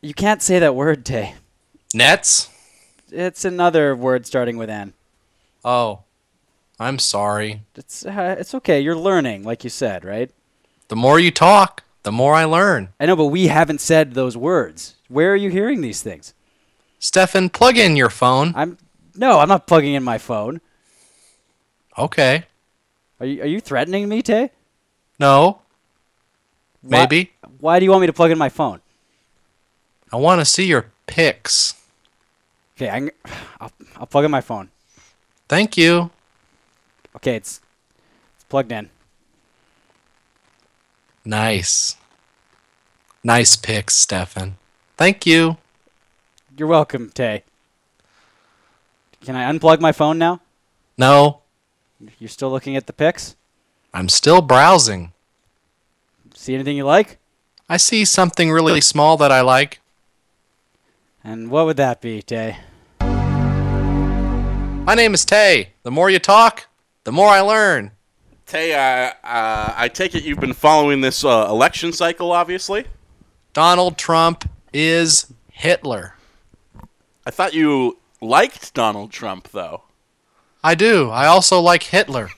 You 0.00 0.14
can't 0.14 0.42
say 0.42 0.58
that 0.58 0.74
word, 0.74 1.04
Tay. 1.04 1.34
Nets? 1.94 2.48
It's 3.10 3.44
another 3.44 3.94
word 3.94 4.26
starting 4.26 4.56
with 4.56 4.68
N. 4.68 4.92
Oh. 5.64 6.00
I'm 6.78 6.98
sorry. 6.98 7.62
It's 7.76 8.04
uh, 8.04 8.36
it's 8.38 8.54
okay. 8.54 8.80
You're 8.80 8.96
learning, 8.96 9.44
like 9.44 9.64
you 9.64 9.70
said, 9.70 10.04
right? 10.04 10.30
The 10.88 10.96
more 10.96 11.18
you 11.20 11.30
talk, 11.30 11.82
the 12.02 12.12
more 12.12 12.34
I 12.34 12.44
learn. 12.44 12.90
I 12.98 13.06
know, 13.06 13.16
but 13.16 13.26
we 13.26 13.46
haven't 13.46 13.80
said 13.80 14.14
those 14.14 14.36
words. 14.36 14.96
Where 15.08 15.32
are 15.32 15.36
you 15.36 15.50
hearing 15.50 15.80
these 15.80 16.02
things? 16.02 16.34
Stefan, 16.98 17.48
plug 17.50 17.76
in 17.76 17.96
your 17.96 18.10
phone. 18.10 18.52
I'm 18.56 18.78
no, 19.14 19.38
I'm 19.38 19.48
not 19.48 19.66
plugging 19.66 19.94
in 19.94 20.02
my 20.02 20.18
phone. 20.18 20.60
Okay. 21.96 22.44
Are 23.20 23.26
you 23.26 23.42
are 23.42 23.46
you 23.46 23.60
threatening 23.60 24.08
me, 24.08 24.22
Tay? 24.22 24.50
No. 25.18 25.60
Why- 26.82 27.00
Maybe. 27.00 27.30
Why 27.60 27.78
do 27.78 27.84
you 27.84 27.90
want 27.90 28.00
me 28.02 28.06
to 28.08 28.12
plug 28.12 28.30
in 28.30 28.36
my 28.38 28.48
phone? 28.48 28.80
I 30.12 30.16
want 30.16 30.40
to 30.40 30.44
see 30.44 30.66
your 30.66 30.90
pics. 31.06 31.74
Okay, 32.76 32.90
I'm, 32.90 33.10
I'll 33.60 33.70
I'll 33.96 34.06
plug 34.06 34.24
in 34.24 34.30
my 34.30 34.40
phone. 34.40 34.70
Thank 35.48 35.76
you. 35.76 36.10
Okay, 37.16 37.36
it's 37.36 37.60
it's 38.34 38.44
plugged 38.44 38.72
in. 38.72 38.90
Nice. 41.24 41.96
Nice 43.22 43.56
picks, 43.56 43.94
Stefan. 43.94 44.56
Thank 44.96 45.24
you. 45.26 45.56
You're 46.56 46.68
welcome, 46.68 47.10
Tay. 47.10 47.42
Can 49.24 49.34
I 49.34 49.50
unplug 49.50 49.80
my 49.80 49.92
phone 49.92 50.18
now? 50.18 50.40
No, 50.98 51.40
You're 52.18 52.28
still 52.28 52.50
looking 52.50 52.76
at 52.76 52.86
the 52.86 52.92
pics? 52.92 53.34
I'm 53.92 54.08
still 54.08 54.40
browsing. 54.42 55.12
See 56.34 56.54
anything 56.54 56.76
you 56.76 56.84
like? 56.84 57.18
I 57.68 57.78
see 57.78 58.04
something 58.04 58.52
really 58.52 58.80
small 58.80 59.16
that 59.16 59.32
I 59.32 59.40
like. 59.40 59.80
And 61.24 61.50
what 61.50 61.64
would 61.64 61.78
that 61.78 62.00
be, 62.02 62.20
Tay? 62.20 62.58
My 63.00 64.94
name 64.94 65.14
is 65.14 65.24
Tay. 65.24 65.70
The 65.82 65.90
more 65.90 66.10
you 66.10 66.18
talk, 66.18 66.66
the 67.04 67.12
more 67.12 67.28
I 67.28 67.40
learn. 67.40 67.92
Tay, 68.46 68.74
uh, 68.74 69.12
uh, 69.26 69.74
I 69.76 69.88
take 69.88 70.14
it 70.14 70.24
you've 70.24 70.40
been 70.40 70.52
following 70.52 71.00
this 71.00 71.24
uh, 71.24 71.46
election 71.48 71.92
cycle, 71.92 72.32
obviously. 72.32 72.84
Donald 73.52 73.96
Trump 73.96 74.48
is 74.72 75.32
Hitler. 75.50 76.14
I 77.26 77.30
thought 77.30 77.54
you 77.54 77.98
liked 78.20 78.74
Donald 78.74 79.12
Trump, 79.12 79.48
though. 79.48 79.82
I 80.62 80.74
do. 80.74 81.10
I 81.10 81.26
also 81.26 81.60
like 81.60 81.84
Hitler. 81.84 82.28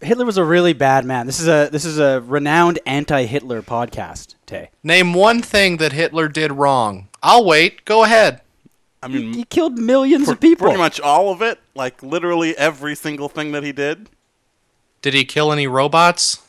Hitler 0.00 0.24
was 0.24 0.36
a 0.36 0.44
really 0.44 0.72
bad 0.72 1.04
man. 1.04 1.26
This 1.26 1.38
is 1.38 1.46
a 1.46 1.68
this 1.70 1.84
is 1.84 1.98
a 1.98 2.20
renowned 2.22 2.80
anti-Hitler 2.86 3.62
podcast, 3.62 4.34
Tay. 4.46 4.70
Name 4.82 5.14
one 5.14 5.40
thing 5.40 5.76
that 5.76 5.92
Hitler 5.92 6.28
did 6.28 6.50
wrong. 6.50 7.08
I'll 7.22 7.44
wait. 7.44 7.84
Go 7.84 8.02
ahead. 8.02 8.40
I 9.02 9.08
mean, 9.08 9.32
He 9.34 9.44
killed 9.44 9.78
millions 9.78 10.26
pr- 10.26 10.32
of 10.32 10.40
people. 10.40 10.66
pretty 10.66 10.78
much 10.78 11.00
all 11.00 11.30
of 11.32 11.42
it, 11.42 11.58
like 11.74 12.02
literally 12.02 12.56
every 12.56 12.94
single 12.94 13.28
thing 13.28 13.52
that 13.52 13.62
he 13.64 13.72
did. 13.72 14.08
Did 15.00 15.14
he 15.14 15.24
kill 15.24 15.50
any 15.52 15.66
robots? 15.66 16.40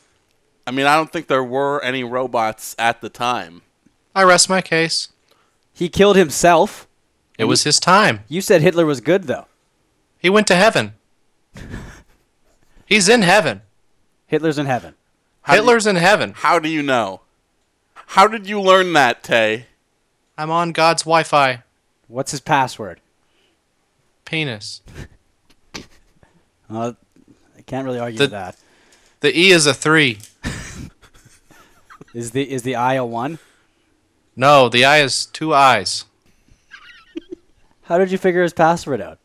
I 0.66 0.70
mean, 0.70 0.86
I 0.86 0.94
don't 0.96 1.10
think 1.12 1.26
there 1.26 1.42
were 1.44 1.82
any 1.82 2.04
robots 2.04 2.74
at 2.78 3.00
the 3.00 3.08
time. 3.08 3.62
I 4.14 4.22
rest 4.22 4.48
my 4.48 4.60
case. 4.60 5.08
He 5.72 5.88
killed 5.88 6.16
himself. 6.16 6.86
It 7.36 7.44
was 7.46 7.64
his 7.64 7.80
time. 7.80 8.20
You 8.28 8.40
said 8.40 8.62
Hitler 8.62 8.86
was 8.86 9.00
good 9.00 9.24
though. 9.24 9.46
He 10.18 10.30
went 10.30 10.46
to 10.46 10.54
heaven. 10.54 10.94
He's 12.86 13.08
in 13.08 13.22
heaven. 13.22 13.62
Hitler's 14.26 14.58
in 14.58 14.66
heaven. 14.66 14.94
How 15.42 15.54
do 15.54 15.56
you- 15.58 15.62
Hitler's 15.64 15.86
in 15.86 15.96
heaven. 15.96 16.32
How 16.36 16.60
do 16.60 16.68
you 16.68 16.82
know? 16.82 17.22
How 18.08 18.28
did 18.28 18.46
you 18.46 18.60
learn 18.60 18.92
that, 18.92 19.24
Tay? 19.24 19.66
I'm 20.38 20.50
on 20.52 20.70
God's 20.72 21.02
Wi 21.02 21.24
Fi. 21.24 21.63
What's 22.08 22.30
his 22.30 22.40
password? 22.40 23.00
Penis. 24.24 24.80
Uh, 26.70 26.92
I 27.58 27.62
can't 27.62 27.86
really 27.86 27.98
argue 27.98 28.18
The- 28.18 28.24
with 28.24 28.30
that. 28.32 28.56
The 29.20 29.38
E 29.38 29.50
is 29.50 29.66
a 29.66 29.74
three. 29.74 30.18
Is 32.12 32.30
the 32.30 32.48
is 32.50 32.62
the 32.62 32.76
I 32.76 32.94
a 32.94 33.04
one? 33.04 33.38
No, 34.36 34.68
the 34.68 34.84
I 34.84 34.98
is 35.00 35.26
two 35.26 35.52
eyes. 35.54 36.04
How 37.84 37.98
did 37.98 38.10
you 38.12 38.18
figure 38.18 38.42
his 38.42 38.52
password 38.52 39.00
out? 39.00 39.18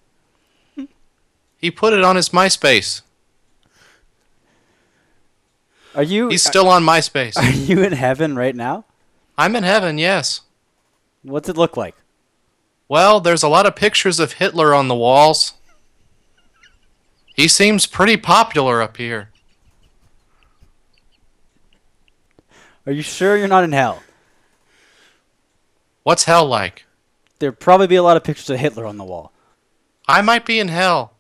He 1.58 1.70
put 1.70 1.94
it 1.94 2.04
on 2.04 2.16
his 2.16 2.30
MySpace. 2.30 3.02
Are 5.94 6.04
you 6.04 6.30
He's 6.30 6.44
still 6.44 6.68
on 6.70 6.84
MySpace. 6.84 7.38
are 7.38 7.50
you 7.52 7.84
in 7.84 7.92
heaven 7.92 8.36
right 8.36 8.56
now? 8.56 8.86
I'm 9.38 9.56
in 9.56 9.64
heaven, 9.64 9.98
yes. 9.98 10.42
What's 11.22 11.50
it 11.50 11.58
look 11.58 11.76
like? 11.76 11.96
Well, 12.90 13.22
there's 13.22 13.44
a 13.44 13.48
lot 13.48 13.68
of 13.68 13.76
pictures 13.76 14.20
of 14.20 14.34
Hitler 14.34 14.74
on 14.74 14.88
the 14.88 14.96
walls. 14.96 15.54
He 17.36 17.48
seems 17.48 17.86
pretty 17.86 18.18
popular 18.18 18.82
up 18.82 18.98
here. 18.98 19.30
Are 22.88 22.92
you 22.92 23.04
sure 23.04 23.38
you're 23.38 23.48
not 23.48 23.64
in 23.64 23.72
hell? 23.72 24.02
What's 26.02 26.24
hell 26.24 26.48
like? 26.48 26.86
There'd 27.38 27.60
probably 27.60 27.86
be 27.86 27.96
a 27.96 28.04
lot 28.04 28.18
of 28.18 28.24
pictures 28.24 28.50
of 28.50 28.60
Hitler 28.60 28.88
on 28.88 28.98
the 28.98 29.04
wall. 29.04 29.32
I 30.08 30.24
might 30.24 30.44
be 30.44 30.60
in 30.60 30.70
hell. 30.70 31.14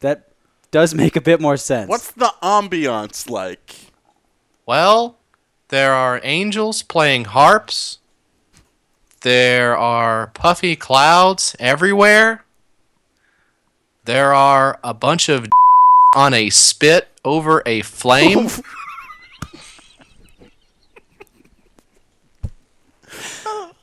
That 0.00 0.28
does 0.70 0.94
make 0.94 1.16
a 1.16 1.22
bit 1.22 1.40
more 1.40 1.56
sense. 1.56 1.88
What's 1.88 2.10
the 2.10 2.34
ambiance 2.42 3.30
like? 3.30 3.74
Well, 4.66 5.16
there 5.68 5.94
are 5.94 6.20
angels 6.22 6.82
playing 6.82 7.24
harps. 7.24 7.99
There 9.22 9.76
are 9.76 10.28
puffy 10.28 10.76
clouds 10.76 11.54
everywhere. 11.58 12.44
There 14.04 14.32
are 14.32 14.78
a 14.82 14.94
bunch 14.94 15.28
of 15.28 15.46
on 16.14 16.32
a 16.34 16.48
spit 16.50 17.08
over 17.24 17.62
a 17.66 17.82
flame. 17.82 18.48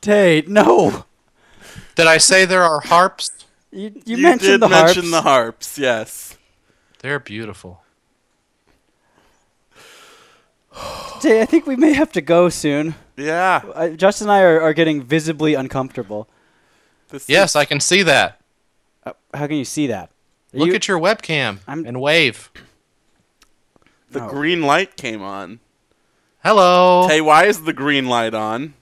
Tate, 0.00 0.48
no. 0.48 1.04
Did 1.94 2.06
I 2.06 2.18
say 2.18 2.44
there 2.44 2.62
are 2.62 2.80
harps? 2.80 3.30
You, 3.70 3.90
you, 4.06 4.16
You 4.16 4.22
mentioned 4.22 4.52
did 4.52 4.60
the 4.62 4.68
mention 4.68 5.02
harps. 5.04 5.10
the 5.10 5.20
harps, 5.22 5.78
yes. 5.78 6.38
They're 7.00 7.18
beautiful. 7.20 7.82
Tate, 11.20 11.42
I 11.42 11.46
think 11.46 11.66
we 11.66 11.76
may 11.76 11.92
have 11.92 12.12
to 12.12 12.20
go 12.20 12.48
soon. 12.48 12.94
Yeah. 13.18 13.62
Uh, 13.74 13.88
Justin 13.90 14.26
and 14.28 14.32
I 14.32 14.40
are, 14.42 14.60
are 14.60 14.72
getting 14.72 15.02
visibly 15.02 15.54
uncomfortable. 15.54 16.28
This 17.08 17.28
Yes, 17.28 17.50
is- 17.52 17.56
I 17.56 17.64
can 17.64 17.80
see 17.80 18.02
that. 18.02 18.40
Uh, 19.04 19.12
how 19.34 19.46
can 19.46 19.56
you 19.56 19.64
see 19.64 19.86
that? 19.88 20.10
Are 20.54 20.58
Look 20.58 20.68
you- 20.68 20.74
at 20.74 20.88
your 20.88 20.98
webcam 20.98 21.58
I'm- 21.66 21.84
and 21.86 22.00
wave. 22.00 22.50
the 24.10 24.20
No. 24.20 24.28
green 24.28 24.62
light 24.62 24.96
came 24.96 25.22
on. 25.22 25.60
Hello. 26.44 27.06
Tay, 27.08 27.20
why 27.20 27.44
is 27.44 27.64
the 27.64 27.72
green 27.72 28.06
light 28.06 28.32
on? 28.34 28.74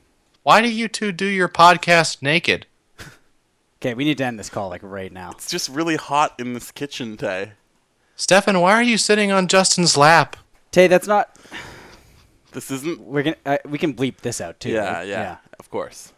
Why 0.43 0.61
do 0.61 0.68
you 0.68 0.87
two 0.89 1.11
do 1.11 1.26
your 1.26 1.49
podcast 1.49 2.22
naked? 2.22 2.66
Okay, 3.82 3.93
we 3.93 4.05
need 4.05 4.16
to 4.18 4.24
end 4.24 4.39
this 4.39 4.49
call 4.49 4.70
like 4.70 4.80
right 4.82 5.12
now. 5.12 5.32
It's 5.32 5.51
just 5.51 5.68
really 5.68 5.97
hot 5.97 6.34
in 6.39 6.55
this 6.55 6.70
kitchen, 6.72 7.16
Tay. 7.18 7.53
Stefan, 8.16 8.59
why 8.61 8.72
are 8.72 8.82
you 8.82 8.97
sitting 8.97 9.30
on 9.30 9.49
Justin's 9.49 9.97
lap? 9.99 10.37
Tay, 10.72 10.87
that's 10.87 11.07
not. 11.07 11.37
This 12.57 12.70
isn't. 12.70 13.00
We're 13.00 13.22
gonna. 13.22 13.36
Uh, 13.44 13.59
we 13.68 13.76
can 13.76 13.92
bleep 13.92 14.22
this 14.22 14.40
out 14.40 14.61
too. 14.61 14.70
Yeah, 14.70 14.94
right? 14.94 15.07
yeah, 15.07 15.36
of 15.61 15.68
course. 15.68 16.14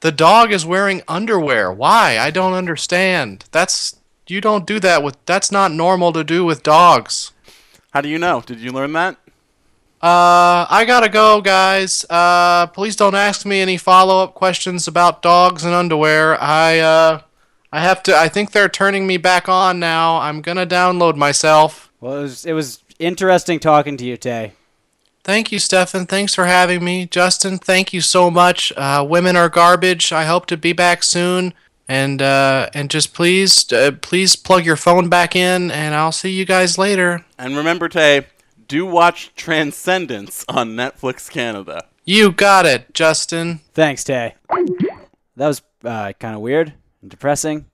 The 0.00 0.12
dog 0.12 0.52
is 0.52 0.66
wearing 0.66 1.00
underwear. 1.08 1.72
Why? 1.72 2.18
I 2.18 2.30
don't 2.30 2.52
understand. 2.52 3.46
That's 3.52 3.96
you 4.26 4.42
don't 4.42 4.66
do 4.66 4.78
that 4.80 5.02
with 5.02 5.16
that's 5.24 5.50
not 5.50 5.72
normal 5.72 6.12
to 6.12 6.22
do 6.22 6.44
with 6.44 6.62
dogs. 6.62 7.32
How 7.92 8.02
do 8.02 8.10
you 8.10 8.18
know? 8.18 8.42
Did 8.42 8.60
you 8.60 8.70
learn 8.70 8.92
that? 8.92 9.14
Uh, 10.02 10.68
I 10.68 10.84
gotta 10.86 11.08
go, 11.08 11.40
guys. 11.40 12.04
Uh, 12.10 12.66
please 12.66 12.94
don't 12.94 13.14
ask 13.14 13.46
me 13.46 13.62
any 13.62 13.78
follow-up 13.78 14.34
questions 14.34 14.88
about 14.88 15.22
dogs 15.22 15.64
and 15.64 15.72
underwear. 15.72 16.38
I, 16.38 16.80
uh, 16.80 17.20
I 17.72 17.80
have 17.80 18.02
to. 18.02 18.14
I 18.14 18.28
think 18.28 18.52
they're 18.52 18.68
turning 18.68 19.06
me 19.06 19.16
back 19.16 19.48
on 19.48 19.80
now. 19.80 20.18
I'm 20.18 20.42
gonna 20.42 20.66
download 20.66 21.16
myself. 21.16 21.90
Well, 21.98 22.18
it 22.18 22.22
was 22.22 22.44
it 22.44 22.52
was 22.52 22.84
interesting 22.98 23.58
talking 23.58 23.96
to 23.96 24.04
you, 24.04 24.18
Tay. 24.18 24.52
Thank 25.28 25.52
you, 25.52 25.58
Stefan. 25.58 26.06
Thanks 26.06 26.34
for 26.34 26.46
having 26.46 26.82
me. 26.82 27.04
Justin, 27.04 27.58
thank 27.58 27.92
you 27.92 28.00
so 28.00 28.30
much. 28.30 28.72
Uh, 28.78 29.04
women 29.06 29.36
are 29.36 29.50
garbage. 29.50 30.10
I 30.10 30.24
hope 30.24 30.46
to 30.46 30.56
be 30.56 30.72
back 30.72 31.02
soon. 31.02 31.52
And 31.86 32.22
uh, 32.22 32.70
and 32.72 32.88
just 32.88 33.12
please, 33.12 33.70
uh, 33.70 33.90
please 34.00 34.36
plug 34.36 34.64
your 34.64 34.76
phone 34.76 35.10
back 35.10 35.36
in, 35.36 35.70
and 35.70 35.94
I'll 35.94 36.12
see 36.12 36.30
you 36.30 36.46
guys 36.46 36.78
later. 36.78 37.26
And 37.36 37.58
remember, 37.58 37.90
Tay, 37.90 38.24
do 38.68 38.86
watch 38.86 39.34
Transcendence 39.34 40.46
on 40.48 40.70
Netflix 40.70 41.30
Canada. 41.30 41.84
You 42.06 42.32
got 42.32 42.64
it, 42.64 42.94
Justin. 42.94 43.60
Thanks, 43.74 44.04
Tay. 44.04 44.34
That 45.36 45.48
was 45.48 45.60
uh, 45.84 46.14
kind 46.18 46.36
of 46.36 46.40
weird 46.40 46.72
and 47.02 47.10
depressing, 47.10 47.66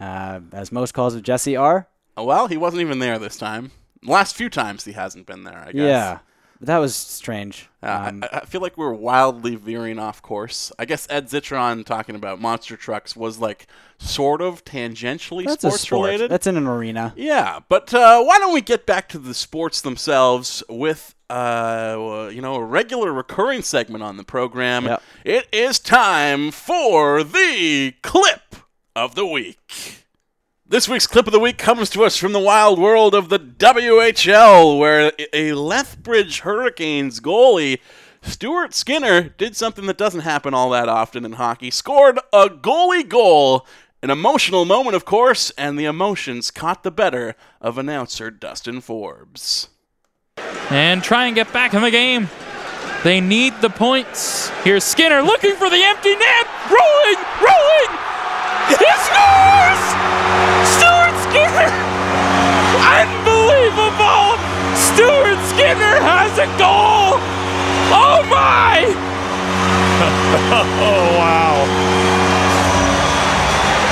uh, 0.00 0.40
as 0.50 0.72
most 0.72 0.94
calls 0.94 1.14
of 1.14 1.22
Jesse 1.22 1.54
are. 1.54 1.86
Oh, 2.16 2.24
well, 2.24 2.48
he 2.48 2.56
wasn't 2.56 2.80
even 2.80 2.98
there 2.98 3.20
this 3.20 3.36
time. 3.36 3.70
Last 4.02 4.34
few 4.34 4.50
times 4.50 4.84
he 4.84 4.92
hasn't 4.92 5.26
been 5.26 5.44
there, 5.44 5.58
I 5.58 5.66
guess. 5.66 5.74
Yeah, 5.74 6.12
but 6.14 6.31
that 6.62 6.78
was 6.78 6.94
strange. 6.94 7.68
Uh, 7.82 8.06
Um, 8.08 8.24
I, 8.32 8.38
I 8.38 8.44
feel 8.46 8.60
like 8.60 8.78
we're 8.78 8.92
wildly 8.92 9.56
veering 9.56 9.98
off 9.98 10.22
course. 10.22 10.72
I 10.78 10.84
guess 10.84 11.06
Ed 11.10 11.26
Zitron 11.26 11.84
talking 11.84 12.14
about 12.14 12.40
monster 12.40 12.76
trucks 12.76 13.14
was 13.16 13.38
like 13.38 13.66
sort 13.98 14.40
of 14.40 14.64
tangentially 14.64 15.42
sports 15.50 15.80
sport. 15.80 16.06
related. 16.06 16.30
That's 16.30 16.46
in 16.46 16.56
an 16.56 16.66
arena. 16.66 17.12
Yeah, 17.16 17.60
but 17.68 17.92
uh, 17.92 18.22
why 18.22 18.38
don't 18.38 18.54
we 18.54 18.60
get 18.60 18.86
back 18.86 19.08
to 19.10 19.18
the 19.18 19.34
sports 19.34 19.80
themselves 19.80 20.62
with 20.68 21.14
uh, 21.30 22.30
you 22.32 22.40
know 22.40 22.54
a 22.56 22.64
regular 22.64 23.12
recurring 23.12 23.62
segment 23.62 24.02
on 24.04 24.16
the 24.16 24.24
program. 24.24 24.84
Yep. 24.86 25.02
It 25.24 25.48
is 25.52 25.78
time 25.78 26.50
for 26.50 27.22
the 27.24 27.94
clip 28.02 28.56
of 28.94 29.14
the 29.14 29.26
week. 29.26 30.01
This 30.72 30.88
week's 30.88 31.06
clip 31.06 31.26
of 31.26 31.34
the 31.34 31.38
week 31.38 31.58
comes 31.58 31.90
to 31.90 32.02
us 32.02 32.16
from 32.16 32.32
the 32.32 32.40
wild 32.40 32.78
world 32.78 33.14
of 33.14 33.28
the 33.28 33.38
WHL, 33.38 34.78
where 34.78 35.12
a 35.34 35.52
Lethbridge 35.52 36.40
Hurricanes 36.40 37.20
goalie, 37.20 37.78
Stuart 38.22 38.72
Skinner, 38.72 39.20
did 39.36 39.54
something 39.54 39.84
that 39.84 39.98
doesn't 39.98 40.22
happen 40.22 40.54
all 40.54 40.70
that 40.70 40.88
often 40.88 41.26
in 41.26 41.32
hockey. 41.32 41.70
Scored 41.70 42.18
a 42.32 42.48
goalie 42.48 43.06
goal. 43.06 43.66
An 44.02 44.08
emotional 44.08 44.64
moment, 44.64 44.96
of 44.96 45.04
course, 45.04 45.50
and 45.58 45.78
the 45.78 45.84
emotions 45.84 46.50
caught 46.50 46.84
the 46.84 46.90
better 46.90 47.34
of 47.60 47.76
announcer 47.76 48.30
Dustin 48.30 48.80
Forbes. 48.80 49.68
and 50.70 51.02
try 51.02 51.26
and 51.26 51.34
get 51.34 51.52
back 51.52 51.74
in 51.74 51.82
the 51.82 51.90
game. 51.90 52.30
They 53.04 53.20
need 53.20 53.52
the 53.60 53.68
points. 53.68 54.48
Here's 54.64 54.84
Skinner 54.84 55.20
looking 55.20 55.54
for 55.54 55.68
the 55.68 55.82
empty 55.84 56.16
net. 56.16 56.46
Rolling, 56.70 57.22
rolling. 57.42 57.98
He 58.68 58.90
scores! 59.04 60.61
Skinner! 61.32 61.72
Unbelievable! 63.00 64.36
Stuart 64.76 65.40
Skinner 65.48 65.96
has 66.04 66.36
a 66.36 66.44
goal! 66.60 67.16
Oh 67.88 68.20
my! 68.28 68.84
oh 70.52 71.16
wow. 71.16 71.64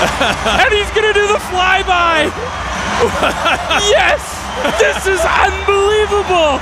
and 0.61 0.71
he's 0.71 0.91
gonna 0.91 1.15
do 1.15 1.27
the 1.29 1.41
flyby! 1.49 2.29
yes! 3.89 4.21
This 4.79 5.07
is 5.07 5.21
unbelievable! 5.25 6.61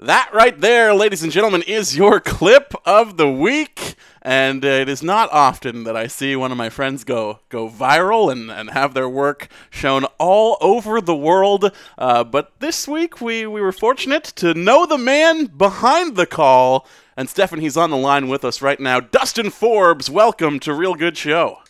That 0.00 0.30
right 0.32 0.60
there, 0.60 0.94
ladies 0.94 1.22
and 1.22 1.30
gentlemen, 1.30 1.62
is 1.62 1.96
your 1.96 2.18
clip 2.18 2.74
of 2.84 3.16
the 3.16 3.30
week. 3.30 3.94
And 4.28 4.62
uh, 4.62 4.68
it 4.68 4.90
is 4.90 5.02
not 5.02 5.32
often 5.32 5.84
that 5.84 5.96
I 5.96 6.06
see 6.06 6.36
one 6.36 6.52
of 6.52 6.58
my 6.58 6.68
friends 6.68 7.02
go 7.02 7.40
go 7.48 7.66
viral 7.66 8.30
and, 8.30 8.50
and 8.50 8.68
have 8.72 8.92
their 8.92 9.08
work 9.08 9.48
shown 9.70 10.04
all 10.18 10.58
over 10.60 11.00
the 11.00 11.16
world. 11.16 11.72
Uh, 11.96 12.24
but 12.24 12.52
this 12.60 12.86
week 12.86 13.22
we, 13.22 13.46
we 13.46 13.62
were 13.62 13.72
fortunate 13.72 14.24
to 14.36 14.52
know 14.52 14.84
the 14.84 14.98
man 14.98 15.46
behind 15.46 16.16
the 16.16 16.26
call. 16.26 16.86
And 17.16 17.30
Stefan, 17.30 17.60
he's 17.60 17.78
on 17.78 17.88
the 17.88 17.96
line 17.96 18.28
with 18.28 18.44
us 18.44 18.60
right 18.60 18.78
now. 18.78 19.00
Dustin 19.00 19.48
Forbes, 19.48 20.10
welcome 20.10 20.60
to 20.60 20.74
Real 20.74 20.94
Good 20.94 21.16
Show. 21.16 21.60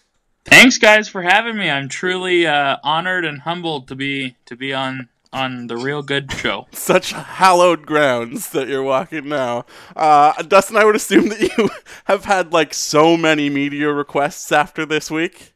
Thanks, 0.44 0.78
guys, 0.78 1.08
for 1.08 1.22
having 1.22 1.56
me. 1.56 1.70
I'm 1.70 1.88
truly 1.88 2.44
uh, 2.44 2.78
honored 2.82 3.24
and 3.24 3.42
humbled 3.42 3.86
to 3.86 3.94
be 3.94 4.34
to 4.46 4.56
be 4.56 4.74
on 4.74 5.08
on 5.32 5.66
the 5.66 5.76
Real 5.76 6.02
Good 6.02 6.32
Show. 6.32 6.66
Such 6.72 7.12
hallowed 7.12 7.86
grounds 7.86 8.50
that 8.50 8.68
you're 8.68 8.82
walking 8.82 9.28
now. 9.28 9.66
Uh, 9.94 10.40
Dustin, 10.42 10.76
I 10.76 10.84
would 10.84 10.96
assume 10.96 11.28
that 11.28 11.40
you 11.40 11.70
have 12.04 12.24
had 12.24 12.52
like 12.52 12.74
so 12.74 13.16
many 13.16 13.50
media 13.50 13.92
requests 13.92 14.50
after 14.52 14.86
this 14.86 15.10
week. 15.10 15.54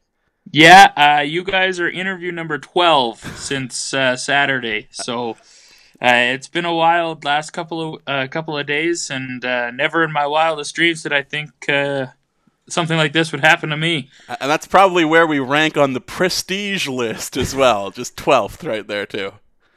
Yeah, 0.51 0.91
uh, 0.95 1.21
you 1.21 1.43
guys 1.43 1.79
are 1.79 1.89
interview 1.89 2.31
number 2.31 2.57
12 2.57 3.19
since 3.37 3.93
uh, 3.93 4.15
Saturday. 4.15 4.87
So 4.91 5.31
uh, 6.01 6.33
it's 6.33 6.47
been 6.47 6.65
a 6.65 6.75
wild 6.75 7.23
last 7.23 7.51
couple 7.51 7.95
of 7.95 8.01
uh, 8.05 8.27
couple 8.27 8.57
of 8.57 8.67
days, 8.67 9.09
and 9.09 9.43
uh, 9.43 9.71
never 9.71 10.03
in 10.03 10.11
my 10.11 10.27
wildest 10.27 10.75
dreams 10.75 11.03
did 11.03 11.13
I 11.13 11.23
think 11.23 11.49
something 12.69 12.97
like 12.97 13.13
this 13.13 13.31
would 13.31 13.41
happen 13.41 13.69
to 13.69 13.77
me. 13.77 14.09
And 14.27 14.49
that's 14.49 14.67
probably 14.67 15.05
where 15.05 15.27
we 15.27 15.39
rank 15.39 15.77
on 15.77 15.93
the 15.93 16.01
prestige 16.01 16.87
list 16.87 17.37
as 17.37 17.55
well. 17.55 17.91
Just 17.91 18.15
12th 18.15 18.67
right 18.67 18.87
there, 18.87 19.05
too. 19.05 19.33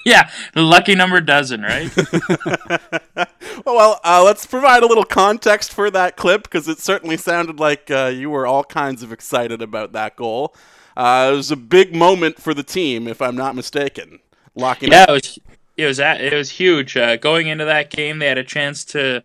Yeah, 0.07 0.31
the 0.55 0.63
lucky 0.63 0.95
number 0.95 1.21
dozen, 1.21 1.63
right? 1.63 1.91
well, 3.67 4.01
uh, 4.05 4.23
let's 4.25 4.47
provide 4.47 4.85
a 4.85 4.87
little 4.87 5.05
context 5.05 5.73
for 5.73 5.91
that 5.91 6.17
clip 6.17 6.45
because 6.45 6.69
it 6.69 6.79
certainly 6.79 7.17
sounded 7.17 7.59
like 7.59 7.91
uh, 7.91 8.13
you 8.15 8.31
were 8.31 8.47
all 8.47 8.63
kinds 8.63 9.03
of 9.03 9.11
excited 9.11 9.61
about 9.61 9.91
that 9.95 10.15
goal. 10.15 10.55
Uh, 10.97 11.31
it 11.33 11.37
was 11.37 11.51
a 11.51 11.57
big 11.57 11.93
moment 11.93 12.41
for 12.41 12.55
the 12.55 12.63
team, 12.63 13.09
if 13.09 13.21
I'm 13.21 13.35
not 13.35 13.57
mistaken. 13.57 14.21
Locking 14.55 14.93
yeah, 14.93 15.03
up. 15.03 15.09
it 15.09 15.13
was. 15.13 15.39
It 15.77 15.87
was 15.87 15.99
it 15.99 16.33
was 16.33 16.51
huge. 16.51 16.97
Uh, 16.97 17.17
going 17.17 17.49
into 17.49 17.65
that 17.65 17.91
game, 17.91 18.21
they 18.21 18.29
had 18.29 18.39
a 18.39 18.45
chance 18.45 18.85
to 18.85 19.25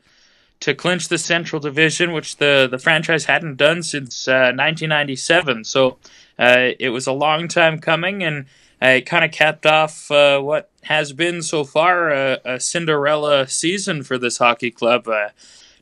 to 0.61 0.73
clinch 0.73 1.09
the 1.09 1.19
Central 1.19 1.59
Division, 1.59 2.11
which 2.11 2.37
the 2.37 2.67
the 2.69 2.79
franchise 2.79 3.25
hadn't 3.25 3.57
done 3.57 3.83
since 3.83 4.25
1997. 4.25 5.59
Uh, 5.59 5.63
so 5.63 5.99
uh, 6.39 6.71
it 6.79 6.89
was 6.89 7.05
a 7.05 7.13
long 7.13 7.47
time 7.47 7.77
coming, 7.77 8.23
and 8.23 8.47
it 8.87 9.05
kind 9.05 9.23
of 9.23 9.31
capped 9.31 9.65
off 9.65 10.09
uh, 10.09 10.39
what 10.39 10.69
has 10.83 11.13
been 11.13 11.41
so 11.41 11.63
far 11.63 12.09
a, 12.09 12.39
a, 12.43 12.59
Cinderella 12.59 13.47
season 13.47 14.03
for 14.03 14.17
this 14.17 14.39
hockey 14.39 14.71
club. 14.71 15.07
Uh, 15.07 15.29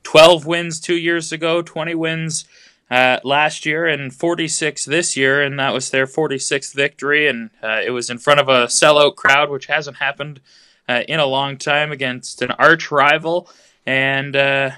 12 0.04 0.46
wins 0.46 0.80
two 0.80 0.98
years 0.98 1.32
ago, 1.32 1.62
20 1.62 1.96
wins 1.96 2.46
uh, 2.92 3.20
last 3.24 3.66
year, 3.66 3.88
and 3.88 4.14
46 4.14 4.86
this 4.86 5.16
year, 5.16 5.42
and 5.42 5.60
that 5.60 5.74
was 5.74 5.90
their 5.90 6.06
46th 6.06 6.74
victory. 6.74 7.28
And 7.28 7.52
uh, 7.64 7.82
it 7.86 7.92
was 7.92 8.10
in 8.10 8.18
front 8.18 8.40
of 8.40 8.50
a 8.50 8.66
sellout 8.66 9.16
crowd, 9.16 9.50
which 9.50 9.68
hasn't 9.68 9.98
happened 9.98 10.42
uh, 10.88 11.04
in 11.08 11.20
a 11.20 11.26
long 11.26 11.58
time 11.58 11.92
against 11.92 12.42
an 12.42 12.52
arch 12.52 12.92
rival. 12.92 13.50
And 13.86 14.36
uh, 14.36 14.72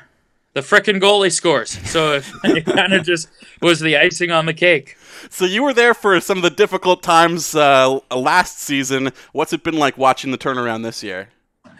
the 0.53 0.61
frickin' 0.61 1.01
goalie 1.01 1.31
scores. 1.31 1.71
So 1.89 2.13
it, 2.15 2.25
it 2.43 2.65
kind 2.65 2.93
of 2.93 3.05
just 3.05 3.29
was 3.61 3.79
the 3.79 3.97
icing 3.97 4.31
on 4.31 4.45
the 4.45 4.53
cake. 4.53 4.97
So 5.29 5.45
you 5.45 5.63
were 5.63 5.73
there 5.73 5.93
for 5.93 6.19
some 6.19 6.37
of 6.37 6.43
the 6.43 6.49
difficult 6.49 7.03
times 7.03 7.55
uh, 7.55 7.99
last 8.15 8.59
season. 8.59 9.11
What's 9.33 9.53
it 9.53 9.63
been 9.63 9.77
like 9.77 9.97
watching 9.97 10.31
the 10.31 10.37
turnaround 10.37 10.83
this 10.83 11.03
year? 11.03 11.29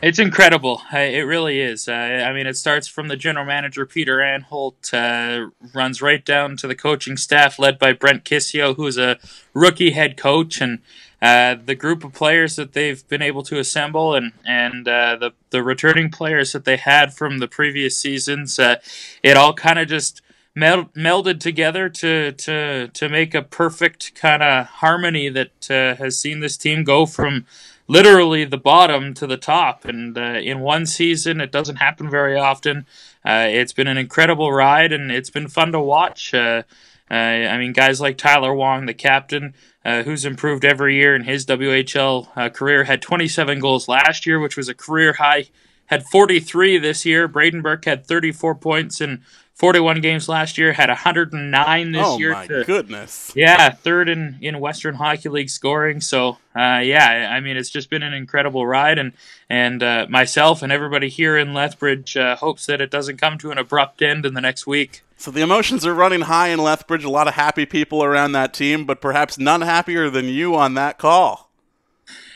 It's 0.02 0.18
incredible. 0.18 0.81
It 0.91 1.27
really 1.27 1.60
is. 1.60 1.88
Uh, 1.88 1.91
I 1.93 2.34
mean, 2.34 2.48
it 2.48 2.57
starts 2.57 2.88
from 2.88 3.07
the 3.07 3.15
general 3.15 3.45
manager 3.45 3.85
Peter 3.85 4.18
Anholt, 4.18 4.91
uh, 4.93 5.52
runs 5.76 6.02
right 6.02 6.26
down 6.26 6.57
to 6.57 6.68
the 6.68 6.73
coaching 6.73 7.18
staff 7.18 7.60
led 7.60 7.77
by 7.77 7.93
Brent 7.93 8.23
Kisio, 8.23 8.76
who's 8.76 8.98
a 8.98 9.19
rookie 9.53 9.91
head 9.91 10.18
coach, 10.18 10.60
and 10.60 10.80
uh, 11.22 11.56
the 11.64 11.76
group 11.76 12.03
of 12.03 12.14
players 12.14 12.56
that 12.56 12.73
they've 12.73 13.07
been 13.07 13.22
able 13.22 13.43
to 13.43 13.60
assemble, 13.60 14.15
and 14.15 14.34
and 14.43 14.88
uh, 14.88 15.15
the 15.15 15.31
the 15.52 15.61
returning 15.61 16.10
players 16.10 16.52
that 16.52 16.65
they 16.65 16.77
had 16.77 17.14
from 17.14 17.38
the 17.38 17.48
previous 17.48 17.95
seasons. 17.98 18.57
Uh, 18.57 18.77
it 19.22 19.38
all 19.38 19.53
kind 19.53 19.77
of 19.77 19.88
just 19.88 20.22
meld, 20.56 20.91
melded 20.95 21.39
together 21.39 21.89
to 21.89 22.31
to 22.31 22.88
to 22.88 23.10
make 23.10 23.35
a 23.35 23.43
perfect 23.43 24.15
kind 24.15 24.41
of 24.41 24.65
harmony 24.65 25.30
that 25.30 25.69
uh, 25.69 25.95
has 25.95 26.18
seen 26.18 26.39
this 26.39 26.57
team 26.57 26.84
go 26.84 27.06
from 27.06 27.45
literally 27.88 28.43
the 28.43 28.57
bottom 28.57 29.14
to 29.14 29.27
the 29.27 29.38
top. 29.38 29.85
And 29.85 30.18
uh, 30.18 30.39
in 30.41 30.61
one 30.61 30.88
season, 30.88 31.39
it 31.39 31.52
doesn't 31.52 31.76
happen 31.76 32.10
very 32.10 32.35
often. 32.35 32.88
Uh, 33.23 33.45
it's 33.48 33.73
been 33.73 33.88
an 33.88 33.98
incredible 33.98 34.52
ride, 34.52 34.91
and 34.91 35.11
it's 35.11 35.30
been 35.30 35.49
fun 35.49 35.72
to 35.73 35.80
watch. 35.80 36.34
I 36.34 36.64
mean, 37.11 37.73
guys 37.73 37.99
like 37.99 38.18
Tyler 38.18 38.53
Wong, 38.53 38.85
the 38.85 38.93
captain, 38.93 39.53
uh, 39.84 40.03
who's 40.03 40.26
improved 40.26 40.66
every 40.66 40.95
year 40.95 41.16
in 41.16 41.24
his 41.24 41.45
WHL 41.45 42.53
career, 42.53 42.84
had 42.84 43.02
27 43.02 43.60
goals 43.60 43.88
last 43.88 44.26
year, 44.26 44.40
which 44.40 44.58
was 44.58 44.70
a 44.70 44.74
career 44.74 45.14
high. 45.14 45.45
Had 45.88 46.06
43 46.06 46.78
this 46.78 47.06
year. 47.06 47.28
Brayden 47.28 47.62
Burke 47.62 47.84
had 47.84 48.06
34 48.06 48.56
points 48.56 49.02
in 49.02 49.24
41 49.62 50.02
games 50.02 50.28
last 50.28 50.58
year, 50.58 50.74
had 50.74 50.90
109 50.90 51.91
this 51.91 52.02
oh 52.03 52.18
year. 52.18 52.32
Oh 52.32 52.34
my 52.34 52.48
to, 52.48 52.64
goodness! 52.64 53.32
Yeah, 53.36 53.70
third 53.70 54.10
in 54.10 54.40
in 54.41 54.60
Western 54.60 54.95
Hockey 54.95 55.30
League 55.30 55.52
scoring. 55.52 56.02
So 56.02 56.40
uh, 56.56 56.82
yeah, 56.84 57.30
I 57.32 57.41
mean 57.41 57.58
it's 57.58 57.70
just 57.70 57.88
been 57.90 58.02
an 58.02 58.12
incredible 58.12 58.66
ride, 58.66 58.98
and 58.98 59.14
and 59.52 59.84
uh, 59.84 60.08
myself 60.10 60.64
and 60.64 60.72
everybody 60.72 61.10
here 61.10 61.38
in 61.38 61.53
Lethbridge 61.53 62.18
uh, 62.18 62.38
hopes 62.38 62.66
that 62.66 62.82
it 62.82 62.90
doesn't 62.90 63.18
come 63.18 63.38
to 63.38 63.52
an 63.52 63.60
abrupt 63.60 64.02
end 64.02 64.26
in 64.26 64.34
the 64.34 64.41
next 64.41 64.66
week. 64.66 65.03
So 65.22 65.30
the 65.30 65.41
emotions 65.41 65.85
are 65.85 65.93
running 65.93 66.22
high 66.22 66.48
in 66.48 66.57
Lethbridge. 66.57 67.03
A 67.03 67.10
lot 67.10 67.27
of 67.27 67.35
happy 67.35 67.68
people 67.68 68.03
around 68.03 68.31
that 68.31 68.56
team, 68.56 68.85
but 68.85 69.02
perhaps 69.02 69.38
none 69.38 69.61
happier 69.61 70.10
than 70.10 70.26
you 70.26 70.56
on 70.56 70.73
that 70.73 70.98
call. 70.98 71.52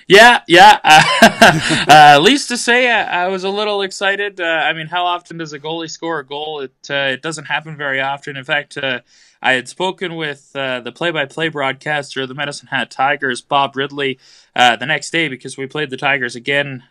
Yeah, 0.07 0.41
yeah. 0.47 0.79
Uh, 1.47 1.85
uh, 1.87 2.19
least 2.21 2.47
to 2.49 2.57
say, 2.57 2.91
I, 2.91 3.25
I, 3.25 3.27
was 3.27 3.43
a 3.43 3.49
little 3.49 3.81
excited. 3.81 4.39
Uh, 4.39 4.43
I 4.43 4.73
mean, 4.73 4.87
how 4.87 5.05
often 5.05 5.37
does 5.37 5.51
a 5.53 5.59
goalie 5.59 5.89
score 5.89 6.19
a 6.19 6.25
goal? 6.25 6.59
It 6.61 6.73
uh, 6.89 7.13
it 7.13 7.21
doesn't 7.21 7.45
happen 7.45 7.75
very 7.75 7.99
often. 7.99 8.37
In 8.37 8.43
fact, 8.43 8.77
uh, 8.77 8.99
I 9.41 9.53
had 9.53 9.67
spoken 9.67 10.15
with 10.15 10.51
uh, 10.53 10.81
the 10.81 10.91
play-by-play 10.91 11.49
broadcaster 11.49 12.21
of 12.21 12.27
the 12.27 12.35
Medicine 12.35 12.67
Hat 12.67 12.91
Tigers, 12.91 13.41
Bob 13.41 13.75
Ridley, 13.75 14.19
the 14.53 14.85
next 14.85 15.09
day 15.09 15.27
because 15.27 15.57
we 15.57 15.65
played 15.65 15.89
the 15.89 15.97
Tigers 15.97 16.35
again 16.35 16.83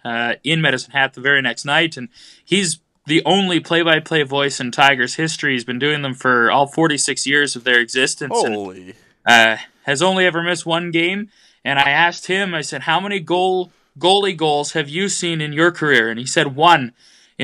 in 0.42 0.60
Medicine 0.60 0.92
Hat 0.92 1.14
the 1.14 1.20
very 1.20 1.40
next 1.40 1.64
night, 1.64 1.96
and 1.96 2.08
he's 2.44 2.80
the 3.06 3.22
only 3.24 3.60
play-by-play 3.60 4.22
voice 4.22 4.60
in 4.60 4.70
Tigers 4.70 5.14
history. 5.16 5.52
He's 5.52 5.64
been 5.64 5.78
doing 5.78 6.02
them 6.02 6.14
for 6.14 6.51
all 6.51 6.66
46 6.66 7.26
years 7.26 7.56
of 7.56 7.64
their 7.64 7.81
existence. 7.81 8.32
Holy! 8.35 8.94
And, 9.26 9.60
has 9.85 10.01
only 10.02 10.24
ever 10.26 10.43
missed 10.43 10.64
one 10.64 10.90
game 10.90 11.31
and 11.64 11.78
I 11.78 11.90
asked 11.90 12.26
him, 12.26 12.55
I 12.55 12.60
said, 12.60 12.82
how 12.82 13.01
many 13.01 13.20
goal 13.20 13.72
goalie 13.98 14.36
goals 14.36 14.72
have 14.72 14.89
you 14.89 15.09
seen 15.09 15.40
in 15.40 15.52
your 15.52 15.70
career? 15.70 16.10
And 16.10 16.18
he 16.18 16.26
said 16.26 16.55
one 16.55 16.93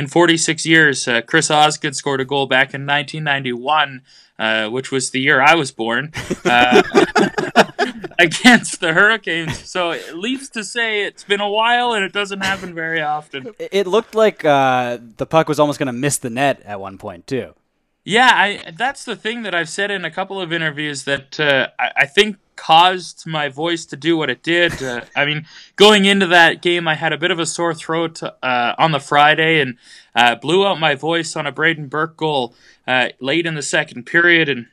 in 0.00 0.06
46 0.06 0.66
years. 0.66 1.06
Uh, 1.06 1.20
Chris 1.20 1.50
Osgood 1.50 1.94
scored 1.94 2.20
a 2.20 2.24
goal 2.24 2.46
back 2.46 2.74
in 2.74 2.86
1991, 2.86 4.02
uh, 4.38 4.68
which 4.68 4.90
was 4.90 5.10
the 5.10 5.20
year 5.20 5.42
I 5.42 5.54
was 5.54 5.70
born, 5.70 6.12
uh, 6.44 6.82
against 8.18 8.80
the 8.80 8.94
Hurricanes. 8.94 9.70
So 9.70 9.90
it 9.90 10.16
leaves 10.16 10.48
to 10.50 10.64
say 10.64 11.04
it's 11.04 11.22
been 11.22 11.40
a 11.40 11.50
while 11.50 11.92
and 11.92 12.02
it 12.02 12.12
doesn't 12.12 12.40
happen 12.40 12.74
very 12.74 13.02
often. 13.02 13.54
It 13.58 13.86
looked 13.86 14.14
like 14.14 14.42
uh, 14.44 14.98
the 15.18 15.26
puck 15.26 15.48
was 15.48 15.60
almost 15.60 15.78
going 15.78 15.88
to 15.88 15.92
miss 15.92 16.16
the 16.16 16.30
net 16.30 16.62
at 16.64 16.80
one 16.80 16.96
point 16.96 17.26
too. 17.26 17.54
Yeah, 18.02 18.30
I, 18.32 18.72
that's 18.76 19.04
the 19.04 19.14
thing 19.14 19.42
that 19.42 19.54
I've 19.54 19.68
said 19.68 19.90
in 19.90 20.06
a 20.06 20.10
couple 20.10 20.40
of 20.40 20.54
interviews 20.54 21.04
that 21.04 21.38
uh, 21.38 21.68
I, 21.78 21.90
I, 21.98 22.06
think 22.06 22.38
caused 22.60 23.26
my 23.26 23.48
voice 23.48 23.86
to 23.86 23.96
do 23.96 24.18
what 24.18 24.28
it 24.28 24.42
did. 24.42 24.82
Uh, 24.82 25.00
I 25.16 25.24
mean, 25.24 25.46
going 25.76 26.04
into 26.04 26.26
that 26.26 26.60
game, 26.60 26.86
I 26.86 26.94
had 26.94 27.10
a 27.10 27.16
bit 27.16 27.30
of 27.30 27.38
a 27.38 27.46
sore 27.46 27.72
throat 27.72 28.22
uh, 28.22 28.74
on 28.76 28.92
the 28.92 29.00
Friday 29.00 29.62
and 29.62 29.78
uh, 30.14 30.34
blew 30.34 30.66
out 30.66 30.78
my 30.78 30.94
voice 30.94 31.36
on 31.36 31.46
a 31.46 31.52
Brayden 31.52 31.88
Burke 31.88 32.18
goal 32.18 32.54
uh, 32.86 33.08
late 33.18 33.46
in 33.46 33.54
the 33.54 33.62
second 33.62 34.04
period. 34.04 34.50
And 34.50 34.66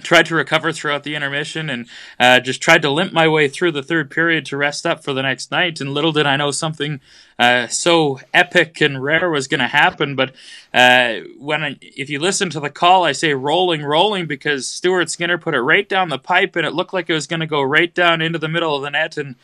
tried 0.00 0.26
to 0.26 0.34
recover 0.34 0.72
throughout 0.72 1.04
the 1.04 1.14
intermission 1.14 1.68
and 1.68 1.86
uh, 2.18 2.40
just 2.40 2.62
tried 2.62 2.82
to 2.82 2.90
limp 2.90 3.12
my 3.12 3.28
way 3.28 3.48
through 3.48 3.72
the 3.72 3.82
third 3.82 4.10
period 4.10 4.44
to 4.46 4.56
rest 4.56 4.86
up 4.86 5.04
for 5.04 5.12
the 5.12 5.22
next 5.22 5.50
night. 5.50 5.80
And 5.80 5.92
little 5.92 6.12
did 6.12 6.26
I 6.26 6.36
know 6.36 6.50
something 6.50 7.00
uh, 7.38 7.66
so 7.66 8.18
epic 8.32 8.80
and 8.80 9.02
rare 9.02 9.30
was 9.30 9.48
going 9.48 9.60
to 9.60 9.68
happen. 9.68 10.16
But 10.16 10.34
uh, 10.72 11.20
when 11.38 11.62
I, 11.62 11.76
if 11.80 12.08
you 12.08 12.18
listen 12.18 12.50
to 12.50 12.60
the 12.60 12.70
call, 12.70 13.04
I 13.04 13.12
say 13.12 13.34
rolling, 13.34 13.82
rolling 13.82 14.26
because 14.26 14.66
Stuart 14.66 15.10
Skinner 15.10 15.38
put 15.38 15.54
it 15.54 15.60
right 15.60 15.88
down 15.88 16.08
the 16.08 16.18
pipe 16.18 16.56
and 16.56 16.66
it 16.66 16.74
looked 16.74 16.94
like 16.94 17.10
it 17.10 17.14
was 17.14 17.26
going 17.26 17.40
to 17.40 17.46
go 17.46 17.62
right 17.62 17.94
down 17.94 18.22
into 18.22 18.38
the 18.38 18.48
middle 18.48 18.74
of 18.74 18.82
the 18.82 18.90
net 18.90 19.16
and 19.16 19.36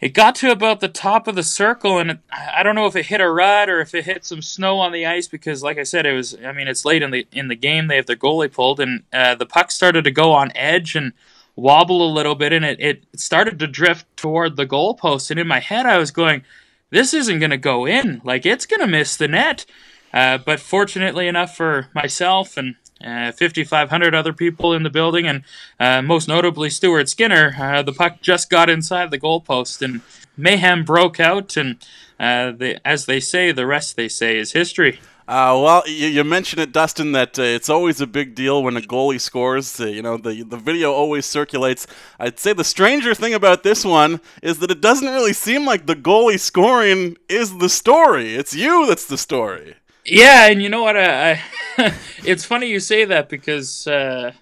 it 0.00 0.14
got 0.14 0.34
to 0.34 0.50
about 0.50 0.80
the 0.80 0.88
top 0.88 1.28
of 1.28 1.34
the 1.34 1.42
circle 1.42 1.98
and 1.98 2.10
it, 2.12 2.18
i 2.32 2.62
don't 2.62 2.74
know 2.74 2.86
if 2.86 2.96
it 2.96 3.06
hit 3.06 3.20
a 3.20 3.30
rut 3.30 3.68
or 3.68 3.80
if 3.80 3.94
it 3.94 4.04
hit 4.04 4.24
some 4.24 4.42
snow 4.42 4.78
on 4.78 4.92
the 4.92 5.06
ice 5.06 5.28
because 5.28 5.62
like 5.62 5.78
i 5.78 5.82
said 5.82 6.06
it 6.06 6.12
was 6.12 6.36
i 6.44 6.52
mean 6.52 6.68
it's 6.68 6.84
late 6.84 7.02
in 7.02 7.10
the 7.10 7.26
in 7.32 7.48
the 7.48 7.56
game. 7.56 7.88
They 7.88 7.96
have 7.96 8.06
their 8.06 8.16
goalie 8.16 8.52
pulled 8.52 8.80
and 8.80 9.02
uh, 9.12 9.34
the 9.34 9.46
puck 9.46 9.70
started 9.70 10.04
to 10.04 10.10
go 10.10 10.32
on 10.32 10.52
edge 10.54 10.94
and 10.94 11.12
wobble 11.56 12.08
a 12.08 12.12
little 12.12 12.34
bit 12.34 12.52
and 12.52 12.64
it, 12.64 12.80
it 12.80 13.04
started 13.16 13.58
to 13.58 13.66
drift 13.66 14.06
toward 14.16 14.56
the 14.56 14.66
goalpost 14.66 15.30
and 15.30 15.38
in 15.38 15.46
my 15.46 15.60
head 15.60 15.86
i 15.86 15.98
was 15.98 16.10
going 16.10 16.42
this 16.90 17.14
isn't 17.14 17.38
going 17.38 17.50
to 17.50 17.56
go 17.56 17.86
in. 17.86 18.20
Like 18.24 18.44
it's 18.44 18.66
going 18.66 18.80
to 18.80 18.86
miss 18.86 19.16
the 19.16 19.28
net. 19.28 19.64
Uh, 20.12 20.38
but 20.38 20.58
fortunately 20.58 21.28
enough 21.28 21.56
for 21.56 21.86
myself 21.94 22.56
and 22.56 22.74
uh, 23.04 23.32
5,500 23.32 24.14
other 24.14 24.32
people 24.32 24.72
in 24.74 24.82
the 24.82 24.90
building, 24.90 25.26
and 25.26 25.42
uh, 25.78 26.02
most 26.02 26.28
notably 26.28 26.70
Stuart 26.70 27.08
Skinner. 27.08 27.54
Uh, 27.58 27.82
the 27.82 27.92
puck 27.92 28.20
just 28.20 28.50
got 28.50 28.68
inside 28.70 29.10
the 29.10 29.18
goalpost, 29.18 29.82
and 29.82 30.00
mayhem 30.36 30.84
broke 30.84 31.20
out. 31.20 31.56
And 31.56 31.76
uh, 32.18 32.52
as 32.84 33.06
they 33.06 33.20
say, 33.20 33.52
the 33.52 33.66
rest 33.66 33.96
they 33.96 34.08
say 34.08 34.38
is 34.38 34.52
history. 34.52 35.00
Uh, 35.30 35.54
well, 35.62 35.82
you, 35.86 36.08
you, 36.08 36.24
mentioned 36.24 36.60
it, 36.60 36.72
Dustin, 36.72 37.12
that 37.12 37.38
it's 37.38 37.68
always 37.68 38.00
a 38.00 38.06
big 38.06 38.34
deal 38.34 38.64
when 38.64 38.76
a 38.76 38.80
goalie 38.80 39.20
scores. 39.20 39.78
You 39.78 40.02
know, 40.02 40.16
the 40.16 40.42
the 40.42 40.56
video 40.56 40.92
always 40.92 41.24
circulates. 41.24 41.86
I'd 42.18 42.40
say 42.40 42.52
the 42.52 42.64
stranger 42.64 43.14
thing 43.14 43.32
about 43.32 43.62
this 43.62 43.84
one 43.84 44.20
is 44.42 44.58
that 44.58 44.72
it 44.72 44.80
doesn't 44.80 45.06
really 45.06 45.32
seem 45.32 45.64
like 45.64 45.86
the 45.86 45.94
goalie 45.94 46.40
scoring 46.40 47.16
is 47.28 47.58
the 47.58 47.68
story. 47.68 48.34
It's 48.34 48.56
you 48.56 48.88
that's 48.88 49.06
the 49.06 49.16
story. 49.16 49.76
Yeah, 50.04 50.46
and 50.48 50.62
you 50.62 50.68
know 50.68 50.82
what? 50.82 50.96
I, 50.96 51.32
I 51.32 51.42
it's 52.24 52.44
funny 52.44 52.68
you 52.68 52.80
say 52.80 53.04
that 53.04 53.28
because 53.28 53.86
uh, 53.86 54.32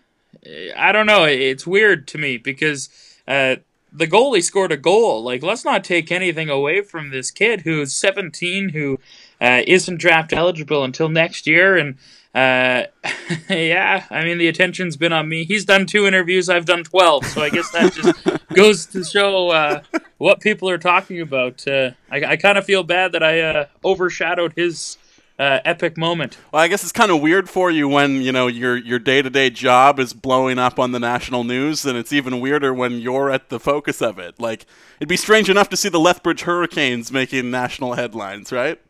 I 0.77 0.93
don't 0.93 1.07
know. 1.07 1.25
It's 1.25 1.67
weird 1.67 2.07
to 2.09 2.19
me 2.19 2.37
because 2.37 2.89
uh, 3.27 3.57
the 3.93 4.07
goalie 4.07 4.43
scored 4.43 4.73
a 4.73 4.77
goal. 4.77 5.23
Like, 5.23 5.43
let's 5.43 5.65
not 5.65 5.85
take 5.85 6.13
anything 6.13 6.49
away 6.49 6.83
from 6.83 7.11
this 7.11 7.31
kid 7.31 7.63
who's 7.63 7.93
17, 7.95 8.71
who 8.71 8.99
uh, 9.41 9.63
not 9.67 9.99
draft 9.99 10.33
eligible 10.33 10.85
until 10.85 11.09
next 11.09 11.47
year, 11.47 11.77
and 11.77 11.97
uh, 12.35 12.85
yeah, 13.49 14.05
I 14.11 14.25
mean 14.25 14.39
the 14.39 14.49
attention's 14.49 14.97
been 14.97 15.13
on 15.13 15.29
me. 15.29 15.45
He's 15.45 15.65
done 15.65 15.87
two 15.87 16.07
interviews, 16.07 16.49
I've 16.49 16.67
done 16.67 16.85
twelve, 16.85 17.25
so 17.25 17.43
I 17.43 17.51
guess 17.51 17.71
that 17.71 17.93
just 17.93 18.47
goes 18.55 18.87
to 18.87 19.05
show 19.05 19.51
uh, 19.51 19.83
what 20.19 20.41
people 20.41 20.69
are 20.69 20.79
talking 20.79 21.21
about. 21.21 21.67
Uh, 21.67 21.93
I, 22.11 22.25
I 22.25 22.37
kind 22.37 22.59
of 22.59 22.65
feel 22.65 22.83
bad 22.83 23.13
that 23.13 23.23
I 23.23 23.41
uh, 23.41 23.67
overshadowed 23.85 24.53
his 24.57 24.99
uh, 25.39 25.61
epic 25.65 25.97
moment. 25.97 26.37
Well, 26.53 26.63
I 26.63 26.69
guess 26.69 26.83
it's 26.83 26.93
kind 26.93 27.11
of 27.11 27.21
weird 27.21 27.49
for 27.49 27.71
you 27.71 27.89
when 27.89 28.23
you 28.23 28.33
know 28.33 28.47
your 28.49 28.77
your 28.77 28.99
day 28.99 29.23
to 29.23 29.31
day 29.31 29.51
job 29.51 30.01
is 30.01 30.13
blowing 30.13 30.59
up 30.59 30.79
on 30.79 30.93
the 30.93 30.99
national 30.99 31.45
news, 31.45 31.87
and 31.87 31.97
it's 31.97 32.13
even 32.13 32.41
weirder 32.41 32.75
when 32.75 33.01
you're 33.01 33.31
at 33.31 33.49
the 33.49 33.61
focus 33.61 34.03
of 34.03 34.19
it. 34.19 34.41
Like 34.41 34.67
it'd 34.99 35.09
be 35.09 35.17
strange 35.17 35.49
enough 35.49 35.69
to 35.71 35.77
see 35.77 35.89
the 35.89 36.01
Lethbridge 36.01 36.43
Hurricanes 36.43 37.13
making 37.13 37.51
national 37.51 37.95
headlines, 37.95 38.51
right? 38.51 38.81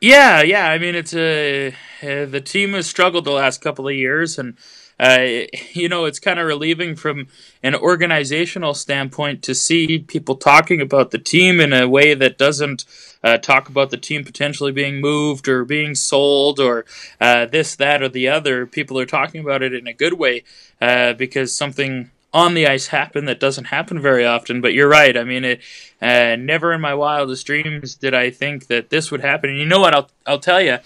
Yeah, 0.00 0.42
yeah. 0.42 0.68
I 0.68 0.78
mean, 0.78 0.94
it's 0.94 1.14
a 1.14 1.68
uh, 2.02 2.26
the 2.26 2.42
team 2.44 2.74
has 2.74 2.86
struggled 2.86 3.24
the 3.24 3.30
last 3.30 3.62
couple 3.62 3.88
of 3.88 3.94
years, 3.94 4.38
and 4.38 4.58
uh, 5.00 5.46
you 5.72 5.88
know, 5.88 6.04
it's 6.04 6.18
kind 6.18 6.38
of 6.38 6.46
relieving 6.46 6.96
from 6.96 7.28
an 7.62 7.74
organizational 7.74 8.74
standpoint 8.74 9.42
to 9.44 9.54
see 9.54 10.00
people 10.00 10.36
talking 10.36 10.80
about 10.80 11.10
the 11.10 11.18
team 11.18 11.60
in 11.60 11.72
a 11.72 11.88
way 11.88 12.12
that 12.14 12.36
doesn't 12.36 12.84
uh, 13.24 13.38
talk 13.38 13.68
about 13.68 13.90
the 13.90 13.96
team 13.96 14.22
potentially 14.22 14.70
being 14.70 15.00
moved 15.00 15.48
or 15.48 15.64
being 15.64 15.94
sold 15.94 16.60
or 16.60 16.84
uh, 17.20 17.46
this, 17.46 17.74
that, 17.76 18.02
or 18.02 18.08
the 18.08 18.28
other. 18.28 18.66
People 18.66 18.98
are 18.98 19.06
talking 19.06 19.40
about 19.40 19.62
it 19.62 19.72
in 19.72 19.86
a 19.86 19.94
good 19.94 20.12
way 20.12 20.44
uh, 20.80 21.14
because 21.14 21.56
something 21.56 22.10
on 22.34 22.54
the 22.54 22.66
ice 22.66 22.88
happened 22.88 23.26
that 23.26 23.40
doesn't 23.40 23.66
happen 23.66 24.00
very 24.00 24.26
often. 24.26 24.60
But 24.60 24.74
you're 24.74 24.88
right. 24.88 25.16
I 25.16 25.24
mean, 25.24 25.44
it, 25.44 25.60
uh, 26.02 26.36
never 26.36 26.72
in 26.72 26.82
my 26.82 26.92
wildest 26.94 27.46
dreams 27.46 27.94
did 27.94 28.12
I 28.12 28.28
think 28.30 28.66
that 28.66 28.90
this 28.90 29.10
would 29.10 29.22
happen. 29.22 29.50
And 29.50 29.58
you 29.58 29.66
know 29.66 29.80
what? 29.80 29.94
I'll, 29.94 30.10
I'll 30.26 30.38
tell 30.38 30.60
you. 30.60 30.78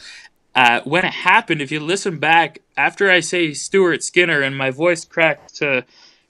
Uh, 0.54 0.80
when 0.82 1.04
it 1.04 1.12
happened, 1.12 1.62
if 1.62 1.70
you 1.70 1.78
listen 1.78 2.18
back 2.18 2.60
after 2.76 3.10
I 3.10 3.20
say 3.20 3.52
Stuart 3.54 4.02
Skinner 4.02 4.42
and 4.42 4.56
my 4.56 4.70
voice 4.70 5.04
cracked 5.04 5.54
to 5.56 5.84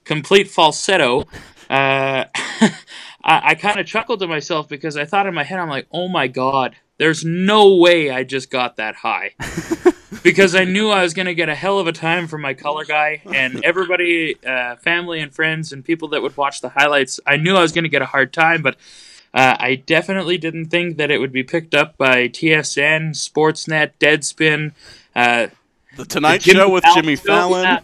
complete 0.04 0.50
falsetto, 0.50 1.24
uh, 1.70 2.24
I, 3.22 3.50
I 3.50 3.54
kind 3.54 3.78
of 3.78 3.86
chuckled 3.86 4.20
to 4.20 4.26
myself 4.26 4.68
because 4.68 4.96
I 4.96 5.04
thought 5.04 5.26
in 5.26 5.34
my 5.34 5.44
head, 5.44 5.58
I'm 5.58 5.68
like, 5.68 5.86
oh 5.92 6.08
my 6.08 6.28
god, 6.28 6.76
there's 6.98 7.24
no 7.24 7.76
way 7.76 8.10
I 8.10 8.24
just 8.24 8.50
got 8.50 8.76
that 8.76 8.96
high. 8.96 9.34
because 10.22 10.54
I 10.54 10.64
knew 10.64 10.90
I 10.90 11.02
was 11.02 11.14
going 11.14 11.26
to 11.26 11.34
get 11.34 11.48
a 11.48 11.54
hell 11.54 11.78
of 11.78 11.86
a 11.86 11.92
time 11.92 12.26
from 12.26 12.42
my 12.42 12.54
color 12.54 12.84
guy 12.84 13.22
and 13.26 13.64
everybody, 13.64 14.36
uh, 14.44 14.76
family 14.76 15.20
and 15.20 15.32
friends 15.32 15.72
and 15.72 15.84
people 15.84 16.08
that 16.08 16.22
would 16.22 16.36
watch 16.36 16.60
the 16.60 16.70
highlights. 16.70 17.20
I 17.26 17.36
knew 17.36 17.56
I 17.56 17.62
was 17.62 17.72
going 17.72 17.84
to 17.84 17.90
get 17.90 18.02
a 18.02 18.06
hard 18.06 18.32
time, 18.32 18.62
but 18.62 18.76
uh, 19.34 19.56
I 19.58 19.76
definitely 19.76 20.38
didn't 20.38 20.66
think 20.66 20.96
that 20.96 21.10
it 21.10 21.18
would 21.18 21.32
be 21.32 21.42
picked 21.42 21.74
up 21.74 21.96
by 21.96 22.28
TSN, 22.28 23.10
Sportsnet, 23.10 23.92
Deadspin, 24.00 24.72
uh, 25.14 25.48
The 25.96 26.04
Tonight 26.04 26.42
the 26.42 26.52
Show 26.52 26.68
with 26.70 26.84
Jimmy 26.94 27.16
Fallon. 27.16 27.80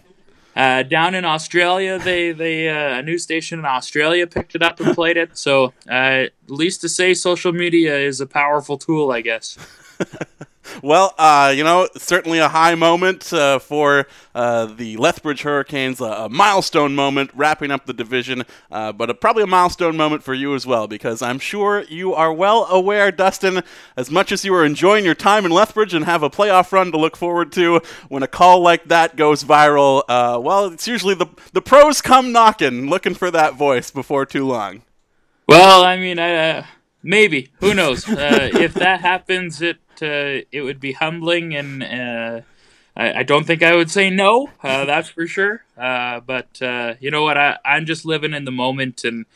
Uh, 0.57 0.83
down 0.85 1.15
in 1.15 1.25
Australia, 1.25 1.99
they 1.99 2.33
they 2.33 2.69
uh, 2.69 2.99
a 2.99 3.03
news 3.03 3.23
station 3.23 3.59
in 3.59 3.65
Australia 3.65 4.27
picked 4.27 4.55
it 4.55 4.63
up 4.63 4.79
and 4.81 4.95
played 4.95 5.17
it. 5.17 5.37
So, 5.37 5.73
uh, 5.89 6.25
least 6.47 6.81
to 6.83 6.89
say, 6.89 7.15
social 7.15 7.53
media 7.53 7.99
is 7.99 8.21
a 8.21 8.27
powerful 8.27 8.79
tool, 8.79 9.11
I 9.11 9.21
guess. 9.21 9.59
Well, 10.83 11.15
uh, 11.19 11.53
you 11.55 11.65
know, 11.65 11.89
certainly 11.97 12.39
a 12.39 12.49
high 12.49 12.75
moment 12.75 13.33
uh, 13.33 13.59
for 13.59 14.07
uh, 14.35 14.67
the 14.67 14.97
Lethbridge 14.97 15.43
Hurricanes, 15.43 16.01
a, 16.01 16.29
milestone 16.29 16.95
moment 16.95 17.31
wrapping 17.35 17.71
up 17.71 17.87
the 17.87 17.93
division, 17.93 18.45
uh, 18.71 18.93
but 18.93 19.11
a, 19.11 19.15
probably 19.15 19.43
a 19.43 19.47
milestone 19.47 19.97
moment 19.97 20.23
for 20.23 20.35
you 20.35 20.55
as 20.55 20.67
well, 20.67 20.89
because 20.89 21.23
I'm 21.23 21.39
sure 21.39 21.83
you 21.83 22.15
are 22.15 22.33
well 22.33 22.67
aware, 22.67 23.13
Dustin, 23.13 23.63
as 23.97 24.11
much 24.11 24.33
as 24.33 24.45
you 24.45 24.55
are 24.55 24.65
enjoying 24.65 25.05
your 25.05 25.15
time 25.15 25.45
in 25.45 25.53
Lethbridge 25.53 25.95
and 25.95 26.05
have 26.05 26.23
a 26.23 26.31
playoff 26.31 26.73
run 26.73 26.91
to 26.93 26.99
look 26.99 27.17
forward 27.17 27.53
to, 27.53 27.81
when 28.09 28.23
a 28.23 28.29
call 28.29 28.61
like 28.61 28.85
that 28.89 29.17
goes 29.17 29.45
viral, 29.45 30.03
uh, 30.09 30.39
well, 30.41 30.67
it's 30.67 30.89
usually 30.89 31.15
the, 31.15 31.27
the 31.53 31.63
pros 31.63 32.01
come 32.01 32.33
knocking, 32.33 32.89
looking 32.89 33.15
for 33.15 33.31
that 33.31 33.55
voice 33.55 33.91
before 33.91 34.27
too 34.27 34.47
long. 34.47 34.83
Well, 35.47 35.85
I 35.85 35.97
mean, 35.97 36.19
I, 36.19 36.51
uh, 36.51 36.67
maybe. 37.03 37.51
Who 37.61 37.75
knows? 37.75 38.05
if 38.09 38.75
that 38.75 39.01
happens, 39.03 39.61
it 39.61 39.77
uh, 40.03 40.45
it 40.53 40.63
would 40.63 40.81
be 40.81 40.93
humbling, 40.93 41.55
and 41.55 41.83
uh, 41.83 42.41
I, 42.97 43.21
I, 43.21 43.23
don't 43.23 43.47
think 43.47 43.63
I 43.63 43.75
would 43.75 43.91
say 43.91 44.11
no. 44.11 44.51
Uh, 44.63 44.85
that's 44.85 45.09
for 45.09 45.27
sure. 45.27 45.65
Uh, 45.77 46.21
but 46.21 46.61
uh, 46.63 46.95
you 47.01 47.11
know 47.11 47.23
what? 47.23 47.37
I, 47.37 47.59
I'm 47.65 47.87
just 47.87 48.05
living 48.05 48.35
in 48.35 48.45
the 48.45 48.51
moment 48.51 49.05
and 49.05 49.27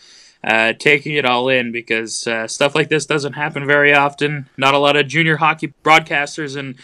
uh, 0.43 0.72
taking 0.74 1.14
it 1.14 1.24
all 1.24 1.48
in 1.48 1.72
because 1.72 2.28
stuff 2.47 2.74
like 2.74 2.89
this 2.89 3.06
doesn't 3.06 3.35
happen 3.35 3.66
very 3.66 3.94
often. 3.94 4.48
Not 4.56 4.74
a 4.74 4.78
lot 4.78 4.97
of 4.97 5.09
junior 5.09 5.36
hockey 5.36 5.72
broadcasters 5.82 6.56
in 6.56 6.76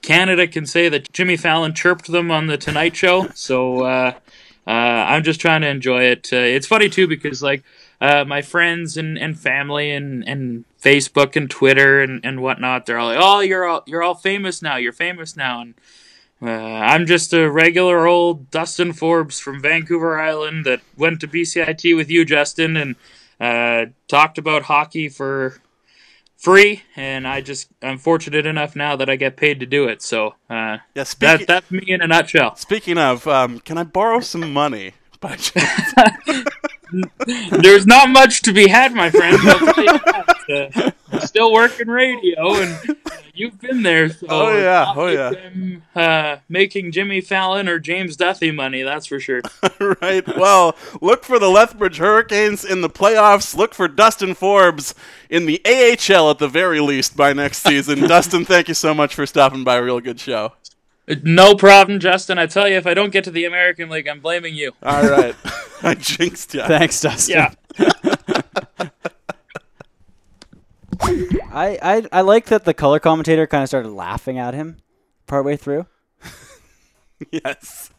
Canada 0.00 0.46
can 0.46 0.66
say 0.66 0.88
that 0.88 1.12
Jimmy 1.12 1.36
Fallon 1.36 1.74
chirped 1.74 2.10
them 2.10 2.30
on 2.30 2.46
the 2.46 2.56
Tonight 2.56 2.96
Show. 2.96 3.28
So 3.34 3.84
I'm 4.66 5.22
just 5.22 5.40
trying 5.40 5.60
to 5.60 5.68
enjoy 5.68 6.04
it. 6.04 6.32
it's 6.32 6.66
funny 6.66 6.88
too 6.88 7.06
because 7.06 7.42
like 7.42 7.62
uh, 8.02 8.24
my 8.24 8.42
friends 8.42 8.96
and, 8.96 9.16
and 9.16 9.38
family 9.38 9.92
and, 9.92 10.28
and 10.28 10.64
Facebook 10.82 11.36
and 11.36 11.48
Twitter 11.48 12.00
and, 12.02 12.24
and 12.24 12.42
whatnot, 12.42 12.86
they're 12.86 12.98
all 12.98 13.08
like, 13.08 13.18
"Oh, 13.20 13.40
you're 13.40 13.64
all 13.64 13.82
you're 13.86 14.02
all 14.02 14.14
famous 14.14 14.60
now. 14.62 14.76
You're 14.76 14.92
famous 14.92 15.36
now." 15.36 15.60
And 15.60 15.74
uh, 16.42 16.50
I'm 16.50 17.06
just 17.06 17.32
a 17.32 17.50
regular 17.50 18.06
old 18.06 18.50
Dustin 18.50 18.92
Forbes 18.92 19.38
from 19.38 19.62
Vancouver 19.62 20.20
Island 20.20 20.66
that 20.66 20.80
went 20.96 21.20
to 21.20 21.28
BCIT 21.28 21.94
with 21.96 22.10
you, 22.10 22.24
Justin, 22.24 22.76
and 22.76 22.96
uh, 23.40 23.92
talked 24.08 24.38
about 24.38 24.64
hockey 24.64 25.08
for 25.08 25.60
free. 26.36 26.82
And 26.96 27.28
I 27.28 27.40
just 27.40 27.68
I'm 27.80 27.98
fortunate 27.98 28.44
enough 28.44 28.74
now 28.74 28.96
that 28.96 29.08
I 29.08 29.14
get 29.14 29.36
paid 29.36 29.60
to 29.60 29.66
do 29.66 29.86
it. 29.86 30.02
So 30.02 30.34
uh, 30.50 30.78
yeah, 30.94 31.04
speaking, 31.04 31.38
that, 31.38 31.46
that's 31.46 31.70
me 31.70 31.84
in 31.86 32.02
a 32.02 32.08
nutshell. 32.08 32.56
Speaking 32.56 32.98
of, 32.98 33.28
um, 33.28 33.60
can 33.60 33.78
I 33.78 33.84
borrow 33.84 34.18
some 34.20 34.52
money? 34.52 34.94
There's 37.60 37.86
not 37.86 38.10
much 38.10 38.42
to 38.42 38.52
be 38.52 38.68
had, 38.68 38.94
my 38.94 39.10
friend. 39.10 39.38
Uh, 40.48 40.90
still 41.20 41.52
working 41.52 41.88
radio, 41.88 42.54
and 42.54 42.90
uh, 43.06 43.16
you've 43.34 43.60
been 43.60 43.82
there. 43.82 44.08
So 44.10 44.26
oh 44.28 44.56
yeah, 44.56 44.92
oh 44.96 45.06
yeah. 45.06 45.30
Them, 45.30 45.82
uh, 45.94 46.36
making 46.48 46.92
Jimmy 46.92 47.20
Fallon 47.20 47.68
or 47.68 47.78
James 47.78 48.16
Duthie 48.16 48.50
money, 48.50 48.82
that's 48.82 49.06
for 49.06 49.20
sure. 49.20 49.42
right. 50.00 50.26
Well, 50.36 50.76
look 51.00 51.24
for 51.24 51.38
the 51.38 51.48
Lethbridge 51.48 51.98
Hurricanes 51.98 52.64
in 52.64 52.80
the 52.80 52.90
playoffs. 52.90 53.54
Look 53.56 53.74
for 53.74 53.88
Dustin 53.88 54.34
Forbes 54.34 54.94
in 55.30 55.46
the 55.46 55.60
AHL 55.64 56.30
at 56.30 56.38
the 56.38 56.48
very 56.48 56.80
least 56.80 57.16
by 57.16 57.32
next 57.32 57.58
season. 57.58 58.00
Dustin, 58.08 58.44
thank 58.44 58.68
you 58.68 58.74
so 58.74 58.94
much 58.94 59.14
for 59.14 59.26
stopping 59.26 59.64
by. 59.64 59.76
A 59.76 59.82
real 59.82 60.00
good 60.00 60.20
show. 60.20 60.52
No 61.22 61.54
problem, 61.54 61.98
Justin. 61.98 62.38
I 62.38 62.46
tell 62.46 62.68
you, 62.68 62.76
if 62.76 62.86
I 62.86 62.94
don't 62.94 63.10
get 63.12 63.24
to 63.24 63.30
the 63.30 63.44
American 63.44 63.88
League, 63.88 64.06
I'm 64.06 64.20
blaming 64.20 64.54
you. 64.54 64.72
All 64.82 65.08
right. 65.08 65.34
I 65.82 65.94
jinxed 65.94 66.54
you. 66.54 66.62
Thanks, 66.62 67.00
Dustin. 67.00 67.36
Yeah. 67.36 67.54
I, 71.54 71.78
I 71.82 72.06
I 72.12 72.20
like 72.20 72.46
that 72.46 72.64
the 72.64 72.74
color 72.74 73.00
commentator 73.00 73.46
kind 73.46 73.62
of 73.62 73.68
started 73.68 73.90
laughing 73.90 74.38
at 74.38 74.54
him 74.54 74.76
partway 75.26 75.56
through. 75.56 75.86
yes. 77.30 77.90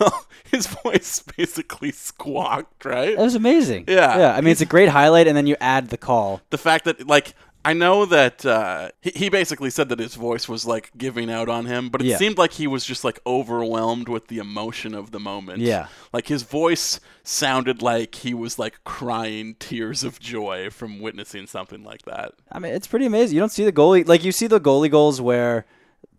Well, 0.00 0.26
his 0.50 0.66
voice 0.66 1.22
basically 1.36 1.90
squawked, 1.90 2.84
right? 2.84 3.16
That 3.16 3.22
was 3.22 3.34
amazing. 3.34 3.84
Yeah. 3.88 4.16
Yeah. 4.18 4.34
I 4.34 4.40
mean, 4.40 4.52
it's 4.52 4.60
a 4.60 4.66
great 4.66 4.88
highlight, 4.88 5.26
and 5.26 5.36
then 5.36 5.46
you 5.46 5.56
add 5.60 5.88
the 5.88 5.98
call. 5.98 6.40
the 6.50 6.58
fact 6.58 6.84
that 6.84 7.06
like 7.06 7.34
I 7.64 7.72
know 7.72 8.06
that 8.06 8.46
uh, 8.46 8.90
he, 9.00 9.10
he 9.14 9.28
basically 9.28 9.68
said 9.68 9.88
that 9.90 9.98
his 9.98 10.14
voice 10.14 10.48
was 10.48 10.64
like 10.64 10.90
giving 10.96 11.30
out 11.30 11.48
on 11.48 11.66
him, 11.66 11.90
but 11.90 12.00
it 12.00 12.06
Yeah. 12.06 12.16
seemed 12.16 12.38
like 12.38 12.52
he 12.52 12.66
was 12.66 12.84
just 12.84 13.04
like 13.04 13.20
overwhelmed 13.26 14.08
with 14.08 14.28
the 14.28 14.38
emotion 14.38 14.94
of 14.94 15.10
the 15.10 15.20
moment. 15.20 15.58
Yeah. 15.60 15.88
like 16.12 16.28
his 16.28 16.44
voice 16.44 17.00
sounded 17.24 17.82
like 17.82 18.14
he 18.14 18.32
was 18.32 18.58
like 18.58 18.82
crying 18.84 19.56
tears 19.58 20.02
of 20.04 20.18
joy 20.20 20.70
from 20.70 21.00
witnessing 21.00 21.46
something 21.46 21.82
like 21.84 22.02
that. 22.02 22.32
I 22.50 22.58
mean, 22.58 22.72
it's 22.72 22.86
pretty 22.86 23.06
amazing. 23.06 23.34
You 23.34 23.40
don't 23.40 23.50
see 23.52 23.64
the 23.64 23.72
goalie 23.72 24.06
like 24.06 24.24
you 24.24 24.32
see 24.32 24.46
the 24.46 24.60
goalie 24.60 24.90
goals 24.90 25.20
where, 25.20 25.66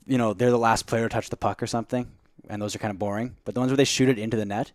you 0.06 0.18
know, 0.18 0.34
they're 0.34 0.52
the 0.52 0.58
last 0.60 0.86
player 0.88 1.04
to 1.08 1.10
touch 1.14 1.30
the 1.30 1.38
puck 1.38 1.64
or 1.64 1.68
something, 1.68 2.12
and 2.50 2.62
those 2.62 2.76
are 2.76 2.80
kind 2.80 2.92
of 2.92 3.00
boring. 3.00 3.38
But 3.46 3.54
the 3.56 3.62
ones 3.62 3.72
where 3.72 3.78
they 3.78 3.86
shoot 3.86 4.10
it 4.10 4.20
into 4.20 4.38
the 4.38 4.46
net, 4.46 4.72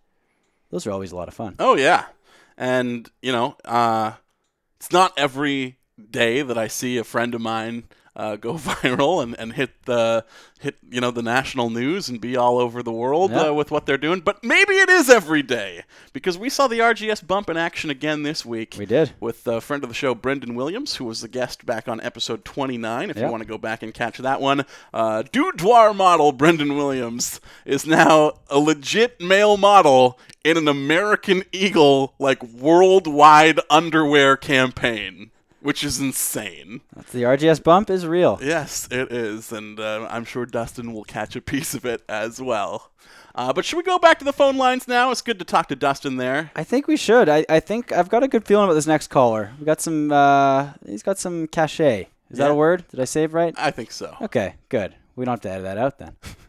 those 0.71 0.87
are 0.87 0.91
always 0.93 1.13
a 1.13 1.17
lot 1.17 1.29
of 1.29 1.35
fun. 1.35 1.57
Oh 1.59 1.77
yeah, 1.77 2.07
and 2.57 3.09
you 3.23 3.33
know, 3.33 3.57
uh, 3.65 4.13
it's 4.77 4.91
not 4.93 5.13
every 5.17 5.77
day 6.11 6.43
that 6.43 6.59
I 6.59 6.69
see 6.69 6.97
a 6.99 7.05
friend 7.05 7.35
of 7.35 7.41
mine 7.41 7.85
uh, 8.17 8.37
go 8.37 8.55
viral 8.59 9.21
and, 9.25 9.35
and 9.41 9.55
hit 9.55 9.71
the 9.87 10.25
hit 10.61 10.77
you 10.89 11.01
know 11.01 11.11
the 11.11 11.21
national 11.23 11.69
news 11.69 12.09
and 12.09 12.21
be 12.21 12.37
all 12.37 12.59
over 12.59 12.81
the 12.81 12.93
world 12.93 13.33
Yeah. 13.33 13.49
uh, 13.49 13.53
with 13.53 13.73
what 13.73 13.87
they're 13.87 13.99
doing. 13.99 14.21
But 14.21 14.45
maybe 14.45 14.75
it 14.75 14.89
is 14.89 15.11
every 15.11 15.43
day 15.43 15.83
because 16.13 16.39
we 16.39 16.49
saw 16.49 16.69
the 16.69 16.79
RGS 16.79 17.27
bump 17.27 17.51
in 17.51 17.57
action 17.57 17.91
again 17.91 18.23
this 18.23 18.47
week. 18.47 18.77
We 18.79 18.87
did. 18.87 19.11
with 19.19 19.45
a 19.49 19.61
friend 19.61 19.83
of 19.83 19.91
the 19.91 19.95
show, 19.97 20.15
Brendan 20.15 20.55
Williams, 20.55 20.95
who 20.95 21.05
was 21.07 21.23
the 21.23 21.29
guest 21.29 21.67
back 21.67 21.89
on 21.89 22.01
episode 22.03 22.45
29. 22.45 23.11
If 23.11 23.17
Yeah. 23.17 23.25
you 23.27 23.31
want 23.33 23.43
to 23.43 23.49
go 23.49 23.59
back 23.59 23.83
and 23.83 23.93
catch 23.93 24.19
that 24.19 24.41
one, 24.41 24.65
uh, 24.93 25.25
Boudoir 25.33 25.93
model 25.93 26.31
Brendan 26.31 26.77
Williams 26.77 27.41
is 27.67 27.85
now 27.85 28.35
a 28.49 28.61
legit 28.61 29.21
male 29.21 29.57
model 29.57 30.21
in 30.45 30.57
an 30.57 30.69
American 30.69 31.43
Eagle 31.51 32.15
like 32.21 32.41
worldwide 32.45 33.59
underwear 33.71 34.37
campaign, 34.37 35.31
which 35.65 35.83
is 35.83 35.99
insane. 35.99 36.83
That's 36.95 37.11
the 37.11 37.23
RGS 37.23 37.63
bump 37.63 37.89
is 37.89 38.07
real. 38.07 38.39
Yes, 38.43 38.87
it 38.91 39.11
is, 39.11 39.51
and 39.51 39.81
uh, 39.81 40.07
I'm 40.11 40.27
sure 40.27 40.45
Dustin 40.45 40.93
will 40.93 41.05
catch 41.05 41.35
a 41.37 41.41
piece 41.41 41.73
of 41.73 41.87
it 41.87 42.03
as 42.07 42.39
well. 42.39 42.91
Uh, 43.35 43.51
but 43.51 43.65
should 43.65 43.79
we 43.79 43.83
go 43.83 43.99
back 43.99 44.19
to 44.19 44.27
the 44.27 44.33
phone 44.33 44.59
lines 44.59 44.87
now? 44.87 45.11
It's 45.11 45.23
good 45.23 45.39
to 45.39 45.45
talk 45.45 45.69
to 45.69 45.77
Dustin 45.77 46.19
there. 46.19 46.51
I 46.55 46.65
think 46.65 46.87
we 46.87 46.99
should. 46.99 47.31
I, 47.31 47.47
I 47.49 47.61
think 47.61 47.93
I've 47.93 48.11
got 48.11 48.23
a 48.23 48.29
good 48.29 48.47
feeling 48.47 48.65
about 48.65 48.75
this 48.75 48.87
next 48.87 49.09
caller. 49.09 49.53
We 49.59 49.65
got 49.65 49.81
some. 49.81 50.13
Uh, 50.13 50.75
he's 50.85 51.03
got 51.03 51.19
some 51.19 51.47
cachet. 51.47 52.09
Is 52.31 52.39
that 52.39 52.51
a 52.51 52.55
word? 52.55 52.85
Did 52.91 53.01
I 53.01 53.05
say 53.05 53.25
it 53.25 53.33
right? 53.33 53.55
I 53.57 53.71
think 53.71 53.91
so. 53.91 54.17
Okay, 54.21 54.57
good. 54.69 54.95
We 55.17 55.25
don't 55.25 55.33
have 55.33 55.41
to 55.43 55.51
edit 55.51 55.65
that 55.65 55.79
out 55.79 55.99
then. 55.99 56.17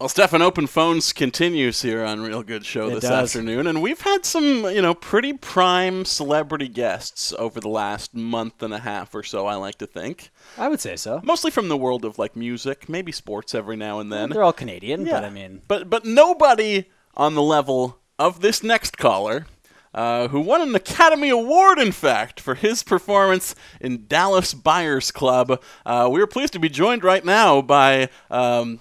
Well, 0.00 0.08
Stefan, 0.08 0.42
Open 0.42 0.68
Phones 0.68 1.12
continues 1.12 1.82
here 1.82 2.04
on 2.04 2.20
Real 2.20 2.44
Good 2.44 2.64
Show 2.64 2.86
It 2.88 2.94
this 2.94 3.02
does. 3.02 3.34
afternoon, 3.34 3.66
and 3.66 3.82
we've 3.82 4.00
had 4.00 4.24
some, 4.24 4.64
you 4.66 4.80
know, 4.80 4.94
pretty 4.94 5.32
prime 5.32 6.04
celebrity 6.04 6.68
guests 6.68 7.34
over 7.36 7.58
the 7.60 7.68
last 7.68 8.14
month 8.14 8.62
and 8.62 8.72
a 8.72 8.78
half 8.78 9.12
or 9.12 9.24
so. 9.24 9.48
I 9.48 9.56
like 9.56 9.74
to 9.78 9.88
think, 9.88 10.30
I 10.56 10.68
would 10.68 10.78
say 10.78 10.94
so. 10.94 11.20
mostly 11.24 11.50
from 11.50 11.66
the 11.68 11.76
world 11.76 12.04
of 12.04 12.16
like 12.16 12.36
music, 12.36 12.88
maybe 12.88 13.10
sports 13.10 13.56
every 13.56 13.74
now 13.74 13.98
and 13.98 14.12
then. 14.12 14.30
They're 14.30 14.44
all 14.44 14.52
Canadian, 14.52 15.04
Yeah. 15.04 15.14
but 15.14 15.24
I 15.24 15.30
mean, 15.30 15.62
but 15.66 15.90
but 15.90 16.04
nobody 16.04 16.84
on 17.16 17.34
the 17.34 17.42
level 17.42 17.98
of 18.20 18.38
this 18.40 18.62
next 18.62 18.98
caller. 18.98 19.46
Uh, 19.94 20.28
who 20.28 20.38
won 20.38 20.60
an 20.60 20.74
Academy 20.74 21.30
Award, 21.30 21.78
in 21.78 21.90
fact, 21.92 22.38
for 22.40 22.54
his 22.54 22.82
performance 22.82 23.54
in 23.80 24.04
Dallas 24.06 24.52
Buyers 24.52 25.10
Club. 25.10 25.60
Uh, 25.84 26.08
we 26.12 26.20
are 26.20 26.26
pleased 26.26 26.52
to 26.52 26.58
be 26.60 26.68
joined 26.68 27.02
right 27.02 27.24
now 27.24 27.62
by 27.62 28.10
um, 28.30 28.80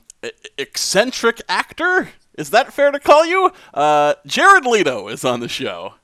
eccentric 0.58 1.42
actor. 1.50 2.10
Is 2.38 2.52
that 2.52 2.74
fair 2.74 2.92
to 2.92 3.00
call 3.00 3.26
you? 3.26 3.52
Uh, 3.74 4.16
Jared 4.26 4.66
Leto 4.66 5.08
is 5.08 5.26
on 5.26 5.40
the 5.40 5.48
show. 5.48 5.96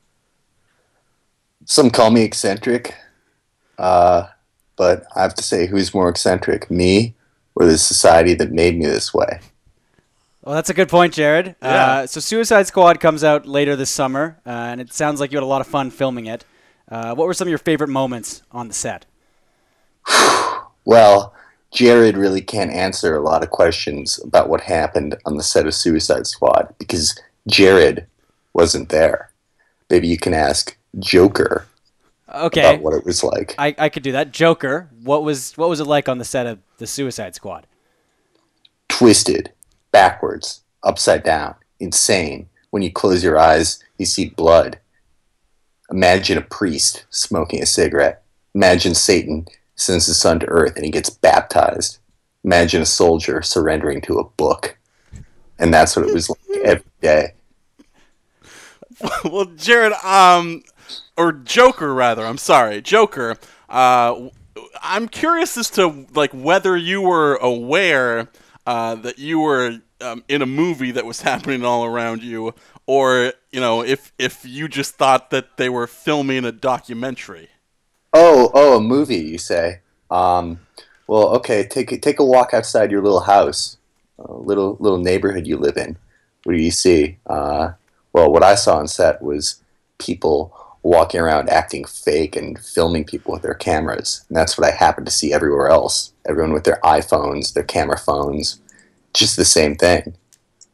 Some 1.66 1.90
call 1.90 2.12
me 2.12 2.24
eccentric, 2.24 2.94
uh, 3.78 4.28
but 4.76 5.06
I 5.16 5.22
have 5.22 5.36
to 5.36 5.44
say, 5.44 5.68
who's 5.68 5.94
more 5.94 6.10
eccentric, 6.10 6.70
me 6.70 7.16
or 7.56 7.66
the 7.66 7.78
society 7.78 8.34
that 8.34 8.52
made 8.52 8.78
me 8.78 8.86
this 8.86 9.14
way? 9.14 9.40
well, 10.44 10.56
that's 10.56 10.70
a 10.70 10.74
good 10.74 10.90
point, 10.90 11.14
Jared. 11.14 11.56
Yeah. 11.62 11.86
Uh, 11.86 12.08
so, 12.08 12.20
Suicide 12.20 12.68
Squad 12.68 13.00
comes 13.00 13.24
out 13.24 13.46
later 13.46 13.78
this 13.78 13.90
summer, 13.90 14.40
uh, 14.46 14.50
and 14.50 14.82
it 14.82 14.92
sounds 14.92 15.22
like 15.22 15.32
you 15.32 15.38
had 15.38 15.44
a 15.44 15.48
lot 15.48 15.62
of 15.62 15.68
fun 15.68 15.90
filming 15.90 16.26
it. 16.26 16.44
Uh, 16.90 17.16
what 17.16 17.28
were 17.28 17.34
some 17.34 17.48
of 17.48 17.50
your 17.50 17.58
favorite 17.60 17.90
moments 17.90 18.44
on 18.52 18.68
the 18.68 18.74
set? 18.74 19.06
Well, 20.86 21.33
Jared 21.74 22.18
really 22.18 22.42
can't 22.42 22.72
answer 22.72 23.16
a 23.16 23.22
lot 23.22 23.44
of 23.44 23.50
questions 23.50 24.20
about 24.24 24.48
what 24.48 24.62
happened 24.62 25.16
on 25.26 25.38
the 25.38 25.44
set 25.44 25.66
of 25.66 25.74
Suicide 25.74 26.28
Squad 26.28 26.74
because 26.78 27.20
Jared 27.48 28.06
wasn't 28.54 28.90
there. 28.90 29.32
Maybe 29.90 30.08
you 30.08 30.18
can 30.18 30.34
ask 30.34 30.78
Joker 31.00 31.68
Okay, 32.34 32.62
about 32.62 32.82
what 32.82 32.94
it 32.94 33.06
was 33.06 33.24
like. 33.24 33.56
I, 33.58 33.76
I 33.78 33.90
could 33.90 34.04
do 34.04 34.12
that. 34.12 34.32
Joker, 34.32 34.90
what 35.02 35.24
was 35.24 35.58
what 35.58 35.70
was 35.70 35.80
it 35.80 35.88
like 35.88 36.08
on 36.08 36.20
the 36.20 36.26
set 36.26 36.46
of 36.46 36.60
the 36.78 36.88
Suicide 36.88 37.36
Squad? 37.36 37.66
Twisted, 38.88 39.52
backwards, 39.92 40.62
upside 40.84 41.24
down, 41.24 41.56
insane. 41.80 42.50
When 42.70 42.84
you 42.84 42.92
close 42.92 43.24
your 43.24 43.38
eyes, 43.38 43.84
you 43.98 44.06
see 44.06 44.30
blood. 44.30 44.80
Imagine 45.92 46.38
a 46.38 46.42
priest 46.42 47.06
smoking 47.10 47.62
a 47.62 47.66
cigarette. 47.66 48.24
Imagine 48.56 48.96
Satan 48.96 49.48
sends 49.76 50.08
his 50.08 50.20
son 50.20 50.40
to 50.40 50.46
earth 50.48 50.76
and 50.76 50.86
he 50.86 50.92
gets 50.92 51.10
baptized. 51.10 52.00
Imagine 52.44 52.82
a 52.82 52.86
soldier 52.86 53.42
surrendering 53.42 54.02
to 54.02 54.20
a 54.20 54.24
book. 54.24 54.78
And 55.60 55.74
that's 55.74 55.96
what 55.96 56.08
it 56.08 56.14
was 56.14 56.30
like 56.30 56.40
every 56.64 56.92
day. 57.02 57.34
well, 59.24 59.46
Jared, 59.46 59.94
um, 60.04 60.64
or 61.18 61.32
Joker 61.32 61.94
rather. 61.94 62.26
I'm 62.26 62.38
sorry, 62.38 62.82
Joker. 62.82 63.38
Uh, 63.70 64.30
I'm 64.82 65.08
curious 65.08 65.58
as 65.58 65.70
to 65.72 66.06
like 66.14 66.32
whether 66.34 66.76
you 66.76 67.02
were 67.02 67.36
aware 67.36 68.30
uh, 68.66 68.96
that 68.96 69.20
you 69.20 69.40
were 69.40 69.80
um, 70.02 70.24
in 70.28 70.42
a 70.42 70.46
movie 70.46 70.92
that 70.92 71.06
was 71.06 71.22
happening 71.24 71.64
all 71.64 71.86
around 71.86 72.24
you, 72.24 72.54
or 72.86 73.34
you 73.52 73.60
know, 73.60 73.84
if 73.84 74.12
if 74.18 74.46
you 74.46 74.68
just 74.68 74.96
thought 74.96 75.30
that 75.32 75.58
they 75.58 75.70
were 75.70 75.88
filming 75.88 76.46
a 76.46 76.52
documentary. 76.52 77.50
Oh, 78.14 78.52
oh, 78.54 78.78
a 78.78 78.82
movie, 78.82 79.18
you 79.18 79.40
say? 79.40 79.80
Um, 80.12 80.60
well, 81.08 81.30
okay, 81.36 81.66
take 81.66 82.02
take 82.02 82.20
a 82.20 82.26
walk 82.26 82.54
outside 82.54 82.92
your 82.92 83.02
little 83.02 83.22
house, 83.22 83.78
a 84.20 84.34
little 84.34 84.78
little 84.80 85.00
neighborhood 85.00 85.48
you 85.48 85.58
live 85.58 85.78
in. 85.78 85.98
What 86.44 86.54
do 86.56 86.62
you 86.62 86.72
see? 86.72 87.18
Uh, 87.26 87.72
well, 88.14 88.32
what 88.32 88.44
I 88.44 88.56
saw 88.56 88.78
on 88.78 88.88
set 88.88 89.22
was 89.22 89.62
people 89.98 90.56
walking 90.84 91.20
around 91.20 91.50
acting 91.50 91.86
fake 91.86 92.36
and 92.36 92.60
filming 92.60 93.06
people 93.06 93.34
with 93.34 93.42
their 93.42 93.56
cameras, 93.56 94.24
and 94.30 94.38
that's 94.38 94.58
what 94.58 94.68
I 94.68 94.76
happened 94.76 95.08
to 95.08 95.12
see 95.12 95.34
everywhere 95.34 95.70
else. 95.70 96.14
Everyone 96.26 96.54
with 96.54 96.66
their 96.66 96.80
iPhones, 96.84 97.54
their 97.54 97.64
camera 97.64 97.98
phones, 97.98 98.60
just 99.14 99.38
the 99.38 99.46
same 99.46 99.76
thing. 99.76 100.16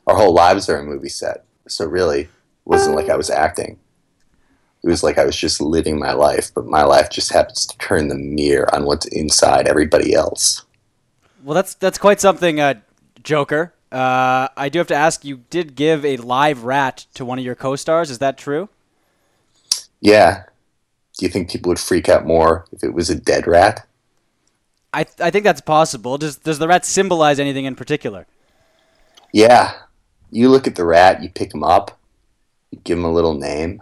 Our 0.08 0.16
whole 0.16 0.34
lives 0.34 0.68
are 0.70 0.78
a 0.78 0.84
movie 0.84 1.10
set, 1.10 1.46
so 1.68 1.86
really, 1.86 2.22
it 2.22 2.30
wasn't 2.66 2.98
like 2.98 3.10
I 3.10 3.16
was 3.16 3.30
acting 3.30 3.80
it 4.84 4.88
was 4.88 5.04
like 5.04 5.18
I 5.18 5.26
was 5.26 5.36
just 5.36 5.60
living 5.60 6.00
my 6.00 6.14
life, 6.14 6.52
but 6.54 6.66
my 6.66 6.84
life 6.84 7.10
just 7.10 7.34
happens 7.34 7.66
to 7.66 7.78
turn 7.78 8.08
the 8.08 8.16
mirror 8.16 8.74
on 8.74 8.86
what's 8.86 9.06
inside 9.08 9.68
everybody 9.68 10.14
else. 10.14 10.64
Well, 11.44 11.56
that's 11.56 11.74
that's 11.74 11.98
quite 11.98 12.22
something, 12.22 12.60
uh, 12.60 12.76
Joker. 13.24 13.74
Uh, 13.92 14.48
I 14.56 14.70
do 14.70 14.80
have 14.80 14.88
to 14.88 14.96
ask. 14.96 15.26
You 15.26 15.44
did 15.50 15.76
give 15.76 16.06
a 16.06 16.18
live 16.18 16.64
rat 16.64 17.08
to 17.16 17.26
one 17.26 17.40
of 17.40 17.46
your 17.46 17.56
co-stars. 17.56 18.10
Is 18.10 18.20
that 18.20 18.38
true? 18.38 18.70
Yeah. 20.00 20.44
Do 21.18 21.26
you 21.26 21.32
think 21.32 21.50
people 21.50 21.70
would 21.70 21.80
freak 21.80 22.08
out 22.08 22.26
more 22.26 22.66
if 22.72 22.84
it 22.84 22.94
was 22.94 23.10
a 23.10 23.16
dead 23.16 23.48
rat? 23.48 23.86
I 24.94 25.04
th- 25.04 25.20
I 25.20 25.30
think 25.30 25.44
that's 25.44 25.62
possible. 25.62 26.18
Does 26.18 26.38
does 26.38 26.60
the 26.60 26.68
rat 26.68 26.86
symbolize 26.86 27.40
anything 27.40 27.66
in 27.66 27.76
particular? 27.76 28.28
Yeah. 29.34 29.74
You 30.32 30.50
look 30.50 30.68
at 30.68 30.76
the 30.76 30.86
rat, 30.86 31.22
you 31.22 31.30
pick 31.30 31.54
him 31.54 31.64
up, 31.64 31.98
you 32.72 32.80
give 32.84 32.98
him 32.98 33.04
a 33.06 33.12
little 33.12 33.34
name, 33.34 33.82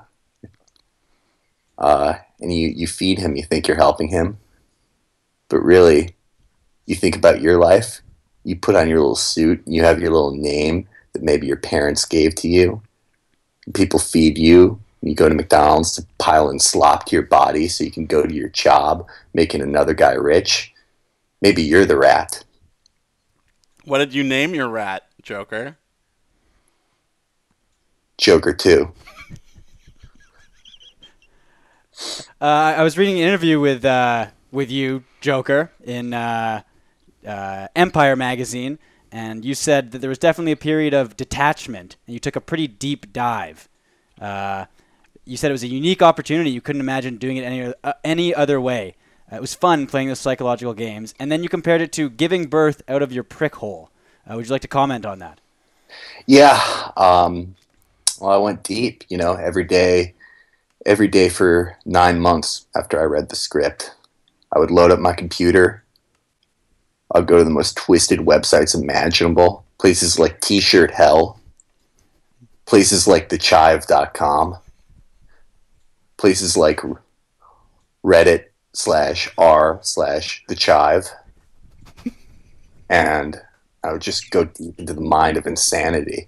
uh, 1.77 2.15
and 2.39 2.53
you, 2.53 2.69
you 2.69 2.87
feed 2.87 3.19
him, 3.19 3.35
you 3.35 3.43
think 3.43 3.67
you're 3.67 3.77
helping 3.77 4.09
him. 4.09 4.37
But 5.49 5.59
really, 5.59 6.15
you 6.85 6.95
think 6.95 7.15
about 7.15 7.41
your 7.41 7.57
life, 7.57 8.01
you 8.43 8.55
put 8.55 8.75
on 8.75 8.89
your 8.89 8.99
little 8.99 9.15
suit, 9.15 9.61
you 9.65 9.83
have 9.83 9.99
your 9.99 10.11
little 10.11 10.35
name 10.35 10.87
that 11.13 11.23
maybe 11.23 11.47
your 11.47 11.57
parents 11.57 12.05
gave 12.05 12.35
to 12.35 12.47
you. 12.47 12.81
People 13.73 13.99
feed 13.99 14.37
you. 14.37 14.79
You 15.01 15.15
go 15.15 15.29
to 15.29 15.35
McDonald's 15.35 15.93
to 15.93 16.05
pile 16.17 16.49
in 16.49 16.59
slop 16.59 17.05
to 17.05 17.15
your 17.15 17.25
body 17.25 17.67
so 17.67 17.83
you 17.83 17.91
can 17.91 18.05
go 18.05 18.25
to 18.25 18.33
your 18.33 18.49
job, 18.49 19.07
making 19.33 19.61
another 19.61 19.93
guy 19.93 20.13
rich. 20.13 20.73
Maybe 21.41 21.61
you're 21.61 21.85
the 21.85 21.97
rat. 21.97 22.43
What 23.85 23.99
did 23.99 24.13
you 24.13 24.23
name 24.23 24.53
your 24.53 24.67
rat, 24.67 25.07
Joker? 25.21 25.77
Joker 28.17 28.53
2. 28.53 28.91
Uh, 32.39 32.75
I 32.77 32.83
was 32.83 32.97
reading 32.97 33.19
an 33.19 33.27
interview 33.27 33.59
with 33.59 33.83
uh, 33.83 34.27
with 34.51 34.69
you, 34.69 35.03
Joker, 35.21 35.71
in 35.83 36.13
uh, 36.13 36.61
uh, 37.25 37.67
Empire 37.75 38.15
magazine, 38.15 38.79
and 39.11 39.43
you 39.43 39.55
said 39.55 39.91
that 39.91 39.99
there 39.99 40.09
was 40.09 40.19
definitely 40.19 40.51
a 40.51 40.57
period 40.57 40.93
of 40.93 41.17
detachment, 41.17 41.95
and 42.05 42.13
you 42.13 42.19
took 42.19 42.35
a 42.35 42.41
pretty 42.41 42.67
deep 42.67 43.11
dive. 43.11 43.67
Uh, 44.19 44.65
you 45.25 45.37
said 45.37 45.49
it 45.49 45.53
was 45.53 45.63
a 45.63 45.67
unique 45.67 46.01
opportunity. 46.01 46.51
You 46.51 46.61
couldn't 46.61 46.81
imagine 46.81 47.17
doing 47.17 47.37
it 47.37 47.43
any 47.43 47.73
uh, 47.83 47.93
any 48.03 48.33
other 48.33 48.61
way. 48.61 48.95
It 49.31 49.41
was 49.41 49.53
fun 49.53 49.87
playing 49.87 50.07
those 50.07 50.19
psychological 50.19 50.73
games, 50.73 51.13
and 51.19 51.31
then 51.31 51.43
you 51.43 51.49
compared 51.49 51.81
it 51.81 51.91
to 51.93 52.09
giving 52.09 52.45
birth 52.45 52.81
out 52.87 53.01
of 53.01 53.11
your 53.11 53.23
prick 53.23 53.55
hole. 53.55 53.89
Would 54.29 54.45
you 54.45 54.51
like 54.51 54.61
to 54.61 54.67
comment 54.67 55.05
on 55.05 55.19
that? 55.19 55.39
Yeah. 56.25 56.61
Um, 56.97 57.55
well, 58.19 58.31
I 58.31 58.37
went 58.37 58.63
deep. 58.63 59.03
You 59.09 59.17
know, 59.17 59.33
every 59.33 59.63
day, 59.63 60.13
every 60.87 61.09
day 61.09 61.27
for 61.27 61.77
nine 61.85 62.19
months 62.19 62.65
after 62.75 62.99
I 62.99 63.03
read 63.03 63.27
the 63.29 63.35
script, 63.35 63.93
I 64.55 64.59
would 64.59 64.71
load 64.71 64.89
up 64.89 64.99
my 64.99 65.13
computer. 65.13 65.83
I'd 67.13 67.27
go 67.27 67.37
to 67.37 67.43
the 67.43 67.49
most 67.49 67.75
twisted 67.75 68.19
websites 68.19 68.73
imaginable, 68.73 69.65
places 69.77 70.17
like 70.17 70.39
T-shirt 70.39 70.91
Hell, 70.91 71.39
places 72.65 73.05
like 73.05 73.27
thechive.com, 73.29 74.57
places 76.17 76.55
like 76.55 76.81
Reddit 78.03 78.45
slash 78.73 79.29
r 79.37 79.79
slash 79.81 80.43
thechive. 80.49 81.09
and 82.89 83.41
I 83.83 83.91
would 83.91 84.01
just 84.01 84.31
go 84.31 84.45
deep 84.45 84.79
into 84.79 84.93
the 84.93 85.01
mind 85.01 85.35
of 85.35 85.45
insanity. 85.45 86.27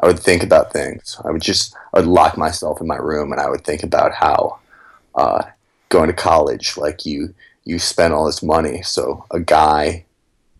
I 0.00 0.06
would 0.06 0.18
think 0.18 0.42
about 0.42 0.72
things. 0.72 1.20
I 1.24 1.30
would 1.30 1.42
just 1.42 1.74
I 1.92 2.00
would 2.00 2.08
lock 2.08 2.36
myself 2.36 2.80
in 2.80 2.86
my 2.86 2.96
room 2.96 3.32
and 3.32 3.40
I 3.40 3.48
would 3.48 3.64
think 3.64 3.82
about 3.82 4.12
how 4.14 4.58
uh, 5.14 5.42
going 5.88 6.08
to 6.08 6.12
college, 6.12 6.76
like 6.76 7.04
you 7.04 7.34
you 7.64 7.78
spent 7.78 8.14
all 8.14 8.26
this 8.26 8.42
money, 8.42 8.82
so 8.82 9.24
a 9.30 9.40
guy 9.40 10.04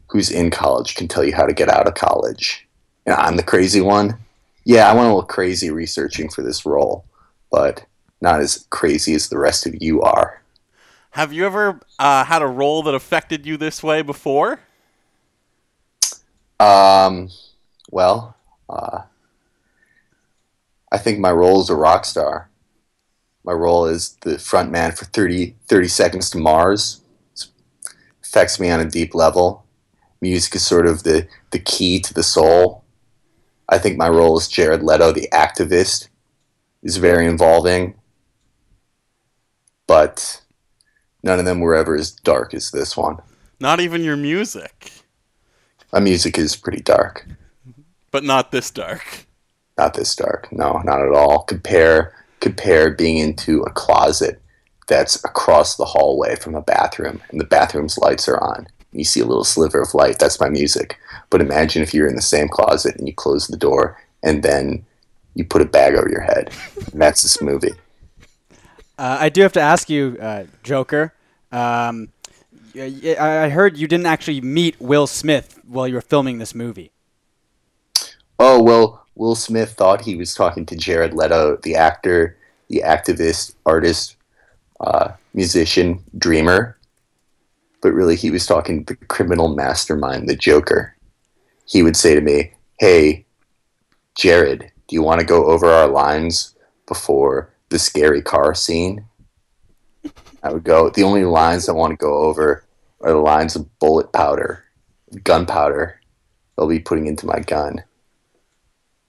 who's 0.08 0.30
in 0.30 0.50
college 0.50 0.94
can 0.94 1.08
tell 1.08 1.24
you 1.24 1.34
how 1.34 1.46
to 1.46 1.52
get 1.52 1.68
out 1.68 1.86
of 1.86 1.94
college. 1.94 2.66
And 3.06 3.14
I'm 3.14 3.36
the 3.36 3.42
crazy 3.42 3.80
one. 3.80 4.18
Yeah, 4.64 4.90
I 4.90 4.94
went 4.94 5.06
a 5.06 5.08
little 5.08 5.22
crazy 5.22 5.70
researching 5.70 6.28
for 6.28 6.42
this 6.42 6.66
role, 6.66 7.04
but 7.50 7.84
not 8.20 8.40
as 8.40 8.66
crazy 8.70 9.14
as 9.14 9.28
the 9.28 9.38
rest 9.38 9.66
of 9.66 9.80
you 9.80 10.02
are. 10.02 10.42
Have 11.10 11.32
you 11.32 11.46
ever 11.46 11.80
uh, 11.98 12.24
had 12.24 12.42
a 12.42 12.46
role 12.46 12.82
that 12.82 12.94
affected 12.94 13.46
you 13.46 13.56
this 13.56 13.82
way 13.82 14.02
before? 14.02 14.60
Um, 16.60 17.30
well, 17.90 18.36
uh, 18.68 19.02
I 20.90 20.98
think 20.98 21.18
my 21.18 21.30
role 21.30 21.60
is 21.60 21.70
a 21.70 21.74
rock 21.74 22.04
star. 22.04 22.50
My 23.44 23.52
role 23.52 23.86
is 23.86 24.16
the 24.22 24.38
front 24.38 24.70
man 24.70 24.92
for 24.92 25.04
30, 25.06 25.54
30 25.66 25.88
Seconds 25.88 26.30
to 26.30 26.38
Mars. 26.38 27.00
It 27.34 27.48
affects 28.22 28.58
me 28.58 28.70
on 28.70 28.80
a 28.80 28.84
deep 28.84 29.14
level. 29.14 29.64
Music 30.20 30.56
is 30.56 30.66
sort 30.66 30.86
of 30.86 31.02
the, 31.02 31.28
the 31.50 31.58
key 31.58 32.00
to 32.00 32.12
the 32.12 32.22
soul. 32.22 32.84
I 33.68 33.78
think 33.78 33.96
my 33.96 34.08
role 34.08 34.36
as 34.36 34.48
Jared 34.48 34.82
Leto, 34.82 35.12
the 35.12 35.28
activist, 35.32 36.08
is 36.82 36.96
very 36.96 37.26
involving. 37.26 37.94
But 39.86 40.42
none 41.22 41.38
of 41.38 41.44
them 41.44 41.60
were 41.60 41.74
ever 41.74 41.94
as 41.94 42.10
dark 42.10 42.54
as 42.54 42.70
this 42.70 42.96
one. 42.96 43.18
Not 43.60 43.80
even 43.80 44.04
your 44.04 44.16
music. 44.16 44.92
My 45.92 46.00
music 46.00 46.38
is 46.38 46.56
pretty 46.56 46.82
dark. 46.82 47.26
But 48.10 48.24
not 48.24 48.52
this 48.52 48.70
dark. 48.70 49.26
Not 49.78 49.94
this 49.94 50.14
dark. 50.16 50.48
No, 50.52 50.82
not 50.84 51.00
at 51.00 51.14
all. 51.14 51.44
Compare 51.44 52.12
compare 52.40 52.90
being 52.90 53.18
into 53.18 53.62
a 53.62 53.70
closet 53.70 54.40
that's 54.86 55.22
across 55.24 55.76
the 55.76 55.84
hallway 55.84 56.36
from 56.36 56.54
a 56.54 56.62
bathroom 56.62 57.20
and 57.30 57.40
the 57.40 57.44
bathroom's 57.44 57.98
lights 57.98 58.28
are 58.28 58.42
on. 58.42 58.66
You 58.92 59.04
see 59.04 59.20
a 59.20 59.26
little 59.26 59.44
sliver 59.44 59.82
of 59.82 59.94
light, 59.94 60.18
that's 60.18 60.40
my 60.40 60.48
music. 60.48 60.98
But 61.30 61.40
imagine 61.40 61.82
if 61.82 61.92
you're 61.92 62.08
in 62.08 62.16
the 62.16 62.22
same 62.22 62.48
closet 62.48 62.96
and 62.96 63.06
you 63.06 63.14
close 63.14 63.46
the 63.46 63.56
door 63.56 64.00
and 64.22 64.42
then 64.42 64.84
you 65.34 65.44
put 65.44 65.62
a 65.62 65.66
bag 65.66 65.94
over 65.94 66.08
your 66.08 66.22
head. 66.22 66.52
And 66.92 67.00
that's 67.00 67.22
this 67.22 67.40
movie. 67.40 67.72
Uh, 69.00 69.16
I 69.20 69.28
do 69.28 69.42
have 69.42 69.52
to 69.52 69.60
ask 69.60 69.88
you, 69.88 70.16
uh, 70.20 70.42
Joker. 70.64 71.14
Um, 71.52 72.08
I 72.74 73.16
I 73.16 73.48
heard 73.48 73.78
you 73.78 73.86
didn't 73.86 74.06
actually 74.06 74.40
meet 74.40 74.74
Will 74.80 75.06
Smith 75.06 75.60
while 75.64 75.86
you 75.86 75.94
were 75.94 76.00
filming 76.00 76.38
this 76.38 76.52
movie. 76.52 76.90
Oh, 78.40 78.60
well, 78.60 79.06
Will 79.18 79.34
Smith 79.34 79.72
thought 79.72 80.02
he 80.02 80.14
was 80.14 80.32
talking 80.32 80.64
to 80.66 80.76
Jared 80.76 81.12
Leto, 81.12 81.56
the 81.64 81.74
actor, 81.74 82.36
the 82.68 82.82
activist, 82.86 83.56
artist, 83.66 84.16
uh, 84.78 85.10
musician, 85.34 86.04
dreamer. 86.16 86.78
But 87.82 87.94
really, 87.94 88.14
he 88.14 88.30
was 88.30 88.46
talking 88.46 88.84
to 88.84 88.94
the 88.94 89.06
criminal 89.06 89.54
mastermind, 89.54 90.28
the 90.28 90.36
Joker. 90.36 90.96
He 91.66 91.82
would 91.82 91.96
say 91.96 92.14
to 92.14 92.20
me, 92.20 92.52
Hey, 92.78 93.26
Jared, 94.14 94.70
do 94.86 94.94
you 94.94 95.02
want 95.02 95.18
to 95.20 95.26
go 95.26 95.46
over 95.46 95.66
our 95.66 95.88
lines 95.88 96.54
before 96.86 97.52
the 97.70 97.78
scary 97.80 98.22
car 98.22 98.54
scene? 98.54 99.04
I 100.44 100.52
would 100.52 100.64
go, 100.64 100.90
The 100.90 101.02
only 101.02 101.24
lines 101.24 101.68
I 101.68 101.72
want 101.72 101.90
to 101.90 101.96
go 101.96 102.18
over 102.18 102.64
are 103.00 103.10
the 103.10 103.18
lines 103.18 103.56
of 103.56 103.78
bullet 103.80 104.12
powder, 104.12 104.64
gunpowder 105.24 105.98
they'll 106.58 106.68
be 106.68 106.80
putting 106.80 107.06
into 107.06 107.26
my 107.26 107.38
gun. 107.38 107.84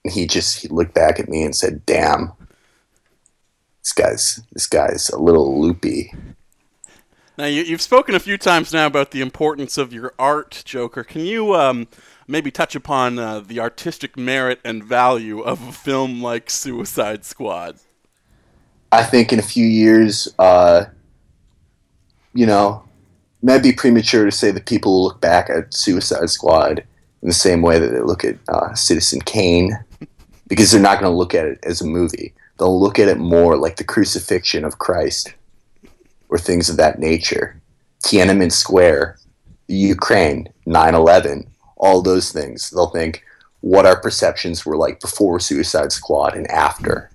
And 0.04 0.12
he 0.12 0.26
just 0.26 0.60
he 0.60 0.68
looked 0.68 0.94
back 0.94 1.20
at 1.20 1.28
me 1.28 1.42
and 1.42 1.54
said, 1.54 1.84
"Damn, 1.86 2.32
this 3.82 3.92
guy's 3.92 4.40
this 4.52 4.66
guy's 4.66 5.10
a 5.10 5.18
little 5.18 5.60
loopy." 5.60 6.12
Now 7.36 7.46
you, 7.46 7.62
you've 7.62 7.80
spoken 7.80 8.14
a 8.14 8.20
few 8.20 8.36
times 8.36 8.72
now 8.72 8.86
about 8.86 9.12
the 9.12 9.22
importance 9.22 9.78
of 9.78 9.92
your 9.92 10.12
art, 10.18 10.62
Joker. 10.66 11.02
Can 11.02 11.22
you 11.22 11.54
um, 11.54 11.88
maybe 12.28 12.50
touch 12.50 12.74
upon 12.74 13.18
uh, 13.18 13.40
the 13.40 13.60
artistic 13.60 14.16
merit 14.16 14.60
and 14.64 14.84
value 14.84 15.40
of 15.40 15.66
a 15.66 15.72
film 15.72 16.22
like 16.22 16.50
Suicide 16.50 17.24
Squad? 17.24 17.78
I 18.92 19.04
think 19.04 19.32
in 19.32 19.38
a 19.38 19.42
few 19.42 19.66
years, 19.66 20.28
uh, 20.38 20.84
you 22.34 22.46
know, 22.46 22.84
it 23.42 23.46
might 23.46 23.62
be 23.62 23.72
premature 23.72 24.24
to 24.24 24.32
say 24.32 24.50
that 24.50 24.66
people 24.66 24.92
will 24.92 25.04
look 25.04 25.20
back 25.20 25.48
at 25.48 25.72
Suicide 25.72 26.28
Squad 26.30 26.84
in 27.22 27.28
the 27.28 27.34
same 27.34 27.62
way 27.62 27.78
that 27.78 27.88
they 27.88 28.00
look 28.00 28.24
at 28.24 28.36
uh, 28.48 28.74
Citizen 28.74 29.20
Kane, 29.20 29.78
because 30.48 30.70
they're 30.70 30.80
not 30.80 31.00
going 31.00 31.10
to 31.10 31.16
look 31.16 31.34
at 31.34 31.46
it 31.46 31.58
as 31.62 31.80
a 31.80 31.86
movie. 31.86 32.34
They'll 32.58 32.80
look 32.80 32.98
at 32.98 33.08
it 33.08 33.18
more 33.18 33.56
like 33.56 33.76
the 33.76 33.84
crucifixion 33.84 34.64
of 34.64 34.78
Christ 34.78 35.34
or 36.28 36.38
things 36.38 36.68
of 36.68 36.76
that 36.76 36.98
nature. 36.98 37.60
Tiananmen 38.04 38.52
Square, 38.52 39.18
Ukraine, 39.68 40.48
9 40.66 40.94
11, 40.94 41.46
all 41.76 42.02
those 42.02 42.32
things. 42.32 42.70
They'll 42.70 42.90
think 42.90 43.22
what 43.60 43.86
our 43.86 44.00
perceptions 44.00 44.64
were 44.64 44.76
like 44.76 45.00
before 45.00 45.40
Suicide 45.40 45.92
Squad 45.92 46.34
and 46.34 46.50
after. 46.50 47.10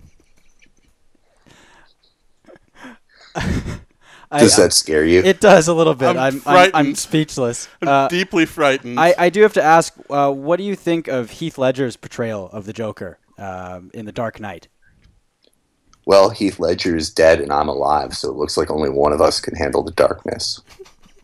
Does 4.40 4.58
I- 4.60 4.64
that 4.64 4.74
scare 4.74 5.06
you? 5.06 5.22
It 5.24 5.40
does 5.42 5.68
a 5.68 5.74
little 5.74 5.96
bit. 5.96 6.16
I'm 6.18 6.18
I'm, 6.18 6.42
I'm, 6.46 6.72
I'm, 6.74 6.96
speechless. 6.96 7.68
I'm 7.82 7.88
Uh, 7.88 8.08
deeply 8.08 8.46
frightened. 8.46 9.00
I, 9.00 9.14
I 9.18 9.30
do 9.30 9.42
have 9.42 9.54
to 9.54 9.64
ask, 9.64 9.94
uh, 10.10 10.32
what 10.32 10.58
do 10.58 10.64
you 10.64 10.76
think 10.76 11.08
of 11.08 11.30
Heath 11.32 11.58
Ledger's 11.58 11.96
portrayal 11.96 12.50
of 12.52 12.66
the 12.66 12.74
Joker 12.74 13.20
um, 13.38 13.92
in 13.94 14.06
The 14.06 14.12
Dark 14.12 14.40
Knight? 14.40 14.68
well, 16.08 16.30
Heath 16.30 16.60
Ledger 16.60 16.96
is 16.96 17.10
dead 17.10 17.42
and 17.42 17.52
I'm 17.52 17.68
alive, 17.68 18.16
so 18.16 18.30
it 18.30 18.36
looks 18.36 18.58
like 18.58 18.70
only 18.70 18.92
one 18.92 19.12
of 19.12 19.22
us 19.22 19.42
can 19.42 19.56
handle 19.56 19.82
the 19.82 19.92
darkness. 19.92 20.62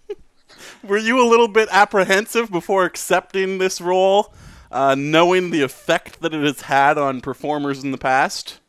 Were 0.84 0.98
you 0.98 1.22
a 1.24 1.30
little 1.30 1.48
bit 1.48 1.70
apprehensive 1.72 2.50
before 2.50 2.86
accepting 2.86 3.60
this 3.60 3.80
role, 3.80 4.34
uh, 4.72 4.96
knowing 4.98 5.52
the 5.52 5.62
effect 5.62 6.22
that 6.22 6.34
it 6.34 6.42
has 6.42 6.62
had 6.62 6.98
on 6.98 7.22
performers 7.22 7.84
in 7.84 7.92
the 7.92 7.98
past? 8.00 8.60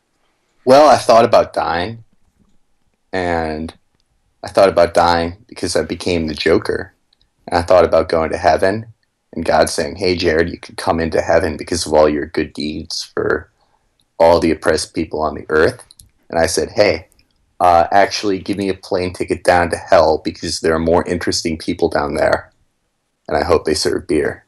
Well, 0.66 0.86
I 0.86 0.96
thought 0.98 1.24
about 1.24 1.54
dying, 1.54 2.04
and 3.10 3.74
I 4.42 4.48
thought 4.48 4.68
about 4.68 4.94
dying 4.94 5.36
because 5.46 5.76
I 5.76 5.82
became 5.82 6.26
the 6.26 6.34
Joker. 6.34 6.94
And 7.48 7.58
I 7.58 7.62
thought 7.62 7.84
about 7.84 8.08
going 8.08 8.30
to 8.30 8.38
heaven, 8.38 8.86
and 9.32 9.44
God 9.44 9.68
saying, 9.68 9.96
Hey, 9.96 10.16
Jared, 10.16 10.50
you 10.50 10.58
can 10.58 10.76
come 10.76 11.00
into 11.00 11.20
heaven 11.20 11.56
because 11.56 11.86
of 11.86 11.92
all 11.92 12.08
your 12.08 12.26
good 12.26 12.52
deeds 12.52 13.02
for 13.02 13.50
all 14.18 14.40
the 14.40 14.50
oppressed 14.50 14.94
people 14.94 15.20
on 15.20 15.34
the 15.34 15.46
earth. 15.48 15.84
And 16.30 16.38
I 16.38 16.46
said, 16.46 16.70
Hey, 16.70 17.08
uh, 17.60 17.86
actually, 17.92 18.38
give 18.38 18.56
me 18.56 18.68
a 18.68 18.74
plane 18.74 19.12
ticket 19.12 19.44
down 19.44 19.70
to 19.70 19.76
hell 19.76 20.20
because 20.24 20.60
there 20.60 20.74
are 20.74 20.80
more 20.80 21.04
interesting 21.06 21.58
people 21.58 21.88
down 21.88 22.14
there. 22.14 22.50
And 23.28 23.36
I 23.36 23.44
hope 23.44 23.64
they 23.64 23.74
serve 23.74 24.08
beer. 24.08 24.44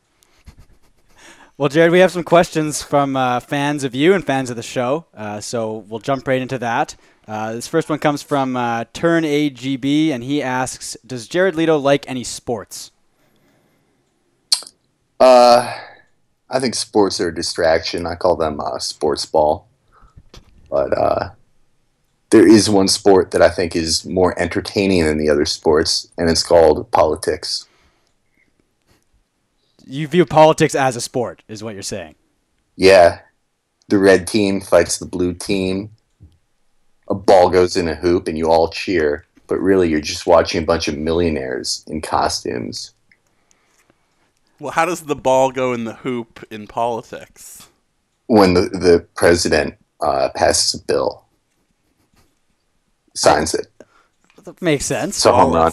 Well, 1.57 1.69
Jared, 1.69 1.93
we 1.93 2.01
have 2.01 2.11
some 2.11 2.25
questions 2.25 2.83
from 2.83 3.15
uh, 3.15 3.39
fans 3.39 3.85
of 3.85 3.95
you 3.95 4.13
and 4.13 4.27
fans 4.27 4.51
of 4.51 4.57
the 4.57 4.63
show, 4.63 5.07
uh, 5.15 5.41
so 5.41 5.85
we'll 5.89 6.01
jump 6.01 6.27
right 6.27 6.43
into 6.43 6.59
that. 6.59 6.97
Uh, 7.29 7.53
this 7.53 7.69
first 7.69 7.89
one 7.89 8.01
comes 8.01 8.25
from 8.25 8.57
uh, 8.57 8.87
Turn 8.93 9.23
AGB, 9.23 10.09
and 10.11 10.25
he 10.25 10.43
asks, 10.43 10.97
"Does 11.07 11.29
Jared 11.29 11.55
Leto 11.55 11.79
like 11.79 12.11
any 12.11 12.25
sports?" 12.25 12.91
Uh, 15.21 15.73
I 16.51 16.59
think 16.59 16.75
sports 16.75 17.21
are 17.21 17.29
a 17.29 17.35
distraction. 17.35 18.05
I 18.05 18.17
call 18.17 18.35
them 18.35 18.59
uh, 18.59 18.81
sports 18.81 19.25
ball. 19.25 19.69
But 20.69 20.99
uh, 20.99 21.31
there 22.31 22.49
is 22.49 22.69
one 22.69 22.89
sport 22.89 23.31
that 23.31 23.43
I 23.43 23.49
think 23.49 23.77
is 23.77 24.05
more 24.05 24.37
entertaining 24.41 25.05
than 25.05 25.19
the 25.19 25.31
other 25.31 25.45
sports, 25.45 26.11
and 26.19 26.29
it's 26.29 26.43
called 26.43 26.91
politics. 26.91 27.69
You 29.87 30.09
view 30.09 30.25
politics 30.25 30.75
as 30.75 30.97
a 30.97 31.01
sport, 31.01 31.43
is 31.49 31.63
what 31.63 31.75
you're 31.75 31.83
saying. 31.83 32.15
Yeah, 32.77 33.21
the 33.89 33.99
red 33.99 34.27
team 34.27 34.61
fights 34.61 34.99
the 34.99 35.07
blue 35.07 35.35
team. 35.35 35.91
A 37.09 37.15
ball 37.15 37.51
goes 37.51 37.77
in 37.77 37.87
a 37.89 37.95
hoop, 37.95 38.29
and 38.29 38.39
you 38.39 38.51
all 38.51 38.69
cheer. 38.69 39.27
But 39.47 39.59
really, 39.61 39.91
you're 39.91 40.01
just 40.01 40.27
watching 40.27 40.63
a 40.63 40.67
bunch 40.67 40.89
of 40.89 40.97
millionaires 40.97 41.85
in 41.87 42.01
costumes. 42.01 42.93
Well, 44.59 44.73
how 44.73 44.87
does 44.87 45.03
the 45.03 45.17
ball 45.17 45.51
go 45.51 45.75
in 45.75 45.85
the 45.85 45.95
hoop 45.95 46.43
in 46.51 46.67
politics? 46.67 47.69
When 48.27 48.55
the, 48.55 48.63
the 48.63 49.07
president 49.15 49.75
uh, 50.01 50.31
passes 50.35 50.81
a 50.81 50.85
bill, 50.85 51.27
signs 53.15 53.53
it. 53.53 53.67
That 54.45 54.63
makes 54.63 54.87
sense. 54.87 55.17
So 55.17 55.33
a 55.33 55.35
home 55.35 55.53
run. 55.53 55.73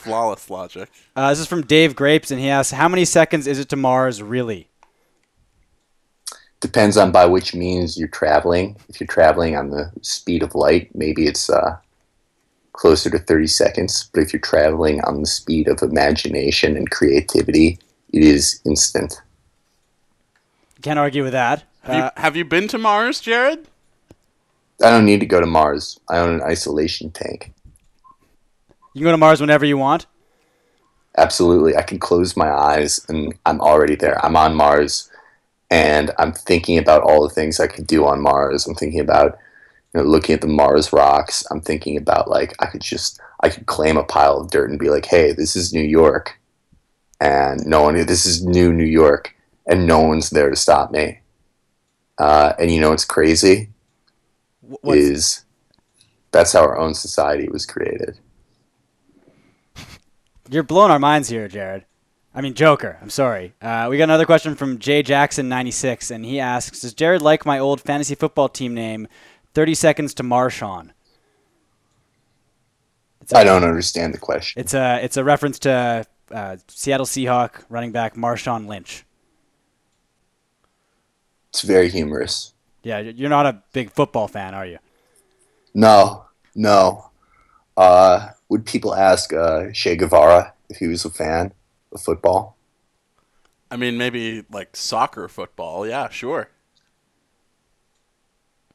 Flawless 0.00 0.48
logic. 0.48 0.88
Uh, 1.14 1.28
this 1.28 1.40
is 1.40 1.46
from 1.46 1.62
Dave 1.62 1.94
Grapes, 1.94 2.30
and 2.30 2.40
he 2.40 2.48
asks, 2.48 2.72
"How 2.72 2.88
many 2.88 3.04
seconds 3.04 3.46
is 3.46 3.58
it 3.58 3.68
to 3.68 3.76
Mars, 3.76 4.22
really?" 4.22 4.68
Depends 6.60 6.96
on 6.96 7.12
by 7.12 7.26
which 7.26 7.54
means 7.54 7.98
you're 7.98 8.08
traveling. 8.08 8.76
If 8.88 9.00
you're 9.00 9.06
traveling 9.06 9.56
on 9.56 9.70
the 9.70 9.90
speed 10.02 10.42
of 10.42 10.54
light, 10.54 10.90
maybe 10.94 11.26
it's 11.26 11.48
uh, 11.50 11.76
closer 12.72 13.10
to 13.10 13.18
30 13.18 13.46
seconds. 13.46 14.10
But 14.12 14.22
if 14.22 14.32
you're 14.32 14.40
traveling 14.40 15.00
on 15.02 15.20
the 15.20 15.26
speed 15.26 15.68
of 15.68 15.82
imagination 15.82 16.76
and 16.76 16.90
creativity, 16.90 17.78
it 18.12 18.22
is 18.22 18.60
instant. 18.64 19.20
Can't 20.82 20.98
argue 20.98 21.22
with 21.22 21.32
that. 21.32 21.64
Have, 21.82 21.96
you, 21.96 22.02
Uh, 22.02 22.10
have 22.16 22.36
you 22.36 22.44
been 22.44 22.68
to 22.68 22.78
Mars, 22.78 23.20
Jared? 23.20 23.66
I 24.82 24.88
don't 24.90 25.04
need 25.04 25.20
to 25.20 25.26
go 25.26 25.40
to 25.40 25.46
Mars. 25.46 25.98
I 26.08 26.18
own 26.18 26.34
an 26.34 26.42
isolation 26.42 27.10
tank. 27.10 27.52
You 28.92 29.00
can 29.00 29.04
go 29.04 29.10
to 29.12 29.16
Mars 29.16 29.40
whenever 29.40 29.64
you 29.64 29.78
want. 29.78 30.06
Absolutely. 31.16 31.76
I 31.76 31.82
can 31.82 31.98
close 31.98 32.36
my 32.36 32.50
eyes 32.50 33.04
and 33.08 33.34
I'm 33.44 33.60
already 33.60 33.96
there. 33.96 34.24
I'm 34.24 34.36
on 34.36 34.54
Mars 34.54 35.10
and 35.70 36.10
I'm 36.18 36.32
thinking 36.32 36.78
about 36.78 37.02
all 37.02 37.22
the 37.22 37.34
things 37.34 37.60
I 37.60 37.66
could 37.66 37.86
do 37.86 38.06
on 38.06 38.20
Mars. 38.20 38.66
I'm 38.66 38.74
thinking 38.74 39.00
about 39.00 39.38
you 39.92 40.00
know, 40.00 40.06
looking 40.06 40.34
at 40.34 40.40
the 40.40 40.46
Mars 40.46 40.92
rocks. 40.92 41.44
I'm 41.50 41.60
thinking 41.60 41.96
about 41.96 42.28
like 42.28 42.54
I 42.60 42.66
could 42.66 42.80
just 42.80 43.20
I 43.40 43.48
could 43.48 43.66
claim 43.66 43.96
a 43.96 44.04
pile 44.04 44.38
of 44.38 44.50
dirt 44.50 44.70
and 44.70 44.78
be 44.78 44.90
like, 44.90 45.06
"Hey, 45.06 45.32
this 45.32 45.56
is 45.56 45.72
New 45.72 45.82
York." 45.82 46.38
And 47.20 47.66
no 47.66 47.82
one 47.82 47.94
this 48.06 48.24
is 48.24 48.44
new 48.44 48.72
New 48.72 48.84
York 48.84 49.34
and 49.66 49.86
no 49.86 50.00
one's 50.00 50.30
there 50.30 50.50
to 50.50 50.56
stop 50.56 50.90
me. 50.90 51.20
Uh, 52.18 52.52
and 52.58 52.70
you 52.70 52.80
know 52.80 52.90
what's 52.90 53.04
crazy 53.04 53.70
What's- 54.60 54.98
is 54.98 55.44
that's 56.32 56.52
how 56.52 56.60
our 56.60 56.78
own 56.78 56.94
society 56.94 57.48
was 57.48 57.66
created. 57.66 58.18
You're 60.50 60.64
blowing 60.64 60.90
our 60.90 60.98
minds 60.98 61.28
here, 61.28 61.46
Jared. 61.46 61.84
I 62.34 62.40
mean, 62.40 62.54
Joker. 62.54 62.98
I'm 63.00 63.10
sorry. 63.10 63.54
Uh, 63.62 63.86
we 63.88 63.98
got 63.98 64.04
another 64.04 64.26
question 64.26 64.56
from 64.56 64.78
Jay 64.78 65.02
Jackson, 65.02 65.48
96, 65.48 66.10
and 66.10 66.24
he 66.24 66.40
asks, 66.40 66.80
"Does 66.80 66.92
Jared 66.92 67.22
like 67.22 67.46
my 67.46 67.58
old 67.58 67.80
fantasy 67.80 68.14
football 68.16 68.48
team 68.48 68.74
name, 68.74 69.06
30 69.54 69.74
Seconds 69.74 70.14
to 70.14 70.22
Marshawn?" 70.22 70.90
I 73.32 73.44
don't 73.44 73.62
understand 73.62 74.12
the 74.12 74.18
question. 74.18 74.60
It's 74.60 74.74
a 74.74 74.98
it's 75.02 75.16
a 75.16 75.22
reference 75.22 75.60
to 75.60 76.04
uh, 76.32 76.56
Seattle 76.66 77.06
Seahawk 77.06 77.64
running 77.68 77.92
back 77.92 78.16
Marshawn 78.16 78.66
Lynch. 78.66 79.04
It's 81.50 81.62
very 81.62 81.90
humorous. 81.90 82.54
Yeah, 82.82 82.98
you're 82.98 83.30
not 83.30 83.46
a 83.46 83.62
big 83.72 83.90
football 83.90 84.26
fan, 84.26 84.54
are 84.54 84.66
you? 84.66 84.78
No, 85.74 86.24
no. 86.54 87.10
Uh, 87.76 88.30
would 88.50 88.66
people 88.66 88.94
ask 88.94 89.32
uh, 89.32 89.70
Che 89.72 89.96
Guevara 89.96 90.52
if 90.68 90.76
he 90.76 90.88
was 90.88 91.06
a 91.06 91.10
fan 91.10 91.54
of 91.92 92.02
football? 92.02 92.56
I 93.70 93.76
mean, 93.76 93.96
maybe 93.96 94.44
like 94.52 94.76
soccer, 94.76 95.28
football. 95.28 95.86
Yeah, 95.86 96.10
sure. 96.10 96.50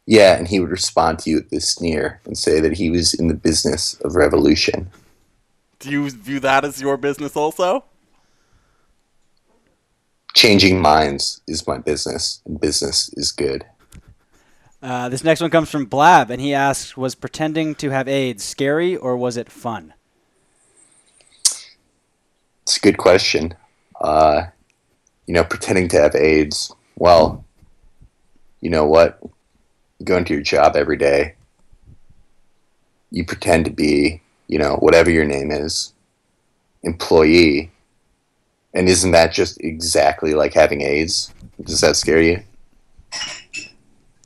Yeah, 0.08 0.38
and 0.38 0.48
he 0.48 0.60
would 0.60 0.70
respond 0.70 1.20
to 1.20 1.30
you 1.30 1.36
with 1.38 1.50
this 1.50 1.70
sneer 1.70 2.22
and 2.26 2.38
say 2.38 2.60
that 2.62 2.74
he 2.74 2.90
was 2.90 3.14
in 3.14 3.28
the 3.28 3.34
business 3.34 4.00
of 4.02 4.16
revolution. 4.16 4.90
Do 5.80 5.92
you 5.92 6.10
view 6.10 6.40
that 6.40 6.64
as 6.64 6.80
your 6.80 6.96
business 6.96 7.36
also? 7.36 7.84
Changing 10.36 10.80
minds 10.80 11.42
is 11.48 11.68
my 11.68 11.80
business, 11.80 12.42
and 12.46 12.60
business 12.60 13.10
is 13.14 13.32
good. 13.32 13.66
Uh, 14.86 15.10
this 15.10 15.24
next 15.24 15.42
one 15.42 15.50
comes 15.50 15.72
from 15.72 15.86
Blab, 15.86 16.30
and 16.30 16.40
he 16.40 16.54
asks, 16.54 16.96
"Was 16.96 17.16
pretending 17.16 17.74
to 17.76 17.90
have 17.90 18.08
AIDS 18.08 18.44
scary 18.44 18.96
or 18.96 19.18
was 19.18 19.36
it 19.36 19.52
fun?" 19.52 19.96
It's 22.62 22.78
a 22.78 22.80
good 22.82 23.00
question. 23.00 23.56
Uh, 24.00 24.44
you 25.26 25.34
know, 25.34 25.44
pretending 25.44 25.88
to 25.88 26.00
have 26.00 26.14
AIDS. 26.14 26.72
Well, 26.98 27.44
you 28.62 28.70
know 28.70 28.86
what? 28.86 29.18
You 29.98 30.06
go 30.06 30.18
into 30.18 30.36
your 30.36 30.44
job 30.44 30.76
every 30.76 30.98
day. 30.98 31.34
You 33.10 33.26
pretend 33.26 33.66
to 33.66 33.72
be, 33.72 34.22
you 34.48 34.60
know, 34.60 34.76
whatever 34.76 35.10
your 35.10 35.26
name 35.26 35.50
is, 35.50 35.94
employee. 36.84 37.72
And 38.76 38.88
isn't 38.88 39.14
that 39.14 39.34
just 39.34 39.60
exactly 39.62 40.36
like 40.36 40.54
having 40.54 40.82
AIDS? 40.82 41.34
Does 41.64 41.82
that 41.82 41.96
scare 41.96 42.22
you? 42.22 42.44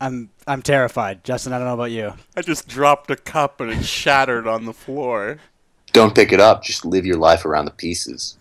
I'm 0.01 0.29
I'm 0.49 0.63
terrified, 0.63 1.23
Justin. 1.23 1.53
I 1.53 1.59
don't 1.59 1.67
know 1.67 1.75
about 1.75 1.91
you. 1.91 2.15
I 2.35 2.41
just 2.41 2.67
dropped 2.67 3.11
a 3.11 3.15
cup 3.15 3.61
and 3.61 3.69
it 3.69 3.85
shattered 3.85 4.47
on 4.47 4.65
the 4.65 4.73
floor. 4.73 5.37
Don't 5.93 6.15
pick 6.15 6.31
it 6.31 6.39
up. 6.39 6.63
Just 6.63 6.83
live 6.83 7.05
your 7.05 7.17
life 7.17 7.45
around 7.45 7.65
the 7.65 7.71
pieces. 7.71 8.35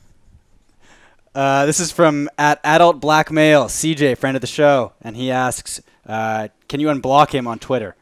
Uh, 1.35 1.67
this 1.67 1.79
is 1.79 1.93
from 1.93 2.31
at 2.39 2.61
adult 2.65 2.99
black 2.99 3.31
male 3.31 3.67
CJ, 3.67 4.17
friend 4.17 4.39
of 4.39 4.41
the 4.41 4.47
show, 4.47 4.95
and 5.03 5.17
he 5.17 5.31
asks, 5.31 5.83
uh, 6.07 6.49
"Can 6.67 6.81
you 6.81 6.87
unblock 6.87 7.33
him 7.33 7.47
on 7.47 7.59
Twitter?" 7.59 7.95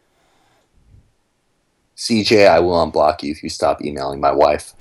CJ, 1.96 2.46
I 2.46 2.60
will 2.60 2.74
unblock 2.74 3.24
you 3.24 3.32
if 3.32 3.42
you 3.42 3.48
stop 3.48 3.82
emailing 3.82 4.20
my 4.20 4.30
wife. 4.30 4.74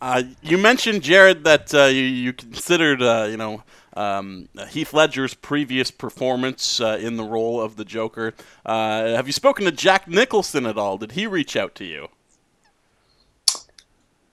Uh, 0.00 0.22
you 0.42 0.58
mentioned 0.58 1.02
Jared 1.02 1.42
that 1.42 1.74
uh, 1.74 1.86
you, 1.86 2.02
you 2.02 2.32
considered, 2.32 3.02
uh, 3.02 3.26
you 3.28 3.36
know, 3.36 3.64
um, 3.94 4.48
Heath 4.70 4.92
Ledger's 4.92 5.34
previous 5.34 5.90
performance 5.90 6.80
uh, 6.80 6.98
in 7.00 7.16
the 7.16 7.24
role 7.24 7.60
of 7.60 7.76
the 7.76 7.84
Joker. 7.84 8.34
Uh, 8.64 9.14
have 9.14 9.26
you 9.26 9.32
spoken 9.32 9.64
to 9.64 9.72
Jack 9.72 10.08
Nicholson 10.08 10.66
at 10.66 10.78
all? 10.78 10.98
Did 10.98 11.12
he 11.12 11.26
reach 11.26 11.56
out 11.56 11.74
to 11.76 11.84
you? 11.84 12.08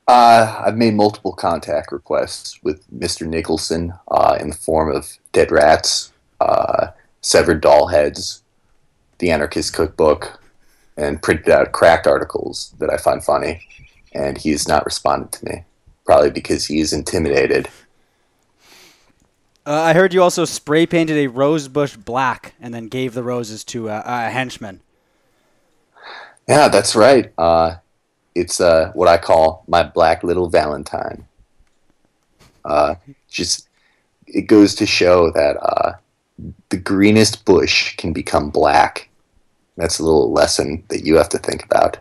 Uh, 0.10 0.64
I've 0.65 0.76
made 0.76 0.95
multiple 0.95 1.34
contact 1.34 1.91
requests 1.91 2.57
with 2.64 2.84
Mr. 2.91 3.27
Nicholson 3.27 3.94
uh, 4.07 4.40
in 4.41 4.49
the 4.49 4.56
form 4.56 4.91
of 4.91 5.07
dead 5.34 5.52
rats, 5.52 6.11
uh, 6.40 6.88
severed 7.22 7.61
doll 7.61 7.86
heads, 7.86 8.41
the 9.19 9.30
Anarchist 9.30 9.72
Cookbook, 9.76 10.41
and 10.98 11.22
printed 11.22 11.49
out 11.49 11.73
cracked 11.73 12.07
articles 12.07 12.73
that 12.80 12.90
I 12.90 12.98
find 12.98 13.23
funny. 13.23 13.61
And 14.11 14.36
he 14.36 14.49
has 14.49 14.68
not 14.68 14.84
responded 14.84 15.31
to 15.34 15.45
me, 15.45 15.64
probably 16.06 16.31
because 16.31 16.65
he 16.65 16.80
is 16.80 16.91
intimidated. 16.91 17.69
Uh, 19.65 19.73
I 19.73 19.94
heard 19.94 20.14
you 20.14 20.23
also 20.23 20.45
spray 20.45 20.86
painted 20.86 21.18
a 21.18 21.27
rose 21.27 21.68
bush 21.68 21.95
black 21.95 22.56
and 22.60 22.73
then 22.73 22.88
gave 22.88 23.14
the 23.14 23.23
roses 23.23 23.64
to 23.65 23.90
uh, 23.90 24.02
a 24.06 24.30
henchman. 24.30 24.81
Yeah, 26.48 26.68
that's 26.68 26.95
right. 26.95 27.31
Uh, 27.38 27.76
it's 28.34 28.60
uh, 28.60 28.91
what 28.94 29.07
I 29.07 29.18
call 29.18 29.64
my 29.68 29.84
black 29.84 30.23
little 30.23 30.49
Valentine. 30.49 31.26
Uh, 32.65 32.95
just 33.30 33.68
it 34.27 34.44
goes 34.44 34.76
to 34.76 34.86
show 34.86 35.31
that 35.31 35.57
uh, 35.57 35.94
the 36.69 36.77
greenest 36.77 37.45
bush 37.45 37.95
can 37.98 38.14
become 38.14 38.49
black. 38.49 39.10
That's 39.77 39.99
a 39.99 40.03
little 40.03 40.31
lesson 40.31 40.84
that 40.90 41.06
you 41.06 41.15
have 41.15 41.30
to 41.30 41.38
think 41.38 41.64
about. 41.64 41.98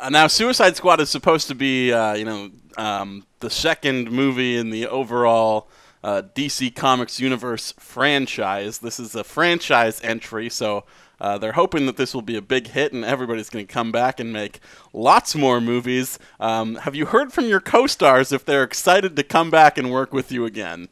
Uh, 0.00 0.08
now, 0.08 0.26
Suicide 0.26 0.76
Squad 0.76 1.00
is 1.00 1.10
supposed 1.10 1.48
to 1.48 1.54
be, 1.54 1.92
uh, 1.92 2.14
you 2.14 2.24
know, 2.24 2.50
um, 2.76 3.24
the 3.40 3.50
second 3.50 4.10
movie 4.10 4.56
in 4.56 4.70
the 4.70 4.86
overall 4.88 5.68
uh, 6.02 6.22
DC 6.34 6.74
Comics 6.74 7.20
universe 7.20 7.72
franchise. 7.78 8.78
This 8.78 8.98
is 8.98 9.14
a 9.14 9.24
franchise 9.24 10.00
entry, 10.02 10.48
so 10.48 10.84
uh, 11.20 11.38
they're 11.38 11.52
hoping 11.52 11.86
that 11.86 11.96
this 11.96 12.14
will 12.14 12.22
be 12.22 12.36
a 12.36 12.42
big 12.42 12.66
hit 12.68 12.92
and 12.92 13.04
everybody's 13.04 13.48
going 13.48 13.66
to 13.66 13.72
come 13.72 13.92
back 13.92 14.18
and 14.18 14.32
make 14.32 14.58
lots 14.92 15.36
more 15.36 15.60
movies. 15.60 16.18
Um, 16.40 16.74
have 16.76 16.96
you 16.96 17.06
heard 17.06 17.32
from 17.32 17.44
your 17.44 17.60
co-stars 17.60 18.32
if 18.32 18.44
they're 18.44 18.64
excited 18.64 19.14
to 19.14 19.22
come 19.22 19.48
back 19.48 19.78
and 19.78 19.92
work 19.92 20.12
with 20.12 20.32
you 20.32 20.44
again? 20.44 20.88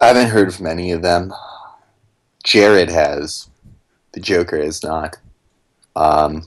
I 0.00 0.08
haven't 0.08 0.28
heard 0.28 0.54
from 0.54 0.66
any 0.66 0.92
of 0.92 1.02
them. 1.02 1.32
Jared 2.44 2.90
has. 2.90 3.48
The 4.12 4.20
Joker 4.20 4.62
has 4.62 4.82
not. 4.82 5.16
Um, 5.96 6.46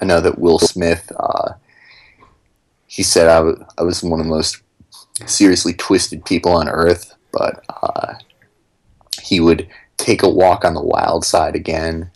I 0.00 0.04
know 0.04 0.20
that 0.20 0.38
Will 0.38 0.58
Smith, 0.58 1.10
uh, 1.18 1.54
he 2.86 3.02
said 3.02 3.28
I 3.28 3.40
wa- 3.40 3.66
I 3.78 3.82
was 3.82 4.02
one 4.02 4.20
of 4.20 4.26
the 4.26 4.30
most 4.30 4.60
seriously 5.26 5.74
twisted 5.74 6.24
people 6.24 6.52
on 6.52 6.68
Earth, 6.68 7.14
but 7.32 7.64
uh, 7.68 8.14
he 9.20 9.40
would 9.40 9.68
take 9.96 10.22
a 10.22 10.28
walk 10.28 10.64
on 10.64 10.74
the 10.74 10.82
wild 10.82 11.24
side 11.24 11.54
again. 11.54 12.10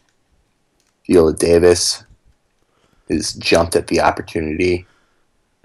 Viola 1.06 1.32
Davis 1.32 2.04
has 3.08 3.32
jumped 3.34 3.76
at 3.76 3.86
the 3.86 4.00
opportunity 4.00 4.86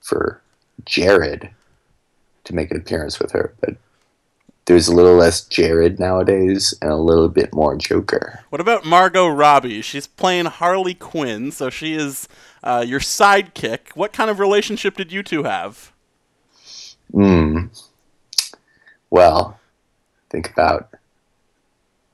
for 0.02 0.42
Jared 0.86 1.50
to 2.46 2.56
make 2.56 2.72
an 2.72 2.78
appearance 2.78 3.20
with 3.20 3.32
her, 3.32 3.54
but 3.62 3.76
there's 4.66 4.88
a 4.88 4.96
little 4.96 5.16
less 5.16 5.44
Jared 5.44 6.00
nowadays 6.00 6.74
and 6.82 6.92
a 6.92 6.96
little 6.96 7.28
bit 7.28 7.54
more 7.54 7.76
Joker. 7.76 8.44
What 8.50 8.62
about 8.62 8.86
Margot 8.86 9.28
Robbie? 9.28 9.82
She's 9.82 10.08
playing 10.08 10.46
Harley 10.46 10.94
Quinn, 10.94 11.52
so 11.52 11.70
she 11.70 11.94
is 11.94 12.30
uh, 12.64 12.84
your 12.88 13.02
sidekick. 13.02 13.96
What 13.96 14.14
kind 14.14 14.30
of 14.30 14.40
relationship 14.40 14.96
did 14.96 15.12
you 15.12 15.24
two 15.24 15.44
have? 15.44 15.93
Hmm. 17.12 17.66
Well, 19.10 19.60
think 20.30 20.50
about 20.52 20.90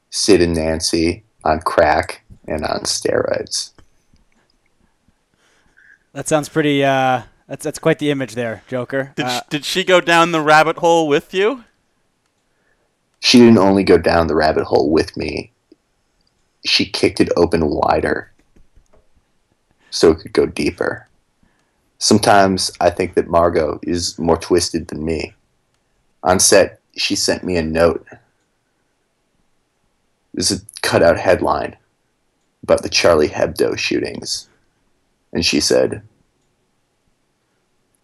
Sid 0.09 0.41
and 0.41 0.55
Nancy 0.55 1.23
on 1.43 1.61
crack 1.61 2.23
and 2.47 2.65
on 2.65 2.81
steroids. 2.81 3.71
That 6.13 6.27
sounds 6.27 6.49
pretty. 6.49 6.83
Uh, 6.83 7.23
that's 7.47 7.63
that's 7.63 7.79
quite 7.79 7.99
the 7.99 8.11
image 8.11 8.33
there, 8.35 8.63
Joker. 8.67 9.13
Did, 9.15 9.25
Uh, 9.25 9.39
sh- 9.39 9.43
did 9.49 9.65
she 9.65 9.83
go 9.83 10.01
down 10.01 10.31
the 10.31 10.41
rabbit 10.41 10.77
hole 10.77 11.07
with 11.07 11.33
you? 11.33 11.63
She 13.21 13.39
didn't 13.39 13.57
only 13.57 13.83
go 13.83 13.97
down 13.97 14.27
the 14.27 14.35
rabbit 14.35 14.63
hole 14.65 14.89
with 14.89 15.15
me, 15.17 15.51
she 16.65 16.85
kicked 16.85 17.19
it 17.19 17.29
open 17.35 17.65
wider 17.69 18.31
so 19.89 20.11
it 20.11 20.19
could 20.19 20.33
go 20.33 20.45
deeper. 20.45 21.07
Sometimes 21.99 22.71
I 22.79 22.89
think 22.89 23.13
that 23.15 23.27
Margot 23.27 23.79
is 23.83 24.17
more 24.17 24.37
twisted 24.37 24.87
than 24.87 25.03
me. 25.03 25.33
On 26.23 26.39
set, 26.39 26.79
she 26.95 27.15
sent 27.15 27.43
me 27.43 27.57
a 27.57 27.61
note. 27.61 28.05
Was 30.33 30.51
a 30.51 30.61
cutout 30.81 31.17
headline 31.17 31.75
about 32.63 32.83
the 32.83 32.89
Charlie 32.89 33.27
Hebdo 33.27 33.77
shootings. 33.77 34.47
And 35.33 35.45
she 35.45 35.59
said, 35.59 36.01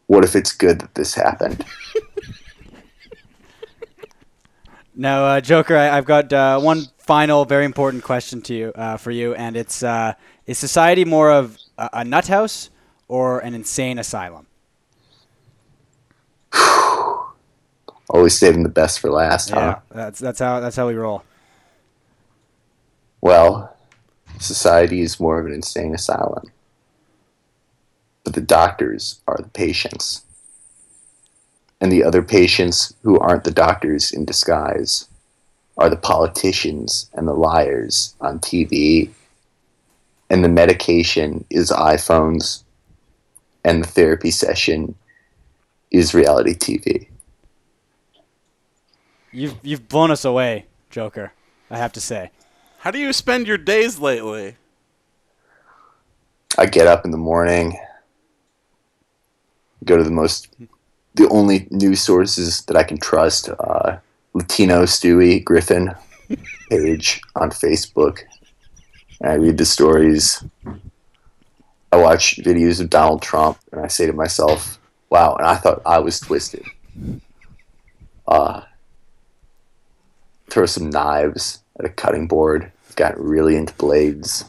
What 0.07 0.26
if 0.26 0.35
it's 0.35 0.51
good 0.51 0.80
that 0.80 0.95
this 0.95 1.15
happened? 1.15 1.63
Now, 4.97 5.26
uh, 5.26 5.41
Joker, 5.41 5.76
I, 5.76 5.97
I've 5.97 6.05
got 6.05 6.31
uh, 6.31 6.57
one 6.57 6.85
final, 6.99 7.43
very 7.43 7.65
important 7.65 8.01
question 8.03 8.41
to 8.43 8.53
you 8.53 8.72
uh, 8.76 8.95
for 8.95 9.11
you, 9.11 9.35
and 9.35 9.57
it's: 9.57 9.84
uh, 9.84 10.13
Is 10.45 10.57
society 10.57 11.03
more 11.03 11.31
of 11.31 11.57
a, 11.77 11.89
a 11.91 12.03
nut 12.05 12.27
house 12.27 12.69
or 13.07 13.40
an 13.40 13.53
insane 13.53 13.99
asylum? 13.99 14.48
Always 18.10 18.38
saving 18.38 18.64
the 18.64 18.69
best 18.69 18.99
for 18.99 19.10
last, 19.10 19.49
huh? 19.49 19.60
Yeah, 19.60 19.80
that's 19.95 20.19
that's 20.19 20.40
how 20.40 20.60
that's 20.60 20.76
how 20.76 20.88
we 20.88 20.95
roll. 20.95 21.23
Well, 23.22 23.76
society 24.40 25.02
is 25.02 25.19
more 25.19 25.40
of 25.40 25.45
an 25.45 25.53
insane 25.53 25.95
asylum. 25.95 26.52
But 28.23 28.34
the 28.34 28.41
doctors 28.41 29.22
are 29.27 29.38
the 29.38 29.49
patients. 29.49 30.23
And 31.82 31.91
the 31.91 32.03
other 32.03 32.22
patients 32.22 32.94
who 33.03 33.19
aren't 33.19 33.44
the 33.44 33.52
doctors 33.52 34.11
in 34.11 34.26
disguise 34.26 35.07
are 35.77 35.90
the 35.90 35.98
politicians 35.98 37.10
and 37.14 37.27
the 37.27 37.34
liars 37.34 38.15
on 38.22 38.40
TV. 38.40 39.10
And 40.30 40.44
the 40.44 40.49
medication 40.49 41.45
is 41.49 41.72
iPhones. 41.72 42.64
And 43.65 43.83
the 43.83 43.87
therapy 43.87 44.31
session 44.31 44.95
is 45.91 46.13
reality 46.13 46.53
TV. 46.53 47.07
You've 49.33 49.55
you've 49.63 49.89
blown 49.89 50.11
us 50.11 50.23
away, 50.23 50.67
Joker. 50.89 51.33
I 51.69 51.77
have 51.77 51.91
to 51.93 51.99
say. 51.99 52.31
How 52.79 52.91
do 52.91 52.99
you 52.99 53.11
spend 53.11 53.47
your 53.47 53.57
days 53.57 53.99
lately? 53.99 54.55
I 56.57 56.67
get 56.67 56.87
up 56.87 57.03
in 57.03 57.11
the 57.11 57.17
morning, 57.17 57.77
go 59.83 59.97
to 59.97 60.03
the 60.03 60.11
most, 60.11 60.47
the 61.15 61.27
only 61.29 61.67
news 61.71 62.01
sources 62.01 62.61
that 62.67 62.77
I 62.77 62.83
can 62.83 62.97
trust. 62.97 63.49
Uh, 63.49 63.97
Latino 64.33 64.83
Stewie 64.83 65.43
Griffin 65.43 65.95
page 66.69 67.21
on 67.35 67.49
Facebook. 67.49 68.19
And 69.21 69.31
I 69.31 69.35
read 69.35 69.57
the 69.57 69.65
stories. 69.65 70.43
I 71.95 72.01
watch 72.01 72.38
videos 72.38 72.81
of 72.81 72.89
Donald 72.89 73.22
Trump, 73.22 73.57
and 73.72 73.81
I 73.81 73.88
say 73.88 74.05
to 74.05 74.13
myself, 74.13 74.80
"Wow!" 75.09 75.35
And 75.35 75.47
I 75.47 75.55
thought 75.55 75.81
I 75.85 75.99
was 75.99 76.19
twisted. 76.19 76.65
Uh, 78.27 78.61
throw 80.49 80.65
some 80.65 80.89
knives 80.89 81.59
at 81.80 81.85
a 81.85 81.89
cutting 81.89 82.27
board. 82.27 82.72
Got 82.95 83.19
really 83.19 83.55
into 83.55 83.73
blades 83.73 84.45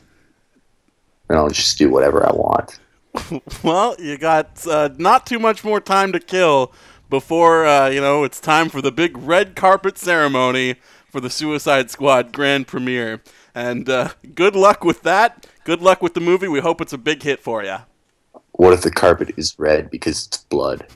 and 1.28 1.38
I'll 1.38 1.50
just 1.50 1.78
do 1.78 1.90
whatever 1.90 2.26
I 2.26 2.32
want. 2.32 2.78
well, 3.62 3.96
you 3.98 4.18
got 4.18 4.66
uh, 4.66 4.90
not 4.98 5.26
too 5.26 5.38
much 5.38 5.64
more 5.64 5.80
time 5.80 6.12
to 6.12 6.20
kill 6.20 6.72
before 7.08 7.64
uh, 7.66 7.88
you 7.88 8.00
know 8.00 8.24
it's 8.24 8.40
time 8.40 8.68
for 8.68 8.82
the 8.82 8.92
big 8.92 9.16
red 9.16 9.54
carpet 9.54 9.96
ceremony 9.96 10.74
for 11.08 11.20
the 11.20 11.30
Suicide 11.30 11.90
Squad 11.90 12.32
grand 12.32 12.66
premiere. 12.66 13.22
And 13.54 13.88
uh, 13.88 14.10
good 14.34 14.54
luck 14.54 14.84
with 14.84 15.02
that. 15.02 15.46
Good 15.66 15.82
luck 15.82 16.00
with 16.00 16.14
the 16.14 16.20
movie. 16.20 16.46
We 16.46 16.60
hope 16.60 16.80
it's 16.80 16.92
a 16.92 16.98
big 16.98 17.24
hit 17.24 17.40
for 17.40 17.64
you. 17.64 17.78
What 18.52 18.72
if 18.72 18.82
the 18.82 18.90
carpet 18.92 19.34
is 19.36 19.58
red 19.58 19.90
because 19.90 20.28
it's 20.28 20.36
blood? 20.36 20.86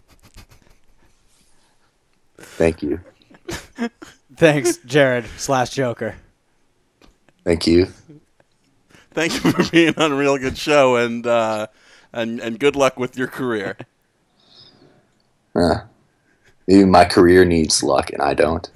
Thank 2.39 2.81
you. 2.81 3.01
Thanks, 4.37 4.77
Jared 4.87 5.27
slash 5.39 5.71
Joker. 5.71 6.15
Thank 7.43 7.67
you. 7.67 7.89
Thank 9.11 9.43
you 9.43 9.51
for 9.51 9.69
being 9.73 9.95
on 9.99 10.13
a 10.13 10.15
real 10.15 10.39
good 10.39 10.57
show, 10.57 10.95
and 10.95 11.27
uh, 11.27 11.67
and 12.13 12.39
and 12.39 12.61
good 12.61 12.77
luck 12.77 12.97
with 12.97 13.19
your 13.19 13.27
career. 13.27 13.77
Uh, 15.53 15.81
maybe 16.69 16.85
my 16.85 17.05
career 17.05 17.45
needs 17.45 17.83
luck 17.83 18.13
and 18.13 18.23
I 18.23 18.35
don't. 18.35 18.71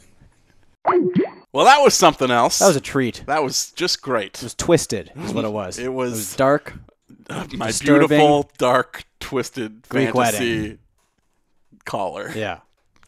Well, 1.54 1.66
that 1.66 1.78
was 1.78 1.94
something 1.94 2.32
else. 2.32 2.58
That 2.58 2.66
was 2.66 2.74
a 2.76 2.80
treat. 2.80 3.22
That 3.26 3.44
was 3.44 3.70
just 3.72 4.02
great. 4.02 4.34
It 4.38 4.42
was 4.42 4.54
twisted, 4.56 5.12
is 5.22 5.32
what 5.32 5.44
it 5.44 5.52
was. 5.52 5.78
It 5.78 5.92
was, 5.92 6.12
It 6.12 6.16
was 6.16 6.36
dark. 6.36 6.74
uh, 7.30 7.46
my 7.54 7.68
disturbing. 7.68 8.08
beautiful, 8.08 8.50
dark, 8.58 9.04
twisted 9.20 9.88
Greek 9.88 10.12
fantasy 10.12 10.60
wedding. 10.62 10.78
caller. 11.84 12.32
Yeah. 12.34 12.58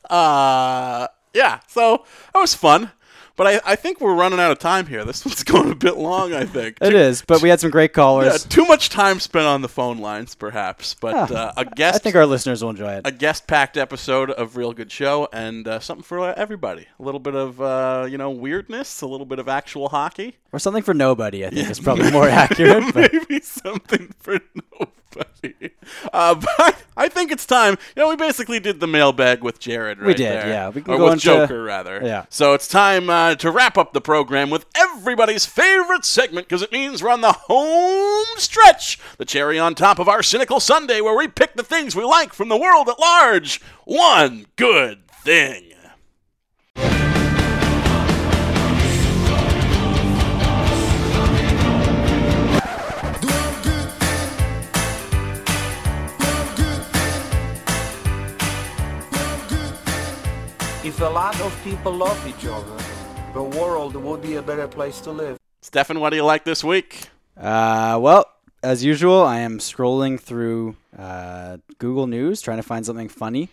Uh, 0.09 1.09
yeah. 1.35 1.59
So 1.67 2.05
that 2.33 2.39
was 2.39 2.55
fun, 2.55 2.93
but 3.37 3.47
I, 3.47 3.61
I 3.73 3.77
think 3.77 4.01
we're 4.01 4.15
running 4.15 4.41
out 4.41 4.51
of 4.51 4.59
time 4.59 4.87
here. 4.87 5.05
This 5.05 5.25
one's 5.27 5.45
going 5.45 5.71
a 5.71 5.75
bit 5.75 5.97
long. 5.97 6.33
I 6.33 6.45
think 6.45 6.79
It 6.81 6.95
is, 6.95 7.23
but 7.27 7.43
we 7.43 7.49
had 7.49 7.61
some 7.61 7.71
great 7.71 7.93
callers. 7.93 8.27
Yeah, 8.45 8.49
too 8.49 8.65
much 8.67 8.89
time 8.89 9.21
spent 9.21 9.47
on 9.47 9.63
the 9.63 9.69
phone 9.69 9.99
lines, 9.99 10.35
perhaps. 10.35 10.95
But 10.95 11.31
Yeah. 11.31 11.37
uh, 11.39 11.53
a 11.57 11.65
guest, 11.65 11.97
I 11.97 11.99
think 11.99 12.17
our 12.17 12.27
listeners 12.27 12.63
will 12.63 12.71
enjoy 12.71 12.95
it. 12.95 13.03
a 13.07 13.13
guest-packed 13.13 13.77
episode 13.77 14.31
of 14.31 14.57
Real 14.57 14.73
Good 14.73 14.91
Show, 14.91 15.29
and 15.33 15.67
uh, 15.69 15.81
something 15.81 16.03
for 16.03 16.21
uh, 16.21 16.35
everybody. 16.37 16.87
A 16.99 17.03
little 17.03 17.21
bit 17.21 17.35
of 17.35 17.61
uh, 17.61 18.07
you 18.09 18.19
know 18.19 18.31
weirdness, 18.31 19.01
a 19.03 19.07
little 19.07 19.27
bit 19.27 19.39
of 19.39 19.49
actual 19.49 19.89
hockey. 19.89 20.37
Or 20.53 20.59
something 20.59 20.83
for 20.83 20.95
nobody, 20.95 21.45
I 21.45 21.51
think 21.51 21.69
is 21.69 21.81
probably 21.81 22.11
more 22.19 22.29
accurate. 22.29 22.85
But 22.95 23.13
Maybe 23.13 23.41
something 23.41 24.15
for 24.19 24.41
nobody. 24.55 24.93
Uh, 26.13 26.35
but 26.35 26.49
I, 26.59 26.75
I 26.97 27.09
think 27.09 27.31
it's 27.31 27.47
time. 27.47 27.77
You 27.97 28.03
know, 28.03 28.09
we 28.09 28.17
basically 28.17 28.59
did 28.61 28.81
the 28.81 28.87
mailbag 28.87 29.43
with 29.43 29.59
Jared 29.59 29.99
right 29.99 30.07
We 30.09 30.15
did, 30.15 30.33
there. 30.33 30.49
yeah. 30.49 30.69
We 30.71 30.83
can 30.83 30.95
or 30.95 30.99
go 30.99 31.05
with 31.05 31.13
into- 31.15 31.25
Joker, 31.27 31.63
rather. 31.63 32.01
Yeah. 32.03 32.27
So 32.31 32.55
it's 32.55 32.67
time 32.69 33.09
uh, 33.11 33.35
to 33.37 33.51
wrap 33.51 33.79
up 33.79 33.93
the 33.93 34.01
program 34.01 34.51
with 34.51 34.67
everybody's 34.75 35.47
favorite 35.47 36.05
segment 36.05 36.49
because 36.49 36.63
it 36.63 36.73
means 36.73 37.03
we're 37.03 37.11
on 37.11 37.21
the 37.21 37.33
home 37.33 38.27
stretch. 38.39 38.99
The 39.19 39.25
cherry 39.25 39.59
on 39.59 39.75
top 39.75 39.99
of 39.99 40.09
our 40.09 40.23
cynical 40.23 40.61
Sunday 40.61 41.01
where 41.01 41.17
we 41.17 41.29
pick 41.29 41.55
the 41.55 41.63
things 41.63 41.95
we 41.95 42.05
like 42.05 42.33
from 42.33 42.49
the 42.49 42.57
world 42.57 42.89
at 42.89 42.99
large. 42.99 43.61
One 43.85 44.47
good 44.57 45.07
thing. 45.25 45.73
If 60.87 61.01
a 61.01 61.05
lot 61.07 61.35
of 61.41 61.53
people 61.65 61.91
love 61.91 62.29
each 62.29 62.47
other, 62.47 62.77
the 63.35 63.43
world 63.43 63.97
would 63.97 64.23
be 64.23 64.37
a 64.37 64.41
better 64.41 64.69
place 64.69 65.01
to 65.01 65.11
live. 65.11 65.37
Stefan, 65.61 65.99
what 65.99 66.11
do 66.11 66.17
you 66.17 66.25
like 66.25 66.45
this 66.45 66.63
week? 66.63 67.09
Uh, 67.37 67.99
well, 68.01 68.25
as 68.63 68.85
usual, 68.85 69.21
I 69.21 69.41
am 69.41 69.59
scrolling 69.59 70.21
through 70.21 70.77
uh, 70.97 71.57
Google 71.81 72.07
News 72.07 72.41
trying 72.41 72.59
to 72.59 72.63
find 72.63 72.87
something 72.87 73.09
funny. 73.09 73.49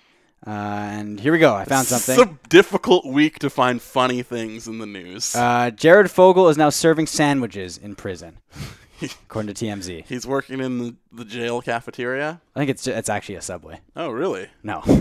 Uh, 0.45 0.51
and 0.51 1.19
here 1.19 1.31
we 1.33 1.39
go. 1.39 1.55
I 1.55 1.65
found 1.65 1.87
something. 1.87 2.21
It's 2.21 2.31
a 2.31 2.49
difficult 2.49 3.03
week 3.03 3.39
to 3.39 3.49
find 3.49 3.81
funny 3.81 4.21
things 4.21 4.67
in 4.67 4.77
the 4.77 4.85
news. 4.85 5.35
Uh, 5.35 5.71
Jared 5.71 6.11
Fogle 6.11 6.49
is 6.49 6.57
now 6.57 6.69
serving 6.69 7.07
sandwiches 7.07 7.79
in 7.79 7.95
prison, 7.95 8.37
according 9.01 9.51
to 9.51 9.65
TMZ. 9.65 10.05
He's 10.05 10.27
working 10.27 10.59
in 10.59 10.77
the, 10.77 10.95
the 11.11 11.25
jail 11.25 11.63
cafeteria. 11.63 12.41
I 12.55 12.59
think 12.59 12.69
it's 12.69 12.85
it's 12.85 13.09
actually 13.09 13.35
a 13.37 13.41
subway. 13.41 13.79
Oh, 13.95 14.11
really? 14.11 14.49
No. 14.61 14.83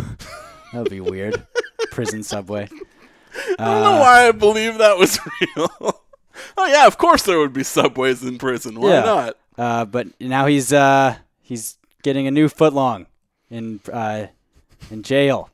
That 0.72 0.84
would 0.84 0.90
be 0.90 1.00
weird. 1.02 1.46
Prison 1.92 2.22
subway. 2.22 2.68
I 3.58 3.64
don't 3.64 3.82
know 3.82 4.00
why 4.00 4.28
I 4.28 4.32
believe 4.32 4.78
that 4.78 4.98
was 4.98 5.18
real. 5.56 5.70
oh 6.56 6.66
yeah, 6.66 6.86
of 6.86 6.98
course 6.98 7.22
there 7.22 7.38
would 7.38 7.52
be 7.52 7.62
subways 7.62 8.22
in 8.22 8.38
prison. 8.38 8.80
Why 8.80 8.90
yeah. 8.90 9.00
not? 9.00 9.36
Uh, 9.56 9.84
but 9.84 10.08
now 10.20 10.46
he's 10.46 10.72
uh, 10.72 11.16
he's 11.40 11.78
getting 12.02 12.26
a 12.26 12.30
new 12.30 12.48
footlong 12.48 13.06
in 13.50 13.80
uh, 13.92 14.26
in 14.90 15.02
jail. 15.02 15.50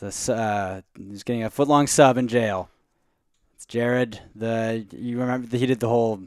This, 0.00 0.28
uh, 0.28 0.80
he's 0.98 1.22
getting 1.22 1.44
a 1.44 1.50
footlong 1.50 1.88
sub 1.88 2.16
in 2.16 2.26
jail. 2.26 2.68
It's 3.54 3.66
Jared. 3.66 4.20
The 4.34 4.84
you 4.90 5.18
remember 5.20 5.46
that 5.46 5.58
he 5.58 5.66
did 5.66 5.80
the 5.80 5.88
whole 5.88 6.20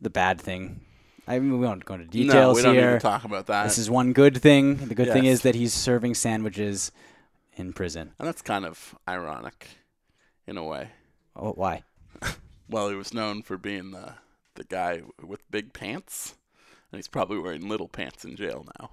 the 0.00 0.10
bad 0.10 0.40
thing. 0.40 0.80
I 1.26 1.38
mean, 1.38 1.58
we 1.58 1.66
won't 1.66 1.86
go 1.86 1.94
into 1.94 2.06
details 2.06 2.34
no, 2.34 2.52
we 2.52 2.62
don't 2.62 2.74
here. 2.74 2.92
need 2.92 2.96
to 2.96 3.00
talk 3.00 3.24
about 3.24 3.46
that. 3.46 3.64
This 3.64 3.78
is 3.78 3.88
one 3.88 4.12
good 4.12 4.36
thing. 4.42 4.76
The 4.76 4.94
good 4.94 5.10
thing 5.10 5.24
Yes. 5.24 5.34
is 5.36 5.42
that 5.42 5.54
he's 5.54 5.72
serving 5.72 6.14
sandwiches 6.14 6.92
in 7.56 7.72
prison. 7.72 8.12
and 8.18 8.26
that's 8.28 8.42
kind 8.42 8.64
of 8.64 8.94
ironic, 9.08 9.68
in 10.46 10.56
a 10.56 10.64
way. 10.64 10.90
Oh, 11.36 11.52
why? 11.52 11.82
Well, 12.66 12.88
he 12.88 12.94
was 12.96 13.12
known 13.12 13.42
for 13.42 13.58
being 13.58 13.90
the 13.90 14.14
the 14.54 14.64
guy 14.64 15.02
with 15.22 15.48
big 15.50 15.74
pants, 15.74 16.34
and 16.90 16.98
he's 16.98 17.08
probably 17.08 17.38
wearing 17.38 17.68
little 17.68 17.88
pants 17.88 18.24
in 18.24 18.36
jail 18.36 18.66
now. 18.80 18.90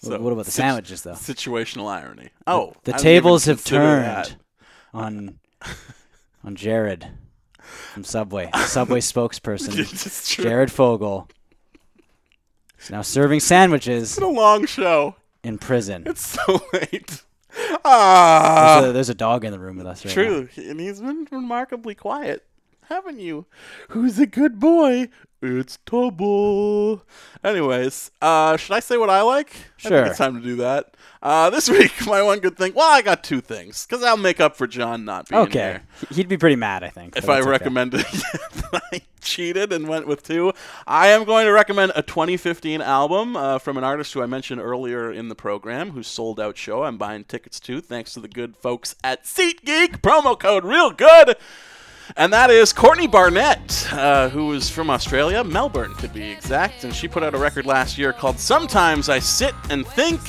So 0.00 0.20
what 0.20 0.32
about 0.32 0.44
the 0.44 0.52
sandwiches, 0.52 1.02
though? 1.02 1.14
Situational 1.14 1.90
irony. 1.90 2.28
Oh, 2.46 2.74
the 2.84 2.92
didn't 2.92 3.02
tables 3.02 3.44
have 3.46 3.64
turned 3.64 4.04
that. 4.04 4.36
on 4.94 5.40
on 6.44 6.54
Jared 6.54 7.08
from 7.92 8.04
Subway, 8.04 8.48
the 8.52 8.64
Subway 8.66 9.00
spokesperson, 9.00 10.36
Jared 10.40 10.70
Fogle. 10.70 11.28
He's 12.78 12.90
now 12.90 13.02
serving 13.02 13.40
sandwiches 13.40 14.10
It's 14.12 14.20
been 14.20 14.28
a 14.28 14.30
long 14.30 14.64
show. 14.66 15.16
in 15.42 15.58
prison. 15.58 16.04
It's 16.06 16.24
so 16.24 16.62
late. 16.72 17.22
Ah, 17.84 18.78
there's, 18.80 18.90
a, 18.90 18.92
there's 18.92 19.08
a 19.08 19.14
dog 19.14 19.44
in 19.44 19.52
the 19.52 19.58
room 19.58 19.76
with 19.76 19.86
us 19.86 20.04
right 20.04 20.12
true, 20.12 20.48
and 20.56 20.80
he's 20.80 21.00
been 21.00 21.26
remarkably 21.30 21.94
quiet, 21.94 22.44
haven't 22.88 23.18
you? 23.20 23.46
Who's 23.90 24.18
a 24.18 24.26
good 24.26 24.58
boy? 24.60 25.08
It's 25.40 25.78
Tubble. 25.86 27.04
Anyways, 27.44 28.10
uh, 28.20 28.56
should 28.56 28.72
I 28.74 28.80
say 28.80 28.96
what 28.96 29.08
I 29.08 29.22
like? 29.22 29.50
I 29.54 29.58
Sure. 29.76 29.90
think 29.98 30.08
it's 30.08 30.18
time 30.18 30.34
to 30.34 30.40
do 30.42 30.56
that. 30.56 30.96
Uh, 31.22 31.48
this 31.50 31.68
week, 31.70 31.92
my 32.06 32.22
one 32.22 32.40
good 32.40 32.56
thing. 32.56 32.72
Well, 32.74 32.90
I 32.90 33.02
got 33.02 33.22
two 33.22 33.40
things 33.40 33.86
because 33.86 34.02
I'll 34.02 34.16
make 34.16 34.40
up 34.40 34.56
for 34.56 34.66
John 34.66 35.04
not 35.04 35.28
being. 35.28 35.42
Okay, 35.42 35.80
here. 36.00 36.08
he'd 36.10 36.28
be 36.28 36.36
pretty 36.36 36.56
mad, 36.56 36.82
I 36.82 36.88
think. 36.88 37.16
If 37.16 37.28
I 37.28 37.38
okay. 37.40 37.48
recommended 37.50 38.00
that 38.06 38.82
I 38.92 39.02
cheated 39.20 39.72
and 39.72 39.86
went 39.86 40.08
with 40.08 40.24
two, 40.24 40.52
I 40.88 41.08
am 41.08 41.22
going 41.24 41.46
to 41.46 41.52
recommend 41.52 41.92
a 41.94 42.02
2015 42.02 42.80
album 42.82 43.36
uh, 43.36 43.58
from 43.60 43.76
an 43.76 43.84
artist 43.84 44.12
who 44.14 44.22
I 44.22 44.26
mentioned 44.26 44.60
earlier 44.60 45.12
in 45.12 45.28
the 45.28 45.36
program, 45.36 45.90
whose 45.92 46.08
sold 46.08 46.40
out 46.40 46.56
show 46.56 46.82
I'm 46.82 46.98
buying 46.98 47.22
tickets 47.22 47.60
to, 47.60 47.80
thanks 47.80 48.12
to 48.14 48.20
the 48.20 48.28
good 48.28 48.56
folks 48.56 48.96
at 49.04 49.22
SeatGeek. 49.22 50.00
Promo 50.00 50.36
code 50.38 50.64
real 50.64 50.90
good. 50.90 51.36
And 52.16 52.32
that 52.32 52.50
is 52.50 52.72
Courtney 52.72 53.06
Barnett, 53.06 53.86
uh, 53.92 54.28
who 54.30 54.52
is 54.52 54.68
from 54.70 54.90
Australia, 54.90 55.44
Melbourne 55.44 55.94
to 55.96 56.08
be 56.08 56.30
exact. 56.30 56.84
And 56.84 56.94
she 56.94 57.06
put 57.06 57.22
out 57.22 57.34
a 57.34 57.38
record 57.38 57.66
last 57.66 57.98
year 57.98 58.12
called 58.12 58.38
Sometimes 58.38 59.08
I 59.08 59.18
Sit 59.18 59.54
and 59.70 59.86
Think, 59.86 60.20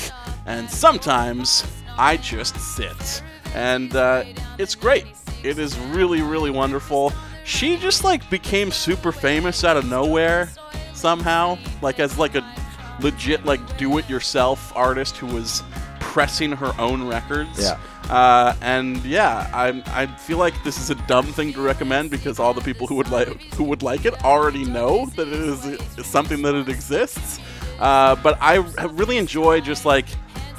and 0.45 0.69
Sometimes 0.69 1.65
I 1.97 2.17
Just 2.17 2.59
Sit. 2.59 3.23
And 3.55 3.95
uh, 3.95 4.25
it's 4.57 4.75
great. 4.75 5.07
It 5.43 5.57
is 5.57 5.77
really, 5.79 6.21
really 6.21 6.51
wonderful. 6.51 7.13
She 7.45 7.77
just 7.77 8.03
like 8.03 8.29
became 8.29 8.71
super 8.71 9.11
famous 9.11 9.63
out 9.63 9.77
of 9.77 9.85
nowhere 9.85 10.49
somehow, 10.93 11.57
like 11.81 11.99
as 11.99 12.17
like 12.19 12.35
a 12.35 12.55
legit 12.99 13.45
like 13.45 13.77
do-it-yourself 13.77 14.75
artist 14.75 15.17
who 15.17 15.27
was 15.27 15.63
pressing 15.99 16.51
her 16.51 16.73
own 16.77 17.07
records. 17.07 17.59
Yeah. 17.59 17.79
Uh, 18.09 18.55
and 18.61 19.03
yeah, 19.05 19.49
I 19.53 19.83
I 19.87 20.07
feel 20.07 20.39
like 20.39 20.55
this 20.63 20.79
is 20.79 20.89
a 20.89 20.95
dumb 21.07 21.27
thing 21.27 21.53
to 21.53 21.61
recommend 21.61 22.09
because 22.09 22.39
all 22.39 22.53
the 22.53 22.61
people 22.61 22.87
who 22.87 22.95
would 22.95 23.09
like 23.11 23.27
who 23.53 23.63
would 23.65 23.83
like 23.83 24.05
it 24.05 24.23
already 24.23 24.65
know 24.65 25.05
that 25.15 25.27
it 25.27 25.33
is 25.33 26.05
something 26.05 26.41
that 26.41 26.55
it 26.55 26.69
exists. 26.69 27.39
Uh, 27.79 28.15
but 28.15 28.37
I 28.41 28.55
really 28.87 29.17
enjoy 29.17 29.61
just 29.61 29.85
like 29.85 30.07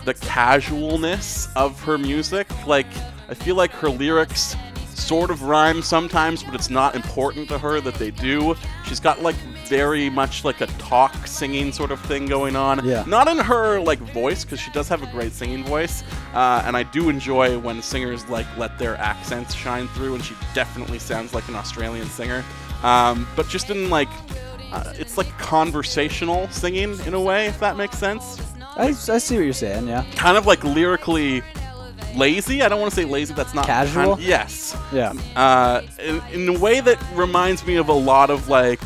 the 0.05 0.15
casualness 0.15 1.49
of 1.57 1.81
her 1.83 1.99
music. 1.99 2.47
Like 2.67 2.87
I 3.29 3.35
feel 3.35 3.57
like 3.57 3.73
her 3.73 3.91
lyrics 3.91 4.57
sort 4.95 5.31
of 5.31 5.43
rhyme 5.43 5.83
sometimes, 5.83 6.45
but 6.45 6.55
it's 6.55 6.71
not 6.71 6.95
important 6.95 7.49
to 7.49 7.59
her 7.59 7.81
that 7.81 7.95
they 7.95 8.13
do. 8.13 8.55
She's 8.87 9.01
got 9.01 9.23
like 9.23 9.37
very 9.71 10.11
much 10.11 10.45
like 10.45 10.61
a 10.61 10.67
talk 10.79 11.15
singing 11.29 11.71
sort 11.73 11.93
of 11.93 12.01
thing 12.03 12.27
going 12.27 12.57
on. 12.57 12.85
Yeah. 12.85 13.05
Not 13.07 13.29
in 13.29 13.39
her 13.39 13.79
like 13.81 14.01
voice 14.13 14.45
because 14.45 14.59
she 14.61 14.71
does 14.73 14.89
have 14.89 15.03
a 15.03 15.07
great 15.07 15.33
singing 15.33 15.65
voice, 15.65 16.03
uh, 16.35 16.63
and 16.67 16.77
I 16.77 16.83
do 16.83 17.09
enjoy 17.09 17.57
when 17.59 17.81
singers 17.81 18.29
like 18.29 18.47
let 18.59 18.79
their 18.79 18.97
accents 18.97 19.55
shine 19.55 19.87
through, 19.89 20.17
and 20.17 20.25
she 20.25 20.35
definitely 20.55 20.99
sounds 20.99 21.33
like 21.33 21.47
an 21.49 21.55
Australian 21.55 22.09
singer. 22.09 22.45
Um, 22.83 23.29
but 23.37 23.49
just 23.49 23.71
in 23.71 23.91
like, 23.91 24.09
uh, 24.73 24.93
it's 24.99 25.17
like 25.17 25.29
conversational 25.39 26.49
singing 26.49 26.99
in 27.07 27.15
a 27.15 27.21
way, 27.21 27.47
if 27.47 27.61
that 27.61 27.77
makes 27.77 27.97
sense. 27.97 28.43
I, 28.77 28.89
I 28.89 28.93
see 28.93 29.37
what 29.37 29.45
you're 29.45 29.53
saying. 29.53 29.87
Yeah. 29.87 30.05
Kind 30.17 30.37
of 30.37 30.47
like 30.47 30.65
lyrically 30.65 31.43
lazy. 32.17 32.63
I 32.63 32.69
don't 32.69 32.81
want 32.81 32.93
to 32.93 32.97
say 33.01 33.05
lazy. 33.05 33.35
That's 33.35 33.55
not 33.55 33.67
Casual? 33.67 34.17
kind- 34.17 34.27
yes. 34.27 34.77
Yeah. 34.93 35.13
Uh, 35.37 35.83
in, 36.01 36.23
in 36.33 36.49
a 36.57 36.59
way 36.59 36.81
that 36.81 36.99
reminds 37.15 37.65
me 37.67 37.77
of 37.77 37.89
a 37.89 37.93
lot 37.93 38.31
of 38.31 38.49
like 38.49 38.81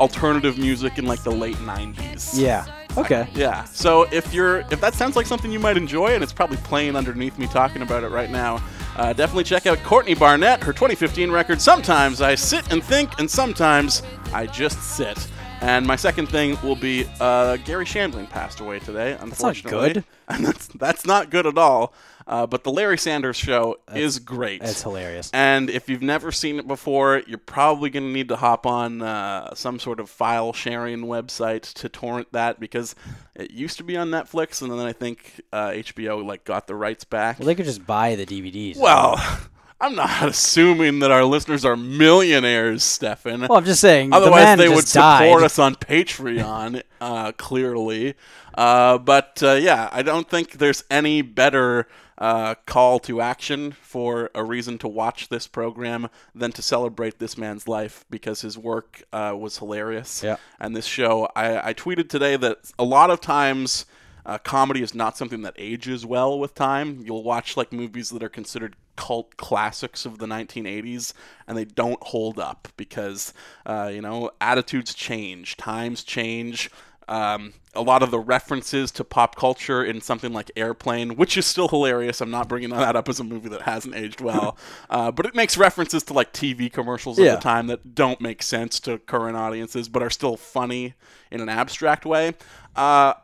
alternative 0.00 0.58
music 0.58 0.98
in 0.98 1.06
like 1.06 1.22
the 1.22 1.30
late 1.30 1.56
90s. 1.56 2.38
Yeah. 2.38 2.66
Okay. 2.96 3.28
Yeah. 3.34 3.64
So 3.64 4.02
if 4.12 4.32
you're 4.32 4.60
if 4.70 4.80
that 4.80 4.94
sounds 4.94 5.16
like 5.16 5.26
something 5.26 5.50
you 5.50 5.58
might 5.58 5.76
enjoy, 5.76 6.14
and 6.14 6.22
it's 6.22 6.32
probably 6.32 6.58
playing 6.58 6.96
underneath 6.96 7.38
me 7.38 7.46
talking 7.46 7.82
about 7.82 8.04
it 8.04 8.08
right 8.08 8.30
now, 8.30 8.62
uh, 8.96 9.12
definitely 9.12 9.44
check 9.44 9.66
out 9.66 9.78
Courtney 9.82 10.14
Barnett, 10.14 10.62
her 10.62 10.72
2015 10.72 11.30
record. 11.30 11.60
Sometimes 11.60 12.20
I 12.20 12.34
sit 12.34 12.72
and 12.72 12.82
think, 12.82 13.18
and 13.18 13.28
sometimes 13.28 14.02
I 14.32 14.46
just 14.46 14.80
sit. 14.96 15.26
And 15.60 15.86
my 15.86 15.96
second 15.96 16.28
thing 16.28 16.58
will 16.62 16.76
be 16.76 17.06
uh, 17.20 17.56
Garry 17.58 17.86
Shandling 17.86 18.28
passed 18.28 18.60
away 18.60 18.80
today. 18.80 19.16
Unfortunately, 19.18 19.62
that's 19.62 19.64
not 19.64 19.70
good. 19.94 20.04
And 20.28 20.46
that's 20.46 20.66
that's 20.68 21.06
not 21.06 21.30
good 21.30 21.46
at 21.46 21.58
all. 21.58 21.94
Uh, 22.26 22.46
but 22.46 22.64
the 22.64 22.70
Larry 22.72 22.96
Sanders 22.96 23.36
Show 23.36 23.76
is 23.94 24.18
great. 24.18 24.62
It's 24.62 24.82
hilarious. 24.82 25.30
And 25.34 25.68
if 25.68 25.88
you've 25.88 26.02
never 26.02 26.32
seen 26.32 26.58
it 26.58 26.66
before, 26.66 27.22
you're 27.26 27.36
probably 27.36 27.90
going 27.90 28.04
to 28.04 28.12
need 28.12 28.28
to 28.28 28.36
hop 28.36 28.64
on 28.66 29.02
uh, 29.02 29.54
some 29.54 29.78
sort 29.78 30.00
of 30.00 30.08
file 30.08 30.52
sharing 30.54 31.02
website 31.02 31.72
to 31.74 31.88
torrent 31.88 32.28
that 32.32 32.58
because 32.58 32.94
it 33.34 33.50
used 33.50 33.76
to 33.76 33.84
be 33.84 33.96
on 33.96 34.08
Netflix, 34.10 34.62
and 34.62 34.70
then 34.70 34.78
I 34.78 34.92
think 34.92 35.40
uh, 35.52 35.70
HBO 35.70 36.24
like 36.24 36.44
got 36.44 36.66
the 36.66 36.74
rights 36.74 37.04
back. 37.04 37.38
Well, 37.38 37.46
they 37.46 37.54
could 37.54 37.66
just 37.66 37.86
buy 37.86 38.16
the 38.16 38.24
DVDs. 38.24 38.78
Well, 38.78 39.16
I'm 39.80 39.94
not 39.94 40.26
assuming 40.26 41.00
that 41.00 41.10
our 41.10 41.24
listeners 41.24 41.64
are 41.64 41.76
millionaires, 41.76 42.82
Stefan. 42.82 43.42
Well, 43.42 43.58
I'm 43.58 43.66
just 43.66 43.82
saying, 43.82 44.10
the 44.10 44.16
Otherwise, 44.16 44.44
man 44.44 44.58
they 44.58 44.68
would 44.70 44.88
support 44.88 45.40
died. 45.40 45.42
us 45.42 45.58
on 45.58 45.74
Patreon, 45.74 46.82
uh, 47.02 47.32
clearly. 47.32 48.14
Uh, 48.54 48.96
but 48.96 49.42
uh, 49.42 49.52
yeah, 49.54 49.90
I 49.92 50.02
don't 50.02 50.30
think 50.30 50.52
there's 50.52 50.84
any 50.90 51.20
better 51.20 51.86
uh, 52.18 52.54
call 52.66 52.98
to 53.00 53.20
action 53.20 53.72
for 53.72 54.30
a 54.34 54.44
reason 54.44 54.78
to 54.78 54.88
watch 54.88 55.28
this 55.28 55.46
program 55.46 56.08
than 56.34 56.52
to 56.52 56.62
celebrate 56.62 57.18
this 57.18 57.36
man's 57.36 57.66
life 57.66 58.04
because 58.10 58.42
his 58.42 58.56
work 58.56 59.02
uh, 59.12 59.34
was 59.36 59.58
hilarious. 59.58 60.22
Yeah. 60.22 60.36
And 60.60 60.76
this 60.76 60.86
show, 60.86 61.28
I, 61.34 61.70
I 61.70 61.74
tweeted 61.74 62.08
today 62.08 62.36
that 62.36 62.72
a 62.78 62.84
lot 62.84 63.10
of 63.10 63.20
times 63.20 63.86
uh, 64.26 64.38
comedy 64.38 64.82
is 64.82 64.94
not 64.94 65.16
something 65.16 65.42
that 65.42 65.54
ages 65.58 66.06
well 66.06 66.38
with 66.38 66.54
time. 66.54 67.02
You'll 67.04 67.22
watch 67.22 67.56
like 67.56 67.72
movies 67.72 68.10
that 68.10 68.22
are 68.22 68.28
considered 68.28 68.76
cult 68.96 69.36
classics 69.36 70.06
of 70.06 70.18
the 70.18 70.26
1980s, 70.26 71.12
and 71.46 71.58
they 71.58 71.64
don't 71.64 72.02
hold 72.02 72.38
up 72.38 72.68
because 72.76 73.34
uh, 73.66 73.90
you 73.92 74.00
know 74.00 74.30
attitudes 74.40 74.94
change, 74.94 75.56
times 75.56 76.04
change. 76.04 76.70
Um, 77.08 77.52
a 77.74 77.82
lot 77.82 78.02
of 78.02 78.10
the 78.10 78.18
references 78.20 78.90
to 78.92 79.04
pop 79.04 79.34
culture 79.36 79.84
in 79.84 80.00
something 80.00 80.32
like 80.32 80.50
Airplane, 80.56 81.16
which 81.16 81.36
is 81.36 81.44
still 81.44 81.68
hilarious. 81.68 82.20
I'm 82.20 82.30
not 82.30 82.48
bringing 82.48 82.70
that 82.70 82.94
up 82.96 83.08
as 83.08 83.18
a 83.20 83.24
movie 83.24 83.48
that 83.50 83.62
hasn't 83.62 83.94
aged 83.94 84.20
well, 84.20 84.56
uh, 84.90 85.10
but 85.10 85.26
it 85.26 85.34
makes 85.34 85.56
references 85.58 86.02
to 86.04 86.12
like 86.12 86.32
TV 86.32 86.72
commercials 86.72 87.18
Yeah. 87.18 87.32
of 87.34 87.38
the 87.40 87.42
time 87.42 87.66
that 87.66 87.94
don't 87.94 88.20
make 88.20 88.42
sense 88.42 88.78
to 88.80 88.98
current 88.98 89.36
audiences, 89.36 89.88
but 89.88 90.02
are 90.02 90.10
still 90.10 90.36
funny 90.36 90.94
in 91.30 91.40
an 91.40 91.48
abstract 91.48 92.06
way. 92.06 92.34
Uh, 92.76 93.14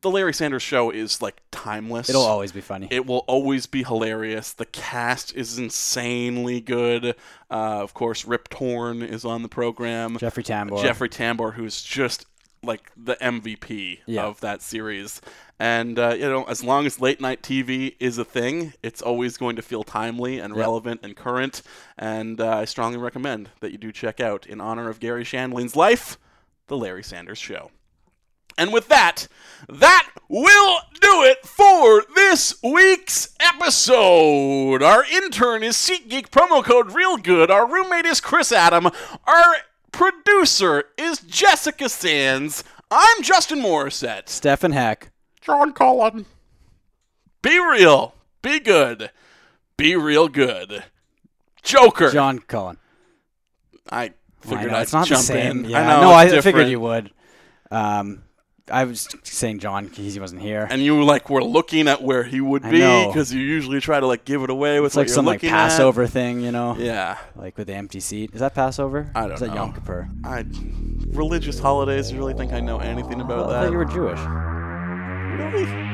the 0.00 0.10
Larry 0.10 0.32
Sanders 0.34 0.62
Show 0.62 0.90
is 0.90 1.20
like 1.22 1.40
timeless. 1.50 2.08
It'll 2.08 2.22
always 2.22 2.52
be 2.52 2.60
funny. 2.60 2.86
It 2.90 3.04
will 3.06 3.24
always 3.26 3.66
be 3.66 3.82
hilarious. 3.82 4.52
The 4.52 4.66
cast 4.66 5.34
is 5.34 5.58
insanely 5.58 6.60
good. 6.60 7.16
Uh, 7.50 7.82
of 7.82 7.92
course, 7.94 8.24
Rip 8.24 8.48
Torn 8.48 9.02
is 9.02 9.24
on 9.24 9.42
the 9.42 9.48
program. 9.48 10.18
Jeffrey 10.18 10.44
Tambor. 10.44 10.80
Jeffrey 10.82 11.08
Tambor, 11.08 11.54
who's 11.54 11.82
just 11.82 12.26
like 12.64 12.92
the 12.96 13.16
MVP 13.16 14.00
Yeah. 14.06 14.24
of 14.24 14.40
that 14.40 14.62
series. 14.62 15.20
And 15.58 15.98
uh, 15.98 16.14
you 16.14 16.28
know, 16.28 16.44
as 16.44 16.62
long 16.62 16.86
as 16.86 17.00
late 17.00 17.20
night 17.20 17.42
TV 17.42 17.96
is 17.98 18.18
a 18.18 18.24
thing, 18.24 18.72
it's 18.82 19.02
always 19.02 19.36
going 19.36 19.56
to 19.56 19.62
feel 19.62 19.82
timely 19.82 20.38
and 20.38 20.54
Yep. 20.54 20.60
relevant 20.60 21.00
and 21.02 21.16
current. 21.16 21.62
And 21.98 22.40
uh, 22.40 22.58
I 22.58 22.64
strongly 22.64 22.98
recommend 22.98 23.50
that 23.60 23.72
you 23.72 23.78
do 23.78 23.90
check 23.92 24.20
out, 24.20 24.46
in 24.46 24.60
honor 24.60 24.88
of 24.88 25.00
Garry 25.00 25.24
Shandling's 25.24 25.74
life, 25.74 26.18
the 26.68 26.76
Larry 26.76 27.02
Sanders 27.02 27.38
Show. 27.38 27.70
And 28.58 28.72
with 28.72 28.88
that, 28.88 29.28
that 29.68 30.10
will 30.28 30.78
do 31.00 31.22
it 31.24 31.44
for 31.46 32.04
this 32.14 32.54
week's 32.62 33.34
episode. 33.40 34.82
Our 34.82 35.04
intern 35.04 35.62
is 35.62 35.74
SeatGeek, 35.76 36.28
promo 36.28 36.62
code 36.62 36.88
RealGood. 36.90 37.50
Our 37.50 37.66
roommate 37.66 38.04
is 38.04 38.20
Chris 38.20 38.52
Adam. 38.52 38.86
Our 39.26 39.54
producer 39.92 40.84
is 40.98 41.20
Jessica 41.20 41.88
Sands. 41.88 42.64
I'm 42.90 43.22
Justin 43.22 43.60
Morissette. 43.60 44.28
Stefan 44.28 44.72
Hack. 44.72 45.10
John 45.40 45.72
Cullen. 45.72 46.26
Be 47.42 47.58
real. 47.58 48.14
Be 48.42 48.58
good. 48.60 49.10
Be 49.76 49.96
real 49.96 50.28
good. 50.28 50.84
Joker. 51.62 52.10
John 52.10 52.38
Cullen. 52.40 52.78
I 53.90 54.04
I 54.04 54.12
figured 54.40 54.70
know, 54.72 54.78
I'd 54.78 54.82
it's 54.82 54.92
not 54.92 55.06
jump 55.06 55.20
the 55.20 55.26
same. 55.26 55.64
in. 55.64 55.70
Yeah, 55.70 55.80
I 55.80 55.86
know, 56.00 56.08
no, 56.08 56.10
I 56.12 56.24
it's 56.26 56.44
figured 56.44 56.68
you 56.68 56.80
would. 56.80 57.10
Um, 57.70 58.24
I 58.70 58.84
was 58.84 59.08
saying 59.24 59.58
John 59.58 59.86
because 59.86 60.14
he 60.14 60.20
wasn't 60.20 60.42
here. 60.42 60.66
And 60.70 60.82
you 60.82 61.02
like 61.04 61.28
were 61.28 61.42
looking 61.42 61.88
at 61.88 62.02
where 62.02 62.22
he 62.22 62.40
would 62.40 62.64
I 62.64 62.70
be 62.70 62.78
know. 62.78 63.08
because 63.08 63.32
you 63.32 63.40
usually 63.40 63.80
try 63.80 63.98
to 63.98 64.06
like 64.06 64.24
give 64.24 64.42
it 64.42 64.50
away 64.50 64.80
with 64.80 64.90
It's 64.90 64.96
like 64.96 65.08
some 65.08 65.24
like 65.26 65.40
Passover 65.40 66.06
thing, 66.06 66.40
you 66.40 66.52
know? 66.52 66.76
Yeah. 66.76 67.18
Like 67.34 67.58
with 67.58 67.66
the 67.66 67.74
empty 67.74 68.00
seat. 68.00 68.30
Is 68.34 68.40
that 68.40 68.54
Passover? 68.54 69.10
I 69.14 69.20
don't 69.20 69.28
know. 69.30 69.34
Is 69.34 69.40
that. 69.40 69.54
Yom 69.54 69.72
Kippur? 69.72 70.08
I 70.24 70.44
religious 71.08 71.58
holidays. 71.58 72.10
You 72.12 72.18
really 72.18 72.34
think 72.34 72.52
I 72.52 72.60
know 72.60 72.78
anything 72.78 73.20
about 73.20 73.46
I 73.46 73.52
that? 73.52 73.58
I 73.58 73.64
thought 73.64 73.72
you 73.72 73.78
were 73.78 73.84
Jewish. 73.84 74.20
Really? 75.38 75.91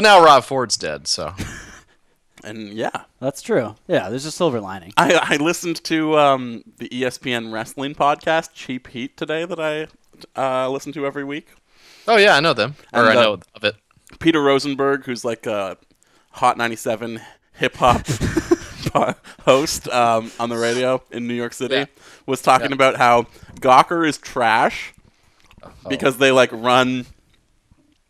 But 0.00 0.04
now 0.08 0.24
Rob 0.24 0.44
Ford's 0.44 0.78
dead, 0.78 1.06
so. 1.06 1.34
And 2.42 2.72
yeah, 2.72 3.02
That's 3.20 3.42
true. 3.42 3.74
Yeah, 3.86 4.08
there's 4.08 4.24
a 4.24 4.30
silver 4.30 4.60
lining. 4.62 4.94
I, 4.96 5.12
I 5.22 5.36
listened 5.36 5.84
to 5.84 6.16
um, 6.18 6.64
the 6.78 6.88
ESPN 6.88 7.52
wrestling 7.52 7.94
podcast 7.94 8.54
Cheap 8.54 8.86
Heat 8.86 9.14
today 9.18 9.44
that 9.44 9.60
I 9.60 9.88
uh, 10.40 10.70
listen 10.70 10.90
to 10.94 11.04
every 11.04 11.22
week. 11.22 11.48
Oh 12.08 12.16
yeah, 12.16 12.34
I 12.36 12.40
know 12.40 12.54
them. 12.54 12.76
Or 12.94 13.00
And, 13.00 13.08
I 13.10 13.20
uh, 13.20 13.22
know 13.22 13.38
of 13.54 13.64
it. 13.64 13.76
Peter 14.20 14.40
Rosenberg, 14.42 15.04
who's 15.04 15.22
like 15.22 15.44
a 15.44 15.76
Hot 16.30 16.56
97 16.56 17.20
hip 17.52 17.76
hop 17.76 18.06
host 19.44 19.86
um, 19.88 20.32
on 20.40 20.48
the 20.48 20.56
radio 20.56 21.02
in 21.10 21.26
New 21.28 21.34
York 21.34 21.52
City, 21.52 21.74
Yeah. 21.74 21.84
was 22.24 22.40
talking 22.40 22.70
Yeah. 22.70 22.74
about 22.76 22.96
how 22.96 23.24
Gawker 23.56 24.08
is 24.08 24.16
trash 24.16 24.94
because 25.90 26.16
they 26.16 26.30
like 26.32 26.50
run 26.52 27.04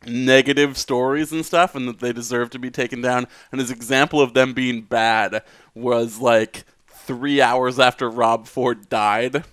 negative 0.06 0.78
stories 0.78 1.32
and 1.32 1.44
stuff 1.44 1.74
and 1.74 1.86
that 1.88 2.00
they 2.00 2.12
deserve 2.12 2.50
to 2.50 2.58
be 2.58 2.70
taken 2.70 3.00
down. 3.00 3.26
And 3.52 3.60
his 3.60 3.70
example 3.70 4.20
of 4.20 4.34
them 4.34 4.54
being 4.54 4.82
bad 4.82 5.42
was 5.74 6.18
like 6.18 6.64
three 6.88 7.40
hours 7.40 7.78
after 7.78 8.08
Rob 8.08 8.46
Ford 8.46 8.88
died. 8.88 9.44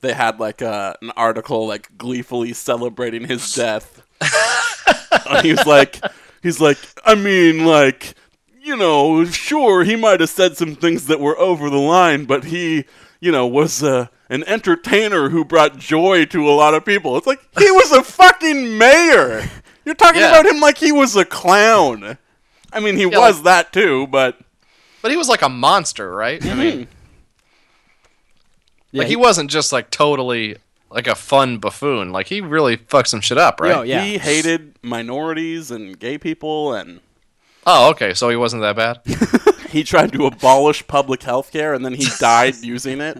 They 0.00 0.12
had 0.12 0.38
like 0.38 0.60
a, 0.60 0.96
an 1.02 1.10
article 1.16 1.66
like 1.66 1.96
gleefully 1.96 2.52
celebrating 2.52 3.26
his 3.26 3.54
death. 3.54 4.02
and 5.28 5.44
he 5.44 5.52
was 5.52 5.66
like, 5.66 6.00
he's 6.42 6.60
like, 6.60 6.78
I 7.04 7.14
mean, 7.14 7.64
like, 7.64 8.14
you 8.62 8.76
know, 8.76 9.24
sure, 9.24 9.84
he 9.84 9.96
might 9.96 10.20
have 10.20 10.30
said 10.30 10.56
some 10.56 10.74
things 10.74 11.06
that 11.06 11.20
were 11.20 11.38
over 11.38 11.68
the 11.68 11.76
line, 11.76 12.24
but 12.24 12.44
he, 12.44 12.84
you 13.20 13.30
know, 13.30 13.46
was 13.46 13.82
uh, 13.82 14.06
an 14.28 14.44
entertainer 14.44 15.28
who 15.28 15.44
brought 15.44 15.78
joy 15.78 16.24
to 16.26 16.48
a 16.48 16.52
lot 16.52 16.74
of 16.74 16.84
people. 16.84 17.16
It's 17.16 17.26
like 17.26 17.40
he 17.58 17.70
was 17.70 17.92
a 17.92 18.02
fucking 18.02 18.78
mayor. 18.78 19.50
You're 19.84 19.94
talking 19.94 20.20
Yeah. 20.20 20.30
about 20.38 20.46
him 20.46 20.60
like 20.60 20.78
he 20.78 20.92
was 20.92 21.14
a 21.16 21.24
clown. 21.24 22.18
I 22.72 22.80
mean, 22.80 22.96
he 22.96 23.02
Yeah, 23.02 23.18
was 23.18 23.36
like- 23.36 23.44
that 23.44 23.72
too, 23.72 24.06
but 24.08 24.38
But 25.02 25.10
he 25.10 25.16
was 25.16 25.28
like 25.28 25.42
a 25.42 25.48
monster, 25.48 26.12
right? 26.14 26.44
I 26.44 26.54
mean, 26.54 26.78
mhm. 26.80 26.86
like 28.94 29.08
he 29.08 29.16
wasn't 29.16 29.50
just 29.50 29.72
like 29.72 29.90
totally 29.90 30.56
like 30.90 31.06
a 31.06 31.14
fun 31.14 31.58
buffoon. 31.58 32.10
Like 32.12 32.28
he 32.28 32.40
really 32.40 32.76
fucked 32.76 33.08
some 33.08 33.20
shit 33.20 33.36
up, 33.36 33.60
right? 33.60 33.74
Oh, 33.76 33.82
yeah. 33.82 34.02
he 34.02 34.16
hated 34.18 34.74
minorities 34.82 35.70
and 35.70 35.98
gay 35.98 36.16
people 36.18 36.72
and 36.72 37.00
Oh, 37.66 37.90
okay. 37.90 38.12
So 38.14 38.28
he 38.28 38.36
wasn't 38.36 38.62
that 38.62 38.76
bad. 38.76 39.00
he 39.70 39.82
tried 39.84 40.12
to 40.12 40.26
abolish 40.26 40.86
public 40.86 41.22
health 41.22 41.50
care 41.52 41.74
and 41.74 41.84
then 41.84 41.92
he 41.94 42.06
died 42.18 42.56
using 42.62 43.00
it. 43.00 43.18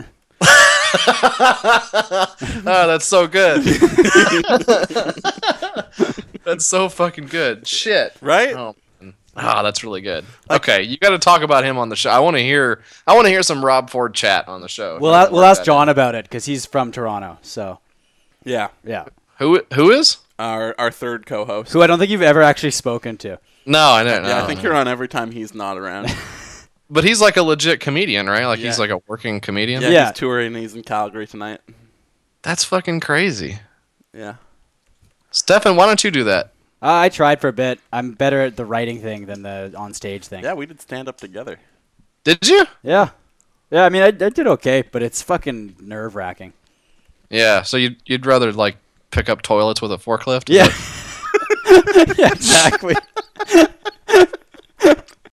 oh, 2.67 2.87
that's 2.87 3.07
so 3.07 3.27
good. 3.27 3.65
That's 6.45 6.67
so 6.67 6.89
fucking 6.89 7.27
good. 7.27 7.67
Shit. 7.67 8.15
Right? 8.21 8.55
Oh, 8.55 8.75
man. 9.01 9.15
Ah, 9.37 9.63
that's 9.63 9.83
really 9.83 10.01
good. 10.01 10.25
Okay, 10.51 10.83
you 10.83 10.97
got 10.97 11.11
to 11.11 11.19
talk 11.19 11.43
about 11.43 11.65
him 11.65 11.77
on 11.79 11.89
the 11.89 11.97
show. 11.97 12.11
I 12.11 12.21
want 12.21 12.37
to 12.37 12.43
hear. 12.43 12.83
I 13.07 13.15
want 13.15 13.27
to 13.27 13.31
hear 13.31 13.43
some 13.43 13.65
Rob 13.65 13.91
Ford 13.91 14.15
chat 14.15 14.47
on 14.49 14.61
the 14.61 14.69
show. 14.69 14.99
We'll, 15.01 15.15
a- 15.15 15.31
we'll 15.31 15.45
ask 15.45 15.65
John 15.65 15.89
about 15.89 16.15
it 16.15 16.25
because 16.25 16.45
he's 16.45 16.67
from 16.67 16.93
Toronto. 16.93 17.39
So 17.43 17.79
Yeah. 18.45 18.69
yeah, 18.85 19.07
Who 19.39 19.63
who 19.75 19.91
is? 19.91 20.19
Our 20.39 20.75
our 20.79 20.91
third 20.91 21.27
co-host. 21.27 21.73
who 21.73 21.81
I 21.83 21.87
don't 21.87 21.99
think 21.99 22.11
you've 22.11 22.21
ever 22.23 22.43
actually 22.43 22.73
spoken 22.73 23.17
to. 23.19 23.39
No, 23.67 23.81
I 23.81 24.03
don't 24.05 24.23
know. 24.25 24.29
Yeah, 24.29 24.43
I 24.43 24.47
think 24.47 24.63
you're 24.63 24.75
on 24.75 24.89
every 24.89 25.09
time 25.09 25.31
he's 25.31 25.55
not 25.55 25.79
around. 25.79 26.15
But 26.91 27.03
he's 27.03 27.19
like 27.21 27.39
a 27.39 27.43
legit 27.43 27.81
comedian, 27.81 28.27
right? 28.29 28.45
Like 28.45 28.59
he's 28.59 28.79
like 28.79 28.91
a 28.91 29.01
working 29.09 29.41
comedian. 29.41 29.81
Yeah, 29.83 30.09
he's 30.11 30.19
touring. 30.19 30.55
He's 30.55 30.75
in 30.75 30.83
Calgary 30.83 31.27
tonight. 31.27 31.61
That's 32.43 32.63
fucking 32.63 33.01
crazy. 33.01 33.59
Yeah. 34.13 34.35
Stefan, 35.35 35.75
why 35.75 35.87
don't 35.87 36.05
you 36.05 36.13
do 36.13 36.23
that? 36.25 36.53
Uh, 36.81 36.95
I 36.95 37.09
tried 37.09 37.41
for 37.41 37.49
a 37.49 37.53
bit. 37.53 37.81
I'm 37.93 38.13
better 38.13 38.41
at 38.41 38.57
the 38.57 38.65
writing 38.65 39.01
thing 39.01 39.27
than 39.27 39.43
the 39.43 39.75
on 39.77 39.93
stage 39.93 40.29
thing. 40.29 40.45
Yeah, 40.45 40.55
we 40.55 40.65
did 40.65 40.81
stand 40.81 41.09
up 41.09 41.19
together. 41.19 41.59
Did 42.23 42.47
you? 42.47 42.67
Yeah. 42.85 43.11
Yeah, 43.69 43.85
I 43.85 43.89
mean, 43.89 44.03
I, 44.03 44.07
I 44.07 44.11
did 44.11 44.47
okay, 44.47 44.85
but 44.93 45.03
it's 45.03 45.23
fucking 45.23 45.75
nerve 45.81 46.15
wracking. 46.15 46.53
Yeah. 47.31 47.63
So 47.63 47.77
you'd 47.77 47.97
you'd 48.07 48.27
rather 48.27 48.53
like 48.53 48.77
pick 49.11 49.29
up 49.29 49.43
toilets 49.43 49.83
with 49.83 49.91
a 49.91 49.97
forklift? 49.97 50.45
Yeah. 50.49 50.69
yeah, 52.17 52.33
exactly. 52.33 52.95